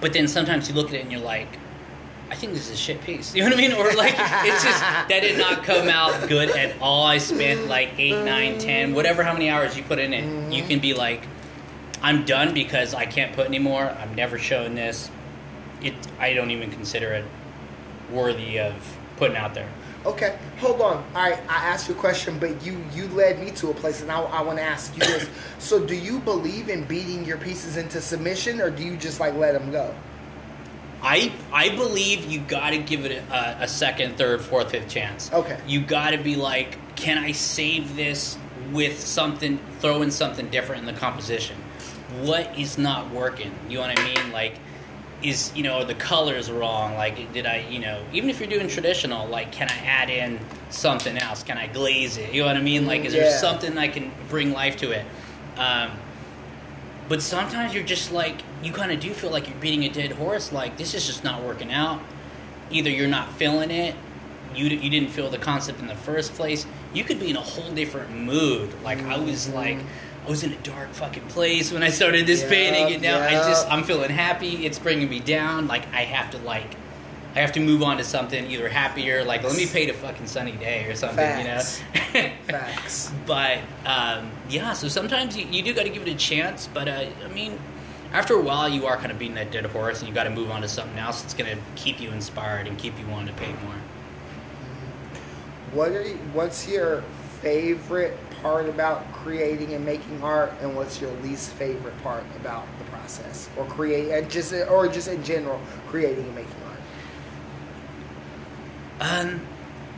but 0.00 0.12
then 0.12 0.28
sometimes 0.28 0.68
you 0.68 0.74
look 0.74 0.88
at 0.88 0.94
it 0.94 1.02
and 1.02 1.12
you're 1.12 1.20
like, 1.20 1.48
I 2.30 2.36
think 2.36 2.52
this 2.52 2.68
is 2.68 2.74
a 2.74 2.76
shit 2.76 3.02
piece. 3.02 3.34
You 3.34 3.42
know 3.42 3.50
what 3.50 3.58
I 3.58 3.60
mean? 3.60 3.72
Or 3.72 3.92
like, 3.92 4.14
it's 4.16 4.62
just 4.62 4.80
that 4.80 5.20
did 5.20 5.36
not 5.38 5.64
come 5.64 5.88
out 5.88 6.28
good 6.28 6.50
at 6.50 6.80
all. 6.80 7.04
I 7.06 7.18
spent 7.18 7.66
like 7.66 7.90
eight, 7.98 8.24
nine, 8.24 8.58
ten, 8.58 8.94
whatever 8.94 9.22
how 9.22 9.32
many 9.32 9.50
hours 9.50 9.76
you 9.76 9.82
put 9.82 9.98
in 9.98 10.12
it. 10.14 10.52
You 10.52 10.62
can 10.62 10.78
be 10.78 10.94
like, 10.94 11.24
I'm 12.02 12.24
done 12.24 12.54
because 12.54 12.94
I 12.94 13.04
can't 13.04 13.34
put 13.34 13.46
anymore. 13.46 13.84
I'm 14.00 14.14
never 14.14 14.38
showing 14.38 14.74
this. 14.74 15.10
It. 15.82 15.94
I 16.18 16.34
don't 16.34 16.50
even 16.50 16.70
consider 16.70 17.12
it 17.12 17.24
worthy 18.10 18.58
of 18.58 18.96
putting 19.16 19.36
out 19.36 19.54
there. 19.54 19.68
Okay 20.06 20.38
hold 20.58 20.80
on 20.80 20.96
all 21.14 21.30
right 21.30 21.40
i 21.48 21.66
asked 21.66 21.88
you 21.88 21.94
a 21.94 21.98
question 21.98 22.38
but 22.38 22.62
you 22.64 22.82
you 22.94 23.06
led 23.08 23.38
me 23.38 23.50
to 23.50 23.70
a 23.70 23.74
place 23.74 24.00
and 24.00 24.10
i, 24.10 24.20
I 24.20 24.42
want 24.42 24.58
to 24.58 24.64
ask 24.64 24.94
you 24.94 25.00
this 25.00 25.28
so 25.58 25.84
do 25.84 25.94
you 25.94 26.20
believe 26.20 26.68
in 26.68 26.84
beating 26.84 27.24
your 27.24 27.36
pieces 27.36 27.76
into 27.76 28.00
submission 28.00 28.60
or 28.60 28.70
do 28.70 28.82
you 28.82 28.96
just 28.96 29.20
like 29.20 29.34
let 29.34 29.52
them 29.52 29.70
go 29.70 29.94
I 31.02 31.32
I 31.52 31.70
believe 31.70 32.30
you 32.30 32.40
got 32.40 32.70
to 32.70 32.78
give 32.78 33.04
it 33.06 33.12
a, 33.12 33.62
a 33.62 33.68
second, 33.68 34.18
third, 34.18 34.42
fourth, 34.42 34.72
fifth 34.72 34.88
chance. 34.88 35.32
Okay. 35.32 35.58
You 35.66 35.80
got 35.80 36.10
to 36.10 36.18
be 36.18 36.36
like, 36.36 36.76
can 36.96 37.16
I 37.16 37.32
save 37.32 37.96
this 37.96 38.36
with 38.72 39.00
something, 39.00 39.58
throw 39.78 40.02
in 40.02 40.10
something 40.10 40.48
different 40.50 40.86
in 40.86 40.94
the 40.94 41.00
composition? 41.00 41.56
What 42.20 42.58
is 42.58 42.76
not 42.76 43.10
working? 43.10 43.52
You 43.68 43.78
know 43.78 43.86
what 43.86 43.98
I 43.98 44.04
mean? 44.04 44.32
Like, 44.32 44.56
is 45.22 45.52
you 45.54 45.62
know 45.62 45.78
are 45.78 45.84
the 45.84 45.94
colors 45.94 46.50
wrong? 46.50 46.94
Like, 46.94 47.32
did 47.32 47.46
I 47.46 47.66
you 47.68 47.78
know 47.78 48.02
even 48.12 48.30
if 48.30 48.40
you're 48.40 48.48
doing 48.48 48.68
traditional, 48.68 49.26
like, 49.28 49.52
can 49.52 49.68
I 49.68 49.76
add 49.86 50.10
in 50.10 50.38
something 50.70 51.16
else? 51.18 51.42
Can 51.42 51.58
I 51.58 51.66
glaze 51.66 52.16
it? 52.16 52.32
You 52.32 52.42
know 52.42 52.48
what 52.48 52.56
I 52.56 52.62
mean? 52.62 52.86
Like, 52.86 53.04
is 53.04 53.12
there 53.12 53.30
something 53.38 53.76
I 53.76 53.88
can 53.88 54.10
bring 54.28 54.52
life 54.52 54.76
to 54.78 54.90
it? 54.90 55.04
Um, 55.56 55.90
but 57.08 57.20
sometimes 57.22 57.74
you're 57.74 57.82
just 57.82 58.12
like 58.12 58.40
you 58.62 58.72
kind 58.72 58.92
of 58.92 59.00
do 59.00 59.12
feel 59.12 59.30
like 59.30 59.48
you're 59.48 59.58
beating 59.58 59.84
a 59.84 59.88
dead 59.88 60.12
horse. 60.12 60.52
Like 60.52 60.76
this 60.76 60.94
is 60.94 61.06
just 61.06 61.24
not 61.24 61.42
working 61.42 61.72
out. 61.72 62.00
Either 62.70 62.88
you're 62.88 63.08
not 63.08 63.32
feeling 63.32 63.70
it, 63.72 63.96
you 64.54 64.66
you 64.66 64.88
didn't 64.90 65.10
feel 65.10 65.28
the 65.28 65.38
concept 65.38 65.80
in 65.80 65.86
the 65.86 65.96
first 65.96 66.34
place. 66.34 66.66
You 66.94 67.04
could 67.04 67.18
be 67.18 67.30
in 67.30 67.36
a 67.36 67.40
whole 67.40 67.70
different 67.72 68.12
mood. 68.12 68.70
Like 68.82 69.02
I 69.02 69.18
was 69.18 69.48
like 69.48 69.78
I 69.78 69.84
was 70.30 70.44
in 70.44 70.52
a 70.52 70.56
dark 70.58 70.88
fucking 70.92 71.24
place 71.24 71.72
when 71.72 71.82
I 71.82 71.90
started 71.90 72.24
this 72.26 72.40
Yep, 72.42 72.50
painting, 72.50 72.94
and 72.94 73.02
now 73.02 73.20
I 73.20 73.32
just 73.32 73.68
I'm 73.68 73.82
feeling 73.82 74.10
happy. 74.10 74.64
It's 74.64 74.78
bringing 74.78 75.10
me 75.10 75.18
down. 75.18 75.66
Like 75.66 75.92
I 75.92 76.02
have 76.02 76.30
to 76.30 76.38
like. 76.38 76.76
I 77.34 77.38
have 77.40 77.52
to 77.52 77.60
move 77.60 77.84
on 77.84 77.96
to 77.98 78.04
something 78.04 78.50
either 78.50 78.68
happier, 78.68 79.24
like 79.24 79.44
let 79.44 79.56
me 79.56 79.64
paint 79.64 79.88
a 79.88 79.94
fucking 79.94 80.26
sunny 80.26 80.50
day 80.52 80.86
or 80.86 80.96
something, 80.96 81.18
Facts. 81.18 81.80
you 81.80 82.22
know. 82.22 82.30
facts 82.48 83.12
But 83.26 83.58
um, 83.86 84.32
yeah, 84.48 84.72
so 84.72 84.88
sometimes 84.88 85.36
you, 85.36 85.46
you 85.46 85.62
do 85.62 85.72
got 85.72 85.84
to 85.84 85.90
give 85.90 86.02
it 86.02 86.08
a 86.10 86.16
chance. 86.16 86.68
But 86.72 86.88
uh, 86.88 87.06
I 87.24 87.28
mean, 87.28 87.56
after 88.12 88.34
a 88.34 88.40
while, 88.42 88.68
you 88.68 88.86
are 88.86 88.96
kind 88.96 89.12
of 89.12 89.18
beating 89.20 89.36
that 89.36 89.52
dead 89.52 89.64
horse, 89.66 90.00
and 90.00 90.08
you 90.08 90.14
got 90.14 90.24
to 90.24 90.30
move 90.30 90.50
on 90.50 90.62
to 90.62 90.68
something 90.68 90.98
else 90.98 91.22
that's 91.22 91.34
going 91.34 91.56
to 91.56 91.62
keep 91.76 92.00
you 92.00 92.10
inspired 92.10 92.66
and 92.66 92.76
keep 92.76 92.98
you 92.98 93.06
wanting 93.06 93.32
to 93.32 93.40
paint 93.40 93.62
more. 93.62 93.76
What 95.72 95.92
are 95.92 96.02
you, 96.02 96.16
what's 96.32 96.66
your 96.68 97.02
favorite 97.42 98.18
part 98.42 98.68
about 98.68 99.10
creating 99.12 99.74
and 99.74 99.84
making 99.84 100.22
art, 100.22 100.52
and 100.60 100.74
what's 100.74 101.00
your 101.00 101.10
least 101.22 101.52
favorite 101.52 102.00
part 102.02 102.24
about 102.36 102.66
the 102.78 102.84
process, 102.84 103.48
or 103.56 103.64
create, 103.66 104.10
and 104.10 104.30
just 104.30 104.52
or 104.52 104.88
just 104.88 105.08
in 105.08 105.22
general, 105.22 105.60
creating 105.88 106.24
and 106.24 106.34
making 106.34 106.54
art? 106.68 106.80
Um, 109.00 109.46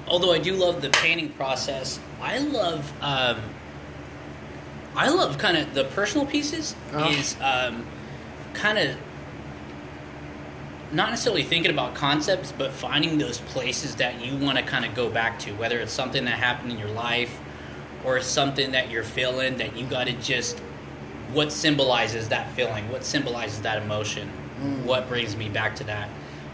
although 0.07 0.33
I 0.33 0.39
do 0.39 0.55
love 0.55 0.83
the 0.83 0.91
painting 0.91 1.31
process, 1.31 1.99
I 2.21 2.39
love 2.39 2.93
um, 3.01 3.41
I 4.95 5.09
love 5.09 5.39
kind 5.39 5.57
of 5.57 5.75
the 5.75 5.85
personal 5.85 6.27
pieces. 6.27 6.75
Uh-huh. 6.93 7.09
Is 7.11 7.37
um, 7.41 7.87
kind 8.55 8.79
of 8.79 8.97
not 10.93 11.09
necessarily 11.11 11.43
thinking 11.43 11.71
about 11.71 11.95
concepts, 11.95 12.53
but 12.53 12.71
finding 12.71 13.17
those 13.17 13.39
places 13.39 13.97
that 13.97 14.21
you 14.21 14.37
want 14.37 14.59
to 14.59 14.65
kind 14.65 14.85
of 14.85 14.95
go 14.95 15.09
back 15.09 15.39
to, 15.39 15.53
whether 15.53 15.79
it's 15.79 15.93
something 15.93 16.27
that 16.27 16.39
happened 16.39 16.71
in 16.71 16.79
your 16.79 16.91
life 16.91 17.41
or 18.05 18.21
something 18.21 18.73
that 18.73 18.91
you're 18.91 19.03
feeling 19.05 19.57
that 19.59 19.77
you 19.77 19.87
got 19.87 20.07
to 20.07 20.13
just 20.15 20.59
what 21.33 21.51
symbolizes 21.53 22.29
that 22.29 22.51
feeling, 22.53 22.91
what 22.91 23.05
symbolizes 23.05 23.61
that 23.63 23.83
emotion, 23.83 24.31
Mm. 24.63 24.85
what 24.85 25.09
brings 25.09 25.35
me 25.37 25.49
back 25.49 25.75
to 25.77 25.85
that. 25.85 26.09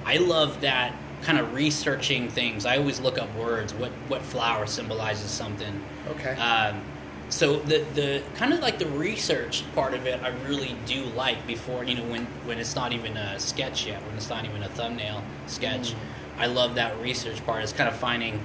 I 0.07 0.17
love 0.19 0.61
that 0.63 0.93
kind 1.23 1.39
of 1.39 1.53
researching 1.53 2.29
things. 2.29 2.65
I 2.65 2.77
always 2.79 3.01
look 3.01 3.19
up 3.19 3.35
words. 3.35 3.75
What 3.75 3.91
what 4.09 4.23
flower 4.23 4.67
symbolizes 4.67 5.31
something. 5.31 5.81
Okay. 6.11 6.31
Um, 6.37 6.81
so 7.29 7.57
the 7.57 7.85
the 7.95 8.23
kind 8.37 8.55
of 8.55 8.61
like 8.61 8.79
the 8.79 8.87
research 8.87 9.65
part 9.75 9.93
of 9.95 10.07
it, 10.07 10.23
I 10.23 10.29
really 10.49 10.75
do 10.87 11.05
like 11.17 11.45
before 11.47 11.85
you 11.85 11.97
know 11.97 12.05
when 12.05 12.25
when 12.47 12.59
it's 12.59 12.75
not 12.77 12.93
even 12.93 13.17
a 13.17 13.39
sketch 13.39 13.85
yet, 13.87 14.01
when 14.07 14.17
it's 14.17 14.31
not 14.31 14.45
even 14.45 14.63
a 14.63 14.69
thumbnail 14.69 15.23
sketch. 15.49 15.91
Mm. 15.91 15.97
I 16.39 16.47
love 16.47 16.77
that 16.77 16.97
research 17.01 17.45
part. 17.45 17.63
It's 17.65 17.73
kind 17.73 17.89
of 17.89 17.97
finding, 17.97 18.41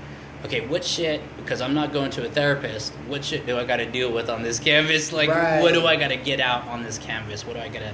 okay, 0.46 0.66
what 0.68 0.84
shit? 0.84 1.22
Because 1.38 1.62
I'm 1.62 1.74
not 1.74 1.94
going 1.94 2.12
to 2.12 2.26
a 2.26 2.30
therapist. 2.30 2.94
What 3.08 3.24
shit 3.24 3.46
do 3.46 3.58
I 3.58 3.64
got 3.66 3.78
to 3.78 3.86
deal 3.90 4.12
with 4.12 4.30
on 4.30 4.44
this 4.44 4.60
canvas? 4.60 5.12
Like, 5.12 5.30
Right. 5.30 5.62
what 5.62 5.74
do 5.74 5.86
I 5.86 5.96
got 5.96 6.10
to 6.10 6.18
get 6.18 6.40
out 6.40 6.68
on 6.68 6.84
this 6.84 6.98
canvas? 6.98 7.46
What 7.46 7.56
do 7.56 7.62
I 7.62 7.70
got 7.70 7.80
to 7.80 7.94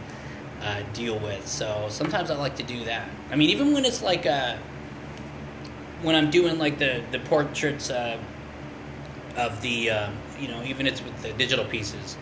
uh, 0.62 0.82
deal 0.94 1.18
with? 1.20 1.48
So 1.48 1.88
sometimes 1.90 2.32
I 2.32 2.36
like 2.36 2.56
to 2.58 2.64
do 2.64 2.84
that. 2.86 3.08
I 3.32 3.36
mean, 3.36 3.50
even 3.50 3.74
when 3.74 3.86
it's 3.86 4.02
like 4.02 4.26
uh, 4.26 4.56
when 6.02 6.16
I'm 6.16 6.30
doing 6.32 6.58
like 6.58 6.80
the 6.80 7.02
the 7.12 7.20
portraits 7.20 7.90
uh, 7.90 8.18
of 9.38 9.62
the 9.62 9.90
um, 9.92 10.14
you 10.40 10.48
know 10.48 10.64
even 10.64 10.88
it's 10.88 11.04
with 11.04 11.22
the 11.22 11.32
digital 11.34 11.66
pieces. 11.66 12.18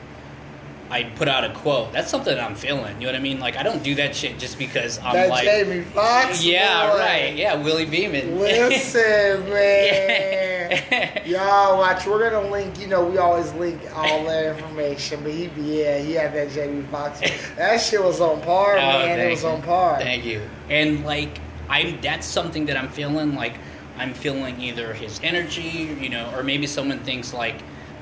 I 0.89 1.03
put 1.03 1.27
out 1.27 1.43
a 1.43 1.49
quote. 1.53 1.91
That's 1.91 2.09
something 2.09 2.33
that 2.33 2.43
I'm 2.43 2.55
feeling. 2.55 2.95
You 3.01 3.07
know 3.07 3.13
what 3.13 3.15
I 3.15 3.21
mean? 3.21 3.39
Like 3.39 3.57
I 3.57 3.63
don't 3.63 3.83
do 3.83 3.95
that 3.95 4.15
shit 4.15 4.39
just 4.39 4.57
because 4.57 4.99
I'm 4.99 5.13
that 5.15 5.29
like, 5.29 5.43
Jamie 5.45 5.83
Foxx. 5.83 6.43
yeah, 6.45 6.89
boy. 6.91 6.97
right, 6.99 7.35
yeah, 7.35 7.55
Willie 7.61 7.85
Beamen. 7.85 8.39
Listen, 8.39 9.49
man. 9.49 11.21
Y'all 11.25 11.77
watch. 11.77 12.05
We're 12.05 12.29
gonna 12.29 12.49
link. 12.49 12.79
You 12.79 12.87
know, 12.87 13.05
we 13.05 13.17
always 13.17 13.51
link 13.53 13.81
all 13.95 14.23
that 14.25 14.55
information. 14.57 15.21
But 15.23 15.31
he, 15.33 15.45
yeah, 15.57 15.97
he 15.99 16.13
had 16.13 16.33
that 16.33 16.51
Jamie 16.51 16.83
Foxx. 16.83 17.19
That 17.55 17.81
shit 17.81 18.01
was 18.03 18.21
on 18.21 18.41
par, 18.41 18.77
Oh, 18.77 18.81
man. 18.81 19.19
It 19.19 19.29
was 19.29 19.43
you. 19.43 19.49
on 19.49 19.61
par. 19.61 19.99
Thank 19.99 20.23
you. 20.25 20.41
And 20.69 21.03
like 21.05 21.39
I'm 21.69 21.99
that's 22.01 22.25
something 22.25 22.65
that 22.67 22.77
I'm 22.77 22.89
feeling 22.89 23.35
like 23.35 23.55
I'm 23.97 24.13
feeling 24.13 24.59
either 24.61 24.93
his 24.93 25.19
energy, 25.23 25.95
you 25.99 26.09
know, 26.09 26.31
or 26.35 26.43
maybe 26.43 26.67
someone 26.67 26.99
thinks 26.99 27.33
like 27.33 27.55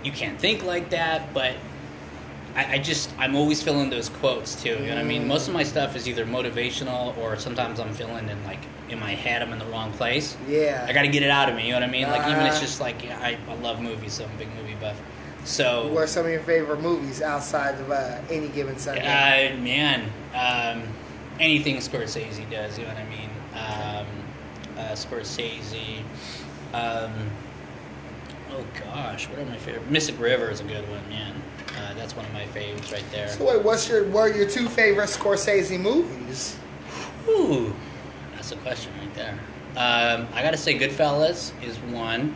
you 0.03 0.11
can't 0.11 0.39
think 0.39 0.63
like 0.63 0.91
that, 0.91 1.33
but 1.33 1.55
I, 2.55 2.73
I 2.75 2.77
just 2.79 3.09
I'm 3.17 3.35
always 3.35 3.61
feeling 3.61 3.89
those 3.89 4.09
quotes 4.09 4.61
too. 4.61 4.69
You 4.69 4.75
know 4.87 4.95
what 4.95 4.97
I 4.99 5.03
mean? 5.03 5.27
Most 5.27 5.47
of 5.47 5.53
my 5.53 5.63
stuff 5.63 5.95
is 5.95 6.07
either 6.07 6.25
motivational 6.25 7.15
or 7.17 7.37
sometimes 7.37 7.79
I'm 7.79 7.93
feeling 7.93 8.29
in 8.29 8.43
like 8.45 8.59
in 8.89 8.99
my 8.99 9.11
head 9.13 9.41
I'm 9.41 9.51
in 9.51 9.59
the 9.59 9.65
wrong 9.65 9.91
place. 9.93 10.37
Yeah. 10.47 10.85
I 10.87 10.93
got 10.93 11.01
to 11.01 11.07
get 11.09 11.23
it 11.23 11.29
out 11.29 11.49
of 11.49 11.55
me. 11.55 11.63
You 11.65 11.73
know 11.73 11.79
what 11.81 11.89
I 11.89 11.91
mean? 11.91 12.07
Like 12.07 12.27
even 12.29 12.45
it's 12.45 12.55
Uh-huh. 12.55 12.65
just 12.65 12.79
like 12.79 13.03
yeah, 13.03 13.19
I, 13.19 13.37
I 13.49 13.55
love 13.55 13.81
movies, 13.81 14.13
so 14.13 14.25
I'm 14.25 14.31
a 14.31 14.37
big 14.37 14.53
movie 14.55 14.75
buff. 14.75 14.99
So 15.43 15.87
What 15.89 16.03
are 16.03 16.07
some 16.07 16.25
of 16.25 16.31
your 16.31 16.41
favorite 16.41 16.81
movies 16.81 17.21
outside 17.21 17.75
of 17.79 17.91
uh, 17.91 18.19
any 18.31 18.47
given 18.47 18.77
Sunday? 18.79 19.01
uh, 19.05 19.55
man, 19.57 20.09
um, 20.33 20.83
anything 21.39 21.75
Scorsese 21.77 22.49
does, 22.49 22.79
you 22.79 22.85
know 22.85 22.93
what 22.93 22.97
I 22.97 23.09
mean? 23.09 23.29
Um, 23.53 24.07
uh, 24.77 24.91
Scorsese. 24.93 25.99
Um, 26.73 27.11
oh 28.51 28.65
gosh, 28.79 29.27
what 29.29 29.39
are 29.39 29.45
my 29.45 29.57
favorite? 29.57 29.89
Mystic 29.91 30.19
River 30.19 30.49
is 30.49 30.61
a 30.61 30.63
good 30.63 30.89
one, 30.89 31.07
man. 31.09 31.35
Uh, 31.77 31.93
that's 31.93 32.15
one 32.15 32.25
of 32.25 32.33
my 32.33 32.45
faves 32.45 32.91
right 32.91 33.03
there. 33.11 33.27
so 33.27 33.45
wait, 33.45 33.63
what's 33.63 33.87
your 33.89 34.05
what 34.05 34.31
are 34.31 34.37
your 34.37 34.49
two 34.49 34.69
favorite 34.69 35.09
Scorsese 35.09 35.79
movies? 35.79 36.57
Ooh, 37.27 37.73
that's 38.35 38.51
a 38.51 38.55
question 38.57 38.91
right 38.99 39.13
there. 39.13 39.39
Um, 39.77 40.27
I 40.33 40.41
gotta 40.41 40.57
say, 40.57 40.77
Goodfellas 40.77 41.51
is 41.63 41.77
one. 41.79 42.35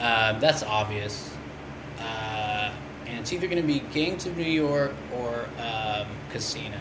Uh, 0.00 0.38
that's 0.40 0.62
obvious. 0.64 1.30
Uh, 2.00 2.72
and 3.06 3.20
it's 3.20 3.32
either 3.32 3.46
gonna 3.46 3.62
be 3.62 3.80
Gangs 3.94 4.26
of 4.26 4.36
New 4.36 4.42
York 4.42 4.92
or 5.14 5.46
um, 5.60 6.08
Casino. 6.30 6.78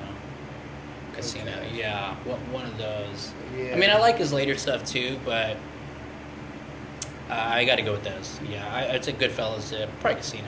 Casino, 1.14 1.52
Okay. 1.52 1.78
yeah, 1.78 2.16
one, 2.52 2.66
of 2.66 2.78
those. 2.78 3.34
Yeah. 3.56 3.74
I 3.74 3.76
mean, 3.76 3.90
I 3.90 3.98
like 4.00 4.18
his 4.18 4.32
later 4.34 4.58
stuff 4.58 4.84
too, 4.86 5.20
but 5.26 5.58
uh, 7.30 7.34
I 7.34 7.66
gotta 7.66 7.82
go 7.84 7.92
with 7.92 8.04
those. 8.04 8.40
Yeah, 8.50 8.66
I, 8.74 8.94
I'd 8.94 9.06
say 9.06 9.14
Goodfellas, 9.14 9.74
uh, 9.80 9.88
probably 10.00 10.22
Casino. 10.22 10.48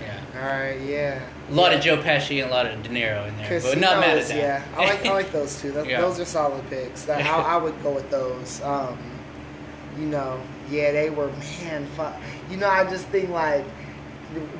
Yeah, 0.00 0.20
All 0.42 0.58
right, 0.58 0.80
yeah. 0.80 1.20
a 1.48 1.52
lot 1.52 1.72
yeah. 1.72 1.78
of 1.78 1.84
Joe 1.84 1.96
Pesci 1.98 2.42
and 2.42 2.50
a 2.50 2.54
lot 2.54 2.66
of 2.66 2.82
De 2.82 2.88
Niro 2.88 3.28
in 3.28 3.36
there, 3.36 3.60
but 3.60 3.78
not 3.78 3.98
mad 4.00 4.18
at 4.18 4.26
that. 4.28 4.36
yeah. 4.36 4.62
I 4.76 4.84
like 4.86 5.04
I 5.06 5.12
like 5.12 5.32
those 5.38 5.60
two. 5.60 5.72
Those, 5.72 5.86
Yeah. 5.86 6.00
those 6.00 6.18
are 6.20 6.24
solid 6.24 6.68
picks. 6.70 7.02
That- 7.04 7.20
I, 7.22 7.54
I 7.54 7.56
would 7.56 7.80
go 7.82 7.92
with 7.92 8.10
those. 8.10 8.60
Um, 8.62 8.98
you 9.98 10.06
know, 10.06 10.40
yeah, 10.70 10.92
they 10.92 11.10
were 11.10 11.28
man. 11.66 11.86
You 12.50 12.56
know, 12.56 12.68
I 12.68 12.88
just 12.88 13.06
think 13.08 13.28
like 13.30 13.64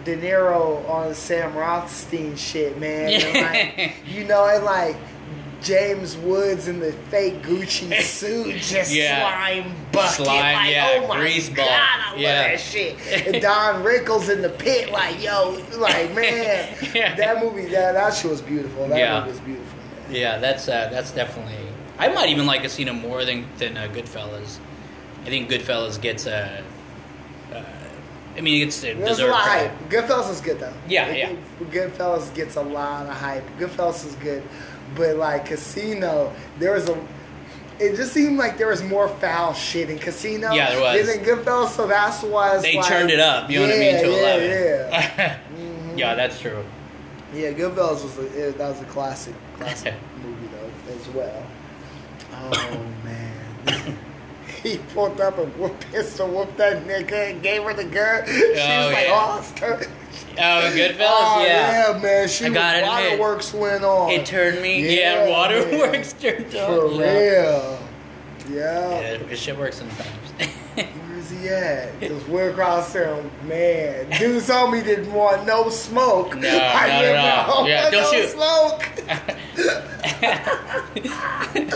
De 0.04 0.16
Niro 0.16 0.86
on 0.88 1.14
Sam 1.14 1.54
Rothstein 1.56 2.36
shit, 2.36 2.78
man. 2.78 3.08
And, 3.22 3.76
like, 3.78 3.94
you 4.06 4.24
know, 4.24 4.46
and 4.48 4.64
like 4.64 4.96
James 5.62 6.16
Woods 6.16 6.68
in 6.68 6.80
the 6.80 6.92
fake 7.10 7.42
Gucci 7.42 8.00
suit, 8.02 8.56
just 8.62 8.92
Yeah. 8.92 9.20
slime 9.20 9.74
bucket, 9.92 10.10
Slime, 10.26 10.54
like 10.54 10.70
yeah, 10.70 11.00
oh 11.02 11.08
my 11.08 11.16
grease 11.18 11.48
god, 11.48 11.56
ball. 11.56 11.68
I 11.70 12.10
love 12.12 12.18
Yeah. 12.20 12.48
that 12.48 12.60
shit. 12.60 12.96
And 13.26 13.42
Don 13.42 13.82
Rickles 13.84 14.28
in 14.32 14.42
the 14.42 14.48
pit, 14.50 14.90
like 14.90 15.22
yo, 15.22 15.62
like 15.78 16.14
man, 16.14 16.74
Yeah. 16.94 17.14
that 17.16 17.44
movie, 17.44 17.66
that 17.66 17.92
that 17.92 18.14
shit 18.14 18.30
was 18.30 18.40
beautiful. 18.40 18.88
That 18.88 18.98
Yeah. 18.98 19.20
movie 19.20 19.30
was 19.32 19.40
beautiful, 19.40 19.78
man. 20.08 20.14
Yeah, 20.16 20.38
that's 20.38 20.68
uh, 20.68 20.88
that's 20.92 21.10
definitely. 21.12 21.54
I 21.98 22.08
might 22.08 22.30
even 22.30 22.46
like 22.46 22.62
Casino 22.62 22.92
more 22.94 23.24
than 23.24 23.46
than 23.58 23.76
uh, 23.76 23.88
Goodfellas. 23.92 24.58
I 25.22 25.28
think 25.28 25.50
Goodfellas 25.50 26.00
gets 26.00 26.26
a. 26.26 26.64
Uh, 27.52 27.62
I 28.36 28.40
mean, 28.42 28.66
it's 28.66 28.78
a 28.84 28.94
There's 28.94 28.96
a 28.96 29.08
deserved 29.08 29.32
lot 29.32 29.40
of 29.42 29.52
hype. 29.52 29.88
Goodfellas 29.90 30.30
is 30.30 30.40
good 30.40 30.60
though. 30.60 30.72
Yeah, 30.88 31.06
It- 31.08 31.18
yeah. 31.18 31.66
Goodfellas 31.70 32.32
gets 32.34 32.56
a 32.56 32.62
lot 32.62 33.04
of 33.06 33.12
hype. 33.14 33.44
Goodfellas 33.58 34.06
is 34.06 34.14
good, 34.14 34.42
but 34.96 35.16
like 35.16 35.46
Casino, 35.46 36.32
there 36.58 36.72
was 36.72 36.88
a. 36.88 36.98
It 37.78 37.96
just 37.96 38.12
seemed 38.12 38.36
like 38.38 38.58
there 38.58 38.68
was 38.68 38.82
more 38.82 39.08
foul 39.08 39.54
shit 39.54 39.88
in 39.88 39.98
Casino. 39.98 40.52
Yeah, 40.52 40.70
there 40.70 40.80
was. 40.82 41.06
Than 41.06 41.18
in 41.20 41.24
Goodfellas, 41.24 41.68
so 41.70 41.86
that's 41.86 42.22
why 42.22 42.54
it's 42.54 42.62
They 42.62 42.76
like, 42.76 42.86
turned 42.86 43.10
it 43.10 43.20
up. 43.20 43.48
You 43.50 43.60
know 43.60 43.66
what 43.68 43.74
I 43.76 43.78
mean? 43.78 43.94
Yeah, 43.94 44.02
To 44.02 44.10
yeah, 44.10 44.18
eleven. 44.18 44.50
Yeah, 44.50 45.38
Mhm. 45.56 45.98
yeah, 45.98 46.14
that's 46.20 46.38
true. 46.40 46.62
Yeah, 47.34 47.52
Goodfellas 47.52 48.02
was 48.02 48.18
a, 48.18 48.48
it, 48.48 48.58
that 48.58 48.68
was 48.68 48.80
a 48.82 48.84
classic, 48.86 49.34
classic 49.56 49.94
movie 50.22 50.48
though 50.48 50.92
as 50.94 51.08
well. 51.10 51.42
Oh 52.32 52.80
man, 53.04 53.96
he 54.62 54.78
pulled 54.94 55.20
up 55.20 55.36
a 55.38 55.44
whoop 55.44 55.78
pistol, 55.92 56.28
whooped 56.28 56.56
that 56.58 56.84
nigga, 56.86 57.30
and 57.32 57.42
gave 57.42 57.62
her 57.64 57.74
the 57.74 57.84
gun. 57.84 58.24
She 58.26 58.32
was 58.32 58.58
Oh, 58.58 58.90
like, 58.92 59.06
yeah. 59.06 59.26
"Oh, 59.34 59.38
it's 59.40 59.52
Oh, 60.38 60.60
oh 60.64 60.70
Goodfellas, 60.74 60.96
oh, 61.00 61.44
yeah. 61.44 61.98
man, 62.02 62.28
she 62.28 62.44
I 62.46 62.48
was, 62.48 62.54
gotta 62.54 62.78
admit, 62.78 63.18
waterworks 63.18 63.52
went 63.52 63.84
on. 63.84 64.10
It 64.10 64.24
turned 64.26 64.62
me. 64.62 64.96
Yeah, 64.96 65.24
Yeah, 65.26 65.30
waterworks 65.30 66.12
turned 66.14 66.46
for 66.52 66.86
on. 66.86 66.94
yeah. 67.00 67.12
real. 67.12 67.78
Yeah. 68.48 68.90
Yeah, 68.90 69.00
it 69.30 69.36
shit 69.38 69.56
works 69.58 69.76
sometimes. 69.78 70.08
Where 70.74 71.18
is 71.18 71.30
he 71.30 71.48
at? 71.48 71.98
Because 72.00 72.26
we're 72.26 72.50
across 72.50 72.92
there, 72.92 73.22
man. 73.44 74.08
Dude 74.18 74.44
told 74.44 74.72
me 74.72 74.82
didn't 74.82 75.12
want 75.12 75.46
no 75.46 75.68
smoke. 75.68 76.36
No, 76.36 76.48
I 76.48 76.52
not 76.52 76.90
at 76.90 77.00
didn't 77.02 77.50
all. 77.50 77.68
Yeah, 77.68 77.90
don't 77.90 78.02
no 78.02 78.12
shoot. 78.12 78.30
smoke. 78.30 78.86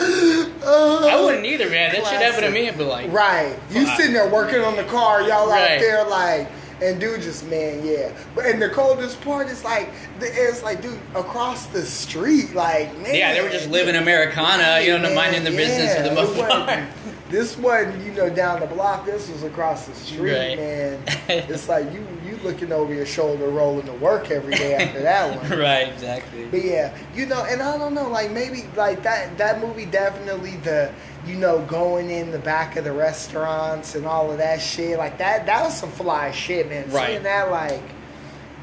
I 0.66 1.20
wouldn't 1.24 1.44
either, 1.46 1.68
man. 1.70 1.92
That 1.92 2.04
shit 2.06 2.20
happened 2.20 2.44
to 2.46 2.50
me. 2.50 2.68
I'd 2.68 2.78
be 2.78 2.84
like, 2.84 3.10
Right. 3.12 3.56
You 3.70 3.86
sitting 3.96 4.12
there 4.12 4.28
working 4.30 4.60
on 4.60 4.76
the 4.76 4.84
car, 4.84 5.22
y'all 5.22 5.50
out 5.52 5.80
there 5.80 6.04
like, 6.08 6.48
and 6.82 7.00
dude 7.00 7.22
just 7.22 7.46
man, 7.48 7.84
yeah. 7.86 8.12
But 8.34 8.46
and 8.46 8.60
the 8.60 8.68
coldest 8.70 9.20
part 9.20 9.48
is 9.48 9.64
like, 9.64 9.90
it's 10.20 10.62
like, 10.62 10.82
dude, 10.82 10.98
across 11.14 11.66
the 11.66 11.82
street, 11.84 12.54
like, 12.54 12.96
man. 12.98 13.14
yeah, 13.14 13.32
they 13.34 13.42
were 13.42 13.48
just 13.50 13.68
living 13.70 13.96
Americana, 13.96 14.80
you 14.80 14.92
know, 14.98 15.02
Man, 15.02 15.14
minding 15.14 15.44
the 15.44 15.50
business 15.50 15.94
for 15.96 16.02
the 16.02 16.08
yeah. 16.08 16.14
most 16.14 16.36
part. 16.36 16.84
This 17.30 17.56
wasn't, 17.56 18.04
you 18.04 18.12
know, 18.12 18.30
down 18.30 18.60
the 18.60 18.66
block. 18.66 19.06
This 19.06 19.28
was 19.30 19.42
across 19.42 19.86
the 19.86 19.94
street, 19.94 20.32
Right. 20.34 20.58
man. 20.58 21.02
It's 21.28 21.68
like 21.68 21.90
you 21.92 22.06
looking 22.44 22.70
over 22.72 22.94
your 22.94 23.06
shoulder, 23.06 23.48
rolling 23.48 23.86
to 23.86 23.92
work 23.94 24.30
every 24.30 24.54
day 24.54 24.74
after 24.74 25.02
that 25.02 25.36
one. 25.50 25.58
right, 25.58 25.88
exactly. 25.88 26.44
But 26.46 26.64
yeah, 26.64 26.96
you 27.14 27.26
know, 27.26 27.44
and 27.44 27.60
I 27.62 27.76
don't 27.76 27.94
know, 27.94 28.08
like 28.08 28.30
maybe 28.30 28.64
like 28.76 29.02
that 29.02 29.36
that 29.38 29.60
movie 29.60 29.86
definitely 29.86 30.56
the 30.58 30.92
you 31.26 31.34
know 31.36 31.60
going 31.66 32.10
in 32.10 32.30
the 32.30 32.38
back 32.38 32.76
of 32.76 32.84
the 32.84 32.92
restaurants 32.92 33.94
and 33.94 34.06
all 34.06 34.30
of 34.30 34.38
that 34.38 34.60
shit 34.60 34.98
like 34.98 35.16
that 35.18 35.46
that 35.46 35.64
was 35.64 35.76
some 35.76 35.90
fly 35.90 36.30
shit, 36.30 36.68
man. 36.68 36.88
Right. 36.90 37.08
Seeing 37.12 37.22
that 37.24 37.50
like, 37.50 37.82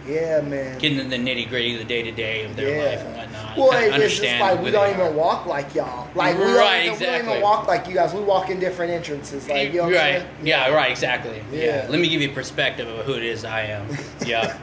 yeah, 0.08 0.42
man. 0.42 0.78
Getting 0.80 1.00
in 1.00 1.10
the 1.10 1.18
nitty 1.18 1.50
gritty, 1.50 1.74
of 1.74 1.80
the 1.80 1.86
day 1.86 2.04
to 2.04 2.12
day 2.12 2.44
of 2.46 2.56
their 2.56 2.76
Yeah. 2.78 2.90
life 2.92 3.00
and 3.06 3.16
whatnot. 3.18 3.31
Well, 3.58 4.02
it's 4.02 4.20
just 4.20 4.40
like 4.40 4.62
we 4.62 4.72
don't 4.72 4.90
even 4.90 5.16
walk 5.16 5.46
like 5.46 5.74
y'all. 5.76 6.08
Like 6.16 6.38
we, 6.38 6.44
Right, 6.44 6.86
don't 6.86 6.96
even, 6.96 7.00
we 7.00 7.06
don't 7.06 7.30
even 7.30 7.42
walk 7.42 7.68
like 7.68 7.88
you 7.88 7.94
guys. 7.94 8.14
We 8.14 8.22
walk 8.22 8.50
in 8.50 8.60
different 8.60 8.92
entrances. 8.92 9.48
Like 9.48 9.72
you 9.72 9.78
know 9.80 9.86
what 9.86 9.96
right. 9.96 10.22
saying? 10.22 10.28
Yeah, 10.44 10.70
right, 10.70 10.92
exactly. 10.92 11.44
Yeah. 11.52 11.84
Yeah. 11.84 11.88
Let 11.90 12.00
me 12.00 12.10
give 12.10 12.22
you 12.22 12.30
a 12.30 12.34
perspective 12.34 12.88
of 12.88 13.06
who 13.06 13.14
it 13.14 13.24
is 13.24 13.46
I 13.46 13.62
am. 13.64 13.88
yeah. 14.26 14.58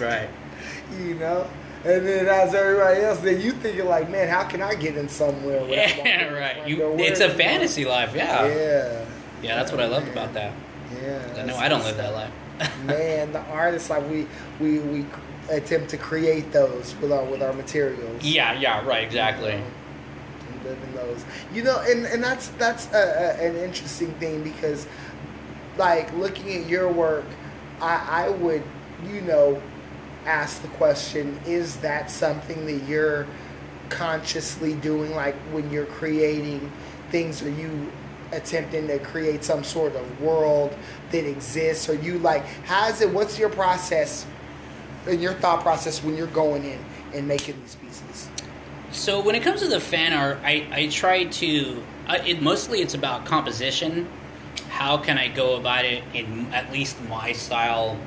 Right. 0.00 0.28
You 0.98 1.14
know. 1.14 1.48
And 1.84 2.06
then 2.06 2.26
as 2.26 2.54
everybody 2.54 3.02
else, 3.02 3.20
then 3.20 3.40
you 3.42 3.52
thinking 3.52 3.84
like, 3.84 4.08
man, 4.08 4.28
how 4.28 4.44
can 4.44 4.62
I 4.62 4.74
get 4.74 4.96
in 4.96 5.06
somewhere? 5.08 5.60
without 5.60 5.96
walking 5.98 6.06
in 6.06 6.20
Yeah, 6.20 6.32
right. 6.32 6.68
You, 6.68 6.94
it's 6.98 7.20
a 7.20 7.28
fantasy 7.28 7.84
life, 7.84 8.14
yeah. 8.14 8.46
Yeah. 8.46 9.04
Yeah, 9.42 9.56
that's 9.56 9.70
what 9.70 9.80
I 9.82 9.86
loved 9.86 10.08
about 10.08 10.32
that. 10.32 10.54
Yeah. 11.02 11.44
Know 11.44 11.56
I 11.56 11.68
don't 11.68 11.82
live 11.82 11.98
that 11.98 12.14
life. 12.14 12.32
Man, 12.84 13.32
the 13.32 13.40
artists 13.40 13.90
like 13.90 14.08
we 14.08 14.26
we 14.60 14.78
we 14.78 15.04
attempt 15.50 15.90
to 15.90 15.96
create 15.96 16.52
those 16.52 16.94
with 17.00 17.12
our 17.12 17.24
with 17.24 17.42
our 17.42 17.52
materials. 17.52 18.22
yeah, 18.22 18.58
yeah, 18.58 18.84
right, 18.86 19.04
exactly. 19.04 19.52
and 19.52 20.64
live 20.64 20.82
in 20.82 20.94
those. 20.94 21.24
You 21.52 21.62
know, 21.64 21.80
and, 21.80 22.06
and 22.06 22.22
that's 22.22 22.48
that's 22.48 22.86
a, 22.92 23.38
a, 23.40 23.48
an 23.48 23.56
interesting 23.56 24.12
thing 24.14 24.42
because, 24.42 24.86
like, 25.76 26.12
looking 26.14 26.62
at 26.62 26.68
your 26.68 26.90
work, 26.90 27.26
I, 27.80 28.26
I 28.26 28.28
would, 28.30 28.62
you 29.06 29.20
know, 29.22 29.60
ask 30.26 30.62
the 30.62 30.68
question: 30.68 31.38
Is 31.46 31.76
that 31.76 32.10
something 32.10 32.66
that 32.66 32.88
you're 32.88 33.26
consciously 33.88 34.74
doing? 34.74 35.14
Like 35.14 35.36
when 35.52 35.70
you're 35.70 35.86
creating 35.86 36.70
things, 37.10 37.42
are 37.42 37.50
you 37.50 37.92
attempting 38.32 38.88
to 38.88 38.98
create 38.98 39.44
some 39.44 39.62
sort 39.62 39.94
of 39.94 40.20
world 40.20 40.74
that 41.12 41.24
exists 41.28 41.88
or 41.88 41.94
you 41.94 42.18
like 42.18 42.44
how's 42.64 43.00
it 43.00 43.08
what's 43.10 43.38
your 43.38 43.50
process 43.50 44.26
and 45.06 45.20
your 45.20 45.34
thought 45.34 45.60
process 45.62 46.02
when 46.02 46.16
you're 46.16 46.26
going 46.28 46.64
in 46.64 46.78
and 47.12 47.28
making 47.28 47.60
these 47.60 47.76
pieces 47.76 48.28
So 48.90 49.20
when 49.20 49.34
it 49.34 49.42
comes 49.42 49.60
to 49.60 49.68
the 49.68 49.80
fan 49.80 50.12
art, 50.12 50.38
I, 50.42 50.66
I 50.70 50.88
try 50.88 51.24
to. 51.24 51.82
It 52.08 52.42
mostly 52.42 52.80
it's 52.80 52.94
about 52.94 53.24
composition. 53.24 54.08
How 54.68 54.96
can 54.96 55.18
I 55.18 55.28
go 55.28 55.56
about 55.56 55.84
it 55.84 56.02
in 56.12 56.52
at 56.52 56.72
least 56.72 57.00
my 57.08 57.32
style 57.32 57.98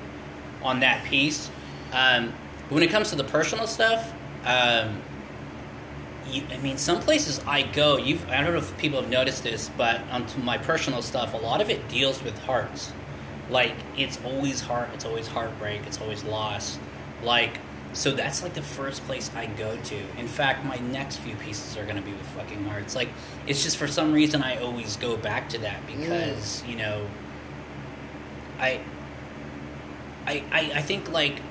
on 0.62 0.80
that 0.82 1.04
piece? 1.06 1.50
Um, 1.94 2.34
when 2.70 2.84
it 2.84 2.90
comes 2.90 3.10
to 3.12 3.16
the 3.16 3.24
personal 3.24 3.68
stuff, 3.68 4.14
um, 4.46 5.02
you, 6.30 6.44
I 6.52 6.58
mean, 6.58 6.78
some 6.78 7.00
places 7.00 7.40
I 7.48 7.64
go, 7.64 7.98
you've 7.98 8.28
I 8.30 8.42
don't 8.42 8.52
know 8.52 8.60
if 8.60 8.78
people 8.78 9.02
have 9.02 9.10
noticed 9.10 9.44
this, 9.44 9.70
but 9.78 10.02
onto 10.12 10.40
my 10.42 10.58
personal 10.58 11.02
stuff, 11.02 11.34
a 11.34 11.38
lot 11.38 11.62
of 11.62 11.70
it 11.70 11.88
deals 11.90 12.22
with 12.22 12.38
hearts. 12.40 12.92
Like 13.50 13.76
it's 13.98 14.20
always 14.26 14.62
heart, 14.62 14.90
it's 14.94 15.06
always 15.06 15.28
heartbreak, 15.28 15.82
it's 15.88 16.02
always 16.02 16.24
loss. 16.24 16.78
Like 17.24 17.60
so 17.94 18.12
that's 18.12 18.44
like 18.44 18.54
the 18.54 18.62
first 18.62 19.04
place 19.06 19.32
I 19.36 19.48
go 19.48 19.76
to. 19.76 19.96
In 20.20 20.28
fact, 20.28 20.64
my 20.66 20.78
next 20.78 21.18
few 21.18 21.36
pieces 21.36 21.76
are 21.78 21.86
gonna 21.86 22.02
be 22.02 22.12
with 22.12 22.28
fucking 22.28 22.64
hearts. 22.66 22.96
Like 22.96 23.10
it's 23.48 23.64
just 23.64 23.78
for 23.78 23.88
some 23.88 24.14
reason 24.14 24.44
I 24.44 24.58
always 24.58 24.98
go 24.98 25.18
back 25.18 25.50
to 25.50 25.58
that 25.60 25.86
because 25.88 26.64
you 26.66 26.76
know, 26.76 27.08
I, 28.60 28.80
I, 30.26 30.44
I, 30.52 30.60
I 30.76 30.82
think 30.82 31.12
like 31.12 31.42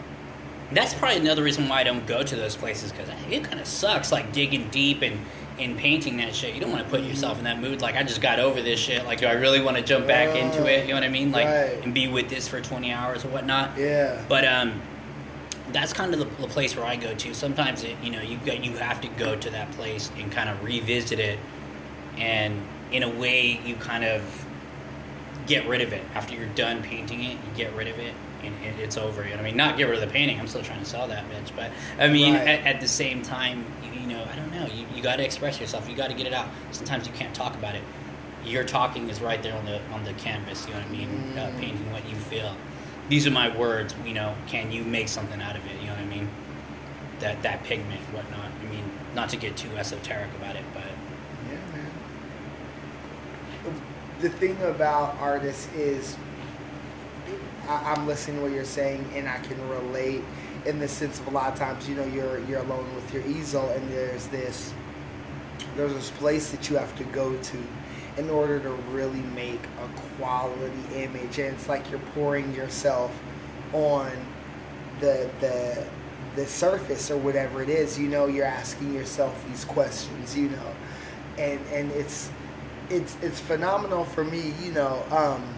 that's 0.72 0.94
probably 0.94 1.18
another 1.18 1.43
reason 1.44 1.68
why 1.68 1.80
I 1.80 1.84
don't 1.84 2.06
go 2.06 2.22
to 2.24 2.36
those 2.36 2.56
places 2.56 2.90
because 2.90 3.09
it 3.30 3.44
kind 3.44 3.60
of 3.60 3.66
sucks 3.66 4.10
like 4.10 4.32
digging 4.32 4.68
deep 4.70 5.02
and 5.02 5.18
and 5.59 5.76
painting 5.78 6.18
that 6.18 6.34
shit. 6.34 6.55
You 6.55 6.60
don't 6.60 6.70
want 6.70 6.84
to 6.84 6.90
put 6.90 7.01
yourself 7.02 7.38
in 7.38 7.44
that 7.44 7.59
mood. 7.60 7.80
Like 7.80 7.94
I 7.97 8.02
just 8.02 8.20
got 8.20 8.38
over 8.38 8.60
this 8.60 8.78
shit. 8.78 9.05
Like 9.06 9.20
do 9.20 9.26
I 9.26 9.32
really 9.32 9.60
want 9.60 9.76
to 9.78 9.82
jump 9.82 10.06
back 10.06 10.36
into 10.36 10.66
it? 10.70 10.82
You 10.82 10.88
know 10.88 10.94
what 10.97 11.05
I 11.05 11.09
mean? 11.09 11.32
Like 11.32 11.47
Right. 11.47 11.82
and 11.82 11.94
be 11.94 12.09
with 12.09 12.28
this 12.28 12.47
for 12.47 12.60
twenty 12.60 12.93
hours 12.93 13.24
or 13.24 13.28
whatnot. 13.28 13.70
yeah 13.78 14.22
But 14.28 14.44
um, 14.47 14.82
that's 15.81 15.93
kind 15.93 16.12
of 16.15 16.19
the, 16.20 16.24
the 16.43 16.48
place 16.48 16.74
where 16.77 16.86
I 16.86 16.97
go 16.97 17.15
to. 17.15 17.35
Sometimes 17.35 17.85
it, 17.85 17.97
you 18.03 18.11
know, 18.11 18.20
you 18.23 18.39
got 18.47 18.65
you 18.65 18.73
have 18.78 19.01
to 19.03 19.09
go 19.09 19.36
to 19.36 19.51
that 19.51 19.70
place 19.73 20.11
and 20.19 20.32
kind 20.32 20.48
of 20.48 20.62
revisit 20.65 21.19
it, 21.19 21.39
and 22.16 22.62
in 22.93 23.03
a 23.03 23.11
way, 23.11 23.61
you 23.65 23.74
kind 23.77 24.05
of 24.05 24.23
get 25.47 25.66
rid 25.69 25.81
of 25.82 25.93
it 25.93 26.03
after 26.15 26.35
you're 26.35 26.47
done 26.55 26.82
painting 26.82 27.23
it. 27.23 27.32
You 27.32 27.51
get 27.57 27.74
rid 27.74 27.89
of 27.89 27.98
it, 27.98 28.15
and 28.43 28.55
it, 28.65 28.81
it's 28.81 28.97
over. 28.97 29.23
You 29.24 29.35
know 29.35 29.40
I 29.40 29.43
mean? 29.44 29.57
Not 29.57 29.77
get 29.77 29.85
rid 29.85 30.03
of 30.03 30.09
the 30.09 30.12
painting. 30.12 30.40
I'm 30.40 30.47
still 30.48 30.62
trying 30.62 30.81
to 30.81 30.85
sell 30.86 31.07
that 31.09 31.24
bitch, 31.31 31.55
but 31.55 31.70
I 31.98 32.09
mean, 32.09 32.35
Right. 32.35 32.48
at, 32.48 32.66
at 32.77 32.81
the 32.81 32.89
same 32.89 33.23
time, 33.23 33.65
you, 33.85 34.01
you 34.01 34.07
know, 34.07 34.24
I 34.32 34.36
don't 34.36 34.53
know. 34.53 34.66
You, 34.74 34.86
you 34.94 35.03
got 35.03 35.16
to 35.16 35.24
express 35.24 35.61
yourself. 35.61 35.89
You 35.89 35.94
got 35.97 36.09
to 36.09 36.15
get 36.16 36.27
it 36.27 36.32
out. 36.32 36.48
Sometimes 36.70 37.07
you 37.07 37.12
can't 37.12 37.35
talk 37.35 37.55
about 37.55 37.74
it. 37.74 37.82
Your 38.44 38.65
talking 38.65 39.11
is 39.11 39.20
right 39.20 39.43
there 39.43 39.55
on 39.57 39.65
the 39.66 39.81
on 39.93 40.05
the 40.05 40.12
canvas. 40.15 40.66
You 40.66 40.74
know 40.74 40.81
what 40.81 40.89
I 40.89 40.93
mean? 40.93 41.35
Uh, 41.36 41.51
Mm. 41.51 41.61
painting 41.61 41.93
what 41.93 42.09
you 42.09 42.16
feel 42.16 42.55
these 43.09 43.27
are 43.27 43.31
my 43.31 43.57
words. 43.57 43.95
You 44.05 44.15
know, 44.15 44.35
can 44.47 44.73
you 44.73 44.85
make 44.85 45.09
something 45.09 45.41
out 45.41 45.57
of 45.57 45.65
it? 45.66 45.81
You 45.81 45.87
know 45.89 45.95
what 45.95 46.03
I 46.03 46.07
mean? 46.07 46.28
That 47.20 47.43
that 47.43 47.65
pigment, 47.65 48.01
whatnot. 48.12 48.51
I 48.61 48.65
mean, 48.70 48.85
not 49.15 49.28
to 49.31 49.37
get 49.37 49.57
too 49.57 49.74
esoteric 49.77 50.31
about 50.37 50.57
it, 50.57 50.65
but 50.74 50.83
Yeah, 51.51 51.59
man. 51.77 51.91
The 54.20 54.31
thing 54.31 54.61
about 54.62 55.16
artists 55.20 55.69
is, 55.74 56.16
I, 57.69 57.95
I'm 57.95 58.07
listening 58.07 58.37
to 58.39 58.43
what 58.43 58.53
you're 58.53 58.65
saying, 58.65 59.09
and 59.15 59.28
I 59.28 59.39
can 59.39 59.69
relate 59.69 60.23
in 60.65 60.78
the 60.78 60.89
sense 60.89 61.20
of 61.20 61.28
a 61.28 61.31
lot 61.31 61.53
of 61.53 61.59
times, 61.59 61.89
you 61.89 61.95
know, 61.95 62.05
you're 62.07 62.41
you're 62.41 62.61
alone 62.61 62.93
with 62.95 63.12
your 63.15 63.24
easel, 63.27 63.69
and 63.70 63.89
there's 63.91 64.27
this 64.28 64.73
there's 65.77 65.93
this 65.93 66.11
place 66.11 66.51
that 66.51 66.69
you 66.70 66.77
have 66.77 66.97
to 66.97 67.05
go 67.05 67.37
to 67.37 67.62
in 68.16 68.30
order 68.30 68.59
to 68.60 68.70
really 68.93 69.20
make 69.34 69.60
a 69.82 70.01
quality 70.18 70.72
image, 70.94 71.38
and 71.38 71.55
it's 71.55 71.68
like 71.68 71.90
you're 71.90 72.01
pouring 72.14 72.55
yourself 72.55 73.12
on 73.72 74.10
the 75.01 75.28
the 75.40 75.86
the 76.34 76.47
surface 76.47 77.10
or 77.10 77.16
whatever 77.18 77.62
it 77.62 77.68
is. 77.68 77.98
You 77.98 78.09
know, 78.09 78.26
you're 78.26 78.47
asking 78.47 78.94
yourself 78.94 79.44
these 79.48 79.64
questions. 79.64 80.36
You 80.36 80.48
know, 80.51 80.74
and 81.38 81.60
and 81.72 81.90
it's 81.93 82.30
it's 82.88 83.16
it's 83.22 83.40
phenomenal 83.40 84.05
for 84.05 84.24
me. 84.24 84.55
You 84.62 84.72
know, 84.72 85.02
um, 85.10 85.55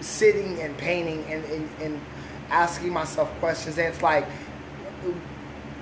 sitting 0.00 0.60
and 0.60 0.76
painting 0.76 1.24
and, 1.24 1.44
and 1.46 1.68
and 1.80 2.00
asking 2.50 2.92
myself 2.92 3.30
questions, 3.40 3.78
and 3.78 3.88
it's 3.88 4.02
like 4.02 4.26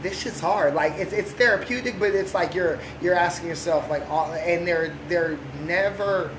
this 0.03 0.20
shit's 0.20 0.41
hard. 0.41 0.75
Like 0.75 0.95
it's 0.95 1.12
it's 1.12 1.33
therapeutic, 1.33 1.99
but 1.99 2.15
it's 2.15 2.35
like 2.35 2.55
you're 2.55 2.79
you're 3.01 3.15
asking 3.15 3.49
yourself 3.49 3.89
like 3.91 4.09
all, 4.11 4.33
and 4.33 4.66
they're 4.66 4.95
they're 5.09 5.39
never. 5.65 6.31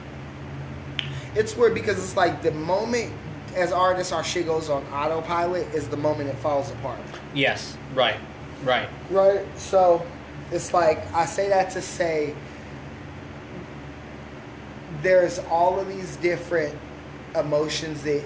It's 1.36 1.56
weird 1.56 1.74
because 1.74 1.98
it's 2.04 2.18
like 2.18 2.42
the 2.42 2.52
moment 2.52 3.14
as 3.56 3.72
artists 3.72 4.12
our 4.14 4.24
shit 4.24 4.46
goes 4.46 4.70
on 4.70 4.84
autopilot 4.88 5.68
is 5.74 5.88
the 5.88 5.98
moment 5.98 6.30
it 6.30 6.36
falls 6.38 6.72
apart. 6.72 7.00
yes, 7.34 7.78
right, 7.94 8.18
right, 8.64 8.90
Right. 9.10 9.46
So 9.58 10.06
it's 10.52 10.74
like 10.74 11.12
I 11.14 11.26
say 11.26 11.50
that 11.50 11.72
to 11.72 11.82
say 11.82 12.36
there's 15.02 15.40
all 15.40 15.80
of 15.80 15.88
these 15.88 16.16
different 16.18 16.76
emotions 17.36 18.04
that 18.04 18.24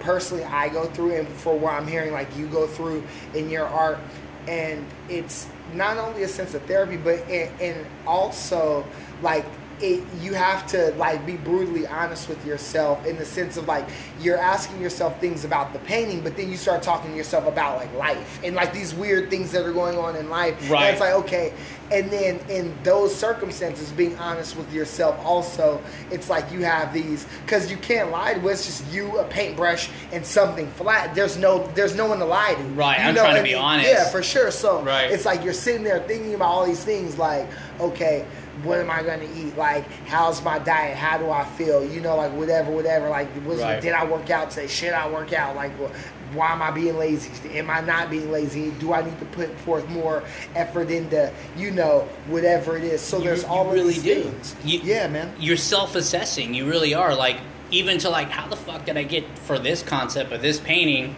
personally 0.00 0.44
I 0.44 0.68
go 0.68 0.84
through, 0.86 1.16
and 1.16 1.28
for 1.28 1.58
what 1.58 1.74
I'm 1.74 1.86
hearing, 1.86 2.12
like 2.12 2.34
you 2.36 2.46
go 2.46 2.66
through 2.66 3.02
in 3.34 3.50
your 3.50 3.66
art, 3.66 3.98
and 4.48 4.86
it's 5.08 5.46
not 5.74 5.96
only 5.96 6.22
a 6.22 6.28
sense 6.28 6.54
of 6.54 6.62
therapy, 6.62 6.96
but 6.96 7.20
and, 7.28 7.60
and 7.60 7.86
also 8.06 8.84
like 9.22 9.44
it 9.80 10.02
you 10.20 10.32
have 10.32 10.66
to 10.66 10.90
like 10.96 11.26
be 11.26 11.36
brutally 11.36 11.86
honest 11.86 12.30
with 12.30 12.46
yourself 12.46 13.04
in 13.04 13.16
the 13.18 13.24
sense 13.26 13.58
of 13.58 13.68
like 13.68 13.86
you're 14.18 14.38
asking 14.38 14.80
yourself 14.80 15.20
things 15.20 15.44
about 15.44 15.70
the 15.74 15.78
painting 15.80 16.22
but 16.22 16.34
then 16.34 16.48
you 16.48 16.56
start 16.56 16.82
talking 16.82 17.10
to 17.10 17.16
yourself 17.16 17.46
about 17.46 17.76
like 17.76 17.92
life 17.94 18.40
and 18.42 18.56
like 18.56 18.72
these 18.72 18.94
weird 18.94 19.28
things 19.28 19.52
that 19.52 19.66
are 19.66 19.74
going 19.74 19.98
on 19.98 20.16
in 20.16 20.30
life 20.30 20.58
and 20.62 20.70
Right. 20.70 20.92
it's 20.92 21.00
like 21.00 21.12
okay 21.12 21.52
and 21.92 22.10
then 22.10 22.40
in 22.48 22.74
those 22.82 23.14
circumstances 23.14 23.92
being 23.92 24.16
honest 24.18 24.56
with 24.56 24.72
yourself 24.72 25.16
also 25.24 25.80
it's 26.10 26.28
like 26.28 26.50
you 26.50 26.60
have 26.64 26.92
these 26.92 27.26
because 27.44 27.70
you 27.70 27.76
can't 27.76 28.10
lie 28.10 28.34
to 28.34 28.48
it's 28.48 28.66
just 28.66 28.86
you 28.92 29.18
a 29.18 29.24
paintbrush 29.24 29.88
and 30.12 30.24
something 30.26 30.66
flat. 30.72 31.14
There's 31.14 31.36
no 31.36 31.66
there's 31.74 31.94
no 31.94 32.06
one 32.06 32.18
to 32.18 32.24
lie 32.24 32.54
to. 32.54 32.62
Right, 32.74 32.98
You 32.98 33.04
I'm 33.08 33.14
trying 33.14 33.36
to 33.36 33.42
be 33.42 33.54
honest. 33.54 33.88
yeah 33.88 34.08
for 34.08 34.22
sure. 34.22 34.50
So 34.50 34.82
Right. 34.82 35.10
it's 35.10 35.24
like 35.24 35.44
you're 35.44 35.52
sitting 35.52 35.84
there 35.84 36.00
thinking 36.00 36.34
about 36.34 36.48
all 36.48 36.66
these 36.66 36.84
things 36.84 37.18
like 37.18 37.46
okay 37.80 38.24
what 38.62 38.78
am 38.80 38.90
i 38.90 39.02
going 39.02 39.20
to 39.20 39.30
eat? 39.38 39.54
Like 39.58 39.84
how's 40.06 40.42
my 40.42 40.58
diet? 40.58 40.96
How 40.96 41.18
do 41.18 41.30
i 41.30 41.44
feel? 41.44 41.84
You 41.86 42.00
know 42.00 42.16
like 42.16 42.32
whatever 42.32 42.70
whatever. 42.72 43.08
Like 43.10 43.28
was, 43.46 43.60
Right. 43.60 43.80
did 43.82 43.92
i 43.92 44.04
work 44.04 44.30
out 44.30 44.50
today? 44.50 44.66
Should 44.66 44.92
i 44.94 45.08
work 45.10 45.32
out? 45.34 45.54
Like 45.56 45.72
wh- 45.78 46.15
why 46.34 46.52
am 46.52 46.60
i 46.62 46.70
being 46.70 46.96
lazy 46.98 47.30
am 47.58 47.70
i 47.70 47.80
not 47.80 48.10
being 48.10 48.30
lazy 48.30 48.70
do 48.72 48.92
i 48.92 49.02
need 49.02 49.18
to 49.18 49.24
put 49.26 49.50
forth 49.60 49.88
more 49.88 50.22
effort 50.54 50.90
into 50.90 51.32
you 51.56 51.70
know 51.70 52.00
whatever 52.26 52.76
it 52.76 52.84
is 52.84 53.00
so 53.00 53.18
there's 53.20 53.42
you 53.42 53.48
all 53.48 53.66
of 53.68 53.72
really 53.72 53.94
do. 53.94 54.22
things 54.24 54.54
You- 54.64 54.80
yeah 54.82 55.06
man 55.08 55.34
You're 55.38 55.56
self-assessing. 55.56 56.54
You 56.54 56.66
really 56.68 56.94
are. 56.94 57.14
Like 57.14 57.38
even 57.70 57.98
to 57.98 58.10
like, 58.10 58.30
how 58.30 58.46
the 58.48 58.56
fuck 58.56 58.84
did 58.86 58.96
I 58.96 59.02
get 59.02 59.24
for 59.40 59.58
this 59.58 59.82
concept 59.82 60.30
of 60.32 60.40
this 60.40 60.58
painting? 60.60 61.16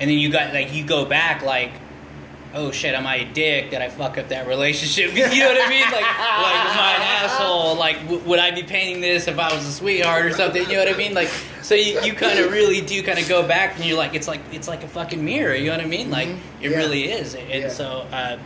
And 0.00 0.10
then 0.10 0.18
you 0.18 0.30
got 0.30 0.52
like 0.52 0.72
you 0.74 0.84
go 0.84 1.04
back 1.04 1.42
like, 1.42 1.72
oh 2.54 2.70
shit, 2.70 2.94
am 2.94 3.06
I 3.06 3.16
a 3.16 3.24
dick? 3.32 3.70
Did 3.70 3.80
I 3.80 3.88
fuck 3.88 4.18
up 4.18 4.28
that 4.28 4.46
relationship? 4.46 5.12
you 5.16 5.22
know 5.26 5.48
what 5.48 5.60
I 5.62 5.68
mean? 5.68 5.82
Like, 5.82 5.92
like 5.92 6.02
am 6.04 6.78
I 6.78 6.94
an 6.96 7.02
asshole? 7.24 7.76
Like, 7.76 8.00
w- 8.02 8.20
would 8.28 8.38
I 8.38 8.50
be 8.50 8.62
painting 8.62 9.00
this 9.00 9.26
if 9.28 9.38
I 9.38 9.54
was 9.54 9.66
a 9.66 9.72
sweetheart 9.72 10.26
or 10.26 10.30
something? 10.32 10.62
You 10.68 10.74
know 10.76 10.84
what 10.84 10.94
I 10.94 10.96
mean? 10.96 11.14
Like, 11.14 11.28
so 11.62 11.74
you, 11.74 12.00
you 12.02 12.12
kind 12.12 12.38
of 12.38 12.50
really 12.52 12.80
do 12.80 13.02
kind 13.02 13.18
of 13.18 13.28
go 13.28 13.46
back 13.46 13.76
and 13.76 13.84
you're 13.84 13.96
like, 13.96 14.14
it's 14.14 14.28
like 14.28 14.40
it's 14.52 14.68
like 14.68 14.82
a 14.82 14.88
fucking 14.88 15.24
mirror. 15.24 15.54
You 15.54 15.66
know 15.66 15.76
what 15.76 15.84
I 15.84 15.88
mean? 15.88 16.10
Like, 16.10 16.28
Mhm. 16.28 16.38
it 16.60 16.70
Yeah. 16.72 16.76
really 16.76 17.04
is. 17.10 17.34
And 17.34 17.48
Yeah. 17.48 17.68
so. 17.68 18.06
Uh, 18.12 18.38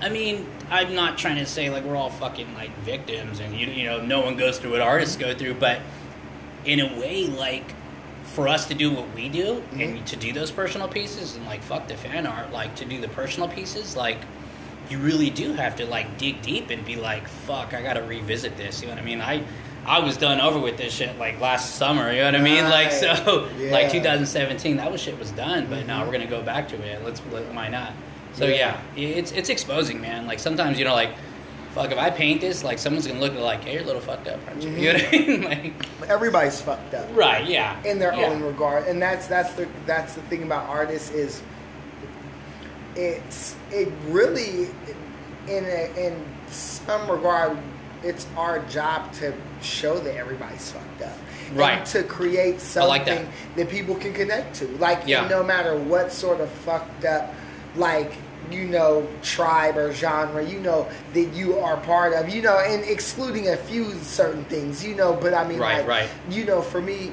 I 0.00 0.10
mean, 0.10 0.46
I'm 0.70 0.94
not 0.94 1.16
trying 1.16 1.36
to 1.36 1.46
say 1.46 1.70
like 1.70 1.82
we're 1.84 1.96
all 1.96 2.10
fucking 2.10 2.54
like 2.54 2.70
victims 2.80 3.40
and 3.40 3.54
you 3.58 3.66
you 3.68 3.84
know 3.84 4.02
no 4.04 4.20
one 4.20 4.36
goes 4.36 4.58
through 4.58 4.72
what 4.72 4.82
artists 4.82 5.16
go 5.16 5.34
through, 5.34 5.54
but 5.54 5.80
in 6.66 6.80
a 6.80 7.00
way, 7.00 7.24
like 7.28 7.64
for 8.36 8.46
us 8.48 8.66
to 8.66 8.74
do 8.74 8.90
what 8.92 9.06
we 9.14 9.30
do 9.30 9.62
Mhm. 9.72 9.82
and 9.96 10.06
to 10.06 10.14
do 10.14 10.30
those 10.30 10.50
personal 10.50 10.86
pieces 10.88 11.36
and 11.36 11.46
like 11.46 11.62
fuck 11.62 11.88
the 11.88 11.96
fan 11.96 12.26
art, 12.26 12.52
like 12.52 12.74
to 12.76 12.84
do 12.84 13.00
the 13.00 13.08
personal 13.08 13.48
pieces, 13.48 13.96
like 13.96 14.18
you 14.90 14.98
really 14.98 15.30
do 15.30 15.54
have 15.54 15.74
to 15.76 15.86
like 15.86 16.18
dig 16.18 16.42
deep 16.42 16.68
and 16.68 16.84
be 16.84 16.96
like, 16.96 17.26
fuck, 17.26 17.72
I 17.72 17.80
gotta 17.80 18.02
revisit 18.02 18.58
this. 18.58 18.82
You 18.82 18.88
know 18.88 18.94
what 18.94 19.02
I 19.02 19.06
mean? 19.06 19.22
I 19.22 19.42
I 19.86 20.00
was 20.00 20.16
done 20.18 20.38
over 20.40 20.58
with 20.58 20.76
this 20.76 20.92
shit 20.92 21.18
like 21.18 21.40
last 21.40 21.76
summer. 21.76 22.12
You 22.12 22.18
know 22.18 22.24
what 22.26 22.34
I 22.34 22.42
mean? 22.42 22.64
Like 22.64 22.92
so, 22.92 23.48
Right. 23.58 23.70
like 23.72 23.90
2017, 23.90 24.76
that 24.76 24.92
was 24.92 25.00
shit 25.00 25.18
was 25.18 25.30
done. 25.30 25.66
But 25.70 25.86
now 25.86 26.02
Mhm. 26.02 26.06
we're 26.06 26.12
gonna 26.12 26.26
go 26.26 26.42
back 26.42 26.68
to 26.68 26.76
it. 26.76 27.02
Let's 27.06 27.22
let, 27.32 27.44
why 27.54 27.68
not? 27.68 27.92
So 28.34 28.44
Yeah. 28.46 28.76
yeah, 28.96 29.08
it's 29.08 29.32
it's 29.32 29.48
exposing, 29.48 29.98
man. 30.02 30.26
Like 30.26 30.40
sometimes 30.40 30.78
you 30.78 30.84
know, 30.84 30.94
like 30.94 31.12
fuck, 31.76 31.92
if 31.92 31.98
I 31.98 32.10
paint 32.10 32.40
this, 32.40 32.64
like 32.64 32.78
someone's 32.78 33.06
gonna 33.06 33.20
look 33.20 33.32
at 33.32 33.38
it 33.38 33.42
like, 33.42 33.62
hey, 33.64 33.74
you're 33.74 33.82
a 33.82 33.86
little 33.86 34.00
fucked 34.00 34.26
up, 34.28 34.40
aren't 34.48 34.62
you? 34.62 34.70
Mm-hmm. 34.70 34.78
You 34.80 34.92
know 34.92 34.98
what 34.98 35.14
I 35.14 35.56
mean? 35.62 35.76
Like, 36.00 36.10
everybody's 36.10 36.60
fucked 36.60 36.94
up 36.94 37.08
right? 37.14 37.46
Yeah. 37.46 37.80
in 37.84 37.98
their 37.98 38.12
Yeah. 38.14 38.26
own 38.26 38.42
regard 38.42 38.86
and 38.88 39.00
that's 39.00 39.26
that's 39.26 39.52
the 39.54 39.68
that's 39.86 40.14
the 40.14 40.22
thing 40.22 40.42
about 40.42 40.68
artists 40.68 41.10
is 41.10 41.42
it's 42.94 43.54
it 43.70 43.88
really 44.08 44.68
in 45.48 45.64
a, 45.64 45.92
in 46.06 46.24
some 46.48 47.10
regard 47.10 47.56
it's 48.02 48.26
our 48.36 48.60
job 48.66 49.12
to 49.14 49.32
show 49.62 49.98
that 49.98 50.16
everybody's 50.16 50.70
fucked 50.70 51.02
up. 51.02 51.16
Right. 51.54 51.84
To 51.86 52.02
create 52.02 52.60
something 52.60 52.88
like 52.88 53.06
that. 53.06 53.26
that. 53.56 53.68
people 53.68 53.94
can 53.94 54.12
connect 54.12 54.56
to. 54.56 54.68
Like 54.78 55.02
Yeah. 55.06 55.28
no 55.28 55.42
matter 55.42 55.76
what 55.76 56.12
sort 56.12 56.40
of 56.40 56.50
fucked 56.50 57.04
up 57.04 57.32
like 57.74 58.12
you 58.50 58.64
know 58.64 59.06
tribe 59.22 59.76
or 59.76 59.92
genre 59.92 60.44
you 60.44 60.60
know 60.60 60.88
that 61.14 61.26
you 61.34 61.58
are 61.58 61.76
part 61.78 62.12
of 62.12 62.28
you 62.28 62.40
know 62.42 62.58
and 62.60 62.84
excluding 62.84 63.48
a 63.48 63.56
few 63.56 63.92
certain 64.00 64.44
things 64.44 64.84
you 64.84 64.94
know 64.94 65.14
but 65.14 65.34
i 65.34 65.46
mean 65.46 65.58
Right, 65.58 65.78
like 65.78 65.86
right. 65.86 66.08
you 66.30 66.44
know 66.44 66.62
for 66.62 66.80
me 66.80 67.12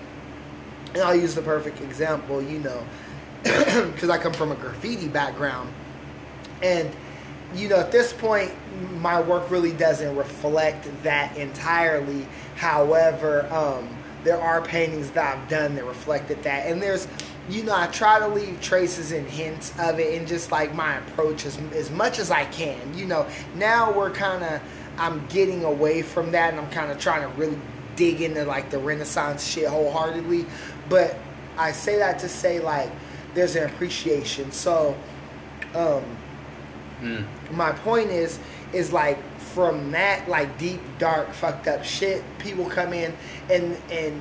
and 0.94 1.02
i'll 1.02 1.16
use 1.16 1.34
the 1.34 1.41
perfect 1.41 1.82
example 1.82 2.41
you 2.41 2.60
know 2.60 2.86
because 3.44 4.10
i 4.10 4.18
come 4.18 4.34
from 4.34 4.52
a 4.52 4.56
graffiti 4.56 5.08
background 5.08 5.74
and 6.62 6.90
you 7.56 7.68
know 7.68 7.78
at 7.80 7.91
this 7.91 8.14
point 8.14 8.52
my 9.02 9.20
work 9.20 9.50
really 9.50 9.74
doesn't 9.74 10.16
reflect 10.16 10.88
that 11.04 11.36
entirely 11.36 12.28
however 12.56 13.48
um, 13.52 13.90
there 14.24 14.40
are 14.40 14.62
paintings 14.62 15.12
that 15.12 15.38
i've 15.38 15.50
done 15.50 15.76
that 15.76 15.86
reflected 15.86 16.41
that. 16.44 16.68
And 16.68 16.82
there's 16.82 17.08
you 17.50 17.64
know 17.64 17.76
i 17.76 17.88
try 17.88 18.20
to 18.20 18.28
leave 18.28 18.60
traces 18.62 19.12
and 19.12 19.28
hints 19.28 19.74
of 19.80 20.00
it 20.00 20.18
and 20.18 20.28
just 20.28 20.52
like 20.52 20.74
my 20.74 20.98
approach 20.98 21.45
as, 21.45 21.58
as 21.74 21.91
much 21.91 22.20
as 22.20 22.32
i 22.32 22.45
can. 22.45 22.98
You 22.98 23.06
know 23.06 23.28
now 23.56 23.91
we're 23.91 24.12
kind 24.12 24.44
of 24.44 24.62
i'm 24.98 25.26
getting 25.28 25.64
away 25.64 26.02
from 26.02 26.32
that 26.32 26.52
and 26.52 26.60
i'm 26.60 26.70
kind 26.72 26.91
of 26.91 27.00
trying 27.00 27.22
to 27.22 27.38
really 27.38 27.58
dig 27.95 28.22
into 28.22 28.44
like 28.45 28.70
the 28.70 28.78
renaissance 28.80 29.45
shit 29.45 29.68
wholeheartedly. 29.68 30.45
But 30.90 31.18
i 31.58 31.72
say 31.72 31.98
that 31.98 32.20
to 32.20 32.30
say 32.30 32.60
like 32.60 32.91
there's 33.34 33.56
an 33.56 33.66
appreciation. 33.70 34.52
So 34.52 34.95
um 35.76 36.04
Mm. 37.02 37.26
my 37.52 37.74
point 37.74 38.10
is 38.12 38.40
is 38.72 38.94
like 38.94 39.18
from 39.54 39.92
that 39.92 40.28
like 40.28 40.58
deep 40.58 40.82
dark 40.98 41.32
fucked 41.34 41.68
up 41.68 41.84
shit 41.84 42.24
people 42.40 42.66
come 42.66 42.92
in 42.94 43.14
and 43.52 43.78
and 43.92 44.20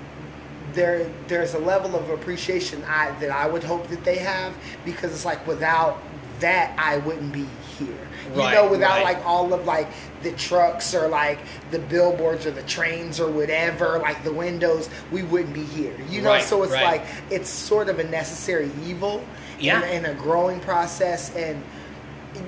there 0.75 1.11
there's 1.29 1.55
a 1.55 1.59
level 1.59 1.97
of 1.97 2.11
appreciation 2.11 2.83
I 2.85 3.11
that 3.21 3.31
I 3.31 3.47
would 3.47 3.65
hope 3.65 3.89
that 3.89 4.05
they 4.05 4.19
have 4.19 4.55
because 4.85 5.13
it's 5.13 5.25
like 5.25 5.47
without 5.47 5.99
that 6.41 6.75
I 6.79 6.97
wouldn't 6.99 7.33
be 7.33 7.47
here. 7.79 7.89
You 8.35 8.41
Right, 8.41 8.55
know, 8.55 8.69
without 8.71 9.03
right. 9.03 9.17
like 9.17 9.27
all 9.27 9.53
of 9.53 9.65
like 9.67 9.89
the 10.23 10.33
trucks 10.33 10.95
or 10.95 11.09
like 11.09 11.39
the 11.71 11.79
billboards 11.79 12.47
or 12.47 12.51
the 12.53 12.63
trains 12.63 13.21
or 13.21 13.31
whatever, 13.31 13.99
like 14.01 14.25
the 14.25 14.33
windows, 14.33 14.89
we 15.13 15.23
wouldn't 15.23 15.55
be 15.55 15.65
here. 15.65 15.95
You 16.09 16.23
know, 16.23 16.31
Right, 16.31 16.43
so 16.43 16.63
it's 16.63 16.73
like 16.73 17.05
it's 17.31 17.49
sort 17.51 17.89
of 17.89 17.99
a 17.99 18.05
necessary 18.05 18.71
evil 18.85 19.23
Yeah. 19.61 19.83
and, 19.83 20.07
and 20.07 20.19
a 20.19 20.21
growing 20.21 20.61
process 20.61 21.35
and 21.37 21.63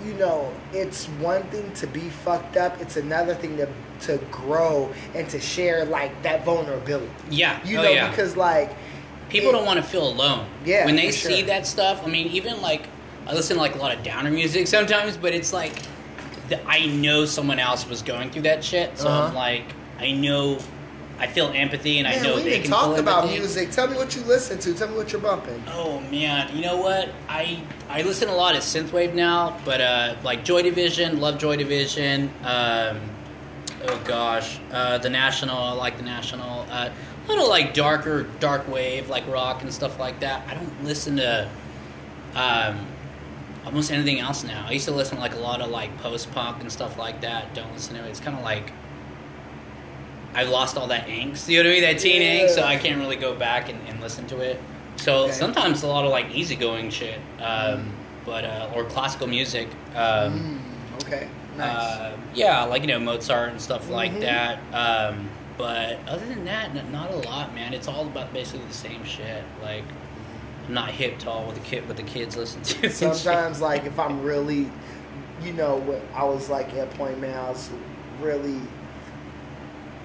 you 0.04 0.14
know, 0.14 0.52
it's 0.72 1.06
one 1.06 1.42
thing 1.44 1.72
to 1.74 1.86
be 1.86 2.08
fucked 2.08 2.56
up. 2.56 2.80
It's 2.80 2.96
another 2.96 3.34
thing 3.34 3.56
to 3.58 3.68
to 4.02 4.18
grow 4.30 4.92
and 5.14 5.28
to 5.30 5.40
share 5.40 5.84
like 5.84 6.22
that 6.22 6.44
vulnerability. 6.44 7.10
Yeah. 7.30 7.64
You 7.64 7.78
oh, 7.78 7.82
know, 7.82 7.88
yeah. 7.90 8.10
because 8.10 8.36
like 8.36 8.70
people 9.28 9.50
it- 9.50 9.52
don't 9.52 9.66
want 9.66 9.78
to 9.78 9.82
feel 9.82 10.06
alone. 10.08 10.46
Yeah, 10.64 10.84
When 10.86 10.96
they 10.96 11.10
see 11.10 11.38
sure. 11.38 11.46
that 11.46 11.66
stuff, 11.66 12.02
I 12.04 12.08
mean, 12.08 12.26
even 12.28 12.60
like 12.60 12.88
I 13.26 13.32
listen 13.34 13.56
to 13.56 13.62
like 13.62 13.74
a 13.74 13.78
lot 13.78 13.96
of 13.96 14.02
downer 14.02 14.30
music 14.30 14.66
sometimes, 14.76 15.16
but 15.16 15.32
it's 15.32 15.52
like 15.52 15.72
the, 16.48 16.60
I 16.68 16.86
know 16.86 17.24
someone 17.24 17.58
else 17.58 17.88
was 17.88 18.02
going 18.02 18.30
through 18.30 18.42
that 18.42 18.62
shit, 18.62 18.98
so 18.98 19.08
I'm 19.08 19.22
Uh-huh. 19.26 19.34
like, 19.34 19.64
I 19.98 20.10
know, 20.12 20.58
I 21.16 21.28
feel 21.28 21.46
empathy, 21.54 21.98
and 22.00 22.08
I 22.08 22.16
Man, 22.16 22.22
know 22.24 22.36
we 22.36 22.42
they 22.42 22.50
didn't 22.50 22.62
can 22.64 22.70
talk 22.72 22.98
about 22.98 23.22
empathy. 23.24 23.38
music. 23.38 23.70
Tell 23.70 23.86
me 23.86 23.96
what 23.96 24.16
you 24.16 24.22
listen 24.22 24.58
to. 24.58 24.74
Tell 24.74 24.88
me 24.88 24.96
what 24.96 25.12
you're 25.12 25.20
bumping. 25.20 25.62
Oh 25.68 26.00
man, 26.10 26.54
you 26.54 26.60
know 26.62 26.76
what? 26.76 27.08
I 27.28 27.62
I 27.88 28.02
listen 28.02 28.28
a 28.28 28.34
lot 28.34 28.56
of 28.56 28.62
synthwave 28.62 29.14
now, 29.14 29.56
but 29.64 29.80
uh, 29.80 30.16
like 30.24 30.44
Joy 30.44 30.62
Division, 30.62 31.20
love 31.20 31.38
Joy 31.38 31.56
Division. 31.56 32.30
Um, 32.42 33.00
oh 33.86 34.00
gosh, 34.04 34.58
uh, 34.72 34.98
the 34.98 35.08
National, 35.08 35.56
I 35.56 35.72
like 35.72 35.96
the 35.98 36.02
National. 36.02 36.66
Uh, 36.68 36.90
a 36.90 37.28
little 37.28 37.48
like 37.48 37.74
darker, 37.74 38.24
dark 38.40 38.68
wave, 38.68 39.08
like 39.08 39.26
rock 39.28 39.62
and 39.62 39.72
stuff 39.72 39.98
like 40.00 40.18
that. 40.20 40.46
I 40.48 40.54
don't 40.54 40.84
listen 40.84 41.16
to 41.18 41.48
um, 42.34 42.86
almost 43.64 43.92
anything 43.92 44.18
else 44.18 44.42
now. 44.42 44.66
I 44.68 44.72
used 44.72 44.84
to 44.86 44.90
listen 44.92 45.16
to 45.16 45.22
like 45.22 45.34
a 45.34 45.38
lot 45.38 45.60
of 45.60 45.70
like 45.70 45.96
post 45.98 46.32
punk 46.32 46.60
and 46.60 46.70
stuff 46.72 46.98
like 46.98 47.20
that. 47.20 47.54
Don't 47.54 47.72
listen 47.72 47.94
to 47.96 48.04
it. 48.04 48.08
It's 48.10 48.20
kind 48.20 48.36
of 48.36 48.42
like. 48.42 48.72
I've 50.34 50.48
lost 50.48 50.76
all 50.76 50.88
that 50.88 51.06
angst, 51.06 51.48
you 51.48 51.62
know 51.62 51.68
what 51.68 51.72
I 51.76 51.80
mean? 51.80 51.82
That 51.82 51.98
teen 52.00 52.22
Yeah. 52.22 52.40
angst, 52.46 52.50
so 52.50 52.62
I 52.62 52.76
can't 52.76 52.98
really 52.98 53.16
go 53.16 53.34
back 53.34 53.68
and, 53.68 53.78
and 53.88 54.00
listen 54.00 54.26
to 54.28 54.40
it. 54.40 54.60
So 54.96 55.24
Okay. 55.24 55.32
sometimes 55.32 55.82
a 55.82 55.86
lot 55.88 56.04
of 56.04 56.10
like 56.10 56.34
easygoing 56.34 56.90
shit, 56.90 57.18
um, 57.40 57.92
but 58.24 58.44
uh, 58.44 58.70
or 58.74 58.84
classical 58.84 59.26
music. 59.26 59.68
Um, 59.94 60.60
Mm, 60.96 61.02
okay, 61.06 61.28
nice. 61.56 61.76
uh, 61.76 62.16
yeah, 62.34 62.64
like 62.64 62.82
you 62.82 62.88
know 62.88 62.98
Mozart 63.00 63.50
and 63.50 63.60
stuff 63.60 63.88
like 63.90 64.12
Mhm. 64.12 64.20
that. 64.20 64.58
Um, 64.72 65.28
but 65.58 65.98
other 66.08 66.26
than 66.26 66.44
that, 66.46 66.70
n- 66.76 66.90
not 66.90 67.12
a 67.12 67.16
lot, 67.16 67.54
man. 67.54 67.74
It's 67.74 67.86
all 67.86 68.02
about 68.06 68.32
basically 68.32 68.66
the 68.66 68.74
same 68.74 69.04
shit. 69.04 69.44
Like 69.62 69.84
I'm 70.66 70.74
not 70.74 70.90
hip 70.90 71.18
to 71.20 71.30
all 71.30 71.44
what 71.44 71.54
the 71.54 71.60
kid 71.60 71.86
what 71.86 71.96
the 71.96 72.02
kids 72.02 72.36
listen 72.36 72.62
to. 72.62 72.90
Sometimes, 72.90 73.60
like 73.60 73.84
if 73.84 73.98
I'm 73.98 74.22
really, 74.32 74.70
you 75.42 75.52
know, 75.52 75.76
what 75.76 76.00
I 76.14 76.24
was 76.24 76.48
like 76.48 76.72
at 76.74 76.92
a 76.92 76.96
point, 76.96 77.20
man, 77.20 77.36
I 77.38 77.50
was 77.50 77.68
really 78.20 78.60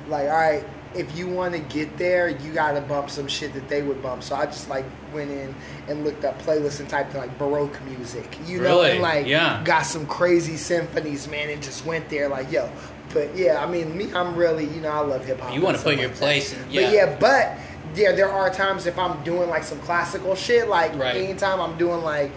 like, 0.10 0.26
all 0.30 0.36
right, 0.38 0.64
if 0.96 1.16
you 1.18 1.28
want 1.28 1.54
to 1.54 1.60
get 1.60 1.98
there, 1.98 2.30
you 2.30 2.52
got 2.52 2.72
to 2.72 2.82
bump 2.82 3.10
some 3.12 3.28
shit 3.28 3.54
that 3.54 3.70
they 3.70 3.82
would 3.84 4.02
bump. 4.02 4.24
So 4.24 4.36
I 4.36 4.46
just 4.48 4.70
like 4.70 4.86
went 5.14 5.30
in 5.30 5.54
and 5.88 6.04
looked 6.04 6.26
up 6.26 6.42
playlists 6.42 6.80
and 6.80 6.90
typed 6.90 7.14
in 7.14 7.20
like 7.20 7.38
Baroque 7.38 7.80
music, 7.86 8.38
you 8.46 8.58
know, 8.58 8.64
Really? 8.82 8.92
and 8.94 9.02
like 9.02 9.28
Yeah. 9.28 9.62
got 9.64 9.84
some 9.86 10.06
crazy 10.08 10.58
symphonies, 10.58 11.28
man, 11.28 11.50
and 11.50 11.62
just 11.62 11.86
went 11.86 12.10
there 12.10 12.28
like, 12.28 12.52
yo. 12.52 12.70
But 13.14 13.36
yeah, 13.36 13.64
I 13.64 13.70
mean, 13.70 13.96
me, 13.98 14.12
I'm 14.14 14.36
really, 14.36 14.66
you 14.66 14.82
know, 14.82 14.90
I 14.92 15.00
love 15.02 15.26
hip 15.26 15.40
hop. 15.40 15.54
You 15.54 15.62
wanna 15.62 15.78
put 15.78 15.98
your 15.98 16.10
like 16.10 16.18
place 16.18 16.54
in- 16.54 16.64
But 16.66 16.74
yeah. 16.74 16.92
yeah, 16.92 17.16
but 17.20 17.52
yeah, 17.96 18.12
there 18.12 18.30
are 18.32 18.50
times 18.52 18.86
if 18.88 18.98
I'm 19.00 19.24
doing 19.24 19.50
like 19.50 19.64
some 19.64 19.80
classical 19.82 20.36
shit, 20.36 20.68
like 20.68 20.96
Right. 20.98 21.16
anytime 21.16 21.60
I'm 21.60 21.78
doing 21.78 22.02
like, 22.04 22.32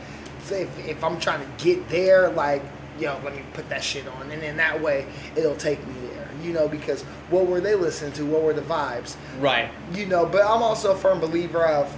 if, 0.50 0.68
if 0.86 1.02
I'm 1.04 1.18
trying 1.20 1.40
to 1.40 1.64
get 1.64 1.88
there, 1.88 2.28
like, 2.30 2.62
yo, 2.98 3.18
let 3.24 3.34
me 3.34 3.42
put 3.54 3.68
that 3.70 3.82
shit 3.82 4.04
on, 4.08 4.30
and 4.30 4.42
then 4.42 4.56
that 4.58 4.80
way 4.82 5.06
it'll 5.36 5.56
take 5.56 5.78
me 5.86 5.94
you 6.42 6.52
know, 6.52 6.68
because 6.68 7.02
what 7.30 7.46
were 7.46 7.60
they 7.60 7.74
listening 7.74 8.12
to? 8.12 8.24
What 8.26 8.42
were 8.42 8.52
the 8.52 8.62
vibes? 8.62 9.16
right. 9.40 9.70
you 9.94 10.06
know 10.06 10.24
but 10.26 10.42
i'm 10.44 10.62
also 10.62 10.92
a 10.92 10.96
firm 10.96 11.20
believer 11.20 11.64
of 11.64 11.94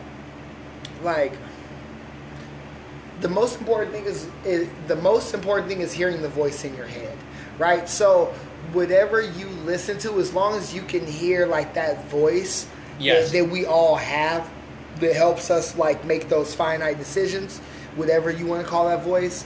like 1.03 1.33
the 3.21 3.29
most 3.29 3.59
important 3.59 3.93
thing 3.93 4.05
is, 4.05 4.27
is 4.45 4.69
the 4.87 4.97
most 4.97 5.35
important 5.35 5.69
thing 5.69 5.81
is 5.81 5.93
hearing 5.93 6.21
the 6.23 6.29
voice 6.29 6.65
in 6.65 6.75
your 6.75 6.87
head 6.87 7.17
right 7.59 7.89
so 7.89 8.27
whatever 8.73 9.21
you 9.21 9.47
listen 9.65 9.99
to 9.99 10.19
as 10.19 10.33
long 10.33 10.57
as 10.57 10.75
you 10.75 10.83
can 10.83 11.07
hear 11.07 11.47
like 11.47 11.75
that 11.75 12.05
voice 12.07 12.67
Yes. 12.99 13.33
that, 13.33 13.39
that 13.39 13.51
we 13.51 13.67
all 13.67 13.97
have 13.97 14.49
that 15.01 15.15
helps 15.17 15.51
us 15.51 15.77
like 15.77 16.05
make 16.05 16.29
those 16.29 16.55
finite 16.55 16.97
decisions 16.99 17.59
whatever 17.97 18.31
you 18.31 18.47
want 18.47 18.63
to 18.63 18.69
call 18.69 18.89
that 18.89 19.03
voice 19.03 19.45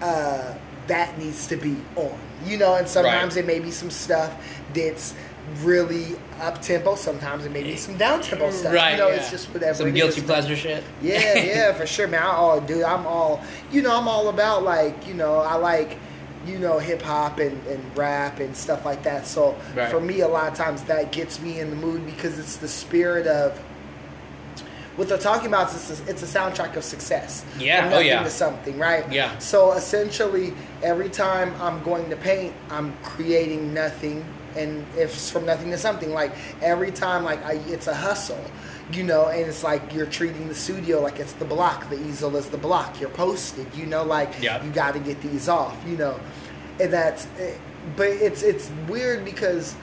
uh, 0.00 0.54
that 0.86 1.18
needs 1.18 1.46
to 1.48 1.56
be 1.56 1.76
on. 1.96 2.18
You 2.46 2.56
know, 2.56 2.74
and 2.76 2.86
sometimes 2.88 3.34
Right. 3.36 3.44
it 3.44 3.46
may 3.46 3.58
be 3.58 3.70
some 3.70 3.90
stuff 3.90 4.32
that's 4.74 5.14
really 5.62 6.16
up 6.40 6.60
tempo. 6.60 6.94
Sometimes 6.94 7.44
it 7.46 7.52
may 7.52 7.62
be 7.62 7.72
eh, 7.72 7.76
some 7.76 7.96
down 7.96 8.20
tempo 8.22 8.50
stuff. 8.50 8.72
Right. 8.74 8.92
You 8.92 8.98
know, 8.98 9.08
yeah. 9.08 9.14
it's 9.16 9.30
just 9.30 9.52
whatever. 9.52 9.74
Some 9.74 9.92
guilty 9.92 10.20
is. 10.20 10.26
pleasure 10.26 10.56
shit. 10.56 10.84
Yeah, 11.02 11.34
yeah, 11.38 11.72
for 11.72 11.86
sure, 11.86 12.06
man. 12.06 12.22
I 12.22 12.26
all 12.26 12.60
dude, 12.60 12.82
I'm 12.82 13.06
all 13.06 13.42
you 13.72 13.82
know, 13.82 13.96
I'm 13.98 14.08
all 14.08 14.28
about 14.28 14.62
like, 14.62 15.06
you 15.06 15.14
know, 15.14 15.36
I 15.36 15.54
like 15.54 15.96
you 16.46 16.58
know, 16.58 16.78
hip 16.78 17.02
hop 17.02 17.40
and, 17.40 17.66
and 17.66 17.98
rap 17.98 18.40
and 18.40 18.56
stuff 18.56 18.84
like 18.86 19.02
that. 19.02 19.26
So 19.26 19.54
Right. 19.74 19.90
for 19.90 20.00
me 20.00 20.20
a 20.20 20.28
lot 20.28 20.48
of 20.50 20.54
times 20.56 20.82
that 20.84 21.12
gets 21.12 21.40
me 21.40 21.60
in 21.60 21.68
the 21.68 21.76
mood 21.76 22.06
because 22.06 22.38
it's 22.38 22.56
the 22.56 22.68
spirit 22.68 23.26
of 23.26 23.58
what 24.98 25.08
they're 25.08 25.16
talking 25.16 25.46
about 25.46 25.72
is 25.72 26.00
it's 26.08 26.24
a 26.24 26.26
soundtrack 26.26 26.74
of 26.74 26.82
success. 26.82 27.44
Yeah, 27.56 27.82
From 27.82 27.86
oh, 27.86 27.90
nothing 27.92 28.06
yeah. 28.08 28.22
to 28.24 28.30
something, 28.30 28.78
right? 28.80 29.10
Yeah. 29.12 29.38
So 29.38 29.72
essentially, 29.72 30.52
every 30.82 31.08
time 31.08 31.54
I'm 31.62 31.80
going 31.84 32.10
to 32.10 32.16
paint, 32.16 32.52
I'm 32.68 32.92
creating 33.04 33.72
nothing, 33.72 34.24
and 34.56 34.84
if 34.96 35.14
it's 35.14 35.30
from 35.30 35.46
nothing 35.46 35.70
to 35.70 35.78
something, 35.78 36.12
like 36.12 36.32
every 36.60 36.90
time, 36.90 37.22
like 37.22 37.40
I, 37.44 37.52
it's 37.68 37.86
a 37.86 37.94
hustle, 37.94 38.44
you 38.92 39.04
know, 39.04 39.28
and 39.28 39.42
it's 39.42 39.62
like 39.62 39.94
you're 39.94 40.06
treating 40.06 40.48
the 40.48 40.54
studio 40.54 41.00
like 41.00 41.20
it's 41.20 41.34
the 41.34 41.44
block, 41.44 41.88
the 41.90 42.00
easel 42.08 42.34
is 42.34 42.46
the 42.48 42.58
block. 42.58 43.00
You're 43.00 43.10
posted, 43.10 43.72
you 43.76 43.86
know, 43.86 44.02
like 44.02 44.42
Yeah. 44.42 44.64
you 44.64 44.70
got 44.72 44.94
to 44.94 45.00
get 45.00 45.20
these 45.22 45.48
off, 45.48 45.76
you 45.86 45.96
know, 45.96 46.18
and 46.80 46.92
that's, 46.92 47.28
eh, 47.38 47.54
but 47.96 48.08
it's 48.08 48.42
it's 48.42 48.68
weird 48.88 49.24
because 49.24 49.76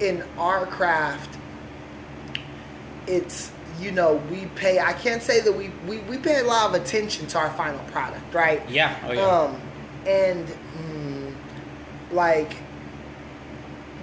in 0.00 0.24
our 0.38 0.64
craft, 0.64 1.36
it's 3.06 3.50
you 3.78 3.92
know 3.92 4.16
we 4.30 4.46
pay. 4.54 4.80
I 4.80 4.92
can't 4.92 5.22
say 5.22 5.40
that 5.40 5.52
we 5.52 5.68
we, 5.86 5.98
we 6.00 6.18
pay 6.18 6.40
a 6.40 6.44
lot 6.44 6.74
of 6.74 6.80
attention 6.80 7.26
to 7.28 7.38
our 7.38 7.50
final 7.50 7.80
product, 7.90 8.34
right? 8.34 8.68
Yeah. 8.68 8.98
Oh 9.06 9.12
yeah. 9.12 9.26
Um, 9.26 9.60
and 10.06 10.46
mm, 10.46 11.34
like 12.10 12.56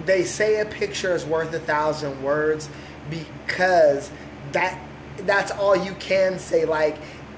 they 0.06 0.24
say 0.24 0.62
a 0.62 0.66
picture 0.66 1.16
is 1.16 1.26
worth 1.26 1.54
a 1.54 1.60
thousand 1.60 2.22
words 2.22 2.70
because 3.10 4.12
that 4.52 4.80
that's 5.20 5.52
all 5.52 5.76
you 5.76 5.94
can 5.96 6.40
say. 6.40 6.66
Like 6.66 6.98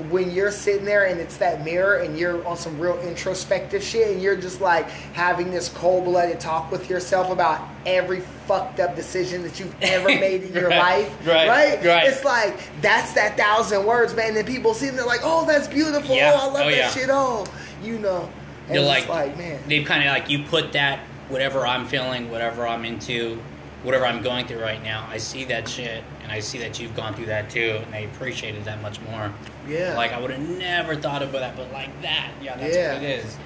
when 0.09 0.31
you're 0.31 0.51
sitting 0.51 0.85
there 0.85 1.05
and 1.07 1.19
it's 1.19 1.37
that 1.37 1.65
mirror 1.65 1.97
and 1.97 2.17
you're 2.19 2.45
on 2.47 2.55
some 2.57 2.79
real 2.79 2.99
introspective 3.01 3.83
shit 3.83 4.11
and 4.11 4.21
you're 4.21 4.35
just 4.35 4.61
like 4.61 4.87
having 5.13 5.49
this 5.51 5.69
cold-blooded 5.69 6.39
talk 6.39 6.71
with 6.71 6.89
yourself 6.89 7.31
about 7.31 7.67
every 7.85 8.19
fucked 8.47 8.79
up 8.79 8.95
decision 8.95 9.41
that 9.43 9.59
you've 9.59 9.75
ever 9.81 10.07
made 10.07 10.43
in 10.43 10.53
your 10.53 10.69
Right, 10.69 11.07
life 11.09 11.27
right, 11.27 11.83
right. 11.83 12.07
it's 12.07 12.23
like 12.23 12.57
that's 12.81 13.13
that 13.13 13.35
thousand 13.37 13.85
words 13.85 14.13
man 14.15 14.27
and 14.29 14.37
then 14.37 14.45
people 14.45 14.73
see 14.73 14.85
them 14.87 14.95
they're 14.97 15.05
like 15.05 15.21
oh 15.23 15.45
that's 15.45 15.67
beautiful 15.67 16.15
Yeah. 16.15 16.33
oh 16.35 16.49
i 16.49 16.51
love 16.53 16.55
Oh, 16.67 16.69
that 16.69 16.75
yeah. 16.77 16.89
shit 16.91 17.09
oh 17.11 17.45
you 17.83 17.97
know 17.99 18.29
and 18.67 18.75
You're 18.75 18.83
it's 18.93 19.07
like, 19.07 19.27
like 19.29 19.37
man 19.37 19.59
they've 19.67 19.85
kind 19.85 20.03
of 20.03 20.09
like 20.09 20.29
you 20.29 20.43
put 20.43 20.73
that 20.73 20.99
whatever 21.29 21.67
I'm 21.67 21.85
feeling, 21.85 22.31
whatever 22.31 22.65
I'm 22.65 22.85
into, 22.85 23.37
whatever 23.83 24.05
I'm 24.05 24.21
going 24.21 24.47
through 24.47 24.61
right 24.61 24.81
now. 24.81 25.05
I 25.09 25.17
see 25.17 25.43
that 25.45 25.67
shit, 25.67 26.01
and 26.27 26.35
I 26.35 26.41
see 26.41 26.57
that 26.59 26.77
you've 26.77 26.93
gone 26.95 27.13
through 27.13 27.27
that 27.27 27.49
too, 27.49 27.79
and 27.85 27.95
I 27.95 27.99
appreciate 27.99 28.55
it 28.55 28.65
that 28.65 28.81
much 28.81 28.99
more. 29.01 29.31
yeah 29.67 29.95
Like 29.95 30.11
I 30.11 30.19
would 30.19 30.31
have 30.31 30.49
never 30.59 30.95
thought 30.95 31.23
about 31.23 31.39
that, 31.39 31.55
but 31.55 31.71
like 31.71 32.01
that, 32.01 32.31
yeah, 32.41 32.57
that's 32.57 32.75
Yeah. 32.75 32.93
what 32.95 33.03
it 33.03 33.09
is. 33.23 33.37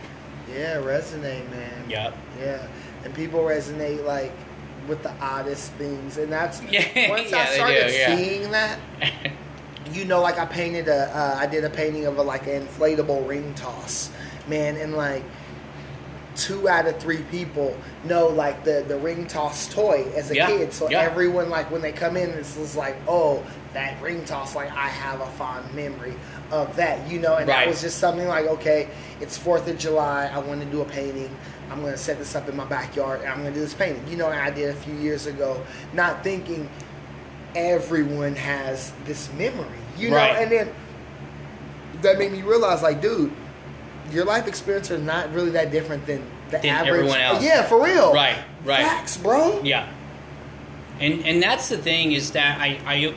yeah 0.52 0.76
resonate 0.78 1.48
man 1.52 1.86
Yep. 1.90 2.18
Yeah, 2.40 2.68
and 3.04 3.14
people 3.14 3.42
resonate 3.42 4.04
like 4.04 4.32
with 4.88 5.04
the 5.04 5.14
oddest 5.22 5.72
things, 5.74 6.18
and 6.18 6.32
that's 6.32 6.60
Yeah, 6.72 7.10
once 7.10 7.30
yeah, 7.30 7.38
I 7.42 7.46
started 7.54 7.88
do, 7.88 7.94
yeah. 7.94 8.16
seeing 8.18 8.52
that, 8.52 8.80
you 9.94 10.06
know, 10.06 10.22
like 10.22 10.40
I 10.40 10.46
painted 10.46 10.88
a, 10.88 11.16
uh, 11.16 11.36
I 11.40 11.46
did 11.46 11.64
a 11.64 11.70
painting 11.70 12.08
of 12.08 12.18
a 12.18 12.24
like 12.24 12.48
an 12.48 12.66
inflatable 12.66 13.28
ring 13.28 13.54
toss, 13.54 14.10
man, 14.48 14.78
and 14.78 14.96
like 14.96 15.24
two 16.36 16.68
out 16.70 16.86
of 16.88 16.98
three 17.00 17.22
people 17.24 17.76
know 18.06 18.28
like 18.28 18.64
the 18.64 18.84
the 18.88 18.98
ring 18.98 19.28
toss 19.28 19.68
toy 19.74 20.06
as 20.16 20.32
a 20.32 20.36
Yeah, 20.36 20.48
kid, 20.48 20.74
so 20.74 20.90
yeah. 20.90 21.02
everyone 21.02 21.50
like 21.50 21.70
when 21.72 21.82
they 21.82 21.92
come 21.92 22.16
in, 22.18 22.30
it's 22.32 22.56
just 22.56 22.76
like, 22.78 22.96
oh, 23.08 23.44
that 23.74 24.02
ring 24.02 24.24
toss, 24.26 24.56
like 24.56 24.72
I 24.72 24.88
have 24.88 25.22
a 25.22 25.28
fond 25.28 25.74
memory 25.74 26.14
of 26.52 26.76
that, 26.78 27.10
you 27.10 27.20
know, 27.20 27.38
and 27.38 27.48
that 27.50 27.68
was 27.68 27.82
just 27.82 27.98
something 28.00 28.28
like, 28.28 28.46
okay, 28.46 28.90
it's 29.22 29.38
Fourth 29.38 29.68
of 29.68 29.78
July, 29.78 30.30
I 30.34 30.40
want 30.40 30.62
to 30.62 30.68
do 30.68 30.82
a 30.82 30.86
painting. 30.86 31.30
I'm 31.70 31.80
going 31.80 31.94
to 31.94 31.98
set 31.98 32.18
this 32.18 32.36
up 32.36 32.50
in 32.50 32.56
my 32.58 32.66
backyard 32.66 33.22
and 33.22 33.30
I'm 33.30 33.40
going 33.42 33.54
to 33.54 33.60
do 33.60 33.62
this 33.64 33.74
painting. 33.74 34.06
You 34.10 34.18
know, 34.18 34.28
I 34.28 34.50
did 34.50 34.70
a 34.70 34.74
few 34.74 34.94
years 34.96 35.26
ago, 35.26 35.64
not 35.94 36.22
thinking 36.22 36.70
everyone 37.56 38.36
has 38.36 38.92
this 39.06 39.32
memory, 39.34 39.68
you 39.98 40.10
know, 40.10 40.18
Right. 40.18 40.36
and 40.42 40.52
then 40.52 40.70
that 42.02 42.18
made 42.18 42.32
me 42.32 42.42
realize, 42.42 42.82
like, 42.82 43.02
dude, 43.02 43.32
your 44.12 44.26
life 44.26 44.48
experience 44.48 44.92
are 44.92 44.98
not 44.98 45.34
really 45.34 45.52
that 45.52 45.72
different 45.72 46.06
than 46.06 46.24
the 46.50 46.58
Than 46.58 46.66
average. 46.66 46.94
everyone 46.96 47.20
else. 47.20 47.44
Yeah, 47.44 47.64
for 47.64 47.84
real. 47.84 48.14
Right, 48.14 48.38
right. 48.66 48.84
Facts, 48.86 49.18
bro. 49.18 49.62
Yeah. 49.64 49.88
And 51.00 51.26
and 51.26 51.42
that's 51.42 51.70
the 51.70 51.78
thing 51.78 52.12
is 52.12 52.32
that 52.32 52.60
I, 52.60 52.80
I 52.86 53.16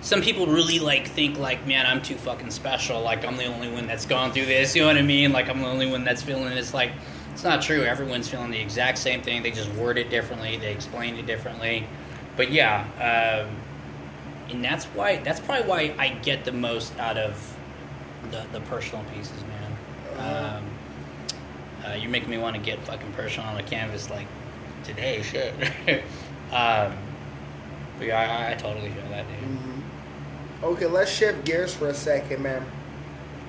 some 0.00 0.22
people 0.22 0.46
really 0.46 0.78
like 0.78 1.08
think 1.08 1.38
like, 1.38 1.66
man, 1.66 1.84
I'm 1.86 2.00
too 2.00 2.14
fucking 2.14 2.50
special. 2.50 3.00
Like 3.02 3.24
I'm 3.24 3.36
the 3.36 3.46
only 3.46 3.70
one 3.70 3.86
that's 3.86 4.06
gone 4.06 4.32
through 4.32 4.46
this. 4.46 4.74
You 4.76 4.82
know 4.82 4.88
what 4.88 4.96
I 4.96 5.02
mean? 5.02 5.32
Like 5.32 5.48
I'm 5.48 5.60
the 5.60 5.66
only 5.66 5.90
one 5.90 6.04
that's 6.04 6.22
feeling 6.22 6.48
this. 6.50 6.72
Like 6.72 6.92
it's 7.32 7.44
not 7.44 7.60
true. 7.62 7.82
Everyone's 7.82 8.28
feeling 8.28 8.50
the 8.50 8.60
exact 8.60 8.98
same 8.98 9.22
thing. 9.22 9.42
They 9.42 9.50
just 9.50 9.70
word 9.74 9.98
it 9.98 10.08
differently. 10.10 10.56
They 10.56 10.72
explain 10.72 11.16
it 11.16 11.26
differently. 11.26 11.86
But 12.36 12.50
yeah, 12.52 12.84
um, 13.44 13.54
and 14.50 14.64
that's 14.64 14.84
why 14.86 15.16
that's 15.16 15.40
probably 15.40 15.68
why 15.68 15.94
I 15.98 16.10
get 16.10 16.44
the 16.44 16.52
most 16.52 16.96
out 16.98 17.18
of 17.18 17.56
the 18.30 18.44
the 18.52 18.60
personal 18.60 19.04
pieces, 19.14 19.42
man. 19.42 19.76
Um, 20.18 20.64
uh, 21.86 21.94
you're 21.94 22.10
making 22.10 22.30
me 22.30 22.38
want 22.38 22.56
to 22.56 22.62
get 22.62 22.78
fucking 22.80 23.12
personal 23.12 23.48
on 23.48 23.56
the 23.56 23.62
canvas 23.62 24.10
like 24.10 24.26
today, 24.84 25.22
shit. 25.22 25.54
um, 26.52 26.92
but 27.98 28.06
yeah, 28.06 28.46
I, 28.48 28.52
I 28.52 28.54
totally 28.54 28.90
feel 28.90 29.08
that, 29.10 29.26
dude. 29.28 29.48
Mhm. 29.48 29.82
Okay, 30.62 30.86
let's 30.86 31.10
shift 31.10 31.44
gears 31.44 31.72
for 31.74 31.88
a 31.88 31.94
second, 31.94 32.42
man, 32.42 32.64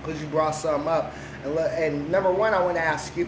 because 0.01 0.21
you 0.21 0.27
brought 0.27 0.51
something 0.51 0.87
up. 0.87 1.13
And, 1.43 1.55
le- 1.55 1.69
and 1.69 2.11
number 2.11 2.31
one, 2.31 2.53
I 2.53 2.61
want 2.61 2.75
to 2.77 2.83
ask 2.83 3.15
you 3.17 3.27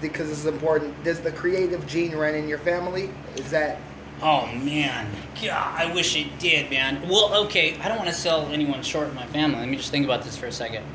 because 0.00 0.28
this 0.28 0.38
is 0.38 0.46
important. 0.46 1.02
Does 1.04 1.20
the 1.20 1.32
creative 1.32 1.86
gene 1.86 2.14
run 2.14 2.34
in 2.34 2.48
your 2.48 2.58
family? 2.58 3.10
Is 3.36 3.50
that 3.50 3.78
Oh 4.22 4.46
man, 4.46 5.06
God, 5.42 5.74
I 5.78 5.92
wish 5.92 6.16
it 6.16 6.38
did, 6.38 6.70
man. 6.70 7.06
Well, 7.06 7.34
okay, 7.44 7.78
I 7.80 7.88
don't 7.88 7.98
want 7.98 8.08
to 8.08 8.14
sell 8.16 8.46
anyone 8.46 8.82
short 8.82 9.08
in 9.08 9.14
my 9.14 9.26
family. 9.26 9.58
Let 9.58 9.68
me 9.68 9.76
just 9.76 9.90
think 9.90 10.06
about 10.06 10.22
this 10.22 10.38
for 10.38 10.46
a 10.46 10.52
second. 10.52 10.86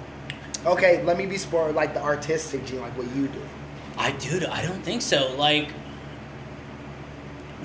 Okay? 0.65 1.03
Let 1.03 1.17
me 1.17 1.25
be 1.25 1.37
sport 1.37 1.73
like 1.75 1.93
the 1.93 2.01
artistic 2.01 2.65
gene, 2.65 2.81
like 2.81 2.97
what 2.97 3.07
you 3.15 3.27
do. 3.27 3.41
I 3.97 4.11
dude, 4.13 4.45
I 4.45 4.61
don't 4.65 4.83
think 4.83 5.01
so. 5.01 5.33
Like, 5.35 5.69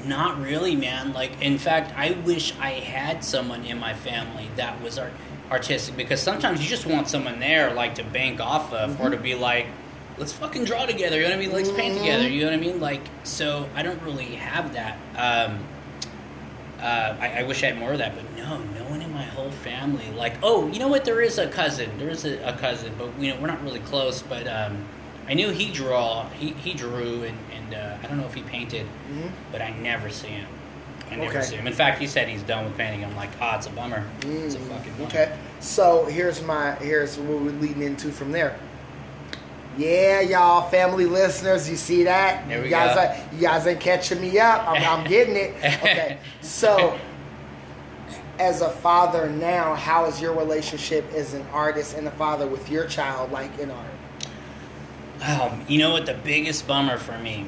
not 0.05 0.41
really, 0.41 0.77
man. 0.77 1.13
Like, 1.13 1.41
in 1.43 1.59
fact, 1.59 1.93
I 1.97 2.13
wish 2.25 2.55
I 2.61 2.73
had 2.73 3.25
someone 3.25 3.65
in 3.65 3.79
my 3.79 3.95
family 3.95 4.49
that 4.57 4.81
was 4.83 4.99
art- 4.99 5.13
artistic 5.51 5.97
because 5.97 6.21
sometimes 6.21 6.63
you 6.63 6.69
just 6.69 6.87
want 6.87 7.09
someone 7.09 7.41
there, 7.41 7.73
like, 7.73 7.95
to 7.97 8.05
bank 8.05 8.41
off 8.41 8.73
of 8.73 9.01
or 9.01 9.11
to 9.11 9.17
be 9.17 9.35
like, 9.35 9.67
let's 10.19 10.33
fucking 10.33 10.65
draw 10.65 10.87
together. 10.87 11.17
You 11.17 11.23
know 11.25 11.31
what 11.31 11.37
I 11.37 11.41
mean? 11.41 11.53
Let's 11.53 11.71
paint 11.73 11.95
Mhm. 11.97 12.01
together. 12.01 12.29
You 12.29 12.41
know 12.41 12.47
what 12.51 12.55
I 12.55 12.61
mean? 12.61 12.81
Like, 12.81 13.03
so 13.25 13.69
I 13.75 13.83
don't 13.83 14.01
really 14.03 14.35
have 14.37 14.75
that. 14.75 14.97
Um, 15.17 15.59
uh, 16.87 17.17
I, 17.21 17.41
I 17.41 17.43
wish 17.43 17.63
I 17.65 17.67
had 17.67 17.79
more 17.79 17.93
of 17.93 17.99
that, 17.99 18.15
but 18.15 18.25
no, 18.37 18.59
no 18.59 18.85
one 18.89 19.03
in 19.03 19.13
my 19.13 19.25
whole 19.25 19.51
family. 19.51 20.09
Like, 20.13 20.35
oh, 20.43 20.69
you 20.69 20.79
know 20.79 20.87
what? 20.89 21.05
There 21.05 21.21
is 21.21 21.39
a 21.39 21.49
cousin. 21.49 21.91
There 21.99 22.09
is 22.09 22.25
a, 22.25 22.39
a 22.49 22.53
cousin, 22.53 22.93
but 22.97 23.11
you 23.19 23.35
know 23.35 23.41
we're 23.41 23.49
not 23.49 23.63
really 23.65 23.81
close. 23.81 24.23
But 24.23 24.47
um, 24.47 24.85
I 25.29 25.35
knew 25.35 25.51
he 25.51 25.73
draw. 25.73 26.29
He, 26.31 26.53
he 26.53 26.75
drew, 26.75 27.25
and, 27.25 27.37
and 27.53 27.75
uh, 27.75 27.99
I 28.03 28.07
don't 28.07 28.19
know 28.19 28.27
if 28.27 28.35
he 28.35 28.43
painted, 28.43 28.87
Mhm. 29.11 29.31
but 29.51 29.61
I 29.63 29.71
never 29.71 30.11
see 30.11 30.29
him. 30.29 30.47
I 31.11 31.17
never 31.17 31.39
Okay. 31.39 31.43
see 31.47 31.57
him. 31.57 31.67
In 31.67 31.73
fact, 31.73 31.99
he 32.01 32.07
said 32.07 32.29
he's 32.29 32.43
done 32.43 32.65
with 32.65 32.77
painting. 32.77 33.05
I'm 33.05 33.15
like, 33.17 33.31
ah, 33.41 33.57
it's 33.57 33.67
a 33.67 33.71
bummer. 33.71 34.05
It's 34.23 34.55
a 34.55 34.59
Mm, 34.59 34.69
fucking 34.69 34.93
bummer. 34.95 35.07
Okay, 35.09 35.37
so 35.61 36.05
here's 36.07 36.41
my 36.43 36.73
here's 36.77 37.19
what 37.19 37.41
we're 37.41 37.51
leading 37.53 37.83
into 37.83 38.11
from 38.13 38.31
there. 38.31 38.57
Yeah, 39.77 40.21
y'all, 40.21 40.71
family 40.71 41.05
listeners, 41.05 41.69
you 41.69 41.77
see 41.77 42.05
that? 42.05 42.49
There 42.49 42.59
we 42.59 42.67
you 42.67 42.71
guys, 42.71 42.95
go. 42.95 43.01
Are, 43.03 43.35
you 43.35 43.43
guys 43.43 43.67
ain't 43.67 43.81
catching 43.81 44.21
me 44.21 44.39
up. 44.39 44.67
I'm, 44.67 44.83
I'm 44.83 45.07
getting 45.07 45.37
it. 45.37 45.55
Okay, 45.57 46.19
so 46.41 46.99
as 48.39 48.63
a 48.63 48.71
father 48.71 49.29
now, 49.29 49.75
how 49.75 50.07
is 50.07 50.21
your 50.21 50.35
relationship 50.35 51.05
as 51.13 51.35
an 51.35 51.45
artist 51.53 51.97
and 51.97 52.07
a 52.09 52.11
father 52.13 52.47
with 52.47 52.71
your 52.71 52.87
child 52.87 53.31
like 53.33 53.59
in 53.59 53.71
art? 53.71 53.87
Um, 55.23 55.65
you 55.69 55.79
know 55.79 55.93
what 55.93 56.07
the 56.07 56.15
biggest 56.15 56.67
bummer 56.67 56.99
for 56.99 57.19
me 57.19 57.47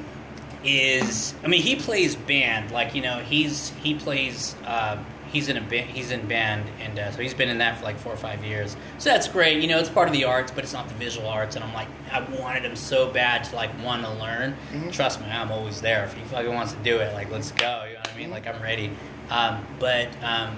is? 0.63 1.33
I 1.43 1.47
mean, 1.47 1.61
he 1.61 1.75
plays 1.75 2.15
band. 2.15 2.71
Like 2.71 2.95
you 2.95 3.01
know, 3.01 3.19
he's 3.19 3.69
he 3.81 3.95
plays. 3.95 4.55
Uh, 4.65 4.97
he's 5.31 5.49
in 5.49 5.57
a 5.57 5.61
ba- 5.61 5.81
he's 5.81 6.11
in 6.11 6.27
band, 6.27 6.65
and 6.81 6.97
uh, 6.99 7.11
so 7.11 7.21
he's 7.21 7.33
been 7.33 7.49
in 7.49 7.57
that 7.59 7.77
for 7.77 7.83
like 7.85 7.97
four 7.97 8.11
or 8.13 8.17
five 8.17 8.43
years. 8.43 8.75
So 8.97 9.09
that's 9.09 9.27
great. 9.27 9.61
You 9.61 9.67
know, 9.67 9.79
it's 9.79 9.89
part 9.89 10.07
of 10.07 10.13
the 10.13 10.25
arts, 10.25 10.51
but 10.51 10.63
it's 10.63 10.73
not 10.73 10.87
the 10.87 10.93
visual 10.95 11.27
arts. 11.27 11.55
And 11.55 11.63
I'm 11.63 11.73
like, 11.73 11.87
I 12.11 12.21
wanted 12.39 12.65
him 12.65 12.75
so 12.75 13.09
bad 13.09 13.43
to 13.45 13.55
like 13.55 13.69
want 13.83 14.03
to 14.03 14.11
learn. 14.13 14.55
Mhm. 14.73 14.91
Trust 14.91 15.21
me, 15.21 15.27
I'm 15.27 15.51
always 15.51 15.81
there. 15.81 16.03
If 16.05 16.13
he 16.13 16.23
fucking 16.25 16.53
wants 16.53 16.73
to 16.73 16.79
do 16.79 16.97
it, 16.99 17.13
like 17.13 17.29
let's 17.31 17.51
go. 17.51 17.83
You 17.87 17.93
know 17.93 17.99
what 17.99 18.11
I 18.13 18.17
mean? 18.17 18.29
Like 18.31 18.47
I'm 18.47 18.61
ready. 18.61 18.91
Um, 19.29 19.65
but 19.79 20.07
um, 20.23 20.55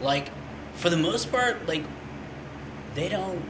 like 0.00 0.30
for 0.74 0.90
the 0.90 0.96
most 0.96 1.30
part, 1.30 1.66
like 1.66 1.84
they 2.94 3.08
don't 3.08 3.42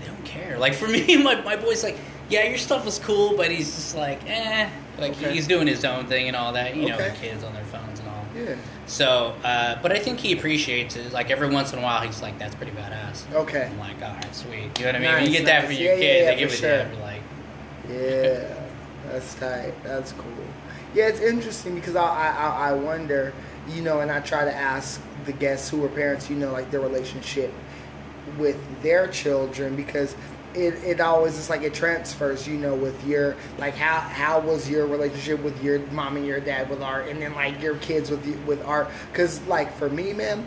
they 0.00 0.06
don't 0.06 0.24
care. 0.24 0.58
Like 0.58 0.74
for 0.74 0.86
me, 0.88 1.16
my 1.22 1.40
my 1.42 1.56
boy's 1.56 1.82
like, 1.82 1.96
yeah, 2.28 2.44
your 2.44 2.58
stuff 2.58 2.84
was 2.84 2.98
cool, 2.98 3.36
but 3.36 3.50
he's 3.50 3.74
just 3.74 3.96
like, 3.96 4.20
eh. 4.28 4.68
Like 4.98 5.12
Okay. 5.12 5.32
he's 5.32 5.46
doing 5.46 5.68
his 5.68 5.84
own 5.84 6.06
thing 6.06 6.26
and 6.26 6.36
all 6.36 6.52
that. 6.54 6.74
You 6.76 6.88
know, 6.88 6.94
Okay. 6.96 7.10
the 7.10 7.16
kids 7.16 7.44
on 7.44 7.52
their 7.54 7.64
phones. 7.66 7.97
Yeah. 8.38 8.54
So, 8.86 9.34
uh, 9.44 9.80
but 9.82 9.92
I 9.92 9.98
think 9.98 10.18
he 10.20 10.32
appreciates 10.32 10.96
it. 10.96 11.12
Like 11.12 11.30
every 11.30 11.48
once 11.50 11.72
in 11.72 11.78
a 11.78 11.82
while, 11.82 12.00
he's 12.02 12.22
like, 12.22 12.38
"That's 12.38 12.54
pretty 12.54 12.72
badass." 12.72 13.30
Okay. 13.34 13.66
I'm 13.70 13.78
like, 13.78 14.00
"All 14.02 14.14
right, 14.14 14.34
sweet." 14.34 14.78
You 14.78 14.84
know 14.84 14.92
what 14.92 14.94
I 14.96 14.98
mean? 14.98 15.02
Nice, 15.10 15.26
you 15.26 15.32
get 15.32 15.44
that 15.46 15.64
for 15.66 15.72
your 15.72 15.92
Yeah, 15.94 15.98
kid, 16.00 16.22
yeah, 16.24 16.30
they 16.30 16.38
give 16.38 16.52
it 16.52 16.56
sure. 16.56 16.70
to 16.70 16.76
them. 16.76 16.92
You're 16.92 17.02
like, 17.02 17.22
Yeah, 17.90 18.54
that's 19.10 19.34
tight. 19.34 19.72
That's 19.82 20.12
cool. 20.12 20.24
Yeah, 20.94 21.08
it's 21.08 21.20
interesting 21.20 21.74
because 21.74 21.96
I 21.96 22.04
I- 22.06 22.68
I 22.70 22.72
wonder, 22.72 23.32
you 23.68 23.82
know, 23.82 24.00
and 24.00 24.10
I 24.10 24.20
try 24.20 24.44
to 24.44 24.54
ask 24.54 25.00
the 25.26 25.32
guests 25.32 25.68
who 25.70 25.84
are 25.84 25.88
parents, 25.88 26.30
you 26.30 26.36
know, 26.36 26.52
like 26.52 26.70
their 26.70 26.80
relationship 26.80 27.52
with 28.38 28.56
their 28.82 29.06
children 29.08 29.74
because 29.74 30.14
it, 30.54 30.74
it 30.84 31.00
always 31.00 31.36
is 31.38 31.50
like 31.50 31.62
it 31.62 31.74
transfers, 31.74 32.46
you 32.46 32.56
know, 32.56 32.74
with 32.74 33.06
your 33.06 33.36
like 33.58 33.74
how 33.74 34.00
how 34.00 34.40
was 34.40 34.68
your 34.68 34.86
relationship 34.86 35.42
with 35.42 35.62
your 35.62 35.80
mom 35.90 36.16
and 36.16 36.26
your 36.26 36.40
dad 36.40 36.68
with 36.70 36.82
art, 36.82 37.08
and 37.08 37.20
then 37.20 37.34
like 37.34 37.60
your 37.62 37.76
kids 37.76 38.10
with 38.10 38.24
with 38.46 38.64
art. 38.64 38.88
Because 39.12 39.42
like 39.46 39.74
for 39.76 39.88
me, 39.88 40.12
man. 40.12 40.46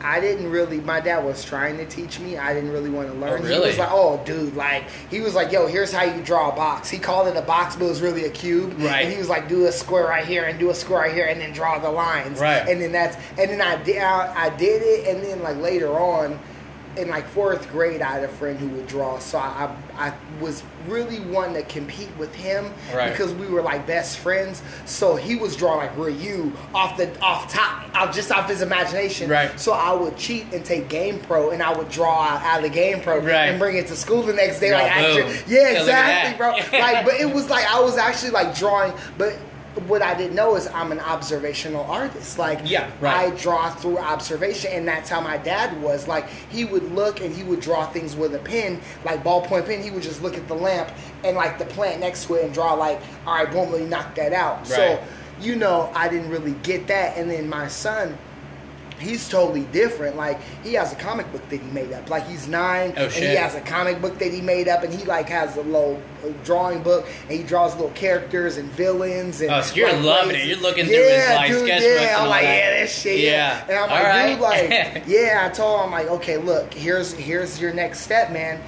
I 0.00 0.20
didn't 0.20 0.50
really. 0.50 0.80
My 0.80 1.00
dad 1.00 1.24
was 1.24 1.44
trying 1.44 1.76
to 1.78 1.84
teach 1.84 2.20
me. 2.20 2.36
I 2.36 2.54
didn't 2.54 2.70
really 2.70 2.88
want 2.88 3.08
to 3.08 3.14
oh, 3.14 3.18
learn. 3.18 3.42
He 3.42 3.48
really? 3.48 3.70
was 3.70 3.78
like, 3.78 3.90
"Oh, 3.90 4.22
dude, 4.24 4.54
like 4.54 4.84
he 5.10 5.20
was 5.20 5.34
like, 5.34 5.50
yo, 5.50 5.66
here's 5.66 5.92
how 5.92 6.04
you 6.04 6.22
draw 6.22 6.52
a 6.52 6.54
box." 6.54 6.88
He 6.88 6.98
called 6.98 7.26
it 7.26 7.36
a 7.36 7.42
box, 7.42 7.74
but 7.74 7.86
it 7.86 7.88
was 7.88 8.00
really 8.00 8.24
a 8.24 8.30
cube. 8.30 8.78
Right. 8.78 9.04
And 9.04 9.12
he 9.12 9.18
was 9.18 9.28
like, 9.28 9.48
"Do 9.48 9.66
a 9.66 9.72
square 9.72 10.06
right 10.06 10.24
here 10.24 10.44
and 10.44 10.56
do 10.56 10.70
a 10.70 10.74
square 10.74 11.00
right 11.00 11.12
here, 11.12 11.26
and 11.26 11.40
then 11.40 11.52
draw 11.52 11.78
the 11.78 11.90
lines." 11.90 12.38
Right. 12.38 12.68
And 12.68 12.80
then 12.80 12.92
that's 12.92 13.16
and 13.38 13.50
then 13.50 13.60
I 13.60 13.82
did 13.82 13.98
I, 13.98 14.46
I 14.46 14.56
did 14.56 14.82
it, 14.82 15.08
and 15.08 15.24
then 15.24 15.42
like 15.42 15.56
later 15.56 15.90
on, 15.98 16.38
in 16.98 17.08
like 17.08 17.26
fourth 17.28 17.70
grade, 17.70 18.02
I 18.02 18.12
had 18.12 18.24
a 18.24 18.28
friend 18.28 18.58
who 18.58 18.68
would 18.70 18.86
draw, 18.86 19.18
so 19.18 19.38
I 19.38 19.72
I, 19.96 20.08
I 20.08 20.14
was 20.40 20.62
really 20.86 21.20
wanting 21.20 21.54
to 21.54 21.62
compete 21.62 22.10
with 22.18 22.34
him 22.34 22.72
Right. 22.94 23.10
because 23.10 23.32
we 23.34 23.46
were 23.46 23.62
like 23.62 23.86
best 23.86 24.18
friends. 24.18 24.62
So 24.84 25.16
he 25.16 25.36
was 25.36 25.56
drawing 25.56 25.78
like 25.78 25.96
Ryu 25.96 26.52
off 26.74 26.96
the 26.96 27.08
off 27.20 27.52
top, 27.52 27.84
off 27.94 28.14
just 28.14 28.32
off 28.32 28.48
his 28.48 28.62
imagination. 28.62 29.30
Right. 29.30 29.58
So 29.58 29.72
I 29.72 29.92
would 29.92 30.16
cheat 30.16 30.52
and 30.52 30.64
take 30.64 30.88
GamePro, 30.88 31.52
and 31.52 31.62
I 31.62 31.76
would 31.76 31.88
draw 31.88 32.22
out, 32.24 32.64
of 32.64 32.70
the 32.72 32.78
GamePro 32.78 33.22
Right. 33.24 33.48
and 33.50 33.58
bring 33.58 33.76
it 33.76 33.86
to 33.88 33.96
school 33.96 34.22
the 34.22 34.32
next 34.32 34.60
day. 34.60 34.70
Draw, 34.70 34.78
like 34.78 34.90
actually, 34.96 35.54
yeah, 35.54 35.70
Yeah, 35.72 35.80
look 35.80 35.88
at 35.90 36.32
exactly, 36.32 36.36
bro. 36.38 36.80
like, 36.80 37.04
but 37.04 37.14
it 37.14 37.32
was 37.32 37.48
like 37.48 37.64
I 37.72 37.80
was 37.80 37.96
actually 37.96 38.30
like 38.32 38.54
drawing, 38.56 38.92
but. 39.16 39.34
What 39.86 40.02
I 40.02 40.14
didn't 40.14 40.34
know 40.34 40.56
is 40.56 40.66
I'm 40.68 40.90
an 40.90 40.98
observational 40.98 41.84
artist. 41.84 42.38
Like, 42.38 42.60
Yeah, 42.64 42.90
right. 43.00 43.32
I 43.32 43.36
draw 43.36 43.70
through 43.70 43.98
observation, 43.98 44.72
and 44.72 44.88
that's 44.88 45.08
how 45.08 45.20
my 45.20 45.36
dad 45.36 45.80
was. 45.80 46.08
Like, 46.08 46.28
he 46.28 46.64
would 46.64 46.90
look 46.92 47.20
and 47.20 47.32
he 47.34 47.44
would 47.44 47.60
draw 47.60 47.86
things 47.86 48.16
with 48.16 48.34
a 48.34 48.38
pen, 48.40 48.80
like 49.04 49.22
ballpoint 49.22 49.66
pen. 49.66 49.82
He 49.82 49.90
would 49.90 50.02
just 50.02 50.20
look 50.22 50.36
at 50.36 50.48
the 50.48 50.54
lamp 50.54 50.90
and 51.22 51.36
like 51.36 51.58
the 51.58 51.64
plant 51.66 52.00
next 52.00 52.26
to 52.26 52.34
it 52.34 52.44
and 52.44 52.52
draw 52.52 52.74
like, 52.74 53.00
all 53.26 53.34
right, 53.34 53.50
boom, 53.50 53.70
really 53.70 53.84
knock 53.86 54.14
that 54.16 54.32
out. 54.32 54.66
So, 54.66 55.04
you 55.40 55.54
know, 55.54 55.92
I 55.94 56.08
didn't 56.08 56.30
really 56.30 56.54
get 56.64 56.88
that. 56.88 57.16
And 57.16 57.30
then 57.30 57.48
my 57.48 57.68
son, 57.68 58.18
he's 58.98 59.28
totally 59.28 59.64
different. 59.66 60.16
Like 60.16 60.40
he 60.62 60.74
has 60.74 60.92
a 60.92 60.96
comic 60.96 61.30
book 61.32 61.48
that 61.48 61.60
he 61.60 61.70
made 61.70 61.92
up. 61.92 62.08
Like 62.10 62.26
he's 62.26 62.48
nine, 62.48 62.92
Oh, 62.96 63.04
and 63.04 63.12
he 63.12 63.34
has 63.36 63.54
a 63.54 63.60
comic 63.60 64.00
book 64.00 64.18
that 64.18 64.32
he 64.32 64.40
made 64.40 64.68
up, 64.68 64.82
and 64.82 64.92
he 64.92 65.04
like 65.04 65.28
has 65.28 65.56
a 65.56 65.62
little 65.62 66.00
drawing 66.44 66.82
book, 66.82 67.06
and 67.28 67.38
he 67.38 67.42
draws 67.44 67.74
little 67.76 67.90
characters 67.92 68.56
and 68.56 68.68
villains. 68.72 69.40
And 69.40 69.50
Oh, 69.50 69.60
so 69.62 69.74
you're 69.76 69.92
like, 69.92 70.02
loving 70.04 70.36
it. 70.36 70.46
You're 70.46 70.56
looking 70.58 70.86
through 70.86 70.94
his, 70.96 71.28
like, 71.30 71.50
dude, 71.50 71.64
sketchbook 71.64 71.90
Yeah, 72.00 72.00
and 72.14 72.22
I'm 72.22 72.28
like, 72.28 72.42
that. 72.42 72.58
yeah, 72.74 72.80
this 72.80 73.00
shit. 73.02 73.20
Yeah. 73.20 73.64
and 73.68 73.78
I'm 73.78 73.90
All 73.90 74.48
like, 74.50 74.68
dude, 74.68 74.98
like, 74.98 75.04
yeah. 75.06 75.48
I 75.50 75.54
told 75.54 75.78
him, 75.80 75.84
I'm 75.86 75.90
like, 75.92 76.08
okay, 76.08 76.36
look, 76.38 76.74
here's 76.74 77.12
here's 77.12 77.60
your 77.60 77.72
next 77.72 78.00
step, 78.00 78.32
man. 78.32 78.60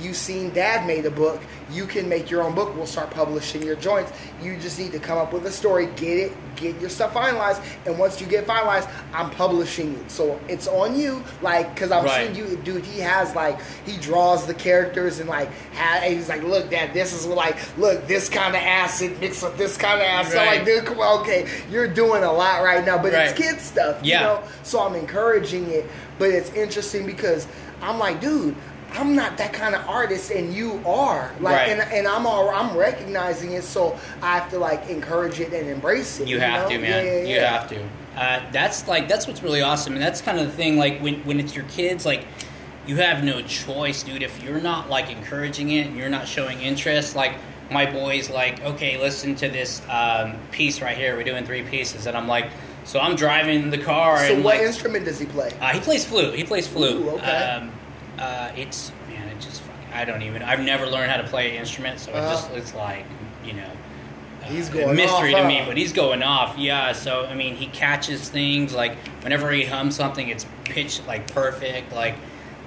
You 0.00 0.12
seen 0.14 0.50
Dad 0.52 0.86
made 0.86 1.06
a 1.06 1.10
book. 1.10 1.40
You 1.70 1.86
can 1.86 2.08
make 2.08 2.30
your 2.30 2.42
own 2.42 2.54
book. 2.54 2.74
We'll 2.76 2.86
start 2.86 3.10
publishing 3.10 3.62
your 3.62 3.76
joints. 3.76 4.12
You 4.42 4.56
just 4.58 4.78
need 4.78 4.92
to 4.92 4.98
come 4.98 5.18
up 5.18 5.32
with 5.32 5.46
a 5.46 5.50
story, 5.50 5.86
get 5.96 6.18
it, 6.18 6.32
get 6.56 6.78
your 6.80 6.90
stuff 6.90 7.14
finalized, 7.14 7.64
and 7.86 7.98
once 7.98 8.20
you 8.20 8.26
get 8.26 8.46
finalized, 8.46 8.88
I'm 9.12 9.30
publishing 9.30 9.94
it. 9.94 10.10
So 10.10 10.38
it's 10.48 10.68
on 10.68 10.98
you, 10.98 11.22
like, 11.42 11.74
cause 11.76 11.90
I'm 11.90 12.04
Right. 12.04 12.32
seeing 12.32 12.36
you, 12.50 12.56
dude. 12.58 12.84
He 12.84 13.00
has 13.00 13.34
like, 13.34 13.58
he 13.86 13.96
draws 13.96 14.46
the 14.46 14.54
characters 14.54 15.20
and 15.20 15.28
like, 15.28 15.48
ha 15.74 16.00
and 16.02 16.14
he's 16.14 16.28
like, 16.28 16.42
look, 16.42 16.70
Dad, 16.70 16.92
this 16.92 17.12
is 17.12 17.26
like, 17.26 17.56
look, 17.78 18.06
this 18.06 18.28
kind 18.28 18.54
of 18.54 18.60
acid 18.62 19.18
mixed 19.20 19.42
with 19.42 19.56
this 19.56 19.76
kind 19.76 20.00
of 20.00 20.06
acid. 20.06 20.34
Right. 20.36 20.58
like, 20.58 20.64
dude, 20.66 20.84
come 20.84 21.00
on, 21.00 21.20
okay, 21.22 21.48
you're 21.70 21.88
doing 21.88 22.22
a 22.24 22.32
lot 22.32 22.62
right 22.62 22.84
now, 22.84 23.00
but 23.02 23.12
it's 23.14 23.32
kid 23.32 23.60
stuff, 23.60 23.98
Yeah. 24.02 24.18
you 24.20 24.26
know. 24.26 24.42
So 24.64 24.80
I'm 24.80 24.94
encouraging 24.94 25.70
it, 25.70 25.86
but 26.18 26.30
it's 26.30 26.50
interesting 26.52 27.06
because 27.06 27.46
I'm 27.82 27.98
like, 27.98 28.20
dude, 28.20 28.54
I'm 28.94 29.16
not 29.16 29.36
that 29.38 29.52
kind 29.52 29.74
of 29.74 29.86
artist, 29.88 30.30
and 30.30 30.54
you 30.54 30.80
are. 30.86 31.32
Like, 31.40 31.56
Right. 31.56 31.68
and, 31.70 31.80
and 31.92 32.06
I'm 32.06 32.26
all, 32.26 32.48
I'm 32.50 32.76
recognizing 32.76 33.52
it, 33.52 33.64
so 33.64 33.98
I 34.22 34.38
have 34.38 34.50
to 34.50 34.58
like 34.58 34.88
encourage 34.88 35.40
it 35.40 35.52
and 35.52 35.68
embrace 35.68 36.20
it. 36.20 36.28
You 36.28 36.38
have 36.40 36.64
know? 36.70 36.76
to, 36.76 36.78
man. 36.78 37.04
Yeah, 37.04 37.12
yeah, 37.12 37.26
You 37.26 37.40
have 37.40 37.68
to. 37.70 37.82
Uh, 38.16 38.40
that's 38.52 38.86
like 38.86 39.08
that's 39.08 39.26
what's 39.26 39.42
really 39.42 39.60
awesome, 39.62 39.94
and 39.94 40.02
that's 40.02 40.20
kind 40.20 40.38
of 40.38 40.46
the 40.46 40.52
thing. 40.52 40.76
Like 40.78 41.00
when 41.00 41.16
when 41.24 41.40
it's 41.40 41.56
your 41.56 41.64
kids, 41.64 42.06
like 42.06 42.24
you 42.86 42.96
have 42.96 43.24
no 43.24 43.42
choice, 43.42 44.04
dude. 44.04 44.22
If 44.22 44.40
you're 44.44 44.60
not 44.60 44.88
like 44.88 45.10
encouraging 45.10 45.70
it 45.70 45.88
and 45.88 45.96
you're 45.96 46.08
not 46.08 46.28
showing 46.28 46.60
interest, 46.60 47.16
like 47.16 47.32
my 47.72 47.90
boys, 47.90 48.30
like 48.30 48.62
okay, 48.62 48.96
listen 49.00 49.34
to 49.36 49.48
this 49.48 49.82
um, 49.90 50.36
piece 50.52 50.80
right 50.80 50.96
here. 50.96 51.16
We're 51.16 51.24
doing 51.24 51.44
three 51.44 51.62
pieces, 51.62 52.06
and 52.06 52.16
I'm 52.16 52.28
like, 52.28 52.46
so 52.84 53.00
I'm 53.00 53.16
driving 53.16 53.70
the 53.70 53.78
car, 53.78 54.18
So 54.18 54.34
and 54.34 54.44
what 54.44 54.58
like, 54.58 54.64
instrument 54.66 55.04
does 55.06 55.18
he 55.18 55.26
play? 55.26 55.50
uh, 55.60 55.72
he 55.72 55.80
plays 55.80 56.04
flute. 56.04 56.36
He 56.36 56.44
plays 56.44 56.68
flute. 56.68 57.04
Ooh, 57.04 57.10
okay. 57.16 57.26
Um, 57.26 57.72
uh, 58.24 58.52
it's 58.56 58.92
man, 59.08 59.28
it 59.28 59.40
just 59.40 59.60
fucking, 59.62 59.92
I 59.92 60.04
don't 60.04 60.22
even. 60.22 60.42
I've 60.42 60.60
never 60.60 60.86
learned 60.86 61.10
how 61.10 61.18
to 61.18 61.24
play 61.28 61.50
an 61.50 61.56
instrument, 61.56 62.00
so 62.00 62.12
Uh-huh. 62.12 62.26
it 62.26 62.30
just 62.30 62.50
it's 62.52 62.74
like 62.74 63.04
you 63.44 63.52
know. 63.54 63.70
uh, 64.42 64.46
He's 64.46 64.68
a 64.68 64.72
going 64.72 64.96
mystery 64.96 65.34
off, 65.34 65.42
to 65.42 65.46
me, 65.48 65.62
but 65.66 65.76
he's 65.76 65.92
going 65.92 66.22
off. 66.22 66.56
Yeah, 66.58 66.92
so 66.92 67.26
I 67.26 67.34
mean, 67.34 67.54
he 67.56 67.66
catches 67.68 68.28
things 68.28 68.72
like 68.74 68.96
whenever 69.22 69.50
he 69.52 69.64
hums 69.64 69.94
something, 69.96 70.28
it's 70.28 70.46
pitched 70.64 71.06
like 71.06 71.30
perfect. 71.32 71.92
Like 71.92 72.14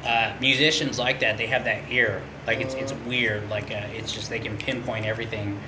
uh, 0.05 0.33
musicians 0.39 0.97
like 0.99 1.19
that, 1.21 1.37
they 1.37 1.47
have 1.47 1.63
that 1.65 1.81
ear. 1.91 2.21
Like 2.45 2.59
it's 2.61 2.73
it's 2.75 2.91
Uh-huh. 2.91 3.09
weird. 3.09 3.49
Like 3.49 3.71
uh, 3.71 3.87
it's 3.97 4.13
just 4.13 4.29
they 4.29 4.39
can 4.39 4.57
pinpoint 4.57 5.05
everything. 5.05 5.59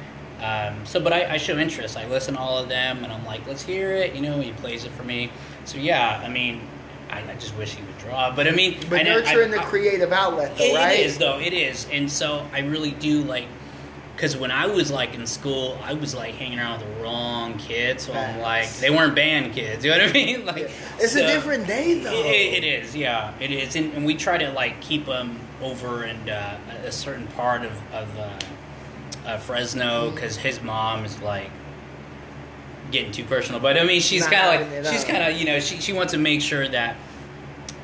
Um, 0.42 0.86
so, 0.86 1.02
but 1.02 1.12
I, 1.12 1.34
I 1.34 1.38
show 1.38 1.58
interest. 1.58 1.98
I 1.98 2.06
listen 2.08 2.36
to 2.36 2.40
all 2.40 2.58
of 2.60 2.70
them, 2.70 3.04
and 3.04 3.12
I'm 3.12 3.26
like, 3.26 3.46
let's 3.46 3.62
hear 3.64 3.92
it. 3.92 4.16
You 4.16 4.22
know, 4.22 4.40
he 4.40 4.54
plays 4.54 4.86
it 4.86 4.92
for 4.94 5.04
me. 5.04 5.30
So 5.66 5.78
yeah, 5.78 6.22
I 6.24 6.30
mean, 6.30 6.62
I, 7.10 7.20
I 7.30 7.36
just 7.36 7.56
wish 7.58 7.74
he 7.76 7.84
would 7.84 7.98
draw. 7.98 8.34
But 8.36 8.48
I 8.48 8.52
mean, 8.52 8.78
But 8.90 9.00
I 9.00 9.04
nurturing 9.04 9.54
I- 9.54 9.58
the 9.58 9.64
creative 9.64 10.12
outlet, 10.12 10.58
though, 10.58 10.64
it 10.64 10.76
right? 10.76 11.00
is 11.00 11.18
though. 11.18 11.40
It 11.40 11.54
is, 11.54 11.88
and 11.92 12.12
so 12.12 12.46
I 12.54 12.60
really 12.60 12.92
do 12.92 13.22
like. 13.24 13.46
Because 14.16 14.36
when 14.36 14.52
I 14.52 14.66
was 14.68 14.92
like 14.92 15.16
in 15.16 15.26
school, 15.26 15.80
I 15.82 15.94
was 15.94 16.14
like 16.14 16.36
hanging 16.36 16.60
around 16.60 16.82
with 16.82 16.90
the 16.98 17.04
wrong 17.04 17.58
kids. 17.58 18.06
So 18.06 18.12
I'm 18.12 18.42
like, 18.42 18.70
they 18.74 18.90
weren't 18.90 19.16
band 19.16 19.54
kids. 19.54 19.86
You 19.86 19.92
know 19.92 20.00
what 20.00 20.10
I 20.10 20.12
mean? 20.12 20.46
Like, 20.46 20.70
It's 21.00 21.14
so- 21.14 21.24
a 21.24 21.28
different 21.28 21.66
day, 21.68 22.00
though. 22.02 22.12
it, 22.12 22.64
it 22.64 22.64
is, 22.66 22.94
yeah, 22.94 23.34
it 23.40 23.50
is, 23.50 23.78
and, 23.78 23.94
and 23.94 24.06
we 24.06 24.16
try 24.16 24.38
to 24.38 24.52
like 24.52 24.82
keep 24.82 25.06
them 25.06 25.40
over 25.62 26.04
in 26.04 26.30
uh, 26.30 26.58
a 26.84 26.92
certain 26.92 27.28
part 27.28 27.64
of 27.64 27.72
of 27.94 28.20
uh, 28.20 28.30
uh, 29.26 29.38
Fresno 29.38 30.12
because 30.12 30.36
his 30.36 30.62
mom 30.62 31.06
is 31.06 31.22
like 31.22 31.50
getting 32.92 33.12
too 33.12 33.24
personal. 33.26 33.60
But 33.60 33.78
I 33.78 33.84
mean, 33.84 34.02
she's 34.02 34.26
kind 34.28 34.62
of 34.62 34.72
like 34.84 34.94
she's 34.94 35.04
kind 35.04 35.24
of 35.24 35.40
you 35.40 35.46
know 35.46 35.60
she 35.60 35.80
she 35.80 35.94
wants 35.94 36.14
to 36.14 36.20
make 36.20 36.42
sure 36.42 36.68
that 36.68 36.96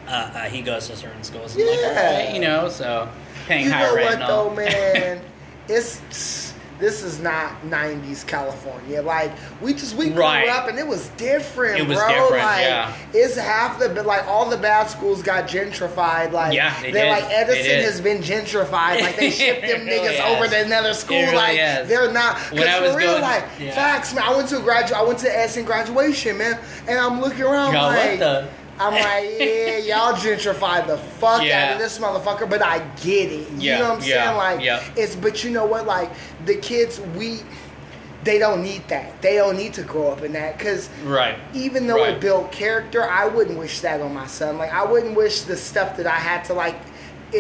uh, 0.08 0.12
uh, 0.12 0.40
he 0.46 0.62
goes 0.62 0.88
to 0.88 0.96
certain 0.96 1.24
schools. 1.24 1.56
I'm 1.56 1.62
like, 1.66 1.80
Yeah. 1.80 2.26
right, 2.26 2.34
you 2.34 2.40
know, 2.42 2.70
so 2.70 3.10
paying 3.48 3.66
you 3.66 3.72
higher 3.72 3.88
know 3.90 3.96
rent 3.96 4.20
what 4.20 4.28
though, 4.28 4.50
man? 4.56 5.22
it's 5.68 6.54
this 6.80 7.04
is 7.04 7.20
not 7.22 7.54
'90s 7.64 8.26
California. 8.28 9.02
Like 9.02 9.32
we 9.62 9.74
just 9.74 9.96
we 9.96 10.10
grew 10.10 10.22
Right. 10.22 10.50
up 10.50 10.68
and 10.68 10.78
it 10.78 10.86
was 10.88 11.08
different, 11.18 11.80
It 11.80 11.88
was 11.88 11.98
bro. 11.98 12.08
different, 12.10 12.44
like 12.44 12.62
yeah. 12.66 12.94
it's 13.14 13.38
half 13.38 13.80
the 13.80 13.88
like 14.04 14.28
all 14.28 14.50
the 14.50 14.58
bad 14.58 14.90
schools 14.90 15.22
got 15.24 15.48
gentrified. 15.48 16.32
Like 16.32 16.54
Yeah, 16.54 16.74
they 16.82 16.92
they're 16.92 17.06
did. 17.16 17.24
like 17.24 17.32
Edison 17.32 17.82
has 17.84 18.02
been 18.02 18.20
gentrified. 18.22 19.02
Like 19.02 19.16
they 19.16 19.32
shipped 19.32 19.62
them 19.62 19.86
really 19.86 20.08
niggas 20.10 20.20
over 20.36 20.48
to 20.48 20.66
another 20.66 20.94
school. 20.94 21.18
really 21.22 21.36
like 21.36 21.88
they're 21.88 22.12
not. 22.12 22.38
When 22.52 22.64
Cause 22.68 22.92
for 22.92 22.98
real, 22.98 23.12
going- 23.12 23.22
like 23.22 23.46
yeah. 23.60 23.74
facts, 23.74 24.14
man. 24.14 24.24
I 24.26 24.36
went 24.36 24.50
to 24.50 24.58
a 24.58 24.62
gradu- 24.62 24.94
I 24.94 25.04
went 25.04 25.20
to 25.20 25.38
Edison 25.38 25.64
graduation, 25.66 26.38
man, 26.38 26.60
and 26.88 27.00
I'm 27.00 27.22
looking 27.22 27.44
around 27.44 27.74
Yo, 27.74 27.80
what 27.82 28.20
like. 28.20 28.50
I'm 28.78 28.94
like, 28.94 29.40
yeah, 29.40 29.78
y'all 29.78 30.14
gentrified 30.14 30.88
the 30.88 30.98
fuck 30.98 31.42
out 31.42 31.74
of 31.74 31.80
this 31.80 31.98
motherfucker, 31.98 32.50
but 32.50 32.62
I 32.62 32.80
get 33.02 33.32
it. 33.32 33.50
You 33.52 33.58
Yeah, 33.60 33.78
know 33.80 33.90
what 33.94 34.02
I'm 34.04 34.08
yeah, 34.10 34.26
saying? 34.26 34.38
Like, 34.38 34.62
yeah. 34.66 34.84
it's, 34.98 35.16
but 35.16 35.44
you 35.44 35.52
know 35.52 35.66
what? 35.66 35.86
Like, 35.86 36.12
the 36.46 36.56
kids, 36.56 37.00
we, 37.16 37.40
they 38.26 38.38
don't 38.38 38.62
need 38.62 38.86
that. 38.90 39.22
They 39.22 39.36
don't 39.36 39.56
need 39.56 39.74
to 39.76 39.84
grow 39.84 40.10
up 40.12 40.24
in 40.24 40.34
that. 40.34 40.58
Because 40.58 40.90
Right. 41.06 41.38
even 41.54 41.88
though 41.88 42.02
Right. 42.02 42.14
it 42.16 42.20
built 42.20 42.52
character, 42.52 43.10
I 43.10 43.28
wouldn't 43.28 43.58
wish 43.58 43.80
that 43.82 44.02
on 44.02 44.14
my 44.14 44.28
son. 44.28 44.58
Like, 44.58 44.74
I 44.74 44.84
wouldn't 44.84 45.16
wish 45.16 45.42
the 45.42 45.56
stuff 45.56 45.96
that 45.98 46.08
I 46.08 46.12
had 46.18 46.44
to, 46.46 46.54
like, 46.54 46.76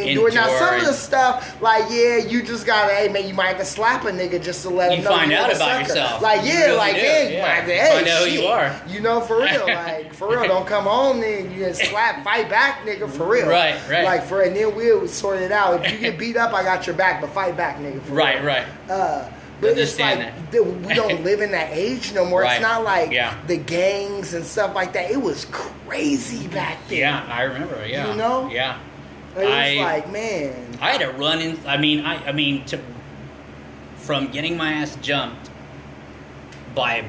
endure. 0.01 0.31
Now, 0.31 0.47
some 0.59 0.75
of 0.75 0.85
the 0.85 0.93
stuff, 0.93 1.61
like, 1.61 1.85
yeah, 1.89 2.17
you 2.17 2.43
just 2.43 2.65
gotta, 2.65 2.93
hey, 2.93 3.07
man, 3.07 3.27
you 3.27 3.33
might 3.33 3.47
have 3.47 3.57
to 3.59 3.65
slap 3.65 4.03
a 4.05 4.11
nigga 4.11 4.41
just 4.43 4.61
to 4.63 4.69
let 4.69 4.91
You 4.91 4.97
him 4.97 5.03
know 5.05 5.09
find 5.11 5.31
out 5.33 5.49
about 5.49 5.57
sucker. 5.57 5.79
yourself. 5.81 6.21
Like, 6.21 6.45
yeah, 6.45 6.65
really 6.65 6.77
like, 6.77 6.95
do, 6.95 7.01
yeah, 7.01 7.29
you 7.29 7.41
might 7.41 7.47
have 7.49 7.65
to, 7.65 7.75
hey, 7.75 7.93
find 7.95 8.07
out 8.07 8.27
who 8.27 8.33
you 8.33 8.45
are. 8.47 8.81
You 8.87 8.99
know, 9.01 9.21
for 9.21 9.37
real, 9.39 9.65
like, 9.67 10.13
for 10.13 10.29
real, 10.29 10.47
don't 10.47 10.67
come 10.67 10.85
home 10.85 11.19
then 11.21 11.51
you 11.51 11.65
just 11.65 11.83
slap, 11.89 12.23
fight 12.23 12.49
back, 12.49 12.81
nigga, 12.85 13.09
for 13.09 13.25
real. 13.25 13.47
Right, 13.47 13.75
right. 13.89 14.03
Like, 14.05 14.23
for, 14.25 14.41
and 14.41 14.55
then 14.55 14.75
we'll 14.75 15.07
sort 15.07 15.39
it 15.39 15.51
out. 15.51 15.85
If 15.85 15.91
you 15.93 15.97
get 15.99 16.17
beat 16.17 16.37
up, 16.37 16.53
I 16.53 16.63
got 16.63 16.85
your 16.87 16.95
back, 16.95 17.21
but 17.21 17.29
fight 17.31 17.55
back, 17.57 17.77
nigga, 17.77 18.01
for 18.01 18.13
Right, 18.13 18.37
real. 18.37 18.45
right. 18.45 18.65
Uh, 18.89 19.29
but 19.61 19.77
it's 19.77 19.97
like 19.97 20.51
th- 20.51 20.63
we 20.65 20.93
don't 20.93 21.23
live 21.23 21.39
in 21.39 21.51
that 21.51 21.69
age 21.71 22.11
no 22.13 22.25
more. 22.25 22.41
Right. 22.41 22.55
It's 22.55 22.61
not 22.61 22.83
like 22.83 23.11
Yeah. 23.11 23.33
the 23.47 23.55
gangs 23.55 24.33
and 24.33 24.45
stuff 24.45 24.75
like 24.75 24.91
that. 24.93 25.09
It 25.09 25.21
was 25.21 25.45
crazy 25.45 26.47
back 26.49 26.77
then. 26.89 26.97
Yeah, 26.97 27.25
I 27.29 27.43
remember. 27.43 27.85
Yeah. 27.87 28.11
You 28.11 28.17
know? 28.17 28.49
Yeah. 28.51 28.77
I- 29.37 29.75
like, 29.83 30.11
man, 30.11 30.77
I 30.81 30.91
had 30.91 31.01
to 31.01 31.11
run 31.11 31.39
in. 31.41 31.59
I 31.67 31.77
mean, 31.77 32.05
I, 32.05 32.27
I 32.27 32.31
mean, 32.31 32.65
to 32.65 32.79
from 33.97 34.27
getting 34.31 34.55
my 34.57 34.73
ass 34.73 34.95
jumped 35.01 35.49
by 36.75 37.05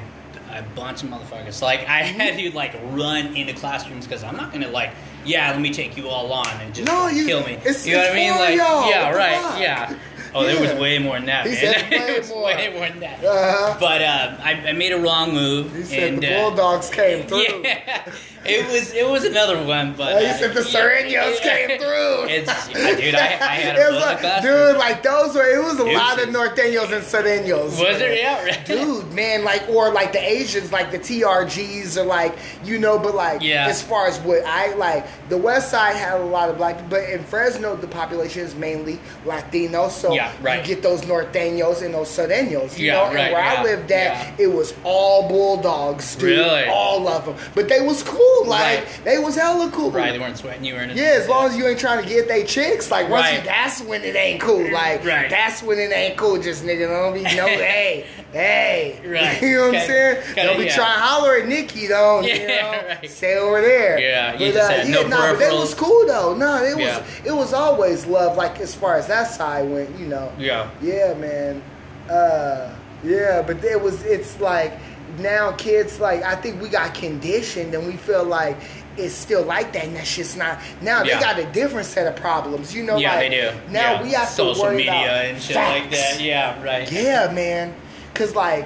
a, 0.49 0.59
a 0.59 0.65
bunch 0.75 1.03
of 1.03 1.09
motherfuckers. 1.09 1.61
Like 1.61 1.81
I 1.87 1.99
had 2.03 2.37
to 2.39 2.51
like 2.55 2.73
run 2.91 3.35
into 3.35 3.53
classrooms 3.53 4.05
because 4.07 4.23
I'm 4.23 4.35
not 4.35 4.51
gonna 4.51 4.69
like, 4.69 4.91
yeah, 5.25 5.51
let 5.51 5.61
me 5.61 5.71
take 5.71 5.95
you 5.97 6.07
all 6.09 6.31
on 6.33 6.47
and 6.61 6.73
just 6.73 6.87
No, 6.87 7.07
you- 7.07 7.25
kill 7.25 7.43
me. 7.45 7.53
it's- 7.53 7.85
you 7.85 7.93
know 7.93 7.99
what 8.01 8.11
I 8.11 8.15
mean? 8.15 8.31
Like, 8.31 8.55
y'all. 8.57 8.89
yeah, 8.89 9.11
right, 9.11 9.61
yeah. 9.61 9.95
Oh, 10.35 10.43
there 10.45 10.59
was 10.59 10.73
way 10.73 10.99
more 10.99 11.15
than 11.15 11.25
that. 11.27 11.47
He 11.47 11.53
man. 11.53 11.93
it 11.93 12.17
was 12.19 12.29
more. 12.29 12.43
way 12.43 12.71
more 12.73 12.87
than 12.89 12.99
that. 12.99 13.23
Uh-huh. 13.23 13.77
But 13.79 14.01
uh, 14.01 14.37
I, 14.43 14.51
I 14.69 14.73
made 14.73 14.91
a 14.91 14.99
wrong 14.99 15.33
move. 15.33 15.73
he 15.75 15.83
said 15.83 16.13
and, 16.13 16.21
the 16.21 16.35
uh, 16.35 16.41
Bulldogs 16.49 16.89
came 16.89 17.23
through. 17.27 17.63
yeah. 17.63 18.11
It 18.45 18.65
was 18.71 18.93
it 18.93 19.07
was 19.07 19.23
another 19.25 19.61
one, 19.63 19.93
but 19.93 20.15
Oh, 20.15 20.19
you 20.19 20.27
uh, 20.27 20.33
said 20.37 20.53
the 20.53 21.07
yeah, 21.09 21.29
yeah. 21.29 21.39
came 21.67 21.79
through. 21.79 22.25
It's 22.37 22.67
dude, 22.67 23.15
I, 23.15 23.25
I 23.25 23.55
had 23.55 23.75
It 23.77 23.91
was 23.91 24.01
like, 24.01 24.41
dude, 24.41 24.77
like 24.77 25.03
those 25.03 25.35
were. 25.35 25.45
It 25.45 25.61
was 25.63 25.79
a 25.79 25.83
It 25.83 25.87
was 25.87 25.95
lot 25.95 26.19
of 26.21 26.29
just- 26.33 26.37
Norteños 26.37 26.93
and 26.93 27.03
Sureños. 27.03 27.63
was 27.71 27.79
man. 27.81 27.99
there? 27.99 28.15
Yeah, 28.15 28.43
right. 28.43 28.65
dude, 28.65 29.11
man, 29.13 29.43
like 29.43 29.67
or 29.69 29.91
like 29.91 30.11
the 30.13 30.19
Asians, 30.21 30.71
like 30.71 30.91
the 30.91 30.99
TRGs, 30.99 31.97
or 31.97 32.03
like 32.05 32.37
you 32.63 32.79
know, 32.79 32.97
but 32.99 33.15
like 33.15 33.41
Yeah. 33.41 33.67
as 33.67 33.81
far 33.81 34.07
as 34.07 34.19
what 34.19 34.43
I 34.45 34.73
like, 34.75 35.05
the 35.29 35.37
West 35.37 35.71
Side 35.71 35.95
had 35.95 36.19
a 36.21 36.25
lot 36.25 36.49
of 36.49 36.57
black, 36.57 36.89
but 36.89 37.09
in 37.09 37.23
Fresno, 37.23 37.75
the 37.75 37.87
population 37.87 38.43
is 38.43 38.55
mainly 38.55 38.99
Latino, 39.25 39.89
so 39.89 40.13
Yeah, 40.13 40.31
right. 40.41 40.61
you 40.67 40.75
get 40.75 40.83
those 40.83 41.01
Norteños 41.01 41.81
and 41.81 41.93
those 41.93 42.09
Sureños, 42.09 42.77
you 42.77 42.87
Yeah, 42.87 42.93
know. 42.93 43.03
right, 43.13 43.17
and 43.17 43.33
where 43.33 43.43
I 43.43 43.63
lived 43.63 43.91
at, 43.91 44.39
it 44.39 44.47
was 44.47 44.73
all 44.83 45.27
bulldogs, 45.27 46.15
dude, 46.15 46.37
Really? 46.37 46.65
all 46.65 47.07
of 47.07 47.25
them, 47.25 47.35
but 47.55 47.67
they 47.67 47.81
was 47.81 48.03
cool, 48.03 48.26
like 48.45 48.79
Right. 48.79 48.99
they 49.03 49.17
was 49.19 49.35
hella 49.35 49.69
cool, 49.71 49.91
Right, 49.91 50.11
they 50.11 50.19
weren't 50.19 50.37
sweating 50.37 50.63
you 50.63 50.75
or 50.75 50.79
anything. 50.79 51.03
yeah, 51.03 51.11
as 51.11 51.27
long 51.27 51.47
as 51.49 51.57
you 51.57 51.67
ain't 51.67 51.79
trying 51.79 52.03
to 52.03 52.09
get 52.09 52.27
they 52.27 52.43
chicks, 52.43 52.89
like 52.91 53.09
once 53.09 53.27
you, 53.31 53.37
Right. 53.37 53.45
that's 53.45 53.81
when 53.81 54.03
it 54.03 54.15
ain't 54.15 54.39
cool. 54.41 54.69
Like 54.71 55.03
Right. 55.05 55.29
that's 55.29 55.61
when 55.63 55.79
it 55.79 55.91
ain't 55.91 56.17
cool. 56.17 56.37
Just 56.37 56.63
nigga, 56.65 56.87
don't 56.87 57.13
be 57.13 57.23
no 57.35 57.47
hey, 57.47 58.05
hey. 58.33 58.99
Right. 59.05 59.41
You 59.47 59.57
know 59.57 59.67
what 59.67 59.75
I'm 59.77 59.87
saying? 59.87 60.23
Kinda, 60.35 60.43
don't 60.43 60.57
be 60.59 60.65
yeah. 60.65 60.75
trying 60.75 60.95
to 60.95 61.01
holler 61.01 61.35
at 61.37 61.47
Nikki 61.47 61.87
though. 61.87 62.21
you 62.21 62.29
Yeah, 62.33 62.47
know? 62.61 62.87
right. 63.01 63.09
Stay 63.09 63.37
over 63.37 63.61
there. 63.61 63.99
Yeah, 63.99 64.33
you 64.33 64.51
but, 64.51 64.53
just 64.53 64.69
uh, 64.71 64.73
had 64.73 64.87
yeah, 64.87 64.93
no 64.95 65.07
nah, 65.07 65.31
but 65.31 65.39
that 65.39 65.53
was 65.53 65.73
cool 65.73 66.05
though. 66.07 66.33
No, 66.35 66.63
it 66.63 66.75
was 66.75 66.85
Yeah. 66.85 67.03
it 67.25 67.31
was 67.35 67.53
always 67.53 68.05
love. 68.05 68.37
Like 68.37 68.59
as 68.59 68.73
far 68.75 68.95
as 68.97 69.07
that 69.07 69.31
side 69.31 69.69
went, 69.69 69.97
you 69.99 70.07
know. 70.07 70.31
Yeah. 70.37 70.69
Yeah, 70.81 71.13
man. 71.15 71.61
Uh, 72.09 72.69
yeah, 73.03 73.41
but 73.45 73.63
it 73.63 73.81
was. 73.81 74.01
It's 74.03 74.39
like 74.39 74.73
now 75.17 75.51
kids 75.53 75.99
like 75.99 76.23
I 76.23 76.35
think 76.35 76.61
we 76.61 76.69
got 76.69 76.93
conditioned 76.93 77.73
and 77.73 77.85
we 77.87 77.93
feel 77.97 78.23
like 78.23 78.57
it's 78.97 79.13
still 79.13 79.43
like 79.43 79.73
that 79.73 79.85
and 79.85 79.95
that's 79.95 80.15
just 80.15 80.37
not. 80.37 80.59
Now 80.81 81.03
Yeah. 81.03 81.15
they 81.17 81.23
got 81.23 81.39
a 81.39 81.45
different 81.51 81.85
set 81.85 82.07
of 82.07 82.15
problems. 82.15 82.73
You 82.73 82.83
know, 82.83 82.97
Yeah, 82.97 83.15
like, 83.15 83.29
they 83.29 83.41
do. 83.41 83.51
Now 83.71 83.93
Yeah. 83.93 84.03
we 84.03 84.11
have 84.13 84.27
social 84.27 84.55
to 84.55 84.61
worry 84.61 84.75
media 84.77 84.91
about 84.91 85.25
and 85.25 85.41
shit 85.41 85.55
like 85.55 85.83
facts. 85.91 86.17
that. 86.17 86.21
Yeah, 86.21 86.63
right. 86.63 86.91
Yeah, 86.91 87.31
man. 87.31 87.75
Cause 88.15 88.33
like 88.35 88.65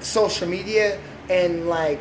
social 0.00 0.48
media 0.48 0.98
and 1.30 1.68
like 1.68 2.00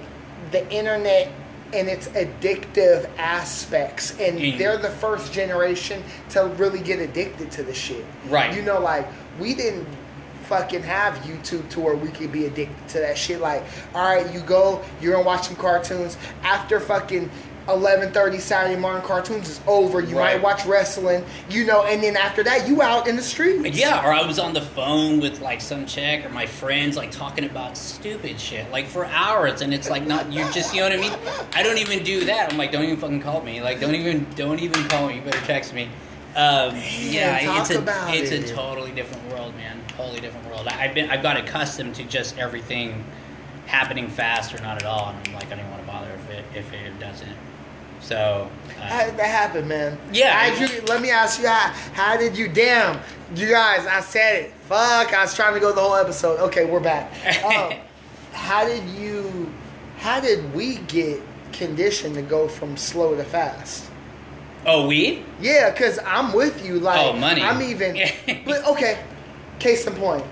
the 0.51 0.67
internet 0.71 1.29
and 1.73 1.87
its 1.87 2.07
addictive 2.09 3.07
aspects 3.17 4.11
and 4.19 4.37
Mm. 4.39 4.57
they're 4.57 4.77
the 4.77 4.89
first 4.89 5.31
generation 5.31 6.03
to 6.29 6.45
really 6.57 6.79
get 6.79 6.99
addicted 6.99 7.51
to 7.51 7.63
the 7.63 7.73
shit. 7.73 8.03
Right. 8.27 8.53
You 8.53 8.61
know, 8.61 8.79
like 8.79 9.07
we 9.39 9.53
didn't 9.53 9.87
fucking 10.51 10.83
have 10.83 11.13
YouTube 11.19 11.67
to 11.69 11.79
where 11.79 11.95
we 11.95 12.09
could 12.09 12.29
be 12.29 12.45
addicted 12.45 12.87
to 12.89 12.99
that 12.99 13.17
shit. 13.17 13.39
Like, 13.39 13.63
all 13.95 14.03
right, 14.03 14.31
you 14.33 14.41
go, 14.41 14.83
you're 14.99 15.13
gonna 15.13 15.25
watch 15.25 15.47
some 15.47 15.55
cartoons. 15.55 16.17
After 16.43 16.81
fucking 16.81 17.31
eleven 17.69 18.11
thirty 18.11 18.37
Saturday 18.37 18.77
morning 18.77 19.01
cartoons 19.01 19.47
is 19.47 19.61
over, 19.65 20.01
you 20.01 20.17
Right. 20.17 20.35
might 20.35 20.43
watch 20.43 20.65
wrestling, 20.65 21.23
you 21.49 21.63
know, 21.65 21.85
and 21.85 22.03
then 22.03 22.17
after 22.17 22.43
that 22.43 22.67
you 22.67 22.81
out 22.81 23.07
in 23.07 23.15
the 23.15 23.21
streets. 23.21 23.77
Yeah, 23.77 24.05
or 24.05 24.11
I 24.11 24.25
was 24.27 24.39
on 24.39 24.51
the 24.53 24.59
phone 24.61 25.21
with 25.21 25.39
like 25.39 25.61
some 25.61 25.85
chick 25.85 26.25
or 26.25 26.29
my 26.29 26.45
friends, 26.45 26.97
like 26.97 27.11
talking 27.11 27.45
about 27.45 27.77
stupid 27.77 28.37
shit, 28.37 28.69
like 28.71 28.87
for 28.87 29.05
hours, 29.05 29.61
and 29.61 29.73
it's 29.73 29.89
like 29.89 30.05
not 30.05 30.33
you 30.33 30.43
just 30.51 30.73
you 30.75 30.81
know 30.81 30.89
what 30.89 30.97
I 30.97 31.01
mean. 31.01 31.13
I 31.53 31.63
don't 31.63 31.77
even 31.77 32.03
do 32.03 32.25
that. 32.25 32.51
I'm 32.51 32.57
like, 32.57 32.73
don't 32.73 32.83
even 32.83 32.97
fucking 32.97 33.21
call 33.21 33.41
me. 33.41 33.61
Like, 33.61 33.79
don't 33.79 33.95
even 33.95 34.27
don't 34.35 34.59
even 34.59 34.83
call 34.89 35.07
me. 35.07 35.15
You 35.15 35.21
better 35.21 35.45
text 35.45 35.73
me. 35.73 35.87
Um, 36.33 36.75
yeah, 36.75 37.59
it's 37.61 37.69
a 37.71 37.83
it's 38.07 38.31
it. 38.31 38.49
a 38.51 38.53
totally 38.55 38.91
different 38.91 39.29
world, 39.31 39.53
man. 39.55 39.80
Totally 40.01 40.21
different 40.21 40.47
world. 40.47 40.67
I- 40.67 40.85
I've 40.85 40.93
been 40.95 41.09
I've 41.11 41.21
got 41.21 41.37
accustomed 41.37 41.95
to 41.95 42.03
just 42.03 42.37
everything 42.37 43.03
happening 43.67 44.09
fast 44.09 44.53
or 44.53 44.61
not 44.61 44.77
at 44.81 44.85
all, 44.85 45.09
and 45.09 45.27
I'm 45.27 45.33
like, 45.35 45.51
I 45.51 45.55
don't 45.55 45.69
want 45.69 45.81
to 45.81 45.87
bother 45.87 46.09
if 46.11 46.29
it 46.29 46.45
if 46.55 46.73
it 46.73 46.99
doesn't. 46.99 47.35
So. 48.01 48.49
Uh, 48.79 48.81
How 48.81 49.05
did 49.05 49.15
that 49.17 49.27
happen, 49.27 49.67
man? 49.67 49.95
Yeah. 50.11 50.31
How 50.33 50.59
did 50.59 50.71
you, 50.71 50.81
let 50.87 51.01
me 51.03 51.11
ask 51.11 51.39
you 51.39 51.47
how. 51.47 51.71
How 51.93 52.17
did 52.17 52.35
you? 52.35 52.47
Damn, 52.47 52.99
you 53.35 53.47
guys, 53.47 53.85
I 53.85 53.99
said 53.99 54.45
it. 54.45 54.53
Fuck, 54.67 55.13
I 55.13 55.21
was 55.21 55.35
trying 55.35 55.53
to 55.53 55.59
go 55.59 55.71
the 55.71 55.81
whole 55.81 55.95
episode. 55.95 56.39
Okay, 56.39 56.65
we're 56.65 56.79
back. 56.79 57.11
Um, 57.45 57.73
how 58.33 58.65
did 58.65 58.83
you? 58.89 59.53
How 59.97 60.19
did 60.19 60.51
we 60.55 60.77
get 60.87 61.21
conditioned 61.51 62.15
to 62.15 62.23
go 62.23 62.47
from 62.47 62.75
slow 62.75 63.15
to 63.15 63.23
fast? 63.23 63.87
oh, 64.65 64.87
weed? 64.87 65.23
Yeah, 65.39 65.71
cause 65.71 65.99
I'm 66.05 66.33
with 66.33 66.65
you. 66.65 66.79
Like, 66.79 66.99
Oh, 66.99 67.13
money. 67.13 67.41
I'm 67.41 67.61
even. 67.61 67.95
but 68.45 68.65
okay, 68.65 69.03
case 69.61 69.87
in 69.87 69.93
point. 69.95 70.23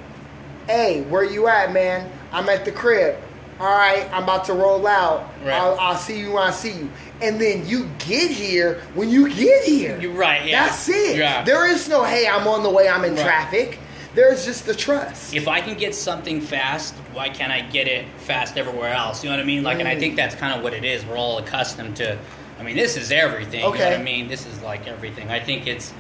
Hey, 0.68 1.02
where 1.04 1.24
you 1.24 1.48
at, 1.48 1.72
man? 1.74 2.12
I'm 2.32 2.50
at 2.50 2.66
the 2.66 2.72
crib. 2.72 3.18
All 3.60 3.68
right, 3.68 4.10
I'm 4.14 4.24
about 4.24 4.46
to 4.46 4.54
roll 4.54 4.88
out. 4.88 5.22
Right. 5.44 5.54
I'll, 5.54 5.78
I'll 5.80 5.98
see 5.98 6.20
you 6.20 6.32
when 6.34 6.44
I 6.44 6.52
see 6.52 6.72
you. 6.74 6.90
And 7.22 7.40
then 7.42 7.68
you 7.68 7.90
get 8.00 8.32
here 8.32 8.82
when 8.94 9.10
you 9.10 9.28
get 9.34 9.66
here. 9.66 10.00
You're 10.00 10.14
right. 10.14 10.46
Yeah. 10.48 10.66
That's 10.68 10.88
it. 10.88 11.18
Yeah. 11.18 11.44
There 11.44 11.70
is 11.70 11.90
no, 11.90 12.04
hey, 12.06 12.28
I'm 12.28 12.48
on 12.48 12.64
the 12.64 12.70
way, 12.70 12.88
I'm 12.88 13.04
in 13.04 13.16
Right. 13.16 13.24
traffic. 13.26 13.80
There's 14.16 14.46
just 14.46 14.66
the 14.66 14.74
trust. 14.74 15.34
if 15.34 15.48
I 15.48 15.60
can 15.62 15.78
get 15.78 15.94
something 15.94 16.40
fast, 16.42 16.94
why 17.14 17.30
can't 17.30 17.52
I 17.52 17.62
get 17.62 17.88
it 17.88 18.06
fast 18.18 18.58
everywhere 18.58 18.94
else? 18.94 19.24
You 19.24 19.30
know 19.30 19.36
what 19.36 19.44
I 19.44 19.46
mean? 19.46 19.64
Like, 19.64 19.80
and 19.80 19.88
I 19.88 19.98
think 20.00 20.16
that's 20.16 20.36
kind 20.36 20.54
of 20.58 20.64
what 20.64 20.74
it 20.74 20.84
is. 20.86 21.06
We're 21.06 21.18
all 21.18 21.38
accustomed 21.38 21.98
to. 21.98 22.18
I 22.60 22.64
mean, 22.64 22.76
this 22.76 22.98
is 22.98 23.12
everything. 23.12 23.60
You 23.60 23.66
know 23.68 23.74
Okay. 23.74 23.92
what 23.92 24.00
I 24.00 24.04
mean? 24.04 24.28
This 24.28 24.46
is 24.46 24.62
like 24.62 24.88
everything. 24.88 25.30
I 25.30 25.40
think 25.40 25.68
it's 25.68 25.94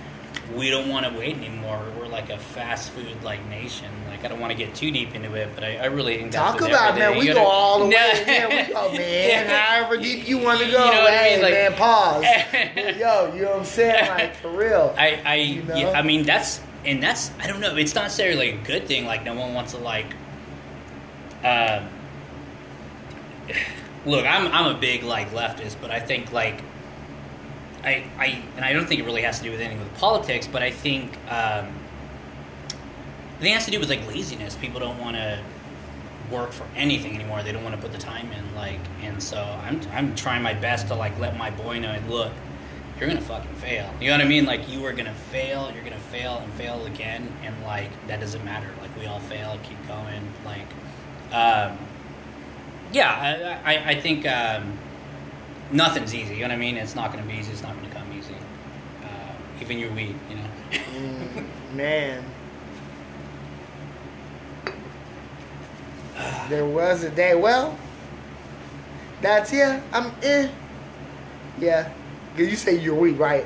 we 0.55 0.69
don't 0.69 0.89
want 0.89 1.05
to 1.05 1.17
wait 1.17 1.35
anymore. 1.38 1.80
We're 1.97 2.07
like 2.07 2.30
a 2.30 2.38
fast 2.38 2.91
food 2.91 3.23
like 3.23 3.45
nation. 3.49 3.91
Like, 4.07 4.26
I 4.26 4.27
don't 4.30 4.39
want 4.39 4.51
to 4.51 4.57
get 4.57 4.73
too 4.73 4.89
deep 4.91 5.13
into 5.13 5.34
it, 5.35 5.49
but 5.53 5.63
I, 5.63 5.77
I 5.77 5.85
really 5.85 6.17
think 6.17 6.31
Talk 6.31 6.59
about 6.61 6.97
man. 6.97 7.17
We 7.17 7.27
go 7.27 7.35
gotta- 7.35 7.45
all 7.47 7.80
the 7.80 7.85
way. 7.89 8.23
No. 8.27 8.47
We 8.49 8.73
go, 8.73 8.91
man. 8.93 8.99
Yeah. 9.30 9.59
However 9.77 9.97
deep 9.97 10.27
you 10.27 10.39
want 10.39 10.59
to 10.59 10.65
You 10.65 10.71
go. 10.71 10.80
know 10.80 11.01
what 11.03 11.13
I 11.13 11.17
hey, 11.17 11.34
mean? 11.35 11.43
Like- 11.43 11.53
man, 11.53 11.73
pause. 11.73 12.23
Yo, 12.99 13.34
you 13.35 13.41
know 13.43 13.49
what 13.51 13.59
I'm 13.59 13.65
saying? 13.65 14.07
Like, 14.09 14.35
for 14.38 14.49
real. 14.49 14.93
I, 14.97 15.21
I, 15.26 15.35
You 15.35 15.63
know? 15.63 15.76
yeah, 15.76 15.91
I 15.91 16.01
mean, 16.01 16.23
that's 16.23 16.61
and 16.85 17.03
that's 17.03 17.31
I 17.39 17.47
don't 17.47 17.59
know. 17.61 17.76
It's 17.76 17.93
not 17.93 18.03
necessarily 18.05 18.49
a 18.51 18.57
good 18.57 18.88
thing. 18.88 19.05
Like 19.05 19.23
no 19.23 19.35
one 19.35 19.53
wants 19.53 19.73
to 19.73 19.77
like. 19.80 20.07
Uh, 21.43 21.85
look, 24.05 24.26
I'm 24.26 24.47
I'm 24.47 24.76
a 24.76 24.80
big 24.80 25.03
like 25.03 25.31
leftist, 25.31 25.76
but 25.81 25.91
I 25.91 25.99
think 25.99 26.31
like. 26.31 26.61
I, 27.84 28.03
I 28.18 28.43
and 28.56 28.65
I 28.65 28.73
don't 28.73 28.88
think 28.88 28.99
it 28.99 29.06
really 29.06 29.22
has 29.22 29.38
to 29.39 29.43
do 29.43 29.51
with 29.51 29.61
anything 29.61 29.80
with 29.80 29.93
politics, 29.97 30.47
but 30.47 30.61
I 30.61 30.72
think 30.72 31.14
um, 31.30 31.73
I 32.68 33.41
think 33.41 33.51
it 33.51 33.53
has 33.53 33.65
to 33.65 33.72
do 33.72 33.80
with 33.80 33.89
like 33.89 34.06
laziness. 34.07 34.56
People 34.56 34.80
don't 34.80 34.99
want 34.99 35.15
to 35.15 35.39
work 36.31 36.51
for 36.51 36.65
anything 36.76 37.15
anymore. 37.15 37.41
They 37.41 37.51
don't 37.51 37.64
want 37.64 37.76
to 37.76 37.81
put 37.81 37.91
the 37.91 37.97
time 37.97 38.31
in, 38.31 38.56
like, 38.56 38.80
and 39.01 39.22
so 39.22 39.41
I'm 39.64 39.80
I'm 39.93 40.15
trying 40.15 40.43
my 40.43 40.53
best 40.53 40.88
to 40.88 40.95
like 40.95 41.18
let 41.19 41.38
my 41.38 41.49
boy 41.51 41.80
know, 41.80 41.97
look, 42.07 42.31
you're 42.99 43.07
gonna 43.07 43.22
fucking 43.22 43.56
fail. 43.56 43.89
You 44.01 44.10
know 44.10 44.18
what 44.18 44.26
I 44.26 44.27
mean? 44.27 44.45
Like 44.45 44.68
you 44.69 44.85
are 44.85 44.93
gonna 44.93 45.14
fail. 45.14 45.72
You're 45.73 45.84
gonna 45.84 45.97
fail 45.97 46.39
and 46.39 46.51
fail 46.53 46.85
again, 46.85 47.31
and 47.43 47.56
like 47.64 47.89
that 48.07 48.19
doesn't 48.19 48.43
matter. 48.43 48.69
Like 48.81 48.95
we 48.99 49.06
all 49.06 49.22
fail. 49.22 49.57
Keep 49.64 49.88
going. 49.88 50.22
Like, 50.45 50.68
um, 51.31 51.77
yeah, 52.91 53.61
I 53.64 53.76
I, 53.76 53.89
I 53.91 54.01
think 54.01 54.27
um, 54.27 54.77
nothing's 55.71 56.13
easy. 56.13 56.35
You 56.35 56.41
know 56.41 56.47
what 56.49 56.51
I 56.53 56.57
mean? 56.57 56.77
It's 56.77 56.95
not 56.95 57.11
gonna 57.11 57.23
be 57.25 57.33
easy. 57.35 57.51
It's 57.51 57.63
not 57.63 57.75
gonna 57.75 57.93
come 57.93 58.11
easy. 58.17 58.35
Uh, 59.03 59.61
even 59.61 59.79
your 59.79 59.91
weed, 59.93 60.15
you 60.29 60.35
know. 60.35 60.43
Mm, 60.71 61.45
man. 61.75 62.23
There 66.49 66.65
was 66.65 67.03
a 67.03 67.09
day. 67.09 67.35
Well, 67.35 67.77
that's 69.21 69.53
yeah. 69.53 69.81
I'm 69.93 70.11
eh. 70.23 70.49
Yeah. 71.59 71.89
'Cause 72.35 72.47
you 72.47 72.55
say 72.55 72.77
you're 72.77 72.95
weak, 72.95 73.19
right? 73.19 73.45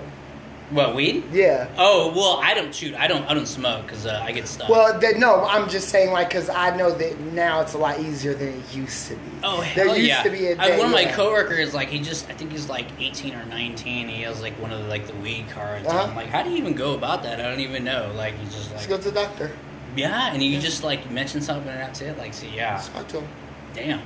What 0.73 0.95
weed? 0.95 1.23
Yeah. 1.31 1.69
Oh 1.77 2.11
well, 2.15 2.39
I 2.43 2.53
don't 2.53 2.73
shoot. 2.73 2.95
I 2.95 3.07
don't. 3.07 3.23
I 3.29 3.33
don't 3.33 3.45
smoke 3.47 3.83
because 3.83 4.05
uh, 4.05 4.21
I 4.23 4.31
get 4.31 4.47
stuck. 4.47 4.69
Well, 4.69 4.99
no, 5.17 5.45
I'm 5.45 5.69
just 5.69 5.89
saying, 5.89 6.11
like, 6.11 6.29
because 6.29 6.49
I 6.49 6.75
know 6.75 6.91
that 6.91 7.19
now 7.19 7.61
it's 7.61 7.73
a 7.73 7.77
lot 7.77 7.99
easier 7.99 8.33
than 8.33 8.49
it 8.49 8.75
used 8.75 9.07
to 9.09 9.15
be. 9.15 9.21
Oh 9.43 9.61
there 9.75 9.87
hell 9.87 9.95
used 9.95 10.07
yeah! 10.07 10.23
to 10.23 10.29
be 10.29 10.47
a 10.47 10.57
I- 10.59 10.69
day. 10.69 10.77
one 10.77 10.87
of 10.87 10.93
my 10.93 11.01
yeah. 11.01 11.15
coworkers, 11.15 11.73
like 11.73 11.89
he 11.89 11.99
just, 11.99 12.29
I 12.29 12.33
think 12.33 12.51
he's 12.51 12.69
like 12.69 12.87
18 12.99 13.35
or 13.35 13.45
19. 13.45 14.07
He 14.09 14.21
has 14.23 14.41
like 14.41 14.53
one 14.59 14.71
of 14.71 14.81
the 14.81 14.87
like 14.87 15.07
the 15.07 15.15
weed 15.15 15.45
cards. 15.51 15.87
Uh-huh. 15.87 16.07
I'm 16.09 16.15
like, 16.15 16.27
how 16.27 16.43
do 16.43 16.49
you 16.49 16.57
even 16.57 16.73
go 16.73 16.95
about 16.95 17.23
that? 17.23 17.39
I 17.39 17.43
don't 17.43 17.59
even 17.61 17.83
know. 17.83 18.11
Like 18.15 18.35
he's 18.39 18.53
just 18.53 18.73
like, 18.73 18.87
go 18.89 18.97
to 18.97 19.03
the 19.03 19.11
doctor. 19.11 19.51
yeah, 19.95 20.33
and 20.33 20.41
you 20.41 20.59
just 20.59 20.83
like 20.83 21.09
mention 21.11 21.41
something 21.41 21.69
and 21.69 21.79
that's 21.79 22.01
it. 22.01 22.17
Like, 22.17 22.33
see, 22.33 22.49
yeah, 22.49 22.81
Talk 22.93 23.07
to 23.09 23.21
him. 23.21 23.27
damn. 23.73 24.01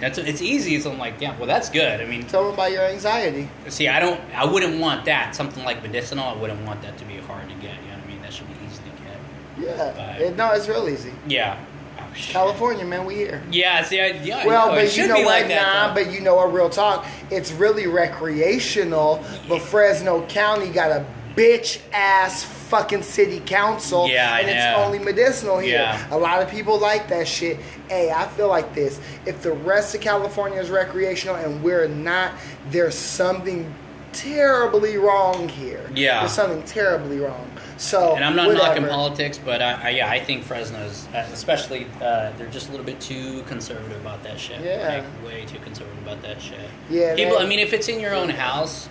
That's 0.00 0.18
it's 0.18 0.42
easy. 0.42 0.78
So 0.80 0.90
I'm 0.92 0.98
like, 0.98 1.20
yeah, 1.20 1.36
well 1.38 1.46
that's 1.46 1.70
good. 1.70 2.00
I 2.00 2.04
mean, 2.06 2.24
Tell 2.24 2.46
him 2.48 2.54
about 2.54 2.72
your 2.72 2.82
anxiety. 2.84 3.48
see, 3.68 3.88
I 3.88 3.98
don't, 4.00 4.20
I 4.34 4.44
wouldn't 4.44 4.78
want 4.80 5.04
that. 5.06 5.34
Something 5.34 5.64
like 5.64 5.82
medicinal, 5.82 6.24
I 6.26 6.34
wouldn't 6.36 6.64
want 6.66 6.82
that 6.82 6.96
to 6.98 7.04
be 7.04 7.16
hard 7.16 7.48
to 7.48 7.54
get. 7.56 7.74
You 7.82 7.88
know 7.90 7.96
what 7.96 8.04
I 8.04 8.06
mean? 8.08 8.22
That 8.22 8.32
should 8.32 8.46
be 8.48 8.54
easy 8.66 8.82
to 8.82 9.02
get. 9.04 9.76
Yeah. 9.76 10.10
Right. 10.12 10.20
It, 10.22 10.36
no, 10.36 10.52
it's 10.52 10.68
real 10.68 10.88
easy. 10.88 11.12
Yeah. 11.26 11.58
Oh. 11.98 12.02
California, 12.14 12.84
man, 12.84 13.06
we 13.06 13.14
here. 13.14 13.42
Yeah. 13.50 13.82
See, 13.84 14.00
I, 14.00 14.08
yeah. 14.22 14.38
I 14.38 14.46
Well, 14.46 14.68
know. 14.68 14.74
It 14.74 14.84
but 14.86 14.96
you 14.96 15.06
know 15.08 15.14
what? 15.16 15.24
like 15.26 15.48
that, 15.48 15.62
nah, 15.62 15.94
though. 15.94 16.04
but 16.04 16.12
you 16.12 16.20
know 16.20 16.34
what? 16.36 16.52
Real 16.52 16.68
talk. 16.70 17.06
It's 17.30 17.52
really 17.52 17.86
recreational. 17.86 19.24
But 19.48 19.60
Fresno 19.60 20.26
County 20.26 20.68
got 20.70 20.90
a 20.90 21.04
bitch 21.34 21.80
ass 21.92 22.44
fucking 22.44 23.02
city 23.02 23.40
council. 23.40 24.08
Yeah, 24.08 24.32
I 24.32 24.40
and 24.40 24.50
it's 24.50 24.78
only 24.78 24.98
medicinal 24.98 25.58
here. 25.58 25.74
Yeah. 25.74 26.14
A 26.14 26.16
lot 26.18 26.42
of 26.42 26.50
people 26.50 26.78
like 26.78 27.08
that 27.08 27.28
shit. 27.28 27.58
Hey, 27.88 28.10
I 28.10 28.26
feel 28.28 28.48
like 28.48 28.74
this. 28.74 29.00
If 29.26 29.42
the 29.42 29.52
rest 29.52 29.94
of 29.94 30.00
California 30.00 30.60
is 30.60 30.70
recreational 30.70 31.36
and 31.36 31.62
we're 31.62 31.88
not, 31.88 32.32
there's 32.70 32.94
something 32.96 33.72
terribly 34.12 34.96
wrong 34.96 35.48
here. 35.48 35.88
Yeah. 35.94 36.20
There's 36.20 36.32
something 36.32 36.62
terribly 36.64 37.18
wrong. 37.18 37.50
So 37.76 38.14
And 38.16 38.24
I'm 38.24 38.34
not 38.34 38.46
whatever. 38.48 38.68
knocking 38.68 38.86
politics, 38.88 39.38
but 39.38 39.60
I, 39.60 39.72
I, 39.72 39.88
yeah, 39.90 40.08
I 40.10 40.18
think 40.18 40.42
Fresno's, 40.44 41.06
uh, 41.14 41.28
especially, 41.32 41.86
uh, 42.00 42.32
they're 42.38 42.48
just 42.48 42.68
a 42.68 42.70
little 42.70 42.86
bit 42.86 42.98
too 43.00 43.42
conservative 43.42 44.00
about 44.00 44.22
that 44.22 44.40
shit. 44.40 44.62
Yeah. 44.62 45.02
Like, 45.20 45.26
way 45.26 45.44
too 45.44 45.58
conservative 45.58 46.02
about 46.02 46.22
that 46.22 46.40
shit. 46.40 46.58
Yeah, 46.88 47.14
People. 47.14 47.38
I 47.38 47.46
mean, 47.46 47.58
if 47.58 47.72
it's 47.74 47.88
in 47.88 48.00
your 48.00 48.14
own 48.14 48.30
house, 48.30 48.88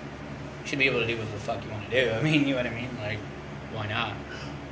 you 0.62 0.68
should 0.68 0.80
be 0.80 0.86
able 0.86 1.00
to 1.00 1.08
do 1.08 1.18
what 1.18 1.32
the 1.32 1.40
fuck 1.40 1.64
you 1.66 1.72
want 1.72 1.90
to 1.90 2.06
do. 2.06 2.12
I 2.16 2.22
mean, 2.22 2.42
you 2.48 2.52
know 2.52 2.58
what 2.58 2.68
I 2.68 2.70
mean? 2.76 2.90
Like, 3.02 3.18
why 3.74 3.88
not? 3.88 4.14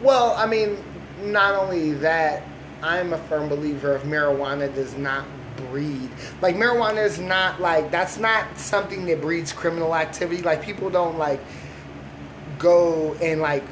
Well, 0.02 0.34
I 0.34 0.46
mean, 0.46 0.78
not 1.24 1.56
only 1.56 1.94
that, 1.94 2.44
I'm 2.84 3.14
a 3.14 3.18
firm 3.18 3.48
believer 3.48 3.96
of 3.96 4.04
marijuana 4.04 4.74
does 4.76 4.98
not 4.98 5.26
breed. 5.56 6.10
Like 6.42 6.58
marijuana 6.58 7.06
is 7.06 7.18
not 7.18 7.62
like 7.62 7.90
that's 7.92 8.18
not 8.18 8.58
something 8.58 9.06
that 9.06 9.22
breeds 9.22 9.54
criminal 9.54 9.96
activity. 9.96 10.42
Like 10.42 10.62
people 10.62 10.90
don't 10.90 11.18
like 11.18 11.40
go 12.60 13.14
and 13.22 13.40
like 13.40 13.64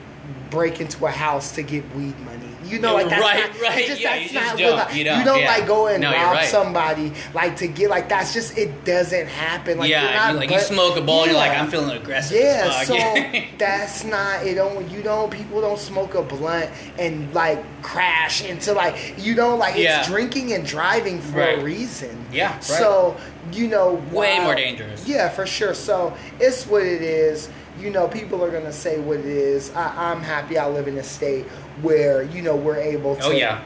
break 0.49 0.79
into 0.79 1.05
a 1.05 1.11
house 1.11 1.51
to 1.55 1.61
get 1.61 1.83
weed 1.93 2.17
money. 2.21 2.50
You 2.71 2.79
know, 2.79 2.93
like 2.93 3.09
that's 3.09 3.21
Right, 3.21 3.51
not, 3.51 3.61
right, 3.61 3.85
just, 3.85 3.99
yeah, 4.01 4.17
that's 4.19 4.31
you 4.33 4.39
not 4.39 4.57
don't, 4.57 4.77
what- 4.77 4.95
you 4.95 5.03
don't, 5.03 5.39
yeah. 5.39 5.47
like 5.47 5.67
go 5.67 5.87
and 5.87 6.01
No, 6.01 6.11
rob 6.11 6.35
right. 6.35 6.47
somebody 6.47 7.11
like 7.33 7.57
to 7.57 7.67
get 7.67 7.89
like 7.89 8.07
that's 8.07 8.33
just 8.33 8.57
it 8.57 8.85
doesn't 8.85 9.27
happen. 9.27 9.77
Like 9.77 9.89
you're 9.89 9.99
yeah, 9.99 10.15
not 10.15 10.33
you, 10.33 10.39
like 10.39 10.51
you 10.51 10.59
smoke 10.59 10.95
a 10.97 11.01
bowl, 11.01 11.25
you're 11.25 11.35
like, 11.35 11.51
I'm 11.51 11.69
feeling 11.69 11.97
aggressive. 11.97 12.37
Yeah, 12.37 12.83
so 12.83 12.95
that's 13.57 14.05
not 14.05 14.45
it. 14.47 14.55
Don't 14.55 14.89
you 14.89 15.01
don't 15.03 15.29
people 15.31 15.59
don't 15.59 15.79
smoke 15.79 16.15
a 16.15 16.21
blunt 16.21 16.69
and 16.97 17.33
like 17.33 17.61
crash 17.81 18.43
into 18.43 18.71
like 18.73 19.15
you 19.17 19.35
don't 19.35 19.59
like 19.59 19.75
Yeah. 19.75 19.99
it's 19.99 20.07
drinking 20.07 20.53
and 20.53 20.65
driving 20.65 21.19
for 21.19 21.39
Right. 21.39 21.59
a 21.59 21.63
reason. 21.63 22.25
Yeah, 22.31 22.53
right. 22.53 22.63
So 22.63 23.17
you 23.51 23.67
know 23.67 23.95
Way 24.11 24.39
more 24.39 24.55
dangerous. 24.55 25.05
Yeah, 25.07 25.27
for 25.27 25.45
sure. 25.45 25.73
So 25.73 26.15
it's 26.39 26.65
what 26.67 26.83
it 26.83 27.01
is. 27.01 27.49
You 27.81 27.89
know, 27.89 28.07
people 28.07 28.43
are 28.43 28.51
gonna 28.51 28.71
say 28.71 28.99
what 28.99 29.19
it 29.19 29.25
is. 29.25 29.73
I, 29.75 30.11
I'm 30.11 30.21
happy 30.21 30.57
I 30.57 30.67
live 30.69 30.87
in 30.87 30.97
a 30.97 31.03
state 31.03 31.45
where 31.81 32.23
you 32.23 32.41
know 32.41 32.55
we're 32.55 32.77
able 32.77 33.15
to 33.15 33.23
oh, 33.25 33.31
yeah. 33.31 33.63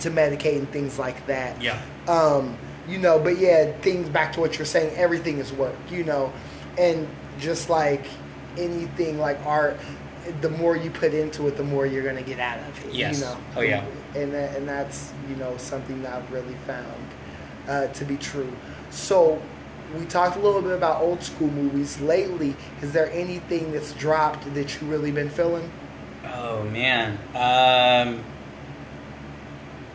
to 0.00 0.10
medicate 0.10 0.58
and 0.58 0.70
things 0.70 0.98
like 0.98 1.26
that. 1.26 1.60
Yeah. 1.60 1.80
Um, 2.06 2.56
you 2.88 2.98
know, 2.98 3.18
but 3.18 3.38
yeah, 3.38 3.72
things 3.78 4.08
back 4.08 4.32
to 4.34 4.40
what 4.40 4.58
you're 4.58 4.66
saying, 4.66 4.94
everything 4.96 5.38
is 5.38 5.52
work, 5.52 5.76
you 5.90 6.04
know. 6.04 6.32
And 6.78 7.08
just 7.38 7.68
like 7.70 8.06
anything 8.56 9.18
like 9.18 9.38
art, 9.44 9.78
the 10.40 10.50
more 10.50 10.76
you 10.76 10.90
put 10.90 11.14
into 11.14 11.46
it, 11.48 11.56
the 11.56 11.64
more 11.64 11.86
you're 11.86 12.04
gonna 12.04 12.22
get 12.22 12.38
out 12.38 12.58
of 12.58 12.84
it. 12.86 12.94
Yes. 12.94 13.18
You 13.18 13.24
know. 13.24 13.36
Oh, 13.56 13.60
yeah. 13.60 13.84
And 14.14 14.32
that, 14.34 14.56
and 14.56 14.68
that's, 14.68 15.12
you 15.28 15.36
know, 15.36 15.56
something 15.56 16.02
that 16.02 16.14
I've 16.14 16.32
really 16.32 16.54
found 16.66 17.08
uh, 17.68 17.86
to 17.88 18.04
be 18.04 18.16
true. 18.16 18.52
So 18.90 19.40
we 19.98 20.04
talked 20.06 20.36
a 20.36 20.40
little 20.40 20.62
bit 20.62 20.72
about 20.72 21.00
old 21.02 21.22
school 21.22 21.48
movies. 21.48 22.00
Lately, 22.00 22.56
is 22.80 22.92
there 22.92 23.10
anything 23.12 23.72
that's 23.72 23.92
dropped 23.92 24.52
that 24.54 24.80
you 24.80 24.86
really 24.86 25.10
been 25.10 25.30
feeling? 25.30 25.70
Oh 26.24 26.64
man. 26.64 27.18
Um, 27.34 28.24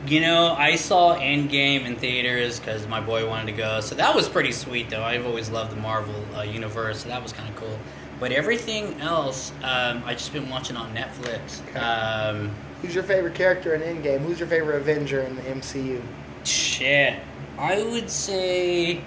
you 0.05 0.21
know, 0.21 0.53
I 0.57 0.75
saw 0.75 1.15
Endgame 1.15 1.85
in 1.85 1.95
theaters 1.95 2.59
because 2.59 2.87
my 2.87 3.01
boy 3.01 3.27
wanted 3.27 3.47
to 3.47 3.57
go, 3.57 3.81
so 3.81 3.95
that 3.95 4.15
was 4.15 4.29
pretty 4.29 4.51
sweet. 4.51 4.89
Though 4.89 5.03
I've 5.03 5.25
always 5.25 5.49
loved 5.49 5.71
the 5.71 5.75
Marvel 5.75 6.15
uh, 6.35 6.41
universe, 6.43 7.01
so 7.03 7.09
that 7.09 7.21
was 7.21 7.33
kind 7.33 7.49
of 7.49 7.55
cool. 7.55 7.79
But 8.19 8.31
everything 8.31 8.99
else, 9.01 9.51
um, 9.63 10.01
I 10.05 10.13
just 10.13 10.33
been 10.33 10.49
watching 10.49 10.75
on 10.75 10.93
Netflix. 10.95 11.61
Okay. 11.69 11.79
Um, 11.79 12.55
Who's 12.81 12.93
your 12.95 13.03
favorite 13.03 13.35
character 13.35 13.73
in 13.75 13.81
Endgame? 13.81 14.19
Who's 14.19 14.39
your 14.39 14.47
favorite 14.47 14.77
Avenger 14.77 15.21
in 15.21 15.35
the 15.35 15.41
MCU? 15.43 16.01
shit, 16.43 17.19
I 17.57 17.83
would 17.83 18.09
say. 18.09 19.01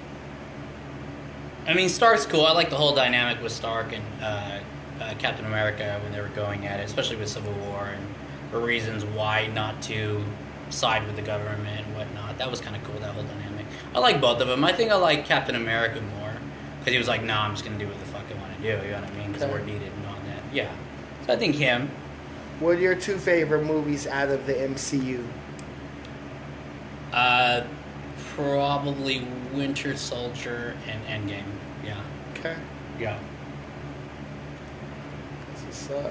I 1.66 1.74
mean, 1.74 1.89
Stark's 1.89 2.27
cool. 2.27 2.45
I 2.47 2.53
like 2.53 2.70
the 2.70 2.77
whole 2.77 2.95
dynamic 2.95 3.43
with 3.43 3.53
Stark 3.53 3.93
and 3.93 4.03
uh, 4.23 4.61
uh, 5.01 5.15
Captain 5.19 5.45
America 5.45 5.99
when 6.03 6.12
they 6.12 6.20
were 6.20 6.28
going 6.28 6.66
at 6.66 6.81
it, 6.81 6.85
especially 6.85 7.16
with 7.16 7.28
Civil 7.28 7.53
War 7.53 7.91
and 7.95 8.07
the 8.53 8.59
reasons 8.59 9.05
why 9.05 9.47
not 9.49 9.81
to 9.82 10.24
side 10.70 11.07
with 11.07 11.16
the 11.16 11.23
government 11.23 11.87
and 11.87 11.97
whatnot. 11.97 12.39
That 12.39 12.51
was 12.51 12.61
kind 12.61 12.74
of 12.77 12.82
cool, 12.85 12.99
that 13.01 13.12
whole 13.15 13.23
dynamic. 13.24 13.66
I 13.95 13.99
like 13.99 14.20
both 14.20 14.41
of 14.41 14.49
them. 14.49 14.65
I 14.65 14.73
think 14.73 14.91
I 14.91 14.97
like 14.97 15.27
Captain 15.27 15.55
America 15.55 16.01
more 16.19 16.32
because 16.78 16.93
he 16.93 16.99
was 16.99 17.09
like, 17.09 17.23
nah, 17.23 17.45
I'm 17.45 17.53
just 17.53 17.65
going 17.65 17.78
to 17.78 17.85
do 17.85 17.89
what 17.91 17.99
the 18.01 18.07
fuck 18.07 18.24
I 18.31 18.41
want 18.41 18.57
to 18.57 18.62
do. 18.62 18.69
You 18.87 18.93
know 18.93 19.01
what 19.01 19.11
I 19.11 19.16
mean? 19.16 19.27
Because 19.28 19.43
Okay. 19.45 19.53
we're 19.53 19.65
needed 19.65 19.93
and 19.93 20.07
all 20.07 20.15
that. 20.15 20.55
Yeah. 20.55 20.70
So 21.27 21.32
I 21.35 21.37
think 21.37 21.55
him. 21.57 21.91
What 22.59 22.77
are 22.77 22.81
your 22.81 22.95
two 22.95 23.16
favorite 23.19 23.65
movies 23.65 24.07
out 24.07 24.28
of 24.28 24.47
the 24.47 24.55
MCU? 24.55 25.24
Uh, 27.12 27.62
probably 28.44 29.22
Winter 29.54 29.96
Soldier 29.96 30.74
and 30.88 31.04
Endgame. 31.06 31.42
Yeah. 31.84 32.00
Okay. 32.38 32.56
Yeah. 32.98 33.18
That's 35.48 35.62
what's 35.64 35.90
up. 35.90 36.04
Uh, 36.06 36.10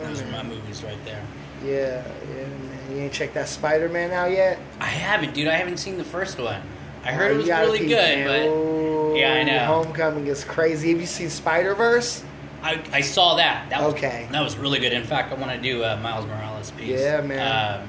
yeah, 0.00 0.06
Those 0.08 0.22
are 0.22 0.26
my 0.26 0.42
movies 0.42 0.82
right 0.84 1.02
there. 1.04 1.22
Yeah, 1.64 2.04
yeah, 2.28 2.46
man. 2.46 2.78
You 2.90 2.96
ain't 3.02 3.12
checked 3.12 3.34
that 3.34 3.48
Spider 3.48 3.88
Man 3.88 4.10
out 4.10 4.30
yet? 4.30 4.58
I 4.80 4.86
haven't, 4.86 5.34
dude. 5.34 5.48
I 5.48 5.54
haven't 5.56 5.76
seen 5.78 5.96
the 5.96 6.04
first 6.04 6.38
one. 6.38 6.60
I 7.04 7.12
heard 7.12 7.30
Oh, 7.32 7.34
it 7.34 7.38
was 7.38 7.48
really 7.48 7.78
peep, 7.80 7.88
good, 7.88 8.18
man. 8.18 8.26
but 8.26 8.48
Ooh, 8.48 9.16
Yeah, 9.16 9.32
I 9.34 9.42
know. 9.44 9.58
Homecoming 9.84 10.26
is 10.26 10.44
crazy. 10.44 10.90
Have 10.92 11.00
you 11.00 11.06
seen 11.06 11.30
Spider 11.30 11.74
Verse? 11.74 12.22
I, 12.62 12.80
I 12.92 13.00
saw 13.00 13.36
that. 13.36 13.70
That 13.70 13.82
was, 13.82 13.94
Okay. 13.94 14.28
That 14.30 14.40
was 14.42 14.56
really 14.56 14.78
good. 14.78 14.92
In 14.92 15.02
fact, 15.02 15.32
I 15.32 15.34
want 15.34 15.50
to 15.52 15.58
do 15.58 15.82
a 15.82 15.96
Miles 15.96 16.26
Morales 16.26 16.70
piece. 16.72 17.00
Yeah, 17.00 17.20
man. 17.20 17.80
Um, 17.82 17.88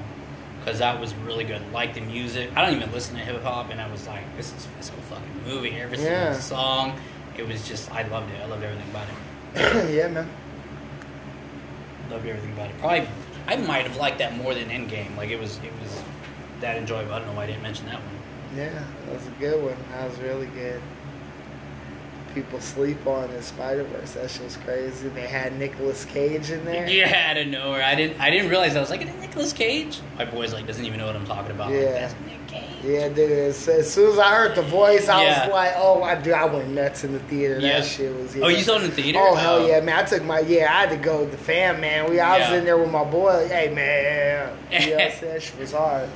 Because 0.64 0.78
that 0.78 0.98
was 0.98 1.14
really 1.16 1.44
good. 1.44 1.60
Like 1.72 1.92
the 1.92 2.00
music. 2.00 2.50
I 2.56 2.64
don't 2.64 2.74
even 2.74 2.90
listen 2.90 3.16
to 3.16 3.20
hip 3.20 3.42
hop, 3.42 3.70
and 3.70 3.80
I 3.80 3.90
was 3.90 4.06
like, 4.06 4.22
this 4.36 4.46
is 4.54 4.66
this 4.78 4.88
whole 4.88 5.00
fucking 5.02 5.42
movie. 5.46 5.72
Every 5.72 5.98
single 5.98 6.12
Yeah. 6.14 6.38
song. 6.38 6.98
It 7.36 7.46
was 7.46 7.66
just, 7.68 7.90
I 7.92 8.06
loved 8.08 8.30
it. 8.32 8.40
I 8.40 8.46
loved 8.46 8.62
everything 8.62 8.88
about 8.90 9.08
it. 9.08 9.90
yeah, 9.94 10.08
man. 10.08 10.28
Loved 12.10 12.26
everything 12.26 12.52
about 12.52 12.70
it. 12.70 12.78
Probably, 12.78 13.06
I 13.46 13.56
might 13.56 13.86
have 13.86 13.96
liked 13.96 14.18
that 14.18 14.36
more 14.36 14.54
than 14.54 14.68
Endgame. 14.68 15.14
Like 15.16 15.30
it 15.30 15.38
was, 15.40 15.58
it 15.58 15.72
was 15.82 16.02
that 16.60 16.76
enjoyable. 16.78 17.12
I 17.12 17.18
don't 17.18 17.28
know 17.28 17.34
why 17.34 17.44
I 17.44 17.46
didn't 17.48 17.62
mention 17.62 17.86
that 17.86 17.96
one. 17.96 18.56
Yeah, 18.56 18.70
that 19.06 19.14
was 19.14 19.26
a 19.26 19.30
good 19.32 19.62
one. 19.62 19.76
That 19.90 20.08
was 20.08 20.18
really 20.20 20.46
good. 20.46 20.80
People 22.34 22.60
sleep 22.60 23.06
on 23.06 23.30
in 23.30 23.40
Spider 23.42 23.84
Verse. 23.84 24.12
That 24.14 24.28
shit's 24.28 24.56
crazy. 24.56 25.08
They 25.08 25.26
had 25.28 25.56
Nicolas 25.56 26.04
Cage 26.04 26.50
in 26.50 26.64
there. 26.64 26.84
Yeah, 26.90 27.30
out 27.30 27.36
of 27.36 27.46
nowhere. 27.46 27.82
I 27.84 27.94
didn't. 27.94 28.20
I 28.20 28.28
didn't 28.30 28.48
realize. 28.50 28.74
I 28.74 28.80
was 28.80 28.90
like, 28.90 29.02
"Is 29.02 29.14
Nicolas 29.20 29.52
Cage?" 29.52 30.00
My 30.18 30.24
boy's 30.24 30.52
like, 30.52 30.66
doesn't 30.66 30.84
even 30.84 30.98
know 30.98 31.06
what 31.06 31.14
I'm 31.14 31.24
talking 31.26 31.52
about. 31.52 31.70
Like, 31.70 31.80
Yeah. 31.80 31.92
that's 31.92 32.14
Nick 32.26 32.46
Cage. 32.48 32.70
Yeah, 32.82 33.08
dude. 33.08 33.30
As, 33.30 33.68
as 33.68 33.92
soon 33.92 34.10
as 34.12 34.18
I 34.18 34.34
heard 34.34 34.56
the 34.56 34.62
voice, 34.62 35.08
I 35.08 35.22
Yeah. 35.22 35.46
was 35.46 35.52
like, 35.52 35.72
"Oh 35.76 36.00
my 36.00 36.16
dude!" 36.16 36.32
I 36.34 36.44
went 36.46 36.68
nuts 36.70 37.04
in 37.04 37.12
the 37.12 37.20
theater. 37.20 37.60
Yeah. 37.60 37.80
That 37.80 37.86
shit 37.86 38.12
was. 38.16 38.36
Oh, 38.36 38.48
you 38.48 38.62
saw 38.62 38.74
it 38.74 38.82
in 38.82 38.90
the 38.90 38.96
theater? 38.96 39.20
Oh 39.22 39.36
hell 39.36 39.56
Oh. 39.60 39.66
yeah, 39.66 39.80
man! 39.80 39.96
I 40.00 40.02
took 40.02 40.24
my 40.24 40.40
yeah. 40.40 40.64
I 40.64 40.80
had 40.80 40.90
to 40.90 40.96
go 40.96 41.20
with 41.20 41.30
the 41.30 41.38
fam, 41.38 41.80
man. 41.80 42.10
We 42.10 42.18
I 42.18 42.40
was 42.40 42.58
in 42.58 42.64
there 42.64 42.76
with 42.78 42.90
my 42.90 43.04
boy. 43.04 43.46
Hey 43.48 43.70
man, 43.72 44.56
you 44.72 44.90
know 44.90 44.92
what 44.96 45.02
I'm 45.04 45.10
saying? 45.18 45.32
That 45.34 45.42
shit 45.42 45.58
was 45.60 45.72
hard. 45.72 46.08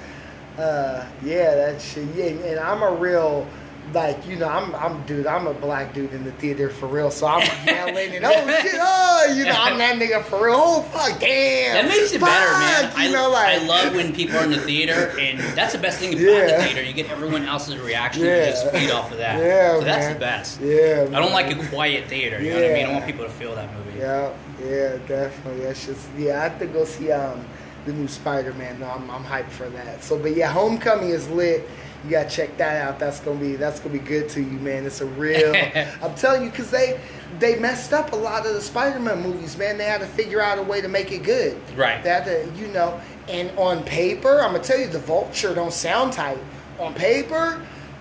Uh, 0.58 1.04
yeah, 1.22 1.54
that 1.54 1.80
shit. 1.80 2.04
Yeah, 2.16 2.24
and 2.24 2.58
I'm 2.58 2.82
a 2.82 2.90
real. 2.92 3.46
Like 3.94 4.26
you 4.26 4.36
know, 4.36 4.48
I'm 4.48 4.74
I'm 4.74 5.02
dude. 5.06 5.26
I'm 5.26 5.46
a 5.46 5.54
black 5.54 5.94
dude 5.94 6.12
in 6.12 6.24
the 6.24 6.32
theater 6.32 6.68
for 6.68 6.86
real. 6.86 7.10
So 7.10 7.26
I'm 7.26 7.40
yelling 7.66 8.14
and 8.16 8.24
oh 8.24 8.30
shit, 8.62 8.74
oh 8.78 9.34
you 9.36 9.44
know 9.44 9.54
I'm 9.56 9.78
that 9.78 9.98
nigga 9.98 10.22
for 10.24 10.44
real. 10.46 10.56
Oh 10.58 10.82
fuck, 10.82 11.18
damn. 11.18 11.74
That 11.86 11.88
makes 11.88 12.12
it 12.12 12.20
better, 12.20 12.52
man. 12.58 12.90
Fuck, 12.90 12.98
I, 12.98 13.06
You 13.06 13.12
know, 13.12 13.30
like 13.30 13.60
I 13.60 13.64
love 13.66 13.94
when 13.94 14.12
people 14.14 14.36
are 14.36 14.44
in 14.44 14.50
the 14.50 14.60
theater, 14.60 15.14
and 15.18 15.38
that's 15.56 15.72
the 15.72 15.78
best 15.78 15.98
thing 16.00 16.12
about 16.12 16.22
Yeah. 16.22 16.58
the 16.58 16.64
theater. 16.64 16.82
You 16.82 16.92
get 16.92 17.08
everyone 17.10 17.44
else's 17.46 17.78
reaction, 17.78 18.22
and 18.26 18.30
Yeah. 18.30 18.44
you 18.46 18.50
just 18.52 18.70
feed 18.72 18.90
off 18.90 19.10
of 19.10 19.18
that. 19.18 19.38
Yeah, 19.38 19.78
so 19.78 19.84
that's 19.84 20.04
man. 20.06 20.14
the 20.14 20.20
best. 20.20 20.60
Yeah, 20.60 21.04
man. 21.04 21.14
I 21.14 21.20
don't 21.20 21.32
like 21.32 21.50
a 21.56 21.66
quiet 21.68 22.08
theater. 22.08 22.42
You 22.42 22.50
know 22.50 22.56
what 22.62 22.70
I 22.70 22.74
mean? 22.74 22.86
I 22.86 22.92
want 22.92 23.06
people 23.06 23.24
to 23.24 23.30
feel 23.30 23.54
that 23.54 23.70
movie. 23.74 23.98
Yeah, 23.98 24.32
yeah, 24.62 24.96
definitely. 25.08 25.64
That's 25.64 25.86
just 25.86 26.06
yeah. 26.16 26.40
I 26.40 26.42
have 26.44 26.58
to 26.58 26.66
go 26.66 26.84
see 26.84 27.10
um 27.10 27.46
the 27.86 27.92
new 27.94 28.08
Spider 28.08 28.52
Man. 28.54 28.80
No, 28.80 28.86
I'm 28.90 29.10
I'm 29.10 29.24
hyped 29.24 29.50
for 29.50 29.68
that. 29.70 30.04
So, 30.04 30.18
but 30.18 30.36
yeah, 30.36 30.52
Homecoming 30.52 31.08
is 31.08 31.28
lit. 31.30 31.66
You 32.04 32.10
gotta 32.10 32.30
check 32.30 32.56
that 32.58 32.82
out. 32.82 32.98
That's 32.98 33.20
gonna 33.20 33.40
be 33.40 33.56
that's 33.56 33.80
gonna 33.80 33.92
be 33.92 33.98
good 33.98 34.28
to 34.30 34.40
you, 34.40 34.58
man. 34.60 34.86
It's 34.86 35.00
a 35.00 35.06
real. 35.06 35.54
I'm 36.02 36.14
telling 36.14 36.44
you, 36.44 36.50
cause 36.50 36.70
they 36.70 37.00
they 37.38 37.58
messed 37.58 37.92
up 37.92 38.12
a 38.12 38.16
lot 38.16 38.46
of 38.46 38.54
the 38.54 38.60
Spider 38.60 39.00
Man 39.00 39.22
movies, 39.22 39.56
man. 39.56 39.78
They 39.78 39.84
had 39.84 40.00
to 40.00 40.06
figure 40.06 40.40
out 40.40 40.58
a 40.58 40.62
way 40.62 40.80
to 40.80 40.88
make 40.88 41.10
it 41.12 41.22
good. 41.22 41.60
Right. 41.76 42.02
To, 42.02 42.50
you 42.56 42.68
know. 42.68 43.00
And 43.28 43.50
on 43.58 43.82
paper, 43.84 44.40
I'm 44.40 44.52
gonna 44.52 44.64
tell 44.64 44.78
you, 44.78 44.86
the 44.86 45.00
Vulture 45.00 45.54
don't 45.54 45.72
sound 45.72 46.14
tight 46.14 46.38
on 46.78 46.94
paper, 46.94 47.60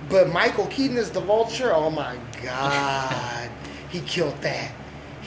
but 0.10 0.30
Michael 0.30 0.68
Keaton 0.68 0.98
is 0.98 1.12
the 1.12 1.20
Vulture. 1.20 1.74
Oh 1.74 1.90
my 1.90 2.18
God, 2.42 3.50
he 3.90 4.00
killed 4.02 4.40
that. 4.42 4.72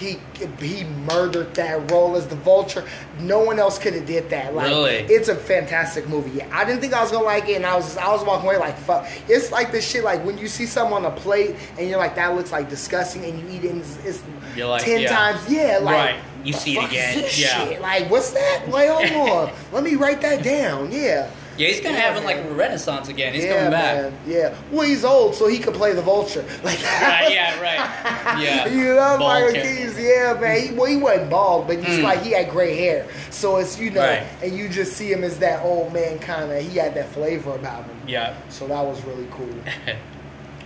He 0.00 0.16
he 0.58 0.84
murdered 0.84 1.52
that 1.56 1.90
role 1.90 2.16
as 2.16 2.26
the 2.26 2.34
Vulture. 2.34 2.88
No 3.18 3.40
one 3.40 3.58
else 3.58 3.78
could 3.78 3.92
have 3.92 4.06
did 4.06 4.30
that. 4.30 4.54
Like, 4.54 4.68
Really? 4.68 4.94
It's 4.94 5.28
a 5.28 5.36
fantastic 5.36 6.08
movie. 6.08 6.30
Yeah, 6.38 6.48
I 6.50 6.64
didn't 6.64 6.80
think 6.80 6.94
I 6.94 7.02
was 7.02 7.10
gonna 7.10 7.26
like 7.26 7.50
it, 7.50 7.56
and 7.56 7.66
I 7.66 7.76
was 7.76 7.98
I 7.98 8.10
was 8.10 8.24
walking 8.24 8.46
away 8.46 8.56
like 8.56 8.78
fuck. 8.78 9.06
It's 9.28 9.52
like 9.52 9.72
this 9.72 9.86
shit. 9.86 10.02
Like 10.02 10.24
when 10.24 10.38
you 10.38 10.48
see 10.48 10.64
something 10.64 10.94
on 10.96 11.04
a 11.04 11.10
plate 11.10 11.54
and 11.78 11.86
you're 11.86 11.98
like 11.98 12.14
that 12.14 12.34
looks 12.34 12.50
like 12.50 12.70
disgusting, 12.70 13.26
and 13.26 13.38
you 13.40 13.58
eat 13.58 13.64
it, 13.64 13.72
and 13.72 13.80
it's, 13.82 13.98
it's 14.06 14.22
like, 14.56 14.82
ten 14.82 15.02
yeah. 15.02 15.14
times. 15.14 15.50
Yeah, 15.50 15.80
like 15.82 15.94
Right. 15.94 16.20
You 16.44 16.54
see 16.54 16.78
it 16.78 16.84
again. 16.84 17.18
Yeah. 17.18 17.28
shit? 17.28 17.82
Like 17.82 18.10
what's 18.10 18.30
that? 18.30 18.66
Wait, 18.68 18.88
hold 18.88 19.30
on. 19.30 19.52
Let 19.72 19.84
me 19.84 19.96
write 19.96 20.22
that 20.22 20.42
down. 20.42 20.90
Yeah. 20.90 21.30
Yeah, 21.60 21.68
he's 21.68 21.80
kind 21.80 21.94
of 21.94 22.00
Yeah, 22.00 22.08
having 22.08 22.24
like 22.24 22.38
a 22.38 22.54
renaissance 22.54 23.08
again. 23.08 23.34
He's 23.34 23.44
yeah, 23.44 23.56
coming 23.56 23.70
back. 23.70 23.96
man. 24.12 24.12
Yeah. 24.26 24.54
Well, 24.72 24.86
he's 24.86 25.04
old, 25.04 25.34
so 25.34 25.46
he 25.46 25.58
could 25.58 25.74
play 25.74 25.92
the 25.92 26.00
vulture. 26.02 26.42
Like 26.64 26.82
Right, 26.82 27.28
yeah, 27.30 27.60
right. 27.60 28.40
Yeah. 28.42 28.66
you 28.68 28.94
know, 28.94 29.18
Michael 29.18 29.54
yeah, 29.56 30.38
man. 30.40 30.68
He, 30.68 30.74
well, 30.74 30.86
he 30.86 30.96
wasn't 30.96 31.28
bald, 31.30 31.66
but 31.66 31.76
he's 31.84 31.98
Mm. 31.98 32.02
like 32.04 32.22
he 32.22 32.30
had 32.32 32.48
gray 32.50 32.74
hair. 32.76 33.06
So 33.30 33.56
it's 33.58 33.78
you 33.78 33.90
know, 33.90 34.00
Right. 34.00 34.26
and 34.42 34.56
you 34.56 34.68
just 34.70 34.94
see 34.94 35.12
him 35.12 35.22
as 35.22 35.38
that 35.40 35.62
old 35.64 35.92
man 35.92 36.18
kind 36.18 36.50
of. 36.50 36.62
He 36.62 36.78
had 36.78 36.94
that 36.94 37.10
flavor 37.10 37.54
about 37.54 37.84
him. 37.84 37.96
Yeah. 38.06 38.34
So 38.48 38.66
that 38.68 38.82
was 38.84 39.04
really 39.04 39.28
cool. 39.30 39.54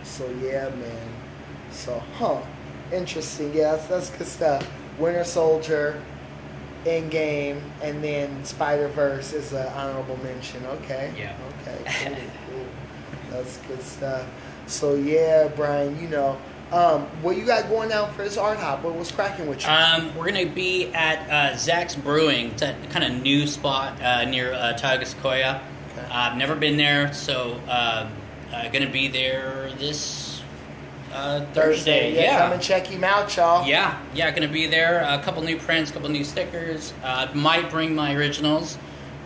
So 0.05 0.29
yeah, 0.43 0.69
man. 0.69 1.09
So 1.73 2.01
huh, 2.19 2.41
interesting. 2.93 3.53
Yeah, 3.55 3.73
that's, 3.73 3.87
that's 3.89 4.11
good 4.11 4.27
stuff. 4.27 4.71
Winter 4.99 5.25
Soldier, 5.25 6.01
Endgame, 6.85 7.61
and 7.83 8.03
then 8.03 8.45
Spider 8.45 8.89
Verse 8.89 9.33
is 9.33 9.53
an 9.53 9.67
honorable 9.69 10.17
mention. 10.19 10.65
Okay. 10.67 11.13
Yeah. 11.17 11.37
Okay. 11.63 12.17
Cool. 12.49 12.59
cool. 12.59 12.67
That's 13.31 13.57
good 13.59 13.83
stuff. 13.83 14.27
So 14.67 14.95
yeah, 14.95 15.49
Brian. 15.49 16.01
You 16.01 16.09
know, 16.09 16.39
um, 16.73 17.03
what 17.23 17.37
you 17.37 17.45
got 17.45 17.69
going 17.69 17.93
out 17.93 18.15
for 18.15 18.23
this 18.23 18.37
art 18.37 18.59
hop? 18.59 18.83
What 18.83 18.95
was 18.95 19.13
cracking 19.13 19.47
with 19.47 19.63
you? 19.63 19.71
Um, 19.71 20.15
we're 20.17 20.27
gonna 20.27 20.47
be 20.47 20.93
at 20.93 21.31
uh, 21.31 21.57
Zach's 21.57 21.95
Brewing. 21.95 22.51
It's 22.53 22.63
a 22.63 22.75
kind 22.91 23.05
of 23.05 23.23
new 23.23 23.47
spot 23.47 24.01
uh, 24.03 24.25
near 24.25 24.53
uh, 24.53 24.73
Tioga-Sequoia. 24.75 25.61
Okay. 25.93 26.07
I've 26.11 26.37
never 26.37 26.55
been 26.55 26.77
there, 26.77 27.13
so 27.13 27.61
um, 27.69 28.09
uh, 28.53 28.69
gonna 28.73 28.91
be 28.91 29.09
there 29.09 29.71
this 29.79 29.99
uh, 31.15 31.45
Thursday. 31.53 32.15
Yeah, 32.15 32.21
Yeah, 32.23 32.39
Come 32.41 32.53
and 32.53 32.63
check 32.63 32.87
him 32.87 33.05
out, 33.05 33.35
y'all. 33.37 33.67
yeah, 33.67 33.99
yeah. 34.15 34.31
Gonna 34.33 34.49
be 34.49 34.67
there. 34.67 35.01
A 35.09 35.19
couple 35.23 35.43
new 35.43 35.57
prints, 35.59 35.91
couple 35.91 36.09
new 36.09 36.25
stickers. 36.25 36.93
Uh, 37.03 37.29
might 37.35 37.71
bring 37.71 37.95
my 37.95 38.15
originals, 38.15 38.77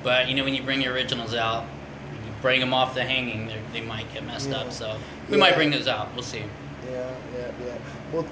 but 0.03 0.29
you 0.29 0.35
know 0.37 0.45
when 0.45 0.55
you 0.55 0.63
bring 0.63 0.81
your 0.83 0.93
originals 0.93 1.35
out, 1.35 1.65
you 2.13 2.33
bring 2.43 2.61
them 2.61 2.75
off 2.75 2.95
the 2.95 3.03
hanging, 3.05 3.51
they 3.73 3.81
might 3.81 4.13
get 4.13 4.25
messed 4.25 4.51
Yeah. 4.51 4.59
up. 4.59 4.73
So 4.73 4.97
we 5.29 5.37
Yeah. 5.37 5.41
might 5.41 5.55
bring 5.57 5.71
those 5.71 5.89
out. 5.89 6.09
We'll 6.15 6.23
see. 6.23 6.45
Yeah, 6.91 7.07
yeah, 7.37 7.47
yeah. 7.67 7.73
Well, 8.13 8.27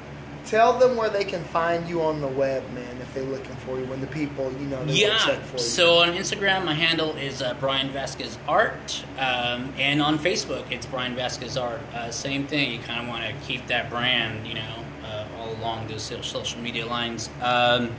tell 0.47 0.79
them 0.79 0.97
where 0.97 1.11
they 1.11 1.25
can 1.25 1.43
find 1.45 1.89
you 1.89 2.03
on 2.03 2.21
the 2.21 2.29
web, 2.29 2.63
man, 2.73 2.97
if 3.03 3.13
they're 3.13 3.25
looking 3.25 3.55
for 3.57 3.79
you. 3.79 3.85
When 3.87 4.01
the 4.01 4.07
people, 4.07 4.51
you 4.53 4.67
know, 4.67 4.83
Yeah. 4.87 5.19
check 5.19 5.43
for 5.43 5.57
you. 5.57 5.63
So 5.63 5.99
on 5.99 6.15
Instagram, 6.15 6.65
my 6.65 6.75
handle 6.75 7.15
is 7.17 7.43
uh, 7.43 7.55
Brian 7.61 7.91
Vasquez 7.91 8.39
Art, 8.49 9.05
um, 9.19 9.75
and 9.79 10.01
on 10.01 10.19
Facebook, 10.19 10.65
it's 10.71 10.87
Brian 10.87 11.15
Vasquez 11.17 11.57
Art. 11.57 11.81
Uh, 11.95 12.11
same 12.11 12.47
thing. 12.47 12.71
You 12.73 12.79
kind 12.79 13.01
of 13.03 13.09
want 13.09 13.25
to 13.25 13.33
keep 13.47 13.67
that 13.67 13.91
brand, 13.91 14.47
you 14.47 14.55
know, 14.55 14.85
uh, 15.05 15.25
all 15.39 15.53
along 15.57 15.89
those 15.89 16.11
social 16.23 16.61
media 16.61 16.87
lines. 16.87 17.29
Um, 17.43 17.91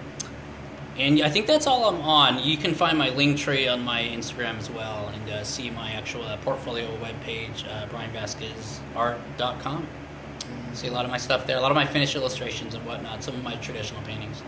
and 0.97 1.21
I 1.21 1.29
think 1.29 1.45
that's 1.45 1.67
all 1.67 1.87
I'm 1.89 2.01
on. 2.01 2.39
You 2.43 2.57
can 2.57 2.73
find 2.73 2.97
my 2.97 3.11
Linktree 3.11 3.71
on 3.71 3.83
my 3.83 4.01
Instagram 4.01 4.57
as 4.57 4.71
well, 4.71 5.09
and 5.13 5.29
uh, 5.29 5.43
see 5.43 5.69
my 5.69 5.91
actual 5.91 6.23
uh, 6.23 6.37
portfolio 6.37 6.87
webpage, 6.97 7.67
uh, 7.69 7.85
BrianVasquezArt.com. 7.87 9.87
See 10.77 10.89
a 10.89 10.91
lot 10.91 11.05
of 11.05 11.09
my 11.11 11.17
stuff 11.17 11.47
there, 11.47 11.57
a 11.57 11.59
lot 11.59 11.71
of 11.71 11.75
my 11.75 11.87
finished 11.87 12.15
illustrations 12.15 12.75
and 12.75 12.85
whatnot, 12.85 13.23
some 13.23 13.33
of 13.33 13.43
my 13.43 13.55
traditional 13.55 13.99
paintings. 14.03 14.43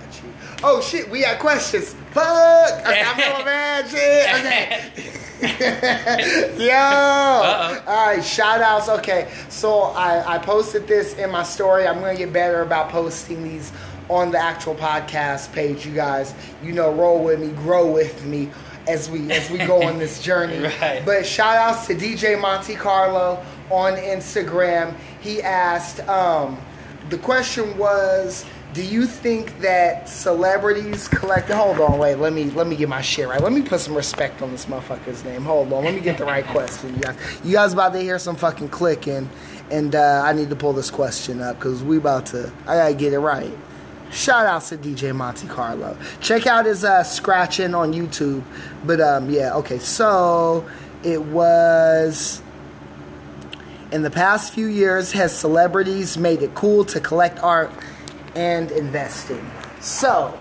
Got 0.00 0.20
you. 0.20 0.28
Oh 0.64 0.80
shit, 0.80 1.08
we 1.08 1.20
got 1.20 1.38
questions. 1.38 1.94
Fuck! 2.10 2.80
Okay, 2.80 3.02
I'm 3.04 3.44
bad. 3.44 3.88
Shit. 3.88 5.14
Okay. 5.44 6.56
Yo. 6.58 6.72
Uh-oh. 6.74 7.82
All 7.86 8.06
right, 8.06 8.24
shout 8.24 8.62
outs. 8.62 8.88
Okay, 8.88 9.30
so 9.48 9.82
I, 9.82 10.34
I 10.34 10.38
posted 10.38 10.88
this 10.88 11.14
in 11.18 11.30
my 11.30 11.44
story. 11.44 11.86
I'm 11.86 12.00
gonna 12.00 12.16
get 12.16 12.32
better 12.32 12.62
about 12.62 12.88
posting 12.88 13.44
these 13.44 13.70
on 14.08 14.32
the 14.32 14.38
actual 14.38 14.74
podcast 14.74 15.52
page. 15.52 15.86
You 15.86 15.94
guys, 15.94 16.34
you 16.64 16.72
know, 16.72 16.92
roll 16.92 17.22
with 17.22 17.38
me, 17.38 17.50
grow 17.50 17.88
with 17.88 18.24
me 18.24 18.50
as 18.88 19.08
we 19.08 19.30
as 19.30 19.48
we 19.50 19.58
go 19.58 19.84
on 19.84 19.98
this 19.98 20.20
journey. 20.28 20.58
Right. 20.58 21.02
But 21.04 21.24
shout 21.24 21.54
outs 21.56 21.86
to 21.86 21.94
DJ 21.94 22.40
Monte 22.40 22.74
Carlo 22.74 23.44
on 23.70 23.94
Instagram. 23.94 24.94
He 25.24 25.40
asked, 25.40 26.06
um, 26.06 26.60
the 27.08 27.16
question 27.16 27.78
was, 27.78 28.44
do 28.74 28.82
you 28.82 29.06
think 29.06 29.58
that 29.60 30.06
celebrities 30.06 31.08
collect? 31.08 31.48
Hold 31.48 31.80
on, 31.80 31.98
wait. 31.98 32.16
Let 32.16 32.34
me 32.34 32.50
let 32.50 32.66
me 32.66 32.76
get 32.76 32.90
my 32.90 33.00
shit 33.00 33.26
right. 33.26 33.40
Let 33.40 33.52
me 33.52 33.62
put 33.62 33.80
some 33.80 33.94
respect 33.94 34.42
on 34.42 34.50
this 34.50 34.66
motherfucker's 34.66 35.24
name. 35.24 35.44
Hold 35.44 35.72
on. 35.72 35.84
Let 35.84 35.94
me 35.94 36.00
get 36.00 36.18
the 36.18 36.24
right 36.26 36.44
question, 36.44 36.92
you 36.94 37.00
guys. 37.00 37.16
You 37.42 37.52
guys 37.52 37.72
about 37.72 37.94
to 37.94 38.00
hear 38.00 38.18
some 38.18 38.36
fucking 38.36 38.68
clicking, 38.68 39.30
and 39.70 39.94
uh, 39.94 40.22
I 40.24 40.34
need 40.34 40.50
to 40.50 40.56
pull 40.56 40.74
this 40.74 40.90
question 40.90 41.40
up 41.40 41.56
because 41.56 41.82
we 41.82 41.96
about 41.96 42.26
to. 42.26 42.52
I 42.66 42.76
gotta 42.76 42.94
get 42.94 43.12
it 43.12 43.20
right. 43.20 43.56
Shout 44.10 44.44
out 44.44 44.62
to 44.64 44.76
DJ 44.76 45.14
Monte 45.14 45.46
Carlo. 45.46 45.96
Check 46.20 46.46
out 46.46 46.66
his 46.66 46.84
uh, 46.84 47.02
scratching 47.02 47.74
on 47.74 47.94
YouTube. 47.94 48.42
But 48.84 49.00
um, 49.00 49.30
yeah, 49.30 49.54
okay. 49.54 49.78
So 49.78 50.68
it 51.02 51.22
was 51.22 52.42
in 53.94 54.02
the 54.02 54.10
past 54.10 54.52
few 54.52 54.66
years 54.66 55.12
has 55.12 55.36
celebrities 55.36 56.18
made 56.18 56.42
it 56.42 56.52
cool 56.56 56.84
to 56.84 56.98
collect 56.98 57.38
art 57.38 57.70
and 58.34 58.72
investing. 58.72 59.48
So, 59.78 60.36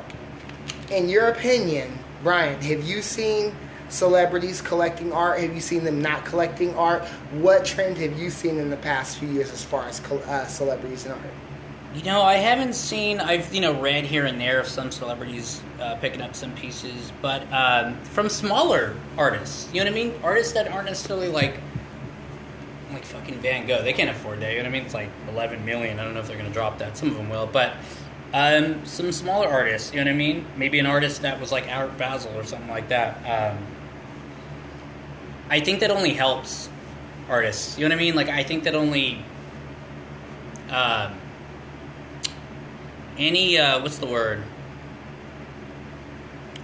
in 0.90 1.08
your 1.08 1.28
opinion, 1.28 2.00
Brian, 2.24 2.60
have 2.64 2.84
you 2.84 3.04
seen 3.04 3.56
celebrities 3.90 4.60
collecting 4.60 5.14
art? 5.14 5.40
Have 5.40 5.54
you 5.54 5.62
seen 5.62 5.84
them 5.84 6.02
not 6.02 6.26
collecting 6.26 6.74
art? 6.74 7.04
What 7.34 7.64
trend 7.64 7.96
have 8.00 8.18
you 8.18 8.32
seen 8.32 8.58
in 8.58 8.72
the 8.72 8.78
past 8.78 9.20
few 9.20 9.30
years 9.30 9.52
as 9.52 9.64
far 9.64 9.86
as 9.86 10.02
uh, 10.02 10.48
celebrities 10.48 11.06
and 11.06 11.14
art? 11.14 11.34
You 11.94 12.06
know, 12.06 12.24
I 12.24 12.38
haven't 12.38 12.74
seen. 12.74 13.20
I've 13.20 13.54
you 13.54 13.62
know 13.62 13.80
read 13.80 14.04
here 14.04 14.26
and 14.26 14.42
there 14.42 14.60
of 14.60 14.68
some 14.68 14.92
celebrities 14.92 15.62
uh, 15.80 15.96
picking 15.98 16.24
up 16.24 16.34
some 16.34 16.56
pieces, 16.56 17.12
but 17.22 17.44
um, 17.54 18.00
from 18.06 18.30
smaller 18.30 18.96
artists. 19.16 19.70
You 19.72 19.84
know 19.84 19.92
what 19.92 20.00
I 20.00 20.04
mean? 20.04 20.20
Artists 20.24 20.54
that 20.54 20.70
aren't 20.70 20.88
necessarily 20.88 21.28
like 21.28 21.60
like 22.94 23.06
fucking 23.06 23.40
Van 23.40 23.68
Gogh. 23.68 23.84
They 23.84 23.94
can't 23.94 24.10
afford 24.10 24.40
that. 24.42 24.52
You 24.52 24.58
know 24.58 24.64
what 24.64 24.70
I 24.70 24.72
mean? 24.72 24.86
It's 24.86 24.94
like 24.94 25.10
eleven 25.30 25.66
million. 25.66 26.00
I 26.00 26.04
don't 26.04 26.14
know 26.14 26.20
if 26.20 26.28
they're 26.28 26.38
gonna 26.38 26.50
drop 26.50 26.78
that. 26.80 26.98
Some 26.98 27.10
of 27.10 27.16
them 27.16 27.30
will, 27.30 27.48
but 27.48 27.74
um, 28.34 28.86
some 28.86 29.12
smaller 29.12 29.48
artists. 29.48 29.94
You 29.94 30.00
know 30.00 30.06
what 30.06 30.16
I 30.16 30.18
mean? 30.18 30.46
Maybe 30.58 30.80
an 30.80 30.86
artist 30.86 31.22
that 31.22 31.40
was 31.40 31.52
like 31.52 31.68
Art 31.68 31.98
Basel 31.98 32.38
or 32.38 32.44
something 32.44 32.70
like 32.70 32.90
that. 32.90 33.18
Um, 33.26 33.58
I 35.50 35.60
think 35.60 35.82
that 35.82 35.92
only 35.92 36.14
helps 36.14 36.70
artists. 37.30 37.78
You 37.78 37.88
know 37.88 37.96
what 37.96 38.02
I 38.02 38.04
mean? 38.04 38.16
Like 38.16 38.30
I 38.30 38.44
think 38.44 38.64
that 38.64 38.76
only. 38.76 39.24
Um, 40.70 41.20
any 43.18 43.58
uh, 43.60 43.82
what's 43.82 44.00
the 44.00 44.08
word? 44.08 44.42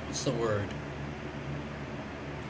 What's 0.08 0.24
the 0.24 0.32
word? 0.32 0.68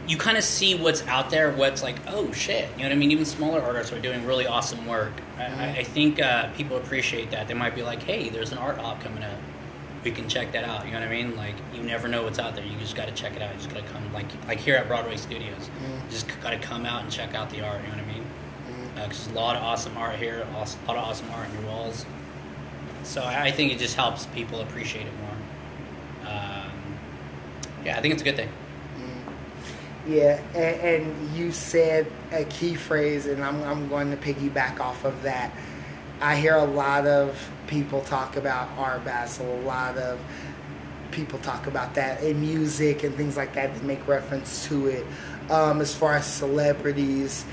You 0.10 0.18
kind 0.18 0.38
of 0.38 0.44
see 0.44 0.74
what's 0.74 1.06
out 1.06 1.30
there, 1.30 1.52
what's 1.52 1.84
like, 1.84 1.98
oh 2.08 2.32
shit, 2.32 2.68
you 2.72 2.80
know 2.80 2.86
what 2.86 2.94
I 2.94 2.96
mean? 2.96 3.12
Even 3.12 3.26
smaller 3.26 3.62
artists 3.62 3.94
are 3.94 4.00
doing 4.02 4.26
really 4.26 4.48
awesome 4.48 4.88
work. 4.88 5.14
I, 5.38 5.44
I, 5.44 5.70
I 5.78 5.84
think 5.84 6.20
uh, 6.20 6.52
people 6.54 6.78
appreciate 6.78 7.30
that. 7.30 7.48
They 7.48 7.54
might 7.54 7.76
be 7.76 7.84
like, 7.84 8.02
hey, 8.02 8.30
there's 8.30 8.52
an 8.52 8.58
Art 8.58 8.80
Hop 8.80 9.02
coming 9.02 9.24
up. 9.24 9.38
We 10.04 10.12
can 10.12 10.28
check 10.28 10.52
that 10.54 10.64
out. 10.64 10.86
You 10.86 10.94
know 10.94 11.00
what 11.00 11.10
I 11.10 11.12
mean? 11.12 11.36
Like, 11.36 11.56
you 11.76 11.84
never 11.84 12.08
know 12.08 12.24
what's 12.24 12.40
out 12.40 12.56
there. 12.56 12.66
You 12.66 12.76
just 12.80 12.96
got 12.96 13.08
to 13.08 13.14
check 13.14 13.36
it 13.36 13.42
out. 13.44 13.54
You 13.54 13.58
just 13.60 13.70
got 13.70 13.86
to 13.86 13.94
come, 13.94 14.12
like, 14.12 14.26
like 14.48 14.58
here 14.60 14.76
at 14.76 14.88
Broadway 14.88 15.16
Studios. 15.18 15.70
You 16.06 16.10
just 16.10 16.28
got 16.42 16.52
to 16.52 16.58
come 16.58 16.86
out 16.86 17.04
and 17.04 17.12
check 17.12 17.36
out 17.36 17.50
the 17.52 17.62
art. 17.62 17.82
You 17.82 17.90
know 17.90 18.04
what 18.04 18.06
I 18.06 18.14
mean? 18.14 18.26
Because 18.96 19.26
there's 19.26 19.36
a 19.36 19.40
lot 19.40 19.56
of 19.56 19.64
awesome 19.64 19.96
art 19.96 20.16
here, 20.16 20.42
a 20.50 20.58
lot 20.58 20.76
of 20.88 20.96
awesome 20.96 21.30
art 21.32 21.48
on 21.48 21.54
your 21.54 21.72
walls. 21.72 22.06
So 23.04 23.22
I 23.22 23.44
I 23.44 23.52
think 23.52 23.72
it 23.72 23.78
just 23.78 23.96
helps 23.96 24.26
people 24.28 24.62
appreciate 24.62 25.06
it 25.06 25.14
more. 25.20 26.32
Um, 26.32 26.72
yeah, 27.86 27.98
I 27.98 28.02
think 28.02 28.14
it's 28.14 28.22
a 28.22 28.26
good 28.26 28.36
thing. 28.36 28.50
Yeah, 30.08 30.42
and, 30.56 31.04
and 31.06 31.38
you 31.38 31.52
said 31.52 32.08
a 32.32 32.46
key 32.46 32.76
phrase, 32.76 33.28
and 33.28 33.44
I'm, 33.44 33.62
I'm 33.64 33.90
going 33.90 34.10
to 34.12 34.18
piggyback 34.18 34.80
off 34.80 35.06
of 35.06 35.22
that. 35.24 35.52
I 36.22 36.36
hear 36.36 36.56
a 36.56 36.66
lot 36.66 37.06
of 37.06 37.38
people 37.68 38.02
talk 38.02 38.36
about 38.36 38.70
Art 38.78 39.06
Basel, 39.06 39.46
a 39.46 39.62
lot 39.62 39.98
of 39.98 40.20
people 41.12 41.40
talk 41.40 41.68
about 41.68 41.96
that 41.96 42.24
in 42.24 42.40
music 42.40 43.04
and 43.04 43.16
things 43.16 43.36
like 43.36 43.54
that 43.56 43.74
that 43.74 43.84
make 43.84 44.08
reference 44.08 44.68
to 44.68 44.88
it. 44.88 45.06
Um, 45.50 45.82
as 45.82 45.94
far 45.94 46.16
as 46.16 46.26
celebrities 46.26 47.46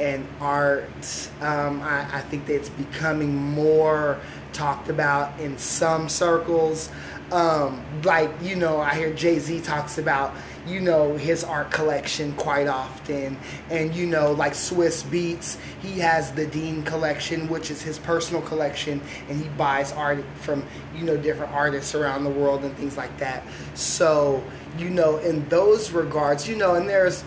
and 0.00 0.26
art, 0.40 1.30
um, 1.40 1.80
I, 1.82 2.18
I 2.18 2.20
think 2.22 2.46
that 2.46 2.56
it's 2.56 2.68
becoming 2.70 3.34
more 3.34 4.18
talked 4.52 4.88
about 4.88 5.38
in 5.40 5.56
some 5.58 6.08
circles. 6.08 6.90
Um, 7.32 7.84
like, 8.04 8.30
you 8.42 8.56
know, 8.56 8.80
I 8.80 8.94
hear 8.94 9.12
Jay 9.14 9.38
Z 9.38 9.60
talks 9.60 9.98
about, 9.98 10.34
you 10.66 10.80
know, 10.80 11.16
his 11.16 11.44
art 11.44 11.70
collection 11.70 12.32
quite 12.34 12.66
often. 12.66 13.36
And, 13.70 13.94
you 13.94 14.06
know, 14.06 14.32
like 14.32 14.52
Swizz 14.52 15.02
Beatz, 15.04 15.58
he 15.80 15.98
has 16.00 16.32
the 16.32 16.46
Dean 16.46 16.82
collection, 16.82 17.48
which 17.48 17.70
is 17.70 17.82
his 17.82 17.98
personal 17.98 18.42
collection, 18.42 19.00
and 19.28 19.40
he 19.40 19.48
buys 19.50 19.92
art 19.92 20.24
from, 20.36 20.64
you 20.94 21.04
know, 21.04 21.16
different 21.16 21.52
artists 21.52 21.94
around 21.94 22.24
the 22.24 22.30
world 22.30 22.64
and 22.64 22.74
things 22.76 22.96
like 22.96 23.16
that. 23.18 23.44
So, 23.74 24.42
you 24.78 24.90
know, 24.90 25.18
in 25.18 25.48
those 25.48 25.90
regards, 25.90 26.48
you 26.48 26.56
know, 26.56 26.74
and 26.74 26.88
there's 26.88 27.24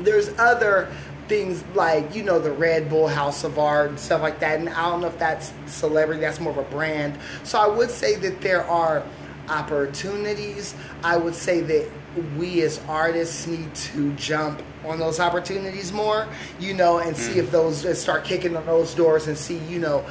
there's 0.00 0.28
other 0.38 0.88
things 1.28 1.62
like 1.74 2.14
you 2.14 2.22
know 2.22 2.38
the 2.38 2.50
Red 2.50 2.88
Bull 2.88 3.06
House 3.06 3.44
of 3.44 3.58
Art 3.58 3.90
and 3.90 4.00
stuff 4.00 4.22
like 4.22 4.40
that. 4.40 4.58
And 4.58 4.68
I 4.70 4.88
don't 4.90 5.00
know 5.00 5.08
if 5.08 5.18
that's 5.18 5.52
celebrity. 5.66 6.20
That's 6.20 6.40
more 6.40 6.52
of 6.52 6.58
a 6.58 6.70
brand. 6.70 7.18
So 7.44 7.58
I 7.58 7.66
would 7.66 7.90
say 7.90 8.16
that 8.16 8.40
there 8.40 8.64
are 8.64 9.04
opportunities. 9.48 10.74
I 11.02 11.16
would 11.16 11.34
say 11.34 11.60
that 11.60 11.90
we 12.36 12.62
as 12.62 12.80
artists 12.88 13.46
need 13.46 13.74
to 13.74 14.12
jump 14.14 14.62
on 14.84 14.98
those 14.98 15.20
opportunities 15.20 15.92
more, 15.92 16.28
you 16.60 16.74
know, 16.74 16.98
and 16.98 17.16
see 17.16 17.38
if 17.38 17.50
those 17.50 17.84
and 17.84 17.96
start 17.96 18.24
kicking 18.24 18.56
on 18.56 18.66
those 18.66 18.94
doors 18.94 19.26
and 19.26 19.36
see, 19.36 19.58
you 19.58 19.78
know, 19.78 20.04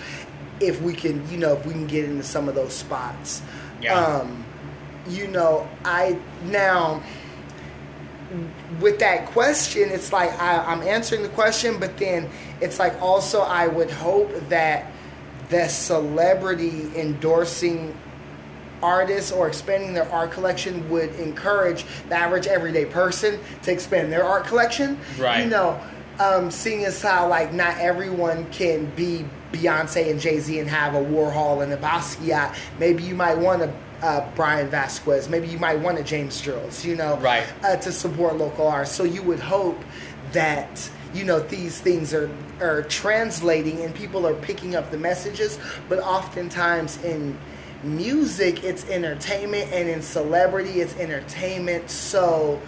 if 0.60 0.82
we 0.82 0.94
can, 0.94 1.28
you 1.30 1.38
know, 1.38 1.54
if 1.54 1.66
we 1.66 1.74
can 1.74 1.88
get 1.88 2.06
into 2.06 2.24
some 2.24 2.50
of 2.50 2.56
those 2.56 2.74
spots. 2.74 3.42
Yeah. 3.82 4.00
Um, 4.00 4.46
you 5.08 5.28
know, 5.28 5.70
I 5.86 6.20
now 6.46 7.02
with 8.80 9.00
that 9.00 9.28
question, 9.28 9.90
it's 9.90 10.12
like 10.12 10.32
I, 10.40 10.58
I'm 10.58 10.82
answering 10.82 11.24
the 11.24 11.30
question, 11.30 11.80
but 11.80 11.98
then 11.98 12.30
it's 12.62 12.80
like 12.80 13.02
also 13.02 13.42
I 13.42 13.68
would 13.68 13.92
hope 13.92 14.32
that 14.50 14.92
the 15.50 15.68
celebrity 15.68 16.92
endorsing 16.96 17.98
artists 18.82 19.32
or 19.32 19.48
expanding 19.48 19.94
their 19.94 20.10
art 20.12 20.32
collection 20.32 20.88
would 20.90 21.14
encourage 21.16 21.86
the 22.10 22.16
average 22.16 22.48
everyday 22.48 22.86
person 22.86 23.40
to 23.64 23.72
expand 23.72 24.12
their 24.12 24.24
art 24.24 24.46
collection. 24.46 25.00
Right. 25.18 25.44
You 25.44 25.50
know, 25.50 25.80
um, 26.20 26.50
seeing 26.52 26.86
as 26.86 27.02
how 27.02 27.28
like 27.28 27.54
not 27.54 27.78
everyone 27.78 28.50
can 28.52 28.86
be 28.96 29.26
Beyonce 29.52 30.10
and 30.12 30.20
Jay 30.20 30.40
Z 30.40 30.60
and 30.60 30.70
have 30.70 30.94
a 30.96 31.00
Warhol 31.04 31.64
and 31.64 31.72
a 31.74 31.78
Basquiat. 31.78 32.56
Maybe 32.80 33.04
you 33.04 33.16
might 33.16 33.38
want 33.38 33.62
a 33.62 33.74
uh, 34.02 34.30
Brian 34.36 34.70
Vasquez. 34.70 35.28
Maybe 35.30 35.48
you 35.48 35.58
might 35.58 35.80
want 35.80 35.98
a 35.98 36.04
James 36.04 36.40
Drills. 36.42 36.86
You 36.86 36.96
know, 36.96 37.18
Right. 37.18 37.46
uh, 37.64 37.78
to 37.78 37.92
support 37.92 38.38
local 38.38 38.68
art. 38.68 38.88
So 38.88 39.04
you 39.04 39.24
would 39.24 39.40
hope 39.40 39.82
that 40.34 40.90
you 41.14 41.24
know 41.24 41.40
these 41.40 41.80
things 41.80 42.14
are 42.14 42.30
are 42.60 42.84
translating 42.84 43.82
and 43.82 43.94
people 43.96 44.28
are 44.28 44.34
picking 44.36 44.76
up 44.76 44.92
the 44.92 44.98
messages. 44.98 45.58
But 45.90 46.00
oftentimes 46.00 47.04
in 47.04 47.38
music, 47.84 48.64
it's 48.64 48.88
entertainment, 48.90 49.72
and 49.72 49.90
in 49.90 50.02
celebrity, 50.02 50.82
it's 50.82 50.96
entertainment. 50.98 51.90
So 51.90 52.62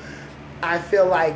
I 0.61 0.79
feel 0.79 1.07
like 1.07 1.35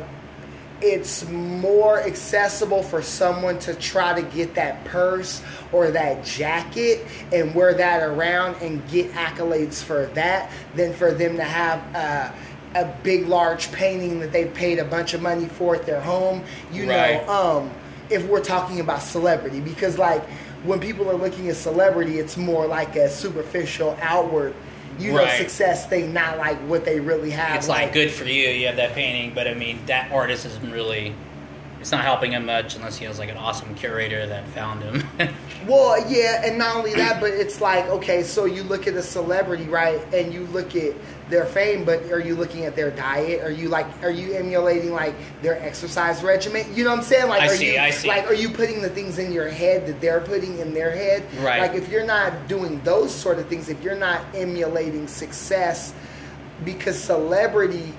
it's 0.80 1.26
more 1.28 2.00
accessible 2.00 2.82
for 2.82 3.00
someone 3.00 3.58
to 3.60 3.74
try 3.74 4.20
to 4.20 4.28
get 4.36 4.54
that 4.54 4.84
purse 4.84 5.42
or 5.72 5.90
that 5.92 6.24
jacket 6.24 7.06
and 7.32 7.54
wear 7.54 7.72
that 7.74 8.02
around 8.02 8.56
and 8.60 8.86
get 8.90 9.10
accolades 9.12 9.82
for 9.82 10.06
that 10.14 10.50
than 10.74 10.92
for 10.92 11.12
them 11.12 11.36
to 11.36 11.44
have 11.44 11.78
a, 11.94 12.34
a 12.80 12.94
big 13.02 13.26
large 13.28 13.70
painting 13.72 14.18
that 14.20 14.32
they 14.32 14.46
paid 14.46 14.78
a 14.78 14.84
bunch 14.84 15.14
of 15.14 15.22
money 15.22 15.46
for 15.46 15.76
at 15.76 15.86
their 15.86 16.00
home 16.00 16.42
you 16.72 16.86
Right. 16.88 17.24
know 17.26 17.32
um 17.32 17.70
if 18.10 18.26
we're 18.26 18.42
talking 18.42 18.80
about 18.80 19.00
celebrity 19.00 19.60
because 19.60 19.96
like 19.96 20.22
when 20.64 20.80
people 20.80 21.08
are 21.10 21.14
looking 21.16 21.48
at 21.48 21.56
celebrity 21.56 22.18
it's 22.18 22.36
more 22.36 22.66
like 22.66 22.96
a 22.96 23.08
superficial 23.08 23.96
outward 24.00 24.54
you 24.98 25.12
know 25.12 25.18
Right. 25.18 25.38
success 25.38 25.86
thing 25.88 26.12
not 26.12 26.38
like 26.38 26.58
what 26.68 26.84
they 26.84 27.00
really 27.00 27.30
have 27.30 27.56
It's 27.56 27.68
like 27.68 27.92
good 27.92 28.10
for 28.10 28.24
you. 28.24 28.48
You 28.48 28.66
have 28.68 28.76
that 28.76 28.92
painting, 28.92 29.32
but 29.34 29.46
I 29.48 29.54
mean 29.54 29.80
that 29.86 30.10
artist 30.12 30.46
isn't 30.46 30.70
really. 30.70 31.14
It's 31.84 31.92
not 31.92 32.02
helping 32.02 32.32
him 32.32 32.46
much 32.46 32.76
unless 32.76 32.96
he 32.96 33.04
has 33.04 33.18
like 33.18 33.28
an 33.28 33.36
awesome 33.36 33.74
curator 33.74 34.26
that 34.26 34.48
found 34.48 34.82
him. 34.82 35.04
Well, 35.66 35.98
yeah, 36.10 36.44
and 36.44 36.58
not 36.58 36.76
only 36.76 36.92
that, 36.92 37.22
but 37.22 37.30
it's 37.30 37.58
like 37.58 37.86
okay, 37.86 38.22
so 38.22 38.44
you 38.44 38.64
look 38.64 38.86
at 38.86 38.92
a 38.94 39.02
celebrity, 39.02 39.64
right, 39.64 39.98
and 40.12 40.30
you 40.30 40.44
look 40.48 40.76
at 40.76 40.92
their 41.30 41.46
fame, 41.46 41.86
but 41.86 42.02
are 42.12 42.20
you 42.20 42.36
looking 42.36 42.66
at 42.66 42.76
their 42.76 42.90
diet? 42.90 43.42
Are 43.42 43.50
you 43.50 43.70
like, 43.70 43.86
are 44.02 44.10
you 44.10 44.34
emulating 44.34 44.92
like 44.92 45.14
their 45.40 45.58
exercise 45.62 46.22
regimen? 46.22 46.66
You 46.74 46.84
know 46.84 46.90
what 46.90 46.98
I'm 46.98 47.04
saying? 47.04 47.30
Like, 47.30 47.42
I 47.42 47.46
are 47.46 47.56
see, 47.56 47.72
you 47.72 47.78
I 47.78 47.90
see. 47.90 48.08
like, 48.08 48.26
are 48.26 48.34
you 48.34 48.50
putting 48.50 48.82
the 48.82 48.90
things 48.90 49.18
in 49.18 49.32
your 49.32 49.48
head 49.48 49.86
that 49.86 50.02
they're 50.02 50.20
putting 50.20 50.58
in 50.58 50.74
their 50.74 50.90
head? 50.90 51.24
Right. 51.38 51.60
Like, 51.60 51.72
if 51.72 51.88
you're 51.88 52.04
not 52.04 52.46
doing 52.46 52.78
those 52.82 53.14
sort 53.14 53.38
of 53.38 53.46
things, 53.48 53.70
if 53.70 53.82
you're 53.82 53.96
not 53.96 54.22
emulating 54.34 55.06
success, 55.08 55.94
because 56.62 57.02
celebrity 57.02 57.94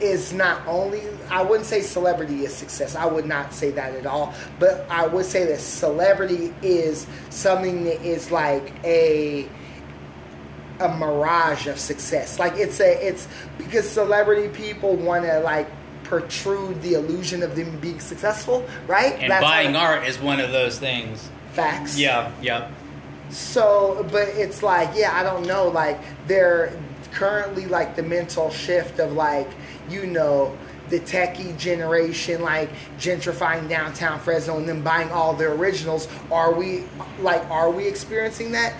is 0.00 0.32
not 0.32 0.66
only 0.66 1.02
I 1.30 1.42
wouldn't 1.42 1.66
say 1.66 1.80
celebrity 1.80 2.44
is 2.44 2.54
success. 2.54 2.94
I 2.94 3.06
would 3.06 3.26
not 3.26 3.52
say 3.52 3.70
that 3.72 3.94
at 3.94 4.06
all. 4.06 4.34
But 4.58 4.86
I 4.90 5.06
would 5.06 5.24
say 5.26 5.44
that 5.46 5.60
celebrity 5.60 6.54
is 6.62 7.06
something 7.30 7.84
that 7.84 8.02
is 8.02 8.30
like 8.30 8.72
a 8.84 9.48
a 10.80 10.88
mirage 10.96 11.66
of 11.66 11.78
success. 11.78 12.38
Like 12.38 12.54
it's 12.56 12.80
a 12.80 13.06
it's 13.06 13.26
because 13.58 13.88
celebrity 13.88 14.48
people 14.48 14.94
want 14.96 15.24
to 15.24 15.40
like 15.40 15.68
protrude 16.04 16.80
the 16.82 16.94
illusion 16.94 17.42
of 17.42 17.56
them 17.56 17.78
being 17.80 17.98
successful, 17.98 18.64
right? 18.86 19.14
and 19.14 19.30
That's 19.30 19.42
buying 19.42 19.74
art 19.74 20.06
is 20.06 20.18
one 20.18 20.38
of 20.38 20.52
those 20.52 20.78
things. 20.78 21.28
facts. 21.52 21.98
Yeah, 21.98 22.30
yeah. 22.40 22.70
So, 23.30 24.06
but 24.12 24.28
it's 24.28 24.62
like, 24.62 24.90
yeah, 24.94 25.18
I 25.18 25.24
don't 25.24 25.46
know. 25.48 25.66
Like, 25.68 25.98
they're 26.28 26.78
currently 27.12 27.66
like 27.66 27.96
the 27.96 28.04
mental 28.04 28.50
shift 28.50 29.00
of 29.00 29.14
like, 29.14 29.48
you 29.90 30.06
know, 30.06 30.56
the 30.88 31.00
techie 31.00 31.56
generation, 31.58 32.42
like 32.42 32.70
gentrifying 32.98 33.68
downtown 33.68 34.20
Fresno 34.20 34.56
and 34.56 34.68
then 34.68 34.82
buying 34.82 35.10
all 35.10 35.34
the 35.34 35.46
originals. 35.46 36.08
Are 36.30 36.52
we 36.54 36.84
like, 37.20 37.48
are 37.50 37.70
we 37.70 37.86
experiencing 37.86 38.52
that? 38.52 38.74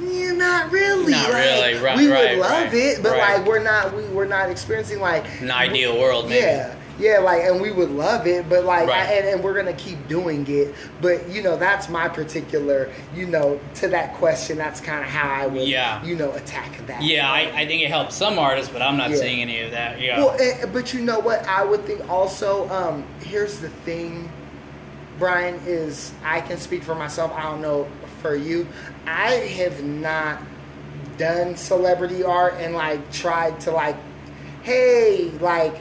Yeah, 0.00 0.32
not 0.32 0.72
really. 0.72 1.12
Not 1.12 1.30
Like, 1.30 1.42
really. 1.42 1.74
Right, 1.82 1.96
we 1.98 2.10
right, 2.10 2.30
would 2.30 2.40
love 2.40 2.72
right, 2.72 2.74
it, 2.74 3.02
but 3.02 3.18
like, 3.18 3.44
we're 3.44 3.62
not. 3.62 3.94
We 3.94 4.04
we're 4.04 4.24
not 4.24 4.48
experiencing 4.48 4.98
like 5.00 5.26
An 5.42 5.50
ideal 5.50 5.98
world, 5.98 6.28
maybe. 6.30 6.40
Yeah, 6.46 6.74
yeah, 7.00 7.18
like, 7.18 7.42
and 7.44 7.60
we 7.60 7.70
would 7.72 7.90
love 7.90 8.26
it, 8.26 8.48
but 8.48 8.64
like, 8.64 8.86
Right. 8.88 9.08
I- 9.08 9.12
and, 9.14 9.28
and 9.28 9.42
we're 9.42 9.54
gonna 9.54 9.72
keep 9.72 10.06
doing 10.08 10.46
it. 10.48 10.74
But 11.00 11.28
you 11.28 11.42
know, 11.42 11.56
that's 11.56 11.88
my 11.88 12.08
particular, 12.08 12.90
you 13.14 13.26
know, 13.26 13.58
to 13.76 13.88
that 13.88 14.14
question. 14.14 14.58
That's 14.58 14.80
kind 14.80 15.00
of 15.00 15.06
how 15.10 15.28
I 15.28 15.46
would, 15.46 15.66
Yeah. 15.66 16.04
you 16.04 16.14
know, 16.16 16.30
attack 16.32 16.72
that. 16.86 17.02
Yeah, 17.02 17.30
I, 17.30 17.40
I 17.62 17.66
think 17.66 17.82
it 17.82 17.88
helps 17.88 18.14
some 18.16 18.38
artists, 18.38 18.70
but 18.72 18.82
I'm 18.82 18.96
not 18.96 19.10
Yeah. 19.10 19.16
seeing 19.16 19.40
any 19.40 19.60
of 19.60 19.70
that. 19.72 20.00
Yeah. 20.00 20.18
Well, 20.18 20.36
and, 20.40 20.72
but 20.72 20.92
you 20.92 21.00
know 21.00 21.18
what? 21.18 21.46
I 21.48 21.64
would 21.64 21.84
think 21.86 22.08
also. 22.08 22.68
Um, 22.70 23.04
here's 23.24 23.58
the 23.58 23.68
thing, 23.70 24.30
Brian. 25.18 25.58
Is 25.66 26.12
I 26.24 26.40
can 26.42 26.58
speak 26.58 26.82
for 26.82 26.94
myself. 26.94 27.32
I 27.34 27.42
don't 27.42 27.62
know 27.62 27.88
for 28.22 28.34
you. 28.36 28.66
I 29.06 29.30
have 29.32 29.82
not 29.82 30.38
done 31.16 31.56
celebrity 31.56 32.22
art 32.24 32.54
and 32.58 32.74
like 32.74 33.10
tried 33.12 33.58
to 33.60 33.70
like, 33.70 33.96
hey, 34.62 35.30
like. 35.40 35.74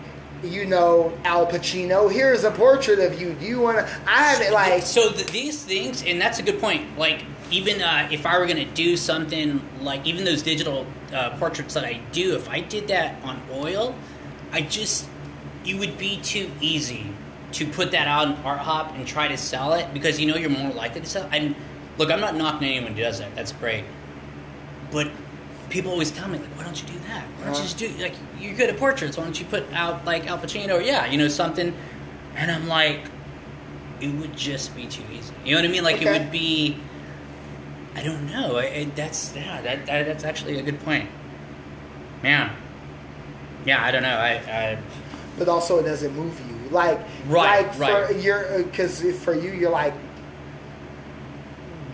You 0.43 0.65
know 0.65 1.17
Al 1.25 1.45
Pacino. 1.47 2.11
Here's 2.11 2.43
a 2.43 2.51
portrait 2.51 2.99
of 2.99 3.19
you. 3.19 3.33
Do 3.33 3.45
you 3.45 3.59
want 3.59 3.79
to? 3.79 3.83
I 4.07 4.23
haven't 4.23 4.53
like. 4.53 4.83
so 4.83 5.11
th- 5.11 5.27
these 5.27 5.63
things, 5.63 6.03
and 6.03 6.19
that's 6.21 6.39
a 6.39 6.43
good 6.43 6.59
point. 6.59 6.97
Like 6.97 7.23
even 7.51 7.81
uh, 7.81 8.07
if 8.11 8.25
I 8.25 8.37
were 8.39 8.47
gonna 8.47 8.65
do 8.65 8.95
something 8.95 9.61
like 9.81 10.05
even 10.05 10.23
those 10.23 10.41
digital 10.41 10.85
uh, 11.13 11.31
portraits 11.37 11.73
that 11.73 11.83
I 11.83 11.99
do, 12.11 12.35
if 12.35 12.49
I 12.49 12.61
did 12.61 12.87
that 12.87 13.21
on 13.23 13.41
oil, 13.51 13.95
I 14.51 14.61
just 14.61 15.07
it 15.65 15.75
would 15.75 15.97
be 15.97 16.17
too 16.21 16.49
easy 16.61 17.07
to 17.53 17.67
put 17.67 17.91
that 17.91 18.07
out 18.07 18.27
on 18.27 18.33
Art 18.45 18.59
Hop 18.59 18.95
and 18.95 19.05
try 19.05 19.27
to 19.27 19.37
sell 19.37 19.73
it 19.73 19.93
because 19.93 20.19
you 20.19 20.27
know 20.27 20.35
you're 20.35 20.49
more 20.49 20.71
likely 20.71 21.01
to 21.01 21.07
sell. 21.07 21.27
And 21.31 21.55
look, 21.97 22.11
I'm 22.11 22.21
not 22.21 22.35
knocking 22.35 22.67
anyone 22.67 22.93
who 22.93 23.01
does 23.01 23.19
that. 23.19 23.35
That's 23.35 23.51
great, 23.51 23.83
but 24.91 25.09
people 25.69 25.91
always 25.91 26.11
tell 26.11 26.27
me 26.27 26.37
like, 26.39 26.49
why 26.57 26.63
don't 26.63 26.81
you 26.81 26.87
do 26.87 26.99
that? 27.07 27.23
Why 27.23 27.45
don't 27.45 27.47
you 27.47 27.51
Uh-huh. 27.51 27.63
just 27.63 27.77
do 27.77 27.87
like 28.01 28.13
you're 28.39 28.53
good 28.55 28.69
at 28.69 28.77
portraits? 28.77 29.17
Why 29.17 29.23
don't 29.23 29.39
you 29.39 29.45
put 29.45 29.63
out 29.73 30.05
like 30.05 30.27
Al 30.27 30.37
Pacino 30.37 30.79
or 30.79 30.81
yeah, 30.81 31.05
you 31.05 31.17
know 31.17 31.27
something? 31.27 31.73
And 32.35 32.51
I'm 32.51 32.67
like, 32.67 33.01
it 34.01 34.09
would 34.15 34.35
just 34.35 34.75
be 34.75 34.85
too 34.85 35.03
easy. 35.11 35.33
You 35.45 35.55
know 35.55 35.61
what 35.61 35.69
I 35.69 35.71
mean? 35.71 35.83
Like 35.83 36.01
it 36.01 36.09
would 36.09 36.31
be. 36.31 36.77
I 37.95 38.03
don't 38.03 38.27
know. 38.31 38.57
I, 38.57 38.63
I, 38.65 38.83
that's 38.95 39.33
yeah. 39.35 39.61
That, 39.61 39.85
that 39.87 40.05
that's 40.05 40.23
actually 40.23 40.57
a 40.59 40.61
good 40.61 40.79
point. 40.85 41.09
Yeah. 42.23 42.53
Yeah. 43.65 43.83
I 43.83 43.91
don't 43.91 44.03
know. 44.03 44.17
I. 44.17 44.31
I 44.35 44.77
but 45.37 45.47
also 45.47 45.79
it 45.79 45.83
doesn't 45.83 46.13
move 46.15 46.37
you. 46.49 46.69
Like, 46.69 46.99
Right, 47.27 47.65
like 47.65 47.79
right. 47.79 48.07
for 48.07 48.13
your, 48.13 48.61
because 48.63 49.01
for 49.23 49.33
you, 49.33 49.51
you're 49.53 49.71
like, 49.71 49.93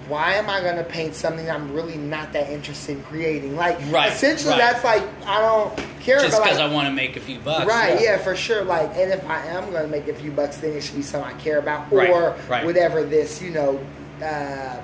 why 0.08 0.34
am 0.34 0.50
I 0.50 0.62
gonna 0.62 0.84
paint 0.84 1.16
something 1.16 1.50
I'm 1.50 1.72
really 1.74 1.98
not 1.98 2.34
that 2.34 2.50
interested 2.50 2.98
in 2.98 3.04
creating? 3.04 3.56
Like, 3.56 3.78
Right, 3.92 4.12
essentially, 4.12 4.52
right. 4.52 4.60
that's 4.60 4.84
like 4.84 5.04
I 5.26 5.42
don't 5.42 5.76
care 6.02 6.20
just 6.20 6.38
because 6.42 6.58
Like, 6.60 6.70
I 6.70 6.74
want 6.74 6.88
to 6.88 6.94
make 6.94 7.16
a 7.18 7.20
few 7.20 7.40
bucks. 7.40 7.66
Right, 7.66 8.00
yeah. 8.02 8.18
for 8.18 8.36
sure. 8.36 8.64
Like, 8.64 8.92
and 8.96 9.12
if 9.12 9.28
I 9.30 9.46
am 9.48 9.72
gonna 9.72 9.88
make 9.88 10.08
a 10.08 10.14
few 10.14 10.32
bucks, 10.32 10.58
then 10.58 10.74
it 10.74 10.82
should 10.82 10.96
be 10.96 11.02
something 11.02 11.34
I 11.34 11.40
care 11.40 11.60
about, 11.60 11.92
Right, 11.92 12.10
or 12.10 12.32
whatever 12.64 13.04
this, 13.04 13.42
you 13.42 13.52
know, 13.52 13.80
uh, 14.24 14.78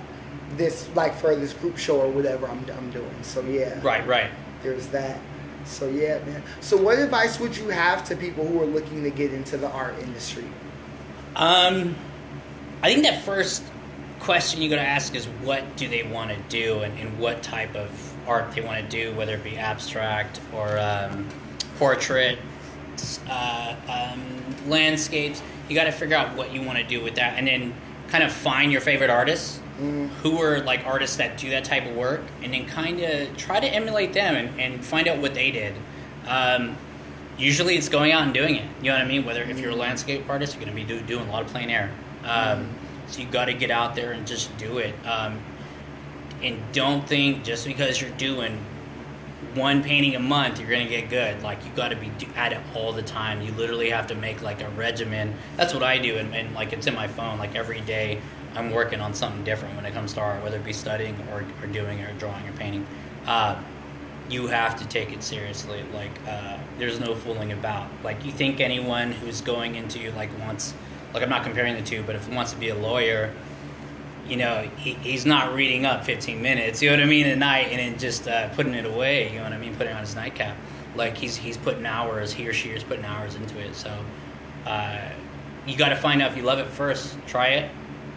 this 0.57 0.89
like 0.95 1.15
for 1.15 1.35
this 1.35 1.53
group 1.53 1.77
show 1.77 2.02
or 2.02 2.10
whatever 2.11 2.48
I'm, 2.48 2.65
I'm 2.77 2.91
doing. 2.91 3.10
So 3.22 3.41
yeah, 3.41 3.80
Right. 3.81 4.06
Right. 4.06 4.30
there's 4.64 4.88
that. 4.88 5.19
So 5.64 5.88
yeah, 5.88 6.18
man. 6.26 6.41
So 6.60 6.76
what 6.76 6.98
advice 6.98 7.39
would 7.39 7.56
you 7.56 7.69
have 7.69 8.03
to 8.10 8.15
people 8.15 8.45
who 8.45 8.61
are 8.61 8.65
looking 8.65 9.03
to 9.03 9.11
get 9.11 9.31
into 9.31 9.57
the 9.57 9.69
art 9.69 9.93
industry? 10.02 10.43
Um, 11.35 11.95
I 12.81 12.91
think 12.91 13.03
that 13.03 13.23
first 13.23 13.64
question 14.22 14.61
you 14.61 14.69
got 14.69 14.77
to 14.77 14.81
ask 14.88 15.15
is 15.15 15.26
what 15.43 15.76
do 15.76 15.88
they 15.88 16.03
want 16.03 16.30
to 16.31 16.38
do 16.48 16.80
and, 16.80 16.98
and 16.99 17.19
what 17.19 17.41
type 17.43 17.76
of 17.76 17.89
art 18.27 18.53
they 18.53 18.61
want 18.61 18.80
to 18.81 18.88
do, 18.88 19.14
whether 19.15 19.35
it 19.35 19.43
be 19.43 19.57
abstract 19.57 20.39
or 20.53 20.80
um, 20.80 21.27
portrait. 21.77 22.38
uh, 23.30 23.76
um, 23.89 24.69
landscapes. 24.69 25.41
You 25.69 25.76
got 25.76 25.85
to 25.85 25.91
figure 25.91 26.15
out 26.15 26.35
what 26.35 26.53
you 26.53 26.61
want 26.61 26.77
to 26.77 26.84
do 26.84 27.03
with 27.03 27.15
that, 27.15 27.38
and 27.38 27.48
then 27.48 27.73
kind 28.10 28.23
of 28.23 28.31
find 28.31 28.72
your 28.72 28.81
favorite 28.81 29.10
artists 29.10 29.60
who 30.22 30.39
are 30.39 30.60
like 30.60 30.85
artists 30.85 31.15
that 31.15 31.38
do 31.38 31.49
that 31.52 31.64
type 31.65 31.85
of 31.88 31.95
work, 31.95 32.22
and 32.43 32.53
then 32.53 32.65
kind 32.68 32.99
of 32.99 33.35
try 33.38 33.60
to 33.60 33.68
emulate 33.68 34.14
them 34.14 34.35
and, 34.35 34.60
and 34.60 34.85
find 34.85 35.07
out 35.07 35.18
what 35.19 35.34
they 35.34 35.49
did. 35.49 35.73
Um, 36.27 36.77
usually, 37.38 37.77
it's 37.77 37.89
going 37.89 38.11
out 38.11 38.23
and 38.23 38.34
doing 38.34 38.56
it. 38.56 38.65
You 38.81 38.91
know 38.91 38.98
what 38.98 39.06
I 39.06 39.07
mean? 39.07 39.26
Whether 39.26 39.41
if 39.43 39.60
you're 39.60 39.72
a 39.72 39.76
landscape 39.76 40.30
artist, 40.30 40.53
you're 40.56 40.64
going 40.65 40.76
to 40.76 40.84
be 40.84 40.88
do, 40.88 41.02
doing 41.06 41.27
a 41.27 41.31
lot 41.31 41.41
of 41.43 41.48
plein 41.48 41.69
air. 41.69 41.89
Um, 42.23 42.69
so 43.12 43.22
you 43.22 43.28
got 43.28 43.46
to 43.46 43.54
get 43.54 43.72
out 43.72 43.96
there 43.96 44.12
and 44.12 44.26
just 44.26 44.56
do 44.58 44.78
it. 44.78 44.96
Um, 45.06 45.40
and 46.42 46.60
don't 46.72 47.08
think 47.08 47.44
just 47.44 47.66
because 47.66 48.02
you're 48.02 48.10
doing 48.12 48.58
one 49.54 49.84
painting 49.84 50.16
a 50.16 50.20
month 50.20 50.60
you're 50.60 50.70
gonna 50.70 50.88
get 50.88 51.10
good. 51.10 51.42
Like 51.44 51.64
you 51.66 51.72
got 51.76 51.90
to 51.90 51.96
be 51.96 52.12
at 52.36 52.54
it 52.54 52.60
all 52.74 52.94
the 52.94 53.02
time. 53.02 53.42
You 53.42 53.52
literally 53.54 53.90
have 53.90 54.08
to 54.08 54.16
make 54.16 54.42
like 54.42 54.62
a 54.62 54.70
regimen. 54.70 55.36
That's 55.58 55.74
what 55.74 55.84
i 55.84 55.98
do 55.98 56.18
and, 56.18 56.34
and 56.34 56.54
like 56.54 56.74
it's 56.74 56.88
in 56.88 56.96
my 56.96 57.08
phone. 57.08 57.38
Like 57.38 57.56
every 57.56 57.82
day 57.82 58.22
i'm 58.54 58.72
working 58.72 59.00
on 59.00 59.14
something 59.14 59.44
different 59.44 59.76
when 59.76 59.86
it 59.86 59.94
comes 59.94 60.14
to 60.14 60.20
art 60.20 60.44
whether 60.44 60.58
it 60.58 60.66
be 60.66 60.74
studying 60.74 61.16
or, 61.32 61.46
or 61.62 61.68
doing 61.68 62.02
or 62.02 62.12
drawing 62.14 62.48
or 62.48 62.54
painting. 62.54 62.86
Uh, 63.26 63.62
you 64.30 64.48
have 64.48 64.80
to 64.80 64.88
take 64.88 65.12
it 65.12 65.22
seriously. 65.22 65.84
Like 65.94 66.12
uh, 66.28 66.58
there's 66.78 67.00
no 67.00 67.16
fooling 67.16 67.52
about. 67.52 67.90
Like 68.04 68.24
you 68.24 68.32
think 68.32 68.62
anyone 68.62 69.12
who's 69.12 69.42
going 69.42 69.76
into 69.76 70.12
like 70.12 70.30
wants 70.40 70.74
like 71.14 71.24
i'm 71.24 71.30
not 71.30 71.44
comparing 71.44 71.76
the 71.76 71.82
two 71.82 72.04
but 72.04 72.16
if 72.16 72.28
he 72.28 72.36
wants 72.36 72.52
to 72.52 72.58
be 72.58 72.70
a 72.70 72.76
lawyer 72.76 73.34
you 74.28 74.38
know, 74.38 74.62
he, 74.78 74.94
he's 74.94 75.26
not 75.26 75.54
reading 75.54 75.86
up 75.86 76.06
15 76.06 76.42
minutes, 76.42 76.82
you 76.82 76.90
know 76.90 76.96
what 76.96 77.04
I 77.04 77.08
mean, 77.08 77.28
at 77.28 77.38
night 77.38 77.68
and 77.70 77.80
then 77.80 78.00
just 78.00 78.30
uh, 78.30 78.48
putting 78.50 78.74
it 78.74 78.86
away, 78.86 79.30
you 79.30 79.38
know 79.38 79.44
what 79.44 79.54
I 79.54 79.58
mean, 79.58 79.76
putting 79.76 79.94
on 79.94 80.00
his 80.00 80.16
nightcap. 80.16 80.56
Like 80.96 81.18
he's 81.18 81.36
he's 81.36 81.58
putting 81.58 81.86
hours, 81.86 82.32
he 82.32 82.48
or 82.48 82.54
she 82.54 82.70
is 82.70 82.84
putting 82.84 83.06
hours 83.06 83.36
into 83.36 83.60
it. 83.60 83.76
So 83.76 83.94
uh, 84.66 85.02
you 85.66 85.78
got 85.78 85.90
to 85.90 85.96
find 85.96 86.22
out 86.22 86.32
if 86.32 86.38
you 86.38 86.44
love 86.44 86.60
it 86.60 86.68
first. 86.68 87.18
Try 87.28 87.48
it. 87.50 87.72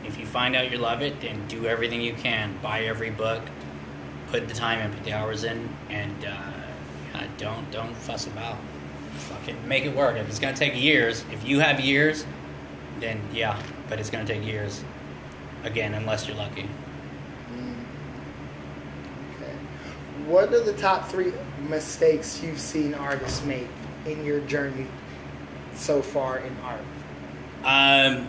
If 0.04 0.18
you 0.18 0.26
find 0.26 0.54
out 0.54 0.70
you 0.70 0.78
love 0.78 1.02
it, 1.02 1.20
then 1.20 1.46
do 1.48 1.66
everything 1.66 2.00
you 2.00 2.14
can. 2.14 2.56
Buy 2.62 2.82
every 2.82 3.10
book, 3.10 3.42
put 4.28 4.46
the 4.48 4.54
time 4.54 4.80
in, 4.80 4.92
put 4.92 5.04
the 5.04 5.12
hours 5.12 5.44
in, 5.44 5.68
and 5.88 6.24
uh, 6.24 7.24
don't 7.38 7.68
don't 7.70 7.94
fuss 7.96 8.26
about. 8.26 8.56
Fucking 9.16 9.66
make 9.66 9.84
it 9.84 9.94
work. 9.94 10.16
If 10.16 10.28
it's 10.28 10.40
gonna 10.40 10.56
take 10.56 10.80
years, 10.80 11.24
if 11.32 11.44
you 11.44 11.60
have 11.60 11.80
years, 11.80 12.24
then 13.00 13.20
yeah, 13.32 13.60
but 13.88 13.98
it's 14.00 14.10
gonna 14.10 14.26
take 14.26 14.44
years. 14.44 14.84
Again, 15.64 15.94
unless 15.94 16.28
you're 16.28 16.36
lucky. 16.36 16.68
Okay. 19.36 19.52
What 20.26 20.52
are 20.52 20.60
the 20.60 20.74
top 20.74 21.08
three 21.08 21.32
mistakes 21.68 22.42
you've 22.42 22.60
seen 22.60 22.94
artists 22.94 23.44
make 23.44 23.68
in 24.04 24.24
your 24.24 24.40
journey 24.40 24.86
so 25.74 26.02
far 26.02 26.38
in 26.38 26.54
art? 26.62 26.80
Um, 27.64 28.26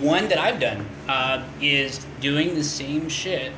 one 0.00 0.28
that 0.28 0.38
I've 0.38 0.60
done 0.60 0.84
uh, 1.08 1.46
is 1.60 2.04
doing 2.20 2.54
the 2.54 2.64
same 2.64 3.08
shit 3.08 3.52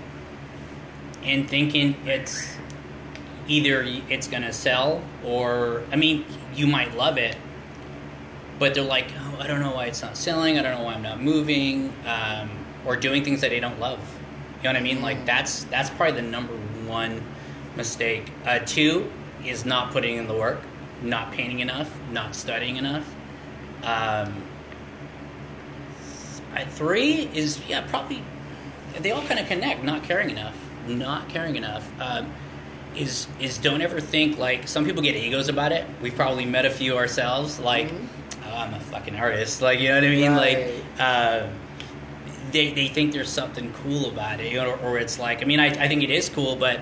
and 1.22 1.48
thinking 1.48 1.96
it's 2.06 2.54
either 3.48 3.82
it's 4.08 4.28
gonna 4.28 4.52
sell 4.52 5.02
or 5.24 5.82
I 5.90 5.96
mean 5.96 6.24
you 6.54 6.66
might 6.66 6.96
love 6.96 7.18
it, 7.18 7.36
but 8.58 8.74
they're 8.74 8.84
like, 8.84 9.06
oh, 9.18 9.38
I 9.40 9.46
don't 9.46 9.60
know 9.60 9.72
why 9.74 9.86
it's 9.86 10.02
not 10.02 10.16
selling. 10.16 10.58
I 10.58 10.62
don't 10.62 10.78
know 10.78 10.84
why 10.84 10.94
I'm 10.94 11.02
not 11.02 11.20
moving, 11.20 11.92
um, 12.06 12.50
or 12.86 12.96
doing 12.96 13.24
things 13.24 13.40
that 13.40 13.50
they 13.50 13.60
don't 13.60 13.80
love. 13.80 13.98
You 14.58 14.64
know 14.64 14.70
what 14.70 14.76
I 14.76 14.80
mean? 14.80 15.02
Like 15.02 15.26
that's 15.26 15.64
that's 15.64 15.90
probably 15.90 16.20
the 16.20 16.28
number 16.28 16.54
one 16.86 17.22
mistake. 17.76 18.30
Uh, 18.46 18.60
two 18.60 19.10
is 19.44 19.64
not 19.64 19.90
putting 19.92 20.16
in 20.16 20.26
the 20.26 20.34
work, 20.34 20.60
not 21.02 21.32
painting 21.32 21.60
enough, 21.60 21.90
not 22.10 22.34
studying 22.34 22.76
enough. 22.76 23.06
Um, 23.82 24.42
three 26.70 27.28
is 27.34 27.60
yeah 27.68 27.82
probably 27.88 28.22
they 29.00 29.10
all 29.10 29.22
kind 29.22 29.40
of 29.40 29.46
connect. 29.46 29.82
Not 29.82 30.04
caring 30.04 30.30
enough, 30.30 30.56
not 30.86 31.28
caring 31.28 31.56
enough. 31.56 31.90
Um, 32.00 32.32
is 32.96 33.26
is 33.40 33.58
don't 33.58 33.82
ever 33.82 34.00
think 34.00 34.38
like 34.38 34.68
some 34.68 34.84
people 34.84 35.02
get 35.02 35.16
egos 35.16 35.48
about 35.48 35.72
it. 35.72 35.84
We've 36.00 36.14
probably 36.14 36.44
met 36.46 36.64
a 36.64 36.70
few 36.70 36.96
ourselves. 36.96 37.58
Like, 37.58 37.88
Mhm. 37.90 38.06
Oh, 38.54 38.58
I'm 38.58 38.74
a 38.74 38.80
fucking 38.80 39.16
artist. 39.16 39.60
Like 39.60 39.80
you 39.80 39.88
know 39.88 39.96
what 39.96 40.04
I 40.04 40.08
mean? 40.08 40.32
Right. 40.32 40.66
Like. 40.66 40.84
Uh, 40.98 41.48
they, 42.54 42.72
they 42.72 42.86
think 42.86 43.12
there's 43.12 43.28
something 43.28 43.72
cool 43.82 44.06
about 44.06 44.38
it, 44.38 44.52
you 44.52 44.58
know, 44.58 44.70
or, 44.70 44.78
or 44.78 44.98
it's 44.98 45.18
like, 45.18 45.42
I 45.42 45.44
mean, 45.44 45.58
I, 45.58 45.66
I 45.66 45.88
think 45.88 46.04
it 46.04 46.10
is 46.10 46.28
cool, 46.28 46.54
but 46.54 46.78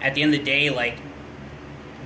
at 0.00 0.14
the 0.14 0.22
end 0.22 0.32
of 0.32 0.38
the 0.38 0.44
day, 0.44 0.70
like, 0.70 0.96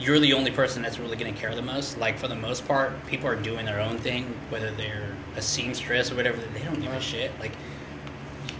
you're 0.00 0.18
the 0.18 0.32
only 0.32 0.50
person 0.50 0.80
that's 0.80 0.98
really 0.98 1.16
going 1.16 1.32
to 1.32 1.38
care 1.38 1.54
the 1.54 1.60
most. 1.60 1.98
Like, 1.98 2.18
for 2.18 2.28
the 2.28 2.34
most 2.34 2.66
part, 2.66 3.06
people 3.06 3.28
are 3.28 3.36
doing 3.36 3.66
their 3.66 3.80
own 3.80 3.98
thing, 3.98 4.34
whether 4.48 4.70
they're 4.70 5.14
a 5.36 5.42
seamstress 5.42 6.10
or 6.10 6.14
whatever, 6.14 6.40
they 6.54 6.62
don't 6.62 6.80
give 6.80 6.90
a 6.90 7.00
shit. 7.02 7.30
Like, 7.38 7.52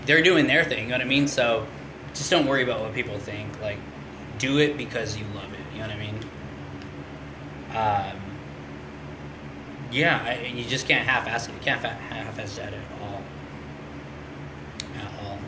they're 0.05 0.23
doing 0.23 0.47
their 0.47 0.65
thing, 0.65 0.85
you 0.85 0.90
know 0.90 0.97
what 0.97 1.07
I 1.07 1.09
mean? 1.09 1.27
So, 1.27 1.66
just 2.12 2.31
don't 2.31 2.47
worry 2.47 2.62
about 2.62 2.81
what 2.81 2.93
people 2.93 3.19
think. 3.19 3.59
Like, 3.62 3.78
do 4.36 4.59
it 4.59 4.77
because 4.77 5.16
you 5.16 5.24
love 5.35 5.51
it, 5.51 5.61
you 5.73 5.81
know 5.81 5.86
what 5.86 5.97
I 5.97 5.99
mean? 5.99 6.19
Um, 8.15 8.22
yeah, 9.93 10.23
I, 10.24 10.47
you 10.47 10.64
just 10.64 10.89
can't 10.89 11.06
half-ass 11.06 11.48
it. 11.48 11.52
You 11.55 11.60
can't 11.60 11.81
fa- 11.81 11.89
half-ass 11.89 12.56
that 12.56 12.73
at 12.73 12.81
all. 13.01 13.23
At 14.97 15.24
all. 15.24 15.39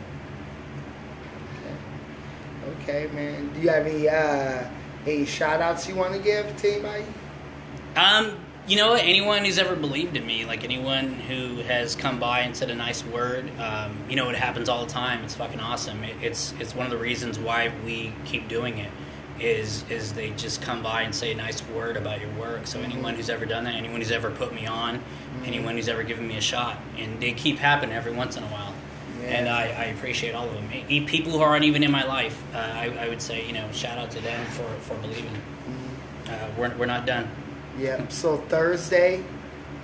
Okay, 2.81 3.07
man. 3.13 3.51
Do 3.53 3.59
you 3.59 3.69
have 3.69 3.85
any 3.85 4.07
uh, 4.07 4.67
any 5.05 5.25
shout 5.25 5.61
outs 5.61 5.87
you 5.87 5.95
want 5.95 6.13
to 6.13 6.19
give 6.19 6.55
to 6.57 6.71
anybody? 6.71 7.05
Um, 7.95 8.37
you 8.67 8.77
know 8.77 8.91
what? 8.91 9.03
Anyone 9.03 9.45
who's 9.45 9.59
ever 9.59 9.75
believed 9.75 10.17
in 10.17 10.25
me, 10.25 10.45
like 10.45 10.63
anyone 10.63 11.13
who 11.13 11.57
has 11.61 11.95
come 11.95 12.19
by 12.19 12.39
and 12.39 12.55
said 12.55 12.69
a 12.69 12.75
nice 12.75 13.03
word, 13.05 13.49
um, 13.59 13.97
you 14.09 14.15
know, 14.15 14.29
it 14.29 14.35
happens 14.35 14.69
all 14.69 14.85
the 14.85 14.91
time. 14.91 15.23
It's 15.23 15.35
fucking 15.35 15.59
awesome. 15.59 16.03
It, 16.03 16.15
it's 16.21 16.53
it's 16.59 16.73
one 16.75 16.85
of 16.85 16.91
the 16.91 16.97
reasons 16.97 17.37
why 17.37 17.71
we 17.85 18.13
keep 18.25 18.47
doing 18.47 18.77
it. 18.79 18.91
Is 19.39 19.83
is 19.89 20.13
they 20.13 20.29
just 20.31 20.61
come 20.61 20.81
by 20.81 21.01
and 21.01 21.13
say 21.13 21.31
a 21.33 21.35
nice 21.35 21.61
word 21.69 21.97
about 21.97 22.21
your 22.21 22.29
work. 22.39 22.65
So 22.67 22.79
anyone 22.79 23.15
who's 23.15 23.29
ever 23.29 23.45
done 23.45 23.65
that, 23.65 23.75
anyone 23.75 23.99
who's 23.99 24.11
ever 24.11 24.31
put 24.31 24.53
me 24.53 24.65
on, 24.65 25.01
anyone 25.43 25.75
who's 25.75 25.89
ever 25.89 26.03
given 26.03 26.25
me 26.25 26.37
a 26.37 26.41
shot, 26.41 26.77
and 26.97 27.19
they 27.19 27.33
keep 27.33 27.57
happening 27.57 27.93
every 27.93 28.13
once 28.13 28.37
in 28.37 28.43
a 28.43 28.47
while. 28.47 28.73
And 29.25 29.49
I, 29.49 29.63
I 29.63 29.83
appreciate 29.85 30.35
all 30.35 30.47
of 30.47 30.53
them. 30.53 30.69
E- 30.87 31.01
People 31.01 31.31
who 31.33 31.39
aren't 31.39 31.63
even 31.65 31.83
in 31.83 31.91
my 31.91 32.03
life, 32.05 32.41
uh, 32.53 32.57
I, 32.59 32.95
I 32.99 33.09
would 33.09 33.21
say, 33.21 33.45
you 33.47 33.53
know, 33.53 33.67
shout 33.71 33.97
out 33.97 34.11
to 34.11 34.21
them 34.21 34.45
for, 34.51 34.67
for 34.81 34.93
believing. 35.01 35.35
Uh, 36.27 36.47
we're, 36.57 36.75
we're 36.77 36.85
not 36.85 37.05
done. 37.07 37.27
Yep. 37.79 38.11
So 38.11 38.37
Thursday, 38.37 39.23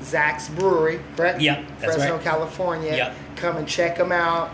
Zach's 0.03 0.48
Brewery, 0.49 0.99
correct? 1.15 1.41
Yep, 1.41 1.65
Fresno, 1.80 2.14
right. 2.15 2.22
California. 2.23 2.95
Yep. 2.95 3.15
Come 3.36 3.57
and 3.57 3.68
check 3.68 3.98
them 3.98 4.11
out. 4.11 4.52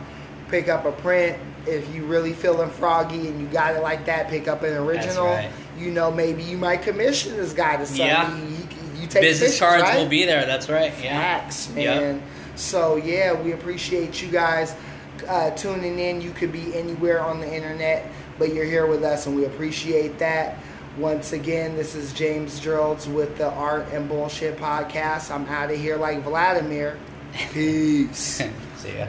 Pick 0.49 0.69
up 0.69 0.85
a 0.85 0.91
print. 0.93 1.37
If 1.67 1.93
you 1.93 2.05
really 2.05 2.33
feeling 2.33 2.69
froggy 2.69 3.27
and 3.27 3.39
you 3.39 3.47
got 3.47 3.75
it 3.75 3.81
like 3.81 4.05
that, 4.05 4.29
pick 4.29 4.47
up 4.47 4.63
an 4.63 4.73
original. 4.75 5.25
right. 5.25 5.49
You 5.77 5.91
know, 5.91 6.11
maybe 6.11 6.41
you 6.43 6.57
might 6.57 6.81
commission 6.81 7.37
this 7.37 7.53
guy 7.53 7.77
to 7.77 7.85
something. 7.85 8.05
Yeah. 8.07 8.35
You, 8.35 9.01
you, 9.01 9.07
take 9.07 9.21
Business 9.21 9.51
pictures, 9.51 9.59
cards 9.59 9.83
right? 9.83 9.97
will 9.97 10.09
be 10.09 10.25
there. 10.25 10.45
That's 10.45 10.69
right. 10.69 10.91
Yeah. 11.01 11.19
Facts, 11.41 11.69
Yep. 11.75 12.01
man. 12.01 12.23
So 12.55 12.95
yeah, 12.95 13.33
we 13.39 13.51
appreciate 13.51 14.19
you 14.21 14.29
guys 14.29 14.75
uh, 15.27 15.51
tuning 15.51 15.99
in. 15.99 16.21
You 16.21 16.31
could 16.31 16.51
be 16.51 16.73
anywhere 16.75 17.21
on 17.21 17.39
the 17.39 17.53
internet, 17.53 18.09
but 18.39 18.53
you're 18.53 18.65
here 18.65 18.87
with 18.87 19.03
us, 19.03 19.27
and 19.27 19.35
we 19.35 19.45
appreciate 19.45 20.17
that. 20.19 20.57
Once 20.97 21.31
again, 21.31 21.75
this 21.75 21.93
is 21.93 22.11
James 22.13 22.59
Geralds 22.59 23.05
with 23.05 23.37
the 23.37 23.51
Art 23.51 23.85
and 23.91 24.09
Bullshit 24.09 24.57
podcast. 24.57 25.29
I'm 25.29 25.45
out 25.45 25.69
of 25.69 25.77
here 25.77 25.95
like 25.97 26.23
Vladimir. 26.23 26.97
Peace. 27.53 28.41
See 28.77 28.97
ya. 28.97 29.05